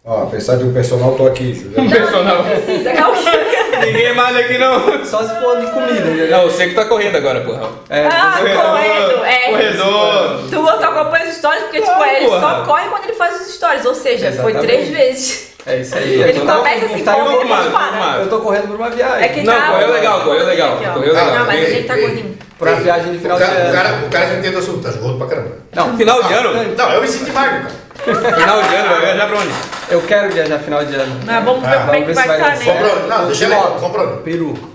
Ó, 0.06 0.24
apesar 0.24 0.58
de 0.58 0.66
um 0.66 0.74
personal, 0.74 1.16
tô 1.16 1.26
aqui, 1.28 1.54
Juliano. 1.54 1.90
Personal. 1.90 2.44
Precisa. 2.44 2.92
Ninguém 3.86 4.14
mais 4.14 4.36
aqui 4.36 4.58
não. 4.58 5.06
Só 5.06 5.24
se 5.24 5.40
for 5.40 5.58
de 5.62 5.68
comida? 5.72 6.28
Não, 6.30 6.44
você 6.44 6.68
que 6.68 6.76
tá 6.76 6.86
correndo 6.86 7.16
agora, 7.16 7.40
porra. 7.42 7.70
É, 7.90 8.06
Ah, 8.08 8.34
correndo, 8.38 9.24
é. 9.26 9.50
Corredor. 9.50 10.40
Tu 10.50 10.50
tu 10.52 10.86
acompanha 10.86 11.24
as 11.26 11.36
histórias 11.36 11.64
porque, 11.64 11.82
tipo, 11.82 12.04
ele 12.04 12.26
porra. 12.28 12.40
só 12.42 12.64
corre 12.66 12.90
quando 12.90 13.04
ele 13.06 13.14
faz 13.14 13.42
os 13.42 13.54
stories. 13.56 13.86
Ou 13.86 13.96
seja, 13.96 14.32
foi 14.34 14.52
Exatamente. 14.52 14.66
três 14.66 14.90
vezes. 14.90 15.54
é 15.66 15.78
isso 15.78 15.96
aí. 15.96 16.22
Ele 16.22 16.40
Eu 16.40 16.46
tô- 16.46 16.54
começa 16.58 16.86
assim, 16.86 17.04
tá 17.04 17.18
e 17.18 17.22
igual- 17.22 17.40
depois 17.40 17.66
para. 17.68 18.18
Eu 18.20 18.30
tô 18.30 18.40
correndo 18.40 18.68
por 18.68 18.76
uma 18.76 18.90
viagem. 18.90 19.24
É 19.24 19.28
que 19.30 19.42
Não, 19.42 19.54
tá- 19.54 19.68
correu 19.72 19.92
legal, 19.94 20.22
correu 20.22 20.46
legal, 20.46 20.78
correu 20.78 21.14
legal. 21.14 21.26
Não, 21.40 21.46
mas 21.46 21.66
a 21.66 21.70
gente 21.70 21.88
tá 21.88 21.96
gordinho. 21.96 22.38
Por 22.60 22.68
uma 22.68 22.78
viagem 22.78 23.12
de 23.12 23.18
O 23.18 23.22
final 23.22 23.38
de 23.38 23.44
cara, 23.46 23.56
o, 23.58 23.64
ano. 23.64 23.74
cara, 23.74 23.90
o 24.06 24.10
cara 24.10 24.26
que 24.28 24.36
entende 24.38 24.56
o 24.56 24.60
assunto, 24.60 24.82
tá 24.84 24.98
gordo 24.98 25.18
pra 25.18 25.28
caramba. 25.28 25.52
Não, 25.74 25.98
Final 25.98 26.24
de 26.24 26.34
ano? 26.34 26.76
Não, 26.78 26.90
eu 26.94 27.02
me 27.02 27.08
senti 27.08 27.32
magro, 27.32 27.62
cara. 27.64 27.74
Final 27.96 28.62
de 28.64 28.76
ano, 28.76 28.90
vai 28.90 29.02
viajar 29.02 29.28
pra 29.28 29.38
onde? 29.38 29.54
eu 29.90 30.02
quero 30.02 30.30
viajar 30.34 30.60
final 30.60 30.84
de 30.86 30.96
ano. 30.96 31.20
Mas 31.26 31.44
vamos 31.46 31.62
ver 31.68 31.76
Ah, 31.76 31.80
como 31.82 31.94
é 31.96 32.00
vamos 32.00 32.00
que 32.00 32.06
ver 32.06 32.14
vai 32.14 32.24
se 32.24 32.28
vai 32.28 32.38
estar, 32.40 32.66
né? 32.66 32.66
Comprou? 32.74 33.08
Não, 33.08 33.26
deixa 33.28 33.44
ele 33.46 33.54
aí. 33.54 33.62
Comprou. 33.80 34.08
Peru. 34.18 34.74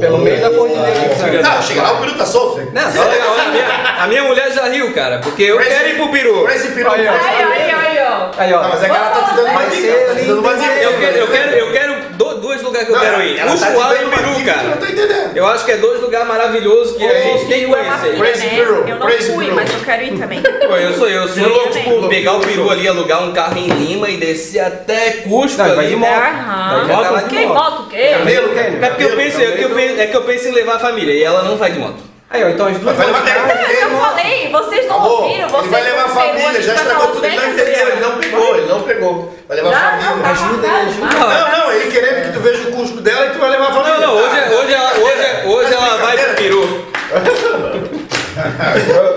Pelo 0.00 0.18
meio 0.18 0.40
da 0.40 0.50
cordilheira. 0.50 1.42
Não, 1.42 1.62
chega 1.62 1.82
lá, 1.82 1.92
o 1.92 1.98
peru 2.00 2.14
tá 2.18 2.26
solto. 2.26 2.60
Não, 2.72 2.90
Só 2.90 3.04
legal, 3.04 3.36
a 3.38 3.44
minha, 3.50 3.64
a 4.02 4.06
minha 4.08 4.24
mulher 4.24 4.50
já 4.50 4.64
riu, 4.66 4.92
cara, 4.92 5.20
porque 5.20 5.44
eu 5.44 5.56
Crazy- 5.58 5.70
quero 5.76 5.88
ir 5.90 5.94
pro 5.96 6.08
peru. 6.10 6.44
Crazy 6.44 6.68
peru. 6.72 6.90
Aí, 6.90 7.06
ó. 7.06 7.12
Aí, 7.12 7.18
aí, 7.20 7.70
aí, 7.70 7.98
ó. 8.00 8.30
Aí, 8.36 8.52
ó. 8.52 8.62
Não, 8.62 8.68
mas 8.70 8.82
é 8.82 8.88
que 8.88 8.96
ela 8.96 9.10
tá 9.10 9.22
te 9.22 9.34
dando 9.36 9.70
dica. 9.70 9.70
ser 9.70 10.16
Tá 10.16 10.82
eu 10.82 11.28
quero, 11.28 11.50
eu 11.52 11.72
quero 11.72 11.95
do- 12.16 12.34
dois 12.40 12.62
lugares 12.62 12.86
que 12.88 12.92
eu 12.94 12.96
Não, 12.98 13.04
quero 13.04 13.22
ir. 13.22 13.38
ela 13.38 13.54
O 13.54 13.58
tá 13.58 13.70
e 13.70 14.04
o 14.04 14.10
Peru, 14.10 14.22
tu 14.34 14.38
Não 14.38 14.44
cara. 14.44 14.76
tô 14.76 14.86
entendendo. 14.86 15.36
Eu 15.36 15.46
acho 15.46 15.64
que 15.64 15.72
é 15.72 15.76
dois 15.76 16.00
lugares 16.00 16.26
maravilhosos 16.28 16.96
que 16.96 17.04
a 17.06 17.20
gente 17.22 17.46
tem 17.46 17.64
que 17.66 17.74
é 17.74 17.76
conhecer. 17.84 18.16
Crazy 18.18 18.46
né? 18.46 18.54
Peru, 18.56 18.74
Eu 18.88 18.96
não 18.96 19.06
Crazy 19.06 19.32
fui, 19.32 19.44
Peru. 19.44 19.56
mas 19.56 19.72
eu 19.72 19.80
quero 19.80 20.02
ir 20.02 20.18
também. 20.18 20.42
Pô, 20.66 20.76
eu 20.76 20.92
sou 20.94 21.08
eu, 21.08 21.28
sou 21.28 21.42
Eu 21.42 21.48
louco 21.50 21.68
também. 21.68 21.84
por 22.00 22.08
pegar 22.08 22.32
o 22.34 22.40
peru 22.40 22.70
ali, 22.70 22.88
alugar 22.88 23.22
um 23.22 23.32
carro 23.32 23.58
em 23.58 23.68
Lima 23.68 24.08
e 24.08 24.16
descer 24.16 24.60
até 24.60 25.10
Cusco 25.28 25.58
Não, 25.58 25.68
vai 25.76 25.78
ali. 25.86 25.88
de 25.88 25.96
moto. 25.96 26.10
Aham. 26.10 26.78
Daí 26.78 26.88
já 26.88 27.02
tá 27.02 27.10
lá 27.10 27.20
de 27.22 27.28
Que 27.36 27.46
moto. 27.46 27.54
moto, 27.54 27.82
o 27.82 27.86
quê? 27.88 28.08
Camelo. 28.18 28.58
É 28.58 28.88
porque 28.88 29.04
eu 29.04 29.16
penso, 29.16 29.40
é 29.40 29.64
eu 29.64 29.70
penso, 29.70 30.00
é 30.00 30.06
que 30.06 30.16
eu 30.16 30.22
penso 30.22 30.48
em 30.48 30.52
levar 30.52 30.74
a 30.76 30.78
família 30.78 31.12
e 31.12 31.22
ela 31.22 31.42
não 31.42 31.56
vai 31.56 31.70
de 31.72 31.78
moto. 31.78 32.15
Aí, 32.28 32.42
ó, 32.44 32.48
então 32.48 32.66
as 32.66 32.76
duas. 32.78 32.96
Vai 32.96 33.06
levar 33.06 33.20
ficar- 33.22 33.42
dez. 33.54 33.82
Eu 33.82 33.90
falei, 33.90 34.48
vocês 34.50 34.86
não 34.88 34.96
Amor, 34.96 35.22
ouviram, 35.22 35.48
vocês 35.48 35.64
ele 35.64 35.70
vai 35.72 35.82
levar 35.84 36.02
a 36.02 36.06
não 36.08 36.14
família, 36.14 36.62
já 36.62 36.72
vai 36.74 36.82
estragou 36.82 37.06
pra 37.06 37.14
tudo, 37.14 37.24
ele 37.26 37.36
não 37.36 37.48
entendeu, 37.52 37.88
ele 37.88 38.00
não 38.00 38.18
pegou, 38.18 38.56
ele 38.56 38.66
não 38.66 38.80
pegou. 38.82 39.34
Vai 39.48 39.56
levar 39.56 39.68
a 39.68 39.72
Não, 39.72 39.80
não, 39.80 40.02
família. 40.02 40.22
tá 40.22 40.30
Ajuda, 40.30 40.66
marcado, 40.68 40.88
ajuda. 40.88 41.06
Não, 41.16 41.58
não, 41.58 41.72
ele 41.72 41.90
querendo 41.90 42.26
que 42.26 42.32
tu 42.32 42.40
veja 42.40 42.68
o 42.68 42.72
Cusco 42.72 43.00
dela 43.00 43.26
e 43.26 43.30
tu 43.30 43.38
vai 43.38 43.50
levar 43.50 43.66
a 43.66 43.70
Não, 43.70 43.82
família. 43.84 44.06
não, 44.06 44.14
hoje, 44.16 44.36
é- 44.38 44.48
hoje, 44.50 44.74
ela, 44.74 44.92
hoje, 44.98 45.46
hoje 45.46 45.72
ela 45.74 45.96
vai 45.98 46.16
pro 46.18 46.34
peru. 46.34 46.86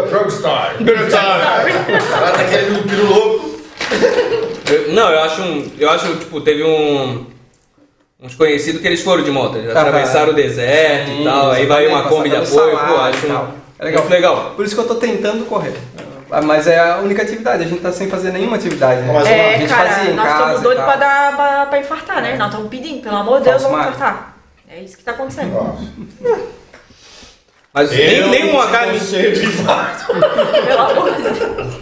Drugstore. 0.09 0.75
Ela 2.15 2.31
tá 2.31 2.43
querendo 2.45 2.79
um 2.79 2.83
peru 2.87 3.05
louco. 3.07 3.49
Não, 4.89 5.09
eu 5.11 5.19
acho 5.23 5.41
um. 5.41 5.71
Eu 5.79 5.89
acho, 5.89 6.15
tipo, 6.17 6.41
teve 6.41 6.63
um. 6.63 7.25
Uns 8.21 8.35
conhecidos 8.35 8.81
que 8.81 8.87
eles 8.87 9.01
foram 9.01 9.23
de 9.23 9.31
moto, 9.31 9.57
eles 9.57 9.69
Aham. 9.71 9.79
atravessaram 9.79 10.31
o 10.31 10.35
deserto 10.35 11.09
e 11.09 11.23
tal, 11.23 11.51
aí 11.51 11.65
vai 11.65 11.87
uma 11.87 12.03
Kombi 12.03 12.29
de 12.29 12.35
apoio, 12.35 12.77
pô, 12.77 12.95
acho 12.97 13.27
tal. 13.27 13.51
É 13.79 13.85
legal. 13.85 14.01
muito 14.03 14.11
legal. 14.13 14.53
Por 14.57 14.65
isso 14.65 14.75
que 14.75 14.81
eu 14.81 14.87
tô 14.87 14.95
tentando 14.95 15.45
correr. 15.45 15.73
Ah, 16.29 16.41
Mas 16.41 16.67
é 16.67 16.77
a 16.77 16.97
única 16.97 17.21
atividade, 17.21 17.63
a 17.63 17.67
gente 17.67 17.81
tá 17.81 17.91
sem 17.93 18.09
fazer 18.09 18.31
nenhuma 18.33 18.57
atividade. 18.57 19.01
Né? 19.01 19.13
Mas 19.13 19.25
a 19.25 19.31
É, 19.31 19.57
gente 19.59 19.69
cara, 19.69 19.89
fazia 19.89 20.11
em 20.11 20.15
nós 20.15 20.31
estamos 20.33 20.61
doidos 20.61 20.83
pra, 20.83 20.95
dar, 20.97 21.35
pra, 21.35 21.65
pra 21.67 21.79
infartar, 21.79 22.21
né? 22.21 22.35
Nós 22.35 22.49
estamos 22.49 22.69
pedindo, 22.69 23.01
pelo 23.01 23.15
amor 23.15 23.39
de 23.39 23.45
Deus, 23.49 23.63
vamos 23.63 23.79
infartar. 23.79 24.35
É 24.69 24.81
isso 24.81 24.97
que 24.97 25.03
tá 25.03 25.11
acontecendo. 25.11 25.77
Mas 27.73 27.89
nem, 27.91 28.29
nem 28.29 28.51
uma 28.51 28.67
carne. 28.67 28.99
Pelo 30.67 30.81
amor 30.81 31.15
de 31.15 31.21
Deus. 31.21 31.73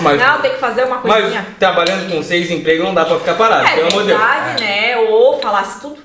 Mas, 0.00 0.20
Não, 0.20 0.40
tem 0.40 0.52
que 0.52 0.58
fazer 0.58 0.84
uma 0.84 1.00
mas 1.02 1.22
coisinha. 1.22 1.44
trabalhando 1.58 2.08
com 2.12 2.22
seis 2.22 2.48
empregos 2.52 2.84
não 2.86 2.94
dá 2.94 3.04
pra 3.04 3.18
ficar 3.18 3.34
parado, 3.34 3.66
É 3.66 3.74
pelo 3.74 3.88
amor 3.88 4.02
de 4.02 4.08
Deus. 4.08 4.20
verdade, 4.20 4.62
né? 4.62 4.87
Falasse 5.48 5.80
tudo. 5.80 5.97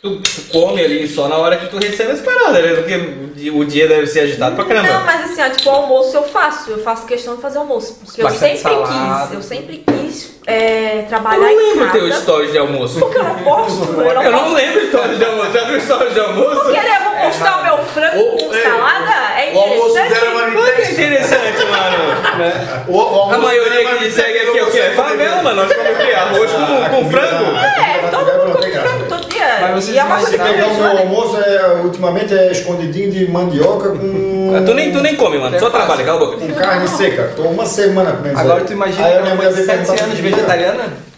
Tu, 0.00 0.20
tu 0.20 0.42
come 0.52 0.80
ali 0.84 1.08
só 1.08 1.26
na 1.26 1.36
hora 1.36 1.56
que 1.56 1.66
tu 1.66 1.76
recebe 1.76 2.12
as 2.12 2.20
paradas, 2.20 2.62
né? 2.64 2.72
Porque 2.74 3.50
o 3.50 3.64
dia 3.64 3.88
deve 3.88 4.06
ser 4.06 4.20
agitado 4.20 4.54
pra 4.54 4.64
caramba. 4.64 4.86
Não, 4.92 5.04
mas 5.04 5.24
assim, 5.32 5.42
ó, 5.42 5.50
tipo, 5.50 5.68
almoço 5.70 6.16
eu 6.16 6.22
faço. 6.22 6.70
Eu 6.70 6.78
faço 6.84 7.04
questão 7.04 7.34
de 7.34 7.42
fazer 7.42 7.58
almoço. 7.58 7.98
Porque 8.04 8.22
eu 8.22 8.30
sempre 8.30 8.58
salada. 8.58 9.26
quis, 9.26 9.34
eu 9.34 9.42
sempre 9.42 9.78
quis 9.84 10.38
é, 10.46 11.00
Eu 11.00 11.06
trabalhar 11.08 11.38
não 11.40 11.50
em 11.50 11.56
lembro 11.74 11.90
teu 11.90 12.08
casa. 12.08 12.22
stories 12.22 12.52
de 12.52 12.58
almoço. 12.58 13.00
Porque 13.00 13.18
eu 13.18 13.24
não 13.24 13.34
posto, 13.42 13.82
eu 13.90 14.14
não 14.14 14.22
Eu 14.22 14.30
não 14.30 14.38
posto. 14.40 14.54
lembro 14.54 14.86
stories 14.88 15.18
de 15.18 15.24
almoço. 15.24 15.52
Já 15.52 15.64
viu 15.64 15.80
stories 15.80 16.14
de 16.14 16.20
almoço? 16.20 16.60
Porque 16.60 16.80
né, 16.80 16.96
eu 16.96 17.04
vou 17.10 17.26
postar 17.30 17.58
o 17.60 17.64
meu 17.64 17.78
frango 17.86 18.18
O- 18.20 18.36
com 18.48 18.54
é, 18.54 18.62
salada, 18.62 19.40
é 19.40 19.52
O 19.52 19.58
almoço 19.58 19.94
dela 19.94 20.06
é 20.06 20.10
interessante. 20.10 20.52
uma 20.54 20.60
Olha 20.62 20.72
que 20.76 20.92
interessante, 20.92 21.64
mano. 21.64 22.38
Né? 22.38 22.84
O, 22.86 22.96
o 22.96 23.00
almoço 23.00 23.34
A 23.34 23.38
maioria 23.38 23.80
é 23.80 23.84
que 23.84 24.04
uma 24.04 24.10
segue 24.12 24.38
aqui 24.38 24.58
é 24.58 24.62
o 24.62 24.70
quê? 24.70 24.78
É 24.78 24.90
favela, 24.92 25.42
mano. 25.42 25.62
Nós 25.64 25.72
comemos 25.74 25.98
o 25.98 26.06
quê? 26.06 26.12
Arroz 26.12 26.50
com, 26.52 26.96
com 27.02 27.10
frango? 27.10 27.56
É, 27.56 28.08
todo 28.10 28.46
mundo 28.46 28.58
come 28.58 28.70
frango 28.72 29.04
todo 29.08 29.27
dia. 29.38 29.58
Mas 29.60 29.84
vocês 29.84 29.96
e 29.96 29.98
é 29.98 30.04
uma 30.04 30.16
coisa 30.16 30.30
que 30.38 30.44
Pegar 30.44 30.66
o 30.66 30.74
meu 30.74 30.82
né? 30.94 31.00
almoço 31.02 31.36
é, 31.40 31.74
ultimamente 31.82 32.34
é 32.34 32.50
escondidinho 32.52 33.10
de 33.10 33.30
mandioca 33.30 33.90
com. 33.90 34.54
Ah, 34.56 34.62
Tu 34.64 34.74
nem, 34.74 34.92
tu 34.92 35.00
nem 35.00 35.16
come, 35.16 35.38
mano. 35.38 35.54
É 35.56 35.58
Só 35.58 35.70
fácil. 35.70 35.86
trabalha, 35.86 36.04
cala 36.04 36.22
a 36.22 36.26
boca. 36.26 36.36
Com 36.38 36.54
carne 36.54 36.88
seca. 36.88 37.32
Tô 37.36 37.42
uma 37.42 37.66
semana 37.66 38.12
comendo 38.12 38.38
Agora 38.38 38.60
aí. 38.60 38.66
tu 38.66 38.72
imagina 38.72 39.06
Aí 39.06 39.16
a 39.18 39.22
minha 39.22 39.36
foi 39.36 39.50
veio 39.50 39.66
7 39.66 39.78
perguntar 39.78 40.04
anos 40.04 40.18
vegetariana? 40.18 41.08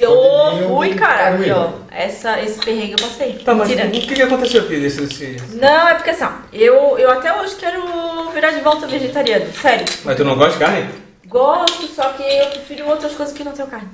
Eu 0.00 0.68
fui, 0.68 0.94
cara, 0.94 1.34
aqui, 1.34 1.50
ó. 1.50 1.68
Essa, 1.90 2.40
esse 2.40 2.58
perrengue 2.58 2.92
eu 2.98 3.06
passei. 3.06 3.32
Tá, 3.44 3.52
mas 3.54 3.68
Mentira. 3.68 3.88
o 3.88 3.90
que, 3.90 4.14
que 4.14 4.22
aconteceu 4.22 4.62
aqui 4.62 4.76
desse, 4.80 5.02
desse... 5.02 5.36
Não, 5.60 5.88
é 5.88 5.94
porque 5.94 6.08
assim, 6.10 6.24
eu, 6.54 6.96
eu 6.98 7.10
até 7.10 7.34
hoje 7.38 7.54
quero 7.56 7.82
virar 8.32 8.52
de 8.52 8.60
volta 8.60 8.86
vegetariano. 8.86 9.44
Sério. 9.52 9.84
Mas 10.04 10.16
tu 10.16 10.24
não 10.24 10.36
gosta 10.36 10.52
de 10.52 10.58
carne? 10.58 10.88
Gosto, 11.26 11.86
só 11.88 12.04
que 12.12 12.22
eu 12.22 12.46
prefiro 12.46 12.88
outras 12.88 13.12
coisas 13.12 13.34
que 13.36 13.44
não 13.44 13.52
tenham 13.52 13.68
carne. 13.68 13.88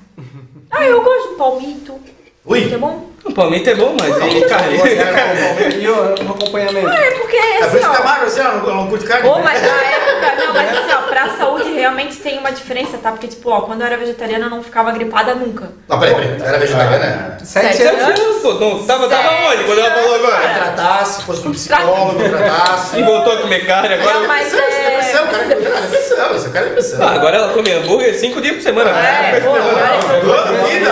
Ah, 0.70 0.85
eu 0.87 1.03
gosto 1.03 1.30
de 1.30 1.35
palmito. 1.37 2.01
Ui, 2.45 2.72
é 2.72 2.78
bom? 2.78 3.07
O 3.24 3.32
palmito 3.32 3.70
é 3.70 3.74
bom, 3.74 3.96
mas 3.98 4.14
e 4.16 4.40
carne? 4.42 4.78
E 5.80 5.88
o 5.88 6.30
acompanhamento? 6.30 6.88
É, 6.88 7.10
porque 7.12 7.36
é 7.36 7.58
por 7.58 7.64
assim, 7.66 7.76
isso 7.78 7.88
que 7.90 7.96
tá 7.96 8.00
ó. 8.00 8.04
magro 8.04 8.26
assim, 8.26 8.40
ela 8.40 8.54
não, 8.54 8.74
não 8.76 8.86
curte 8.88 9.04
carne. 9.06 9.28
Ô, 9.28 9.38
mas 9.38 9.62
na 9.62 9.68
época, 9.68 10.44
não, 10.44 10.54
mas 10.54 10.78
assim, 10.78 10.92
ó, 10.92 11.02
pra 11.08 11.28
saúde 11.30 11.72
realmente 11.72 12.16
tem 12.16 12.38
uma 12.38 12.52
diferença, 12.52 12.98
tá? 12.98 13.10
Porque, 13.12 13.26
tipo, 13.26 13.50
ó, 13.50 13.62
quando 13.62 13.80
eu 13.80 13.86
era 13.86 13.96
vegetariana 13.96 14.46
eu 14.46 14.50
não 14.50 14.62
ficava 14.62 14.92
gripada 14.92 15.34
nunca. 15.34 15.72
Não, 15.88 15.98
peraí, 15.98 16.14
peraí. 16.14 16.42
Era 16.42 16.58
vegetariana? 16.58 17.38
Sete 17.42 17.76
Sete 17.76 17.88
anos? 17.88 18.20
Anos, 18.20 18.42
pô. 18.42 18.52
Não, 18.54 18.86
tava, 18.86 19.08
tava 19.08 19.28
Sete 19.28 19.44
onde 19.54 19.64
quando 19.64 19.78
ela 19.80 19.90
falou 19.94 20.14
agora? 20.16 20.48
Tratasse, 20.54 21.22
fosse 21.24 21.48
um 21.48 21.52
psicólogo, 21.52 22.28
tratasse. 22.28 22.98
E 22.98 23.02
voltou 23.02 23.32
a 23.32 23.36
comer 23.38 23.66
carne 23.66 23.94
agora? 23.94 24.14
Não, 24.20 24.28
mas 24.28 24.46
Isso 24.46 24.56
é 24.60 24.90
depressão, 24.90 25.26
cara. 25.26 25.44
é... 25.44 25.48
Cara, 25.48 25.54
é 25.54 25.80
depressão, 25.80 26.36
isso 26.36 26.46
é 26.46 26.50
cara 26.50 26.66
é 26.66 26.68
depressão. 26.68 27.02
Ah, 27.08 27.12
agora 27.12 27.36
ela 27.36 27.52
come 27.52 27.72
hambúrguer 27.72 28.14
cinco 28.14 28.40
dias 28.40 28.56
por 28.56 28.62
semana. 28.62 28.90
É, 28.90 29.40
pô, 29.40 29.54
agora 29.54 29.98
Toda 30.20 30.52
vida. 30.66 30.90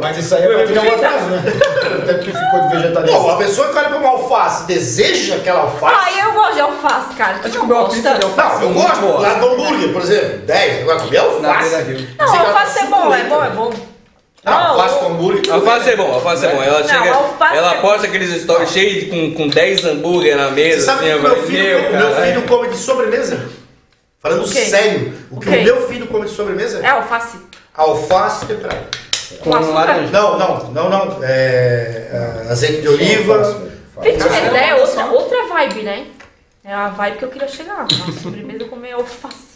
Mas 0.00 0.16
isso 0.18 0.34
aí 0.34 0.44
é 0.44 0.46
pra 0.46 0.66
tirar 0.66 0.82
um 0.82 0.94
atraso, 0.94 1.24
né? 1.26 1.42
Até 2.02 2.14
porque 2.14 2.32
ficou 2.32 2.60
de 2.68 2.76
vegetariano. 2.76 3.22
Pô, 3.22 3.30
a 3.30 3.36
pessoa 3.36 3.68
que 3.68 3.76
olha 3.78 3.88
pra 3.88 3.98
uma 3.98 4.08
alface, 4.10 4.66
deseja 4.66 5.36
aquela 5.36 5.60
alface. 5.60 5.96
Ah, 6.00 6.12
eu 6.26 6.32
gosto 6.32 6.54
de 6.54 6.60
alface, 6.60 7.14
cara. 7.14 7.34
Tu 7.34 7.40
A 7.40 7.42
gente 7.48 7.54
não 7.54 7.60
comeu 7.62 7.76
uma 7.76 7.82
gosta? 7.84 7.96
pizza 7.96 8.14
de 8.18 8.24
alface. 8.24 8.54
Não, 8.56 8.62
eu 8.62 8.70
muito 8.70 8.88
gosto. 8.88 9.00
boa. 9.00 9.20
Lá 9.20 9.34
do 9.34 9.46
hambúrguer, 9.48 9.92
por 9.92 10.02
exemplo, 10.02 10.38
10. 10.38 10.82
Agora 10.82 10.98
comer 11.00 11.16
Na 11.16 11.48
alface. 11.48 11.68
Beira 11.70 11.84
Rio. 11.84 12.08
Não, 12.18 12.30
que 12.30 12.36
ela 12.36 12.48
alface 12.48 12.78
é 12.78 12.82
tá 12.82 12.86
bom, 12.88 13.14
é 13.14 13.24
bom, 13.24 13.44
é 13.44 13.48
litros. 13.48 13.54
bom. 13.54 13.72
Não, 14.44 14.52
alface 14.54 14.98
com 15.00 15.06
hambúrguer. 15.06 15.52
Alface 15.54 15.90
é 15.90 15.96
bom, 15.96 16.12
alface 16.14 16.46
é 16.46 16.48
bom. 16.54 16.62
Ela 16.62 16.80
Não, 16.80 16.88
chega, 16.88 17.12
alface 17.14 17.56
ela 17.56 17.74
é 17.74 17.80
posta 17.80 18.06
aqueles 18.06 18.42
stories 18.42 18.70
cheios 18.70 19.04
de, 19.04 19.06
com, 19.10 19.34
com 19.34 19.48
10 19.48 19.84
hambúrguer 19.84 20.36
na 20.36 20.50
mesa. 20.50 20.80
Você 20.80 20.86
sabe 20.86 20.98
o 20.98 21.02
que 21.02 21.10
assim, 21.10 21.18
o 21.18 21.22
meu 21.28 21.42
filho, 21.46 21.78
o 21.78 21.96
meu 21.96 22.10
cara. 22.14 22.26
filho 22.26 22.42
come 22.42 22.68
de 22.68 22.76
sobremesa? 22.76 23.48
Falando 24.20 24.44
O 24.44 24.50
quê? 24.50 24.60
sério, 24.64 25.12
o 25.30 25.38
que 25.38 25.48
O 25.48 25.52
quê? 25.52 25.58
o 25.58 25.62
meu 25.64 25.88
filho 25.88 26.06
come 26.06 26.24
de 26.26 26.30
sobremesa? 26.32 26.80
É 26.82 26.88
alface. 26.88 27.36
Alface 27.76 28.46
temperada. 28.46 28.86
Com 29.42 29.50
laranja. 29.50 30.10
Não, 30.12 30.38
não, 30.38 30.58
não, 30.72 30.88
não. 30.90 31.18
É, 31.22 32.08
é, 32.12 32.46
azeite 32.50 32.80
de 32.82 32.88
oliva. 32.88 33.34
Caramba, 33.94 34.50
né? 34.52 34.68
É 34.70 34.74
outra, 34.76 35.06
outra 35.06 35.46
vibe, 35.48 35.82
né? 35.82 36.06
É 36.64 36.72
a 36.72 36.88
vibe 36.88 37.16
que 37.18 37.24
eu 37.24 37.28
queria 37.28 37.48
chegar. 37.48 37.86
Uma 38.04 38.12
sobremesa 38.12 38.64
comer 38.66 38.92
alface. 38.92 39.48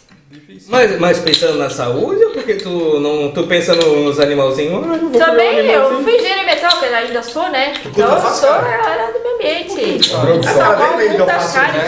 Mas, 0.67 0.99
mas 0.99 1.19
pensando 1.19 1.59
na 1.59 1.69
saúde 1.69 2.23
ou 2.25 2.31
porque 2.31 2.55
tu 2.55 2.99
não 2.99 3.31
tu 3.31 3.45
pensa 3.45 3.75
no- 3.75 4.05
nos 4.05 4.19
animalzinhos? 4.19 4.83
Ah, 4.83 4.95
eu 4.95 5.07
um 5.07 5.11
Também 5.11 5.57
eu 5.59 5.59
animalzinho. 5.83 6.03
fui 6.03 6.15
higiene 6.17 6.43
metal, 6.43 6.71
que 6.79 6.85
eu 6.85 6.95
ainda 6.95 7.21
sou, 7.21 7.49
né? 7.49 7.73
curte 7.83 7.89
Então 7.89 8.15
eu 8.15 8.21
sou 8.31 8.49
a 8.49 8.55
área 8.55 9.13
do 9.13 9.19
meio 9.21 9.35
ambiente. 9.35 10.09
Produção. 10.09 10.53
Salvar 10.55 10.93
o 10.95 10.97
mundo 11.09 11.25
das 11.25 11.53
carnes. 11.53 11.83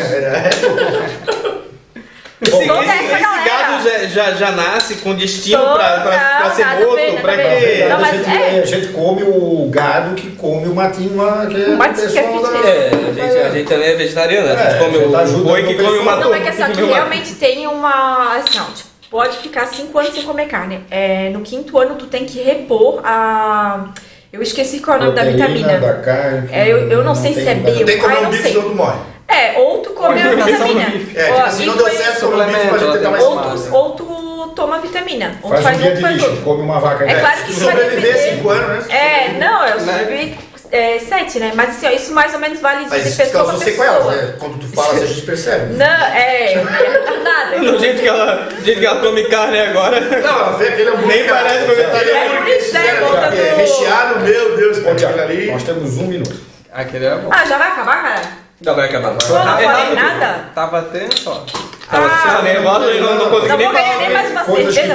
Né? 2.52 2.58
É. 2.58 2.62
Esse, 2.64 2.68
dessa 2.68 3.16
esse 3.16 3.50
gado 3.50 3.84
já, 3.84 4.08
já, 4.08 4.32
já 4.34 4.52
nasce 4.52 4.96
com 4.96 5.14
destino 5.16 5.58
Sou- 5.64 5.74
pra, 5.74 6.00
pra, 6.00 6.02
pra 6.12 6.48
não, 6.50 6.56
ser 6.56 6.66
morto, 6.66 7.22
pra 7.22 7.36
quê? 7.38 7.86
Não, 7.89 7.96
a, 7.96 8.00
mas 8.00 8.12
gente, 8.18 8.30
é. 8.30 8.60
a 8.62 8.66
gente 8.66 8.88
come 8.89 9.24
o 9.24 9.68
gado 9.72 10.16
que 10.16 10.32
come 10.32 10.68
o 10.68 10.76
matinho 10.76 11.18
lá, 11.18 11.46
que 11.46 11.56
é 11.64 11.68
O 11.70 11.74
o 11.74 11.78
matinho 11.78 12.10
que 12.10 12.18
é. 12.18 12.22
É, 12.22 12.89
a 12.89 13.14
gente, 13.14 13.38
a 13.39 13.50
gente 13.50 13.68
também 13.68 13.89
é 13.89 13.96
vegetariano, 13.96 14.48
a 14.48 14.56
gente 14.56 14.76
É, 14.76 14.78
come 14.80 14.96
a 14.98 15.00
gente 15.00 15.10
o 15.14 15.18
ajuda 15.18 15.43
boi 15.43 15.64
que 15.64 15.74
come 15.76 15.98
o 15.98 16.04
matou. 16.06 16.24
Não, 16.26 16.34
é 16.36 16.39
que 16.41 16.50
assim, 16.50 16.72
que 16.72 16.82
o 16.82 16.88
realmente 16.88 17.36
tem 17.36 17.68
uma. 17.68 18.36
Assim, 18.38 18.60
ó, 18.60 18.64
tipo, 18.74 18.89
pode 19.10 19.38
ficar 19.38 19.66
cinco 19.68 19.98
anos 20.00 20.14
sem 20.14 20.24
comer 20.24 20.48
carne. 20.48 20.82
É, 20.89 21.30
no 21.30 21.41
quinto 21.41 21.78
ano, 21.78 21.96
tu 21.96 22.06
tem 22.08 22.26
que 22.26 22.41
repor 22.41 23.02
a. 23.04 23.86
Eu 24.34 24.41
esqueci 24.41 24.80
qual 24.82 24.98
é 24.98 25.00
o 25.00 25.04
nome 25.06 25.16
da 25.16 25.24
vitamina. 25.24 25.78
da 25.80 25.93
carne. 25.93 26.50
É, 26.52 26.68
eu- 26.68 26.89
eu 26.89 27.04
não 27.06 27.16
sei 27.16 27.34
se 27.34 27.41
é 27.48 27.54
tem- 27.56 27.64
B, 27.64 27.72
Tem 27.86 27.96
que 27.96 28.02
comer 28.02 28.16
Ah, 28.16 28.18
eu 28.18 28.20
um 28.20 28.24
não 28.24 28.32
bife, 28.32 28.43
sei. 28.43 28.52
senão 28.52 28.70
tu 28.70 28.76
morre. 28.76 28.98
É, 29.28 29.57
ou 29.59 29.80
tu 29.80 29.89
come 29.91 30.21
a 30.21 30.30
vitamina. 30.36 30.86
bife. 30.86 31.17
É, 31.17 31.32
tipo, 31.34 31.51
se 31.51 31.65
não 31.65 31.76
deu 31.78 31.89
certo, 31.89 32.19
come 32.28 32.41
um 32.41 32.45
bife 32.45 32.67
pra 32.67 32.78
gente 32.78 32.91
tentar 32.93 33.09
mais 33.11 33.23
Ou 33.23 33.36
Mas- 33.36 33.61
tu, 33.65 33.76
ou 33.76 33.89
tu 33.91 34.53
toma 34.55 34.80
vitamina. 34.80 35.36
Ou 35.41 35.49
tu 35.51 35.61
Faz 35.61 35.61
um 35.61 35.63
faz 35.63 35.78
um, 35.78 35.82
dia 35.82 35.91
tu 35.95 35.97
de 36.07 36.13
lixo, 36.13 36.41
come 36.43 36.61
uma 36.61 36.80
vaca. 36.80 37.05
É 37.09 37.19
claro 37.19 37.38
que 37.41 37.45
Se 37.47 37.51
isso 37.51 37.65
vai 37.65 37.73
sobreviver 37.76 38.13
depender. 38.13 38.30
cinco 38.36 38.49
anos, 38.49 38.88
né? 38.88 38.95
É, 38.95 39.30
não, 39.39 39.67
eu 39.67 39.80
sobrevivi 39.80 40.38
é, 40.71 40.99
sete, 40.99 41.39
né? 41.39 41.51
Mas 41.55 41.69
assim, 41.71 41.88
ó, 41.88 41.89
isso 41.89 42.13
mais 42.13 42.34
ou 42.34 42.39
menos 42.39 42.59
vale 42.59 42.84
de, 42.86 42.89
Mas 42.89 43.15
pessoa 43.15 43.43
pra 43.45 43.53
sequelas, 43.57 43.97
pessoa. 44.05 44.15
né? 44.15 44.36
Quando 44.39 44.59
tu 44.59 44.67
fala, 44.76 44.93
a 44.93 45.05
gente 45.05 45.21
percebe. 45.21 45.73
Não, 45.73 45.86
é, 45.86 46.53
é 46.53 46.57
retardada. 46.57 47.59
Do 47.59 47.80
jeito 47.80 48.01
que 48.01 48.07
ela, 48.07 48.36
do 48.49 48.63
jeito 48.65 48.80
que 48.80 48.86
ela 48.86 48.99
come 49.01 49.23
carne 49.26 49.59
agora. 49.59 49.99
Não, 50.01 50.17
ela 50.39 50.57
vê 50.57 50.67
aquele 50.69 50.89
hambúrguer. 50.89 51.07
Nem 51.17 51.28
parece 51.28 51.57
aquele 51.57 51.82
hambúrguer 51.84 52.15
É 52.15 52.30
por 52.38 52.47
isso, 52.47 52.73
né? 52.73 52.95
Conta 52.99 53.32
que 53.32 53.39
é 53.41 53.49
do- 53.51 53.55
Recheado, 53.57 54.19
meu 54.19 54.57
Deus, 54.57 54.78
aquilo 54.86 55.21
ali. 55.21 55.51
nós 55.51 55.63
temos 55.63 55.97
um 55.97 56.07
minuto. 56.07 56.36
Aquele 56.71 57.05
é 57.05 57.15
bom. 57.15 57.30
Ah, 57.32 57.45
já 57.45 57.57
vai 57.57 57.69
acabar, 57.69 58.01
cara? 58.03 58.45
Não 58.66 58.76
vai 58.76 58.86
acabar. 58.89 59.13
Pô, 59.16 59.34
não 59.34 59.57
falei 59.59 59.93
nada. 59.95 60.49
Tava 60.55 60.82
tenso, 60.84 61.30
ó. 61.30 61.43
Tava 61.89 62.05
Ah, 62.07 62.18
sendo 62.32 62.43
nervoso 62.43 62.89
e 62.91 62.99
não, 62.99 63.16
não 63.16 63.30
consegui 63.30 63.47
Não 63.49 63.57
nem 63.57 63.68
vou 63.68 63.76
ganhar 63.76 63.88
falar. 63.93 63.99
nem 64.05 64.13
mais 64.13 64.32
uma 64.32 64.43
cerveja, 64.45 64.82
que 64.82 64.88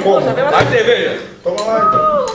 uma 0.43 0.51
Mais 0.51 0.69
cerveja. 0.69 1.21
Toma 1.41 1.61
lá, 1.61 1.79
então. 1.87 2.25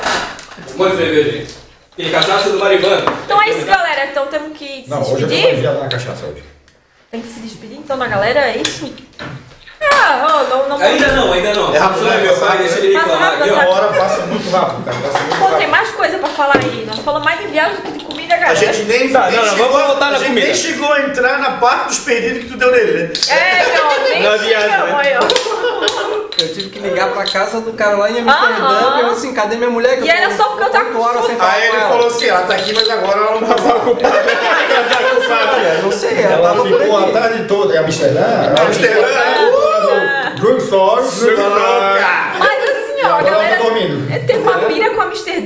Quanto 0.76 0.96
cerveja, 0.96 1.30
gente? 1.30 1.54
Tem 1.96 2.10
cachaça 2.10 2.50
do 2.50 2.58
Maribano. 2.58 3.12
Então 3.24 3.42
é 3.42 3.50
isso, 3.50 3.66
galera. 3.66 4.06
Então 4.06 4.26
temos 4.28 4.56
que 4.56 4.82
se 4.84 4.90
Não, 4.90 5.00
hoje 5.02 5.10
eu 5.12 5.18
tô 5.20 5.26
despedir. 5.26 5.54
enviado 5.58 5.78
na 5.80 5.88
cachaça 5.88 6.26
hoje. 6.26 6.42
Tem 7.10 7.20
que 7.20 7.28
se 7.28 7.40
despedir 7.40 7.78
então 7.78 7.98
da 7.98 8.06
galera, 8.06 8.40
é 8.40 8.56
isso? 8.58 8.92
Ah, 9.82 10.26
não, 10.28 10.44
não, 10.48 10.68
não. 10.70 10.78
Ainda 10.86 11.08
não, 11.12 11.32
ainda 11.32 11.52
não. 11.54 11.74
É 11.74 11.78
rápido, 11.78 12.04
né? 12.04 12.16
meu 12.18 12.36
pai, 12.36 12.58
deixa 12.58 12.78
ele 12.78 12.94
Passa 12.94 13.06
reclamar 13.08 13.30
rápido, 13.38 13.54
aqui, 13.54 13.66
ó. 13.66 13.70
hora 13.72 13.86
passa 13.88 14.20
muito 14.22 14.50
rápido, 14.50 14.84
cara. 14.84 14.96
Passa 14.98 15.18
muito 15.18 15.36
Pô, 15.38 15.44
tem 15.44 15.52
rápido. 15.54 15.70
mais 15.70 15.90
coisa 15.90 16.18
pra 16.18 16.28
falar 16.28 16.56
aí. 16.56 16.86
Nós 16.86 16.98
falamos 17.00 17.24
mais 17.24 17.40
de 17.40 17.46
viagem 17.48 17.76
do 17.76 17.82
que 17.82 17.90
de 17.98 18.04
comida, 18.04 18.36
galera. 18.36 18.52
A 18.52 18.54
gente 18.54 18.82
nem, 18.84 19.12
Tá, 19.12 19.26
nem 19.28 19.36
não, 19.36 19.44
não, 19.44 19.50
chegou, 19.52 19.68
vamos 19.72 19.86
voltar 19.88 20.06
na 20.10 20.16
a 20.16 20.18
gente 20.18 20.28
comida. 20.28 20.46
nem 20.46 20.54
chegou 20.56 20.92
a 20.92 21.00
entrar 21.02 21.38
na 21.38 21.50
parte 21.52 21.86
dos 21.88 21.98
perdidos 22.00 22.44
que 22.44 22.48
tu 22.50 22.56
deu 22.56 22.70
nele, 22.72 22.92
né? 23.04 23.12
É, 23.28 23.78
não, 23.78 24.04
nem 24.04 24.22
Na 24.22 24.36
viagem, 24.36 24.68
né? 24.68 24.94
olha. 24.96 25.18
Eu 26.38 26.52
tive 26.52 26.68
que 26.68 26.78
ligar 26.80 27.12
pra 27.12 27.24
casa 27.24 27.62
do 27.62 27.72
cara 27.72 27.96
lá 27.96 28.10
em 28.10 28.20
Amsterdã. 28.20 28.66
Aham. 28.66 29.00
Eu 29.00 29.10
assim, 29.10 29.32
cadê 29.32 29.56
minha 29.56 29.70
mulher? 29.70 29.96
Que 29.98 30.04
E 30.06 30.10
era 30.10 30.30
só 30.36 30.44
porque 30.48 30.64
eu 30.64 30.70
tava 30.70 30.84
com 30.90 31.00
horas 31.00 31.20
sem 31.24 31.24
sono. 31.28 31.38
falar 31.38 31.52
Aí 31.52 31.60
com 31.60 31.66
ele 31.74 31.76
ela. 31.82 31.88
falou 31.90 32.06
assim, 32.08 32.26
ela 32.26 32.40
tá 32.42 32.54
aqui, 32.54 32.74
mas 32.74 32.90
agora 32.90 33.18
ela 33.20 33.40
não 33.40 33.48
tá 33.48 33.54
ocupada. 33.76 34.22
Olha, 35.54 35.82
não 35.82 35.90
sei, 35.92 36.22
ela, 36.22 36.32
Ela 36.34 36.48
tava 36.50 36.62
por 36.68 36.78
ficou 36.80 36.98
a 36.98 37.02
aqui. 37.04 37.12
tarde 37.12 37.44
toda 37.44 37.74
em 37.74 37.78
Amsterdã. 37.78 38.20
ela 38.20 38.62
Amsterdã. 38.66 39.06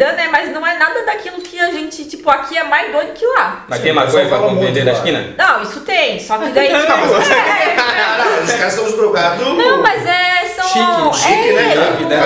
Amsterdã, 0.01 0.13
né? 0.13 0.29
Mas 0.33 0.51
não 0.53 0.67
é 0.67 0.79
nada 0.79 1.05
daquilo 1.05 1.41
que 1.41 1.61
a 1.61 1.71
gente, 1.71 2.05
tipo, 2.07 2.29
aqui 2.31 2.57
é 2.57 2.65
mais 2.65 2.91
doido 2.91 3.13
que 3.13 3.27
lá. 3.27 3.65
Mas 3.69 3.81
tem 3.81 3.93
maconha 3.93 4.27
pra 4.27 4.39
vender 4.39 4.85
na 4.85 4.93
esquina? 4.93 5.35
Não, 5.37 5.63
isso 5.63 5.81
tem, 5.81 6.19
só 6.19 6.39
que 6.39 6.51
daí. 6.51 6.69
tipo, 6.73 6.81
é, 7.33 7.75
Caralho, 7.75 8.43
os 8.45 8.53
caras 8.53 8.73
são 8.73 8.85
os 8.87 8.95
drogados. 8.95 9.47
não, 9.47 9.83
mas 9.83 10.07
é. 10.07 10.31
São. 10.57 10.67
Chique, 10.67 11.19
Chique, 11.19 11.49
é, 11.49 11.53
né, 11.53 11.97
tipo, 11.97 12.09
né? 12.09 12.21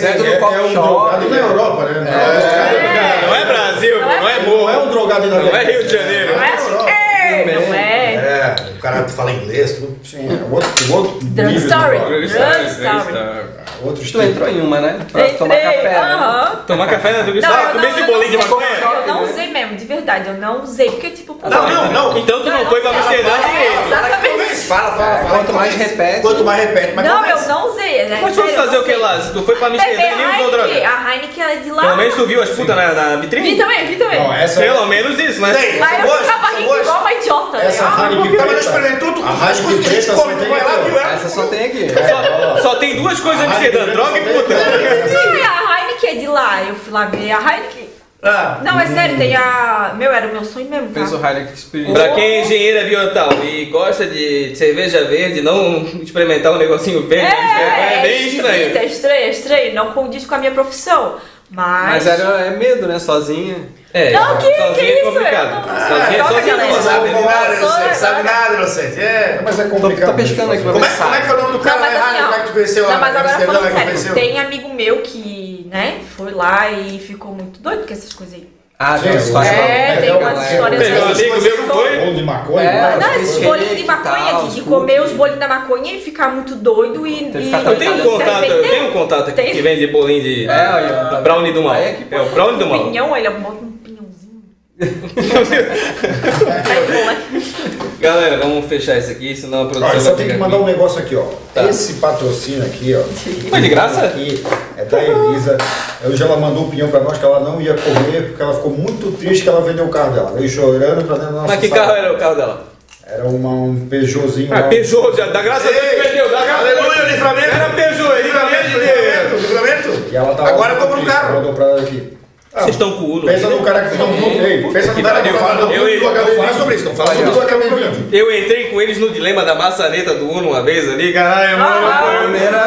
Dentro 0.00 0.24
do 0.24 0.32
É, 0.32 0.36
coffee 0.36 0.58
é 0.58 0.62
um 0.62 0.72
drogado 0.72 1.28
na 1.28 1.36
Europa, 1.36 1.84
né? 1.84 2.10
É. 2.10 3.26
Não 3.26 3.34
é 3.34 3.44
Brasil, 3.44 4.00
não 4.00 4.10
é 4.10 4.20
Não 4.20 4.28
é 4.28 4.40
morro, 4.40 4.82
um 4.86 4.90
drogado 4.90 5.26
na 5.26 5.38
não 5.38 5.56
é 5.56 5.64
Rio 5.64 5.84
de 5.84 5.92
Janeiro. 5.92 6.36
Não 6.36 6.42
é 6.42 6.52
assim. 6.54 6.70
É, 6.72 7.44
não 7.44 7.74
é. 7.74 8.14
É, 8.14 8.56
o 8.76 8.80
cara 8.80 9.08
fala 9.08 9.32
inglês, 9.32 9.74
tudo. 9.74 9.98
Sim, 10.04 10.28
é 10.28 10.54
outro, 10.54 10.94
outro 10.94 11.18
Drug 11.22 11.48
nível 11.48 11.60
de 11.60 11.66
story. 11.66 11.98
Drug 11.98 12.26
story. 12.26 13.59
Outro 13.82 14.04
Tu 14.10 14.20
entrou 14.22 14.48
em 14.48 14.60
uma, 14.60 14.80
né? 14.80 14.98
Pra 15.10 15.24
tomar 15.30 15.54
Entrei, 15.56 15.72
café, 15.76 15.88
né? 15.88 15.98
aham. 15.98 16.56
Tomar 16.66 16.86
café 16.88 17.12
na 17.12 17.22
Não, 17.22 17.34
Store? 17.36 17.62
eu 17.62 17.70
Comer 17.70 17.82
não, 17.82 17.90
esse 17.98 18.02
bolinho 18.06 18.30
de 18.30 18.36
não 18.36 18.42
maconha? 18.48 18.66
usei, 18.70 18.84
Eu 19.00 19.06
não 19.06 19.24
usei 19.24 19.46
mesmo, 19.48 19.76
de 19.76 19.84
verdade. 19.86 20.28
Eu 20.28 20.34
não 20.34 20.62
usei, 20.62 20.90
porque 20.90 21.10
tipo... 21.10 21.34
pô, 21.34 21.48
Não, 21.48 21.68
não, 21.68 21.92
não. 21.92 22.18
Então 22.18 22.40
tu 22.42 22.50
não 22.50 22.66
foi 22.66 22.80
pra 22.80 22.90
Amsterdã 22.90 23.30
É, 23.30 23.48
direito. 23.48 23.86
exatamente. 23.86 24.56
Fala, 24.66 24.90
fala, 24.96 25.16
fala. 25.18 25.28
Quanto 25.38 25.52
mais 25.54 25.74
repete. 25.74 26.20
Quanto 26.20 26.44
mais 26.44 26.60
repete, 26.64 26.92
mais 26.94 27.08
Não, 27.08 27.26
eu 27.26 27.48
não 27.48 27.68
usei. 27.70 27.98
É 28.00 28.18
Mas 28.20 28.34
tu 28.34 28.42
fazer 28.48 28.76
o 28.78 28.84
que 28.84 28.92
não 28.92 29.00
lá? 29.00 29.20
Se 29.20 29.32
tu 29.32 29.42
foi 29.42 29.56
pra. 29.56 29.68
Amsterdã 29.68 30.02
e 30.02 30.16
nem 30.16 30.36
usou 30.38 30.50
droga. 30.50 30.88
A 30.88 31.14
Heineken 31.14 31.44
é 31.44 31.56
de 31.56 31.70
lá. 31.70 31.82
Pelo 31.82 31.96
menos 31.96 32.14
tu 32.14 32.26
viu 32.26 32.42
as 32.42 32.48
putas 32.50 32.76
na, 32.76 32.92
na 32.92 33.16
Vi 33.16 33.22
vitrine? 33.22 33.56
também, 33.56 33.86
vi 33.86 33.96
também. 33.96 34.20
Não, 34.20 34.30
Pelo 34.60 34.86
menos 34.86 35.18
isso, 35.18 35.40
né? 35.40 35.52
Tem, 35.54 35.78
Mas 35.78 36.04
eu 36.04 36.18
ficava 36.18 36.46
rindo 36.56 36.76
igual 36.80 37.00
uma 37.00 37.12
idiota. 37.12 37.58
né? 37.58 37.66
Essa 37.66 37.84
Ah, 37.84 38.08
Heineken 38.10 38.20
Tá, 38.20 38.20
mas 38.20 38.38
não 38.38 38.46
preta. 38.46 38.60
experimentou 38.60 39.12
tudo. 39.12 39.26
A 39.26 39.50
Heineken 39.50 39.78
que 39.82 39.88
preta 39.88 40.12
só 40.14 40.26
tem 40.26 40.44
aqui? 40.44 41.10
Essa 41.14 41.28
só 41.28 41.42
tem 41.46 41.64
aqui. 41.66 42.60
Só, 42.62 42.74
tem 42.76 42.96
duas 42.96 43.20
coisas 43.20 43.48
Amsterdã, 43.70 43.92
droga 43.92 44.18
e 44.18 44.20
puta. 44.22 44.54
Não, 44.54 45.36
e 45.36 45.42
a 45.42 45.80
Heineken 45.80 46.10
é 46.10 46.14
de 46.14 46.26
lá. 46.26 46.62
Eu 46.64 46.74
fui 46.74 46.92
lá 46.92 47.06
ver 47.06 47.30
a 47.32 47.38
Heineken. 47.38 47.90
Ah, 48.22 48.60
Não, 48.62 48.78
é 48.78 48.86
sério, 48.86 49.16
tem 49.16 49.34
a... 49.34 49.94
Meu, 49.96 50.12
era 50.12 50.26
o 50.28 50.32
meu 50.32 50.44
sonho 50.44 50.68
mesmo, 50.68 50.92
Fez 50.92 51.10
o 51.10 51.18
tá? 51.18 51.30
Heineken 51.30 51.54
Experience. 51.54 51.92
Pra 51.94 52.08
quem 52.10 52.24
é 52.24 52.40
engenheiro 52.42 52.80
ambiental 52.84 53.30
e 53.42 53.64
gosta 53.66 54.06
de 54.06 54.54
cerveja 54.54 55.04
verde, 55.04 55.40
não 55.40 55.82
experimentar 56.02 56.52
um 56.52 56.58
negocinho 56.58 57.06
verde, 57.06 57.34
é, 57.34 57.98
é 57.98 58.02
bem 58.02 58.16
esquisito, 58.26 58.44
estranho. 58.44 58.76
É 58.76 58.84
estranho, 58.84 59.14
é 59.24 59.30
estranho. 59.30 59.74
Não 59.74 59.92
condiz 59.92 60.26
com 60.26 60.34
a 60.34 60.38
minha 60.38 60.50
profissão. 60.50 61.16
Mas... 61.50 62.04
Mas 62.04 62.06
era, 62.06 62.40
é 62.42 62.50
medo, 62.50 62.86
né? 62.86 62.98
Sozinha. 62.98 63.56
É, 63.92 64.12
Não, 64.12 64.36
que- 64.36 64.42
sozinho 64.54 64.74
que 64.74 64.80
é 64.80 64.94
isso? 65.02 65.04
complicado. 65.12 65.50
Não- 65.66 65.88
Sozinho, 65.88 66.18
Droga, 66.18 66.34
sozinho 66.34 66.56
galera. 66.56 66.68
não 66.68 66.76
não 66.76 66.82
sabe. 66.82 67.08
nada, 67.10 67.54
inocente. 67.56 67.96
Sabe 67.96 68.22
nada, 68.22 68.54
inocente. 68.54 69.00
É. 69.00 69.40
Mas 69.44 69.58
é 69.58 69.64
complicado. 69.64 70.10
tô 70.10 70.14
pescando 70.14 70.52
aqui 70.52 70.62
pra 70.62 70.72
Como 70.72 70.84
é, 70.84 70.88
como 70.88 71.14
é 71.14 71.20
que 71.20 71.26
é 71.26 71.34
o 71.34 71.36
nome 71.38 71.52
do 71.52 71.58
Não, 71.58 71.64
cara 71.64 71.80
mas 71.80 71.94
lá? 71.94 72.00
assim, 72.10 72.22
Como 72.22 72.34
é 72.34 72.38
que 72.38 72.46
tu 72.46 72.52
conheceu 72.52 72.82
não, 72.84 72.90
mas 72.92 73.00
na 73.00 73.06
agora 73.08 73.24
Amsterdã, 73.34 73.46
falando 73.52 73.62
como 73.62 73.66
é 73.66 73.70
que 73.70 73.76
sério, 73.98 74.12
conheceu? 74.12 74.14
tem 74.14 74.40
amigo 74.40 74.74
meu 74.74 74.96
que, 75.02 75.66
né, 75.70 75.98
foi 76.16 76.30
lá 76.32 76.70
e 76.70 76.98
ficou 77.00 77.32
muito 77.32 77.58
doido 77.60 77.84
com 77.86 77.92
essas 77.92 78.12
coisas 78.12 78.34
aí. 78.36 78.48
Ah, 78.82 78.94
tem 78.98 79.02
Sim, 79.02 79.08
uma 79.10 79.18
história. 79.44 79.48
É, 79.50 79.96
tem 80.00 80.10
umas 80.16 80.38
né? 80.38 80.52
histórias 80.54 80.82
Tem 80.82 80.92
um 80.92 80.96
assim. 81.04 81.12
amigo 81.12 81.42
meu 81.42 81.56
que 81.58 81.62
foi. 81.64 81.96
Bolo 81.98 82.14
de 82.14 82.22
maconha. 82.22 82.70
É, 82.70 82.80
várias 82.80 83.00
Não, 83.06 83.14
esses 83.22 83.38
bolinhos 83.44 83.76
de 83.76 83.84
maconha, 83.84 84.48
de, 84.48 84.60
comer 84.62 85.02
os 85.02 85.12
bolinhos 85.12 85.40
da 85.40 85.48
maconha 85.48 85.92
e 85.96 86.00
ficar 86.00 86.28
muito 86.30 86.54
doido 86.54 87.06
e. 87.06 87.24
E 87.24 87.52
Eu 87.52 87.76
tenho 87.76 87.92
um 87.92 87.96
se 87.98 88.02
contato, 88.04 88.44
eu 88.44 88.62
tenho 88.62 88.88
um 88.88 88.92
contato 88.92 89.28
aqui 89.28 89.42
que 89.50 89.60
vende 89.60 89.86
bolinho 89.88 90.22
de 90.22 90.48
É, 90.48 91.20
brownie 91.22 91.52
do 91.52 91.62
mal. 91.62 91.74
É 91.74 91.94
É 92.10 92.20
o 92.22 92.26
brownie 92.30 92.58
do 92.58 92.66
mal. 92.68 92.84
Pinhão, 92.84 93.14
ele 93.14 93.28
bota 93.28 93.56
um 93.64 93.70
pinhãozinho. 93.72 93.90
Aí, 93.90 93.98
bom, 94.00 94.69
né? 94.69 94.69
Galera, 98.00 98.38
vamos 98.38 98.64
fechar 98.66 98.96
isso 98.98 99.10
aqui, 99.10 99.34
senão 99.36 99.62
a 99.62 99.64
produção 99.66 99.88
Olha, 99.90 100.00
só 100.00 100.14
tem 100.14 100.26
que 100.28 100.36
mandar 100.38 100.56
um 100.56 100.62
aqui. 100.62 100.72
negócio 100.72 100.98
aqui, 101.00 101.14
ó. 101.16 101.24
Tá. 101.54 101.64
Esse 101.68 101.94
patrocínio 101.94 102.62
aqui, 102.64 102.94
ó. 102.94 103.02
Foi 103.50 103.60
de 103.60 103.68
graça? 103.68 104.00
Aqui 104.02 104.42
é 104.78 104.84
da 104.86 105.02
Elisa. 105.04 105.58
Hoje 106.04 106.22
ela 106.22 106.36
mandou 106.38 106.64
um 106.64 106.70
pinhão 106.70 106.88
pra 106.88 107.00
nós 107.00 107.18
que 107.18 107.24
ela 107.24 107.40
não 107.40 107.60
ia 107.60 107.74
comer 107.74 108.28
porque 108.28 108.42
ela 108.42 108.54
ficou 108.54 108.70
muito 108.70 109.12
triste 109.18 109.42
que 109.42 109.48
ela 109.50 109.60
vendeu 109.60 109.84
o 109.84 109.88
carro 109.90 110.12
dela. 110.14 110.30
Veio 110.32 110.48
chorando 110.48 111.04
pra 111.06 111.16
dentro 111.16 111.34
da 111.34 111.40
nossa 111.42 111.48
Mas 111.48 111.60
que 111.60 111.68
sala. 111.68 111.80
carro 111.82 111.92
era 111.98 112.12
o 112.14 112.18
carro 112.18 112.34
dela? 112.36 112.64
Era 113.06 113.24
uma, 113.24 113.50
um 113.50 113.86
Peugeotzinho 113.88 114.48
Ah, 114.54 114.60
lá. 114.60 114.68
Peugeot, 114.68 115.14
já, 115.16 115.26
dá 115.26 115.42
graça 115.42 115.68
a 115.68 115.72
Deus 115.72 115.84
que 115.90 115.96
vendeu, 116.08 116.30
dá 116.30 116.42
graça 116.44 116.64
Deus. 116.64 116.78
Aleluia, 116.78 117.02
livramento. 117.12 117.50
Era 117.54 117.68
Peugeot, 117.70 118.22
Livramento, 118.22 118.68
dinheiro. 118.70 119.38
livramento. 119.38 119.88
E 120.10 120.16
ela 120.16 120.34
tava 120.34 120.48
Agora 120.48 120.76
compra 120.76 121.00
um 121.00 121.04
carro. 121.04 121.34
Mandou 121.34 121.52
pra 121.52 121.64
ela 121.66 121.80
aqui. 121.82 122.16
Vocês 122.52 122.70
estão 122.70 122.90
com 122.94 123.04
o 123.04 123.12
Uno 123.18 123.26
Pensa 123.26 123.48
no 123.48 123.60
cara 123.62 123.88
que 123.88 123.96
não 123.96 124.08
Ei, 124.12 124.68
pensa 124.72 124.92
no 124.92 125.02
cara 125.04 125.20
que 125.22 125.28
Eu- 125.28 125.34
fala 125.34 125.72
eu- 125.72 125.88
eu- 125.88 126.00
Não 126.02 126.36
fala 126.36 126.54
sobre 126.58 126.74
isso, 126.74 126.84
não 126.86 126.96
fala 126.96 127.10
sobre 127.14 127.24
do 127.26 127.30
isso. 127.30 127.40
HB20. 127.42 128.08
Eu 128.12 128.36
entrei 128.36 128.64
com 128.70 128.80
eles 128.82 128.98
no 128.98 129.08
dilema 129.10 129.44
da 129.44 129.54
maçaneta 129.54 130.14
do 130.14 130.28
Uno 130.28 130.48
uma 130.50 130.60
vez 130.60 130.90
ali, 130.92 131.12
caralho, 131.12 131.58
mano. 131.58 131.86
Ah, 131.86 132.02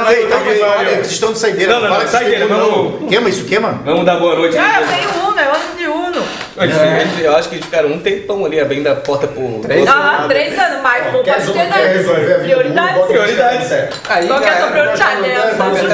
foi- 0.06 0.16
Ei, 0.16 0.26
tá 0.28 0.38
Pariu. 0.38 0.66
olha, 0.66 0.90
vocês 0.92 1.12
estão 1.12 1.34
de 1.34 1.40
saideira. 1.40 1.74
Não, 1.74 1.82
não, 1.82 1.90
fala 1.90 2.04
não, 2.04 2.10
saideira, 2.10 2.48
vamos-. 2.48 3.10
Queima 3.10 3.28
isso, 3.30 3.44
queima? 3.44 3.82
Vamos 3.84 4.06
dar 4.06 4.16
boa 4.16 4.36
noite. 4.36 4.58
Ah, 4.58 4.80
eu 4.82 4.88
tenho 4.88 5.10
Uno, 5.28 5.40
eu 5.42 5.50
ando 5.52 5.78
de 5.78 5.88
Uno. 5.88 6.24
Eles- 6.62 7.20
Eu 7.20 7.36
acho 7.36 7.50
que 7.50 7.56
eles 7.56 7.66
ficaram 7.66 7.90
um 7.90 8.00
tempão 8.00 8.46
ali 8.46 8.62
abrindo 8.62 8.88
a 8.88 8.96
porta 8.96 9.28
pro. 9.28 9.60
Três 9.64 9.86
Ah, 9.86 10.26
três 10.30 10.58
anos, 10.58 10.82
mas 10.82 11.08
pô, 11.08 11.12
pode 11.24 11.24
ter, 11.26 11.42
do 11.42 11.54
mundo, 11.56 12.42
Prioridades. 12.42 13.06
Prioridades. 13.08 13.68
certo. 13.68 14.00
Aí 14.10 14.28
Qual 14.28 14.40
que 14.40 14.46
é 14.46 14.50
a 14.50 14.56
era. 14.56 14.68
prioridade, 14.68 15.22
né? 15.22 15.36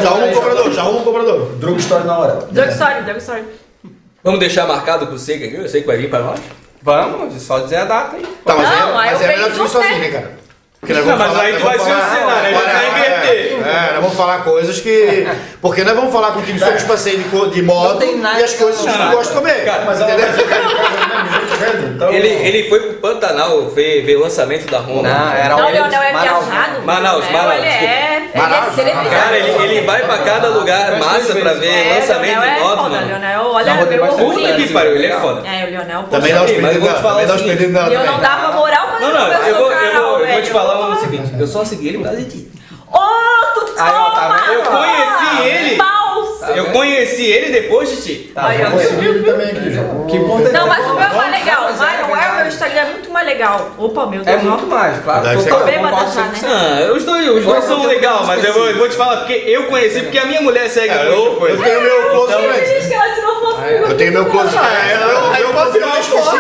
Já 0.04 0.10
arruma 0.10 0.26
um 0.28 0.32
cobrador, 0.34 0.72
já 0.74 0.82
arruma 0.82 1.00
um 1.00 1.04
cobrador. 1.04 1.46
Drugstore 1.56 2.04
na 2.06 2.20
hora. 2.20 2.40
Drug 2.52 2.72
Story, 2.72 3.02
Drug 3.04 3.18
Story. 3.20 3.44
Vamos 4.30 4.42
deixar 4.42 4.68
marcado 4.68 5.08
com 5.08 5.16
o 5.16 5.18
Seca 5.18 5.44
aqui? 5.46 5.56
Eu 5.56 5.68
sei 5.68 5.82
que 5.82 5.88
vai 5.88 5.98
vir 5.98 6.08
pra 6.08 6.20
nós. 6.20 6.40
Vamos, 6.84 7.42
só 7.42 7.58
dizer 7.60 7.78
a 7.78 7.86
data 7.86 8.16
aí. 8.16 8.22
Tá, 8.46 8.54
mas, 8.56 8.70
Não, 8.70 8.76
é, 8.76 8.82
aí 8.84 8.94
mas 8.94 9.22
eu 9.22 9.26
é 9.26 9.28
melhor 9.32 9.44
venho 9.50 9.56
tu 9.56 9.60
ir 9.60 9.64
com 9.64 9.68
sozinho, 9.68 10.00
né, 10.00 10.08
cara? 10.10 10.32
Porque 10.80 10.94
nós 10.94 11.06
Não, 11.06 11.18
vamos 11.18 11.28
mas 11.28 11.36
falar- 11.36 11.44
aí 11.48 11.52
nós 11.54 11.62
tu 11.62 11.66
vai 11.68 11.78
vamos 11.80 11.94
falar- 11.94 12.42
né? 12.44 12.54
Olha, 12.56 12.70
Vai 12.74 12.88
inverter. 12.90 13.60
É, 13.60 13.92
nós 13.94 14.02
vamos 14.02 14.14
falar 14.16 14.44
coisas 14.44 14.80
que. 14.80 15.28
Porque 15.60 15.84
nós 15.84 15.96
vamos 15.96 16.14
falar 16.14 16.32
contigo 16.32 16.60
sobre 16.60 16.76
os 16.76 16.84
passeios 16.84 17.24
de, 17.24 17.30
co- 17.30 17.48
de 17.48 17.62
moto 17.64 17.90
Não 17.94 17.98
tem 17.98 18.18
nada 18.18 18.40
e 18.40 18.44
as 18.44 18.54
coisas 18.54 18.80
que 18.80 18.86
Não, 18.88 19.10
tu 19.10 19.16
gosta 19.18 19.34
de 19.34 19.40
comer. 19.40 19.66
cara, 19.66 19.84
Mas 19.86 20.00
ela 20.00 20.12
entendeu? 20.14 20.32
vai 20.32 20.38
ficar 20.44 20.58
em 20.58 20.62
casa 20.62 20.78
do 20.78 21.26
mesmo 21.26 21.48
jeito. 21.58 21.60
vendo? 21.82 21.96
Então, 21.96 22.14
Ele, 22.14 22.28
ele 22.30 22.70
foi 22.70 22.80
pro 22.80 22.94
Pantanal 22.94 23.68
ver, 23.72 24.06
ver 24.06 24.16
o 24.16 24.20
lançamento 24.22 24.70
da 24.72 24.78
Roma. 24.80 25.02
Não, 25.10 25.34
era 25.34 25.50
Não, 25.56 25.68
o 25.68 25.72
Leonel 25.72 26.02
é 26.02 26.14
Manaus. 26.14 26.46
viajado. 26.46 26.82
Manaus, 26.84 27.26
É, 27.26 27.32
Manaus, 27.34 27.56
Ele 27.58 27.66
é, 27.68 28.19
ele 28.34 28.54
é 28.54 28.72
celebridade. 28.72 29.10
Cara, 29.16 29.38
ele, 29.38 29.64
ele 29.64 29.86
vai 29.86 30.02
pra 30.04 30.18
cada 30.20 30.48
lugar 30.50 30.92
Mas 30.92 31.06
massa 31.06 31.36
pra 31.36 31.54
ver 31.54 31.68
É, 31.68 32.00
lançamento 32.00 32.40
Leonel 32.40 32.42
de 32.42 32.48
é 32.48 32.60
moto, 32.64 32.78
foda, 32.78 32.90
mano. 32.90 33.08
Leonel, 33.08 33.46
olha, 33.52 33.74
Não, 33.74 33.86
meu 33.86 34.08
Puta 34.08 34.54
que 34.54 34.74
pariu, 34.74 34.96
ele 34.96 35.06
é 35.08 35.20
foda. 35.20 35.48
É, 35.48 35.66
o 35.66 35.70
Leonel, 35.72 36.04
pô, 36.04 36.10
Também 36.10 36.34
dá 36.34 36.44
os 36.44 36.52
mas 36.52 36.76
eu 36.76 36.82
vou 36.82 36.90
te 36.90 36.94
pedidos 36.94 37.02
falar 37.02 37.14
também 37.14 37.28
dá 37.28 37.34
o 37.34 37.36
os 37.36 37.42
seguinte, 37.42 37.58
pedidos 37.58 37.74
dela 37.74 37.90
E 37.90 37.94
eu 37.94 38.00
não 38.00 38.06
também. 38.06 38.22
dava 38.30 38.52
moral 38.54 38.88
Não, 39.00 39.08
ele 39.10 39.18
não, 39.18 39.28
eu 39.28 39.34
começou 39.40 39.58
vou, 39.60 39.68
o 39.68 39.72
eu, 39.72 39.80
canal, 39.92 40.04
vou, 40.04 40.20
eu 40.20 40.28
vou 40.28 40.28
te 40.28 40.42
velho. 40.42 40.54
falar 40.54 40.90
o 40.90 40.96
seguinte, 41.00 41.32
eu 41.40 41.48
só 41.48 41.66
segui 41.66 41.88
ele 41.90 41.98
por 42.00 42.04
causa 42.06 42.22
de 42.22 42.30
ti. 42.30 42.52
Ô, 42.92 43.00
tu 43.56 43.74
Aí, 43.78 43.92
ó, 43.94 44.10
tá 44.12 44.22
toma! 44.22 44.38
vendo? 44.40 44.54
Eu 44.54 44.62
conheci 44.64 45.48
ele. 45.48 45.76
Eu 46.60 46.72
conheci 46.72 47.26
ele 47.26 47.52
depois 47.52 47.90
de 47.90 48.02
ti. 48.02 48.32
Tá 48.34 48.48
Aí, 48.48 48.64
ó. 48.66 48.70
vou 48.70 48.80
seguir 48.80 49.08
ele 49.08 49.24
também 49.24 49.48
aqui, 49.50 49.72
já. 49.74 49.82
Que 50.08 50.18
importante 50.18 50.52
Não, 50.54 50.66
é 50.66 50.70
mas 50.70 50.86
o 50.86 50.94
meu 50.94 51.04
é 51.04 51.14
mais 51.14 51.32
legal. 51.32 51.62
Mas 51.64 51.78
Mas 51.80 52.00
não 52.02 52.16
é, 52.18 52.30
o 52.32 52.36
meu 52.36 52.48
Instagram 52.48 52.80
é 52.82 52.86
muito 52.86 53.12
mais 53.12 53.26
legal. 53.28 53.72
Opa, 53.78 54.06
meu 54.06 54.22
É 54.22 54.24
Deus. 54.26 54.44
muito 54.44 54.68
mais, 54.68 55.04
claro. 55.04 55.24
Deve 55.24 55.42
ser. 55.42 55.50
Tô 55.50 55.60
bêbada 55.60 55.90
concordo 55.90 56.12
já, 56.14 56.22
né? 56.24 56.32
100%. 56.34 56.46
Ah, 56.90 56.94
os 56.94 57.04
dois, 57.06 57.30
os 57.30 57.46
dois 57.46 57.64
são 57.66 57.86
legais, 57.86 58.28
mas 58.28 58.44
eu 58.44 58.54
vou, 58.54 58.68
eu 58.70 58.78
vou 58.78 58.90
te 58.90 58.96
falar 58.96 59.18
porque 59.18 59.34
eu 59.34 59.64
conheci, 59.68 60.02
porque 60.02 60.18
a 60.18 60.26
minha 60.26 60.42
mulher 60.42 60.70
segue 60.70 60.94
É, 60.94 60.98
muita 60.98 61.10
eu, 61.12 61.26
eu 61.26 61.36
coisa. 61.36 61.64
tenho 61.64 61.82
meu 61.82 62.10
close 62.10 62.34
Então, 62.34 62.44
friends. 62.44 62.70
Diz 62.80 62.88
que 62.88 62.94
ela 62.94 63.14
tirou 63.14 63.36
foto 63.42 63.56
comigo. 63.56 63.86
Eu 63.86 63.98
tenho 63.98 64.12
meu 64.14 64.26
close 64.26 64.50
friends. 64.50 65.02
Eu, 65.40 65.46
eu 65.48 65.54
posso 65.54 65.72
tirar 65.72 65.88
uma 65.88 65.96
foto. 66.04 66.38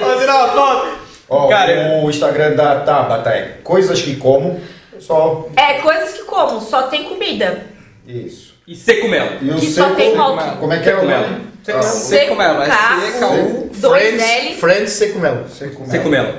Vou 0.00 0.18
tirar 0.18 0.34
uma 0.36 0.48
foto. 0.48 0.86
Ó, 1.28 1.48
Cara, 1.48 2.00
o 2.02 2.10
Instagram 2.10 2.52
da 2.52 2.76
Tabata 2.80 3.30
é 3.30 3.56
coisas 3.64 4.00
que 4.02 4.16
como, 4.16 4.60
só 4.98 5.46
É, 5.56 5.74
coisas 5.74 6.12
que 6.12 6.22
como, 6.24 6.60
só 6.60 6.82
tem 6.82 7.04
comida. 7.04 7.73
Isso. 8.06 8.54
E 8.66 8.74
seco 8.74 9.08
mel. 9.08 9.28
E 9.42 9.50
o 9.50 9.54
Que 9.56 9.66
só 9.66 9.84
seco- 9.84 9.96
tem 9.96 10.16
moto. 10.16 10.58
Como 10.58 10.72
é 10.72 10.78
que 10.78 10.88
é 10.90 10.94
o 10.96 11.04
mel. 11.06 11.20
nome? 11.20 11.40
Ah, 11.68 12.34
mel. 12.36 12.40
Ela, 12.52 12.66
K, 12.66 12.98
S-E-K-U. 13.08 13.70
dois 13.76 14.02
Friends, 14.02 14.22
L. 14.22 14.54
friends 14.56 14.90
seco 14.92 15.18
mel. 15.18 15.44
Seco 15.48 15.80
mel. 15.80 15.90
Seco 15.90 16.08
mel. 16.08 16.34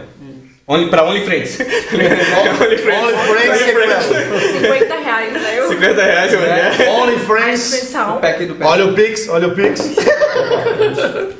Only, 0.67 0.89
pra 0.89 1.03
Only 1.05 1.21
Friends. 1.23 1.59
Only 1.59 2.77
Friends. 2.77 3.05
Only 3.05 3.37
friends 3.37 3.57
seco 3.59 3.79
mel. 3.79 4.61
50 4.61 4.95
reais, 4.99 5.33
né? 5.33 5.59
Eu 5.59 5.67
50 5.69 6.03
reais, 6.03 6.33
a 6.33 6.37
mulher. 6.37 6.89
Only 6.89 7.19
friends. 7.19 7.71
O 7.71 7.75
expressão. 7.75 8.17
pack 8.19 8.45
do 8.45 8.55
pé. 8.55 8.65
Olha 8.65 8.85
o 8.87 8.93
Pix, 8.93 9.29
olha 9.29 9.47
o 9.47 9.55
Pix. 9.55 9.81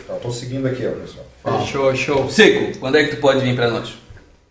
Eu 0.10 0.16
tô 0.22 0.32
seguindo 0.32 0.68
aqui, 0.68 0.86
ó, 0.88 0.92
pessoal. 0.92 1.66
Show, 1.66 1.96
show. 1.96 2.30
Seco, 2.30 2.78
quando 2.80 2.98
é 2.98 3.04
que 3.04 3.16
tu 3.16 3.22
pode 3.22 3.40
vir 3.42 3.56
pra 3.56 3.70
nós? 3.70 3.94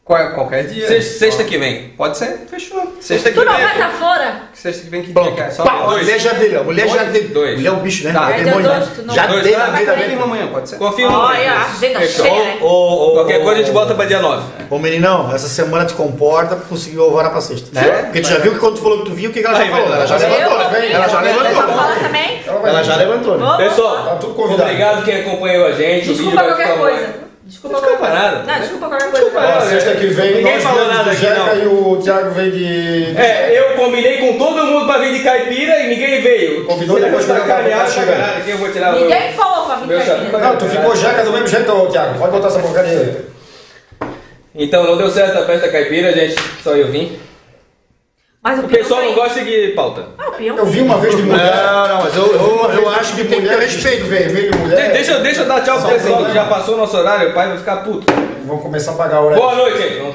Qual- 0.04 0.32
Qualquer 0.34 0.66
dia. 0.66 0.86
Sexta, 0.86 1.18
sexta 1.18 1.44
que 1.44 1.56
vem. 1.56 1.88
Pode 1.96 2.18
ser? 2.18 2.44
Fechou. 2.50 2.94
Sexta 3.00 3.30
que 3.30 3.38
Tu 3.38 3.42
não 3.44 3.54
vem. 3.54 3.62
vai 3.64 3.72
estar 3.72 3.88
fora? 3.90 4.34
Sexta 4.52 4.82
que 4.84 4.90
vem 4.90 5.02
que 5.02 5.12
Pronto. 5.14 5.28
dia, 5.28 5.36
cara? 5.38 5.50
Só 5.50 5.64
Pá, 5.64 5.86
dois. 5.86 6.02
mulher 6.02 6.20
já 6.20 6.32
dele, 6.34 6.56
a 6.58 6.62
mulher 6.62 6.86
já 6.88 6.96
Dois, 6.96 7.08
dele. 7.12 7.28
dois. 7.28 7.56
Mulher 7.56 7.68
é 7.68 7.72
um 7.72 7.78
bicho, 7.80 8.04
né? 8.04 8.12
Tá. 8.12 8.30
É 8.30 8.34
É 8.40 8.44
demônio, 8.44 8.60
dia 8.60 8.72
né? 8.72 8.78
dois, 8.80 8.90
tu 8.96 9.02
não- 9.06 9.14
Já 9.14 9.26
Dois, 9.26 9.42
dele 9.42 9.56
tá? 9.56 9.66
Confirma 9.94 10.24
amanhã, 10.24 10.46
pode 10.48 10.68
ser? 10.68 10.76
Confirma. 10.76 11.18
Olha, 11.28 11.52
a 11.52 11.62
agenda 11.64 12.00
Fechou. 12.00 12.24
cheia, 12.26 12.44
né? 12.44 12.58
Ô, 12.60 12.66
ô, 12.66 13.12
Qualquer 13.14 13.42
coisa 13.42 13.60
a 13.60 13.64
gente 13.64 13.72
bota 13.72 13.94
pra 13.94 14.04
dia 14.04 14.20
9. 14.20 14.42
Ô 14.68 14.78
meninão, 14.78 15.34
essa 15.34 15.48
semana 15.48 15.86
te 15.86 15.94
comporta 15.94 16.54
pra 16.54 16.66
conseguir 16.66 16.98
o 16.98 17.04
alvará 17.04 17.30
pra 17.30 17.40
sexta. 17.40 17.78
É? 17.80 18.02
Porque 18.02 18.20
tu 18.20 18.28
já 18.28 18.38
viu 18.40 18.52
que 18.52 18.58
quando 18.58 18.74
tu 18.76 18.82
falou 18.82 18.98
que 18.98 19.04
tu 19.06 19.14
viu, 19.14 19.30
o 19.30 19.32
que 19.32 19.40
que 19.40 19.46
ela 19.46 19.56
já 19.58 19.70
falou? 19.70 19.86
Ela 19.94 20.06
já 20.06 20.16
levantou, 20.18 20.58
né? 20.58 20.92
Ela 20.92 21.08
já 21.08 21.20
levantou. 21.22 22.66
Ela 22.68 22.82
já 22.82 22.96
levantou, 22.96 23.38
né? 23.38 23.56
Pessoal, 23.68 24.04
Tá 24.04 24.16
tudo 24.16 24.34
convidado. 24.34 24.68
obrigado 24.68 25.02
quem 25.02 25.20
acompanhou 25.22 25.66
a 25.66 25.72
gente. 25.72 26.08
Desculpa 26.12 26.42
qualquer 26.44 26.76
coisa. 26.78 27.23
Desculpa 27.46 27.76
Desculpa 27.76 27.98
qualquer 27.98 28.14
nada. 28.14 28.42
Não, 28.42 28.58
desculpa 28.60 28.88
qualquer 28.88 29.10
coisa. 29.10 29.24
Desculpa 29.26 29.46
nada. 29.46 29.66
sexta 29.66 29.94
que 29.96 30.06
vem, 30.06 30.34
Ninguém 30.36 30.54
nós 30.54 30.62
falou 30.62 30.88
nada 30.88 31.10
aqui, 31.10 31.20
Jeca 31.20 31.34
não. 31.34 31.56
e 31.56 31.66
o 31.66 31.96
Thiago 32.02 32.30
vem 32.30 32.50
de... 32.50 33.16
É, 33.18 33.58
eu 33.58 33.76
combinei 33.76 34.16
com 34.18 34.38
todo 34.38 34.64
mundo 34.66 34.86
pra 34.86 34.98
vir 34.98 35.12
de 35.12 35.20
caipira 35.22 35.80
e 35.80 35.88
ninguém 35.88 36.22
veio. 36.22 36.64
Convidou, 36.64 36.96
que 36.96 37.02
depois 37.02 37.26
tá 37.26 37.34
pra 37.34 37.86
chegando. 37.86 38.16
caralho? 38.16 38.42
Quem 38.44 38.52
eu 38.52 38.58
vou 38.58 38.72
tirar? 38.72 38.92
Ninguém 38.94 39.32
falou 39.34 39.66
pra 39.66 39.76
vir 39.76 39.86
Meu 39.88 40.00
chapéu. 40.00 40.16
aqui. 40.16 40.36
Não, 40.38 40.56
tu 40.56 40.64
ficou 40.66 40.96
Jeca 40.96 41.22
do 41.22 41.32
mesmo 41.32 41.46
jeito, 41.48 41.70
ô, 41.72 41.86
Thiago. 41.86 42.18
Pode 42.18 42.32
botar 42.32 42.46
essa 42.48 42.60
porcaria 42.60 42.98
aí. 42.98 43.24
Então, 44.54 44.84
não 44.84 44.96
deu 44.96 45.10
certo 45.10 45.36
a 45.38 45.44
festa 45.44 45.68
caipira, 45.68 46.12
gente. 46.12 46.36
Só 46.62 46.74
eu 46.76 46.88
vim. 46.88 47.18
Mas 48.44 48.58
o 48.58 48.62
O 48.66 48.68
pessoal 48.68 49.02
não 49.02 49.14
gosta 49.14 49.40
de 49.40 49.46
seguir 49.50 49.74
pauta. 49.74 50.04
Ah, 50.18 50.30
peão. 50.32 50.58
Eu 50.58 50.66
vi 50.66 50.82
uma 50.82 50.98
vez 50.98 51.16
de 51.16 51.22
mulher. 51.22 51.56
Não, 51.56 51.88
não, 51.88 52.02
mas 52.04 52.14
eu, 52.14 52.26
eu, 52.26 52.70
eu 52.82 52.88
acho 52.90 53.16
que 53.16 53.24
tem 53.24 53.40
que 53.40 53.48
ter 53.48 53.58
respeito. 53.58 54.04
vermelho, 54.04 54.50
mulher. 54.58 54.76
De- 54.88 54.92
Deixa, 54.92 55.18
deixa 55.20 55.40
eu 55.42 55.46
dar 55.48 55.62
tchau 55.62 55.80
pro 55.80 55.88
pessoal 55.90 56.26
que 56.26 56.34
já 56.34 56.44
passou 56.44 56.74
o 56.74 56.76
nosso 56.76 56.94
horário. 56.96 57.30
O 57.30 57.32
pai 57.32 57.48
vai 57.48 57.56
ficar 57.56 57.76
puto. 57.78 58.04
Vão 58.44 58.58
começar 58.58 58.92
a 58.92 58.94
pagar 58.96 59.16
a 59.16 59.20
hora. 59.22 59.36
Boa 59.36 59.54
noite, 59.54 59.78
gente. 59.78 60.14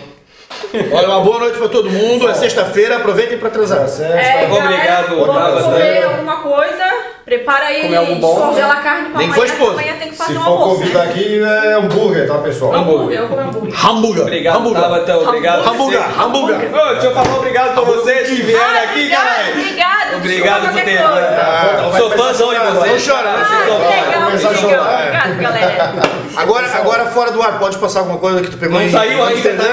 Olha, 0.94 1.08
uma 1.08 1.22
boa 1.22 1.40
noite 1.40 1.58
pra 1.58 1.68
todo 1.70 1.90
mundo. 1.90 2.30
É 2.30 2.34
sexta-feira, 2.34 2.98
aproveitem 2.98 3.38
pra 3.38 3.50
transar. 3.50 3.80
Tá 3.80 3.88
certo. 3.88 4.16
É, 4.16 4.48
Obrigado. 4.52 5.26
Vamos 5.26 5.64
comer 5.64 6.04
alguma 6.04 6.36
coisa. 6.38 6.84
Prepara 7.26 7.66
aí, 7.66 7.84
Comer 7.84 7.98
algo 7.98 8.16
bom. 8.16 8.56
a 8.60 8.76
carne 8.78 9.10
pra 9.10 9.20
Nem 9.20 9.28
amanhã. 9.28 9.34
foi 9.36 9.46
esposa. 9.46 9.72
Amanhã 9.74 9.94
tem 10.00 10.10
que 10.10 10.16
fazer 10.18 10.34
Se 10.34 10.40
um 10.40 10.42
for 10.42 10.50
almoço. 10.50 10.76
convidar 10.80 11.06
né? 11.06 11.12
aqui, 11.12 11.44
é 11.44 11.74
hambúrguer, 11.76 12.28
tá, 12.28 12.34
pessoal? 12.40 12.74
Hambúrguer, 12.74 13.20
eu 13.20 13.28
vou 13.28 13.38
comer 13.38 13.50
hambúrguer. 13.50 13.86
Hambúrguer. 13.86 14.22
Obrigado, 14.24 14.58
hambúrguer. 14.58 14.82
Tabata. 14.82 15.18
Obrigado. 15.20 15.70
Hambúrguer, 15.70 16.22
hambúrguer. 16.22 16.56
Ô, 16.74 16.92
deixa 16.94 17.06
eu 17.06 17.14
falar 17.14 17.36
obrigado 17.36 17.74
pra 17.76 17.84
vocês 17.84 18.28
que 18.30 18.36
vieram 18.42 18.64
Ah, 18.66 18.78
aqui, 18.80 18.90
obrigado, 18.90 19.22
caralho. 19.22 19.54
Obrigado, 19.60 20.16
Obrigado 20.16 20.74
por 20.74 20.82
ter. 20.82 20.98
Ah, 20.98 21.90
vai 21.92 22.02
Sou 22.02 22.10
fãzão 22.12 22.50
de 22.50 22.56
chorar 22.56 22.72
vocês. 22.72 23.08
Não 23.08 23.16
chora, 23.16 23.32
não 23.32 23.40
Ah, 23.40 23.90
legal, 23.90 24.24
começar 24.26 24.48
a 24.48 24.52
legal. 24.52 24.70
chorar. 24.70 25.04
Obrigado, 25.04 25.40
galera. 25.40 25.92
Agora, 26.36 26.68
agora 26.74 27.06
fora 27.08 27.32
do 27.32 27.42
ar, 27.44 27.60
pode 27.60 27.78
passar 27.78 28.00
alguma 28.00 28.18
coisa 28.18 28.42
que 28.42 28.50
tu 28.50 28.58
pegou 28.58 28.80
Não 28.80 28.86
em 28.88 28.92
saiu 28.92 29.24
ainda, 29.24 29.34
Amsterdã? 29.36 29.64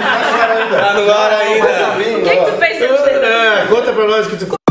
Tá 0.00 0.30
no 0.30 0.40
ar 0.42 0.50
ainda. 0.50 0.76
Tá 0.78 0.92
no 0.94 1.12
ar 1.12 1.32
ainda. 1.32 2.18
O 2.18 2.22
que, 2.22 2.30
que 2.36 2.44
tu 2.44 2.52
fez? 2.58 2.82
É, 2.82 3.66
conta 3.68 3.92
pra 3.92 4.06
nós 4.06 4.26
o 4.26 4.30
que 4.30 4.36
tu 4.36 4.61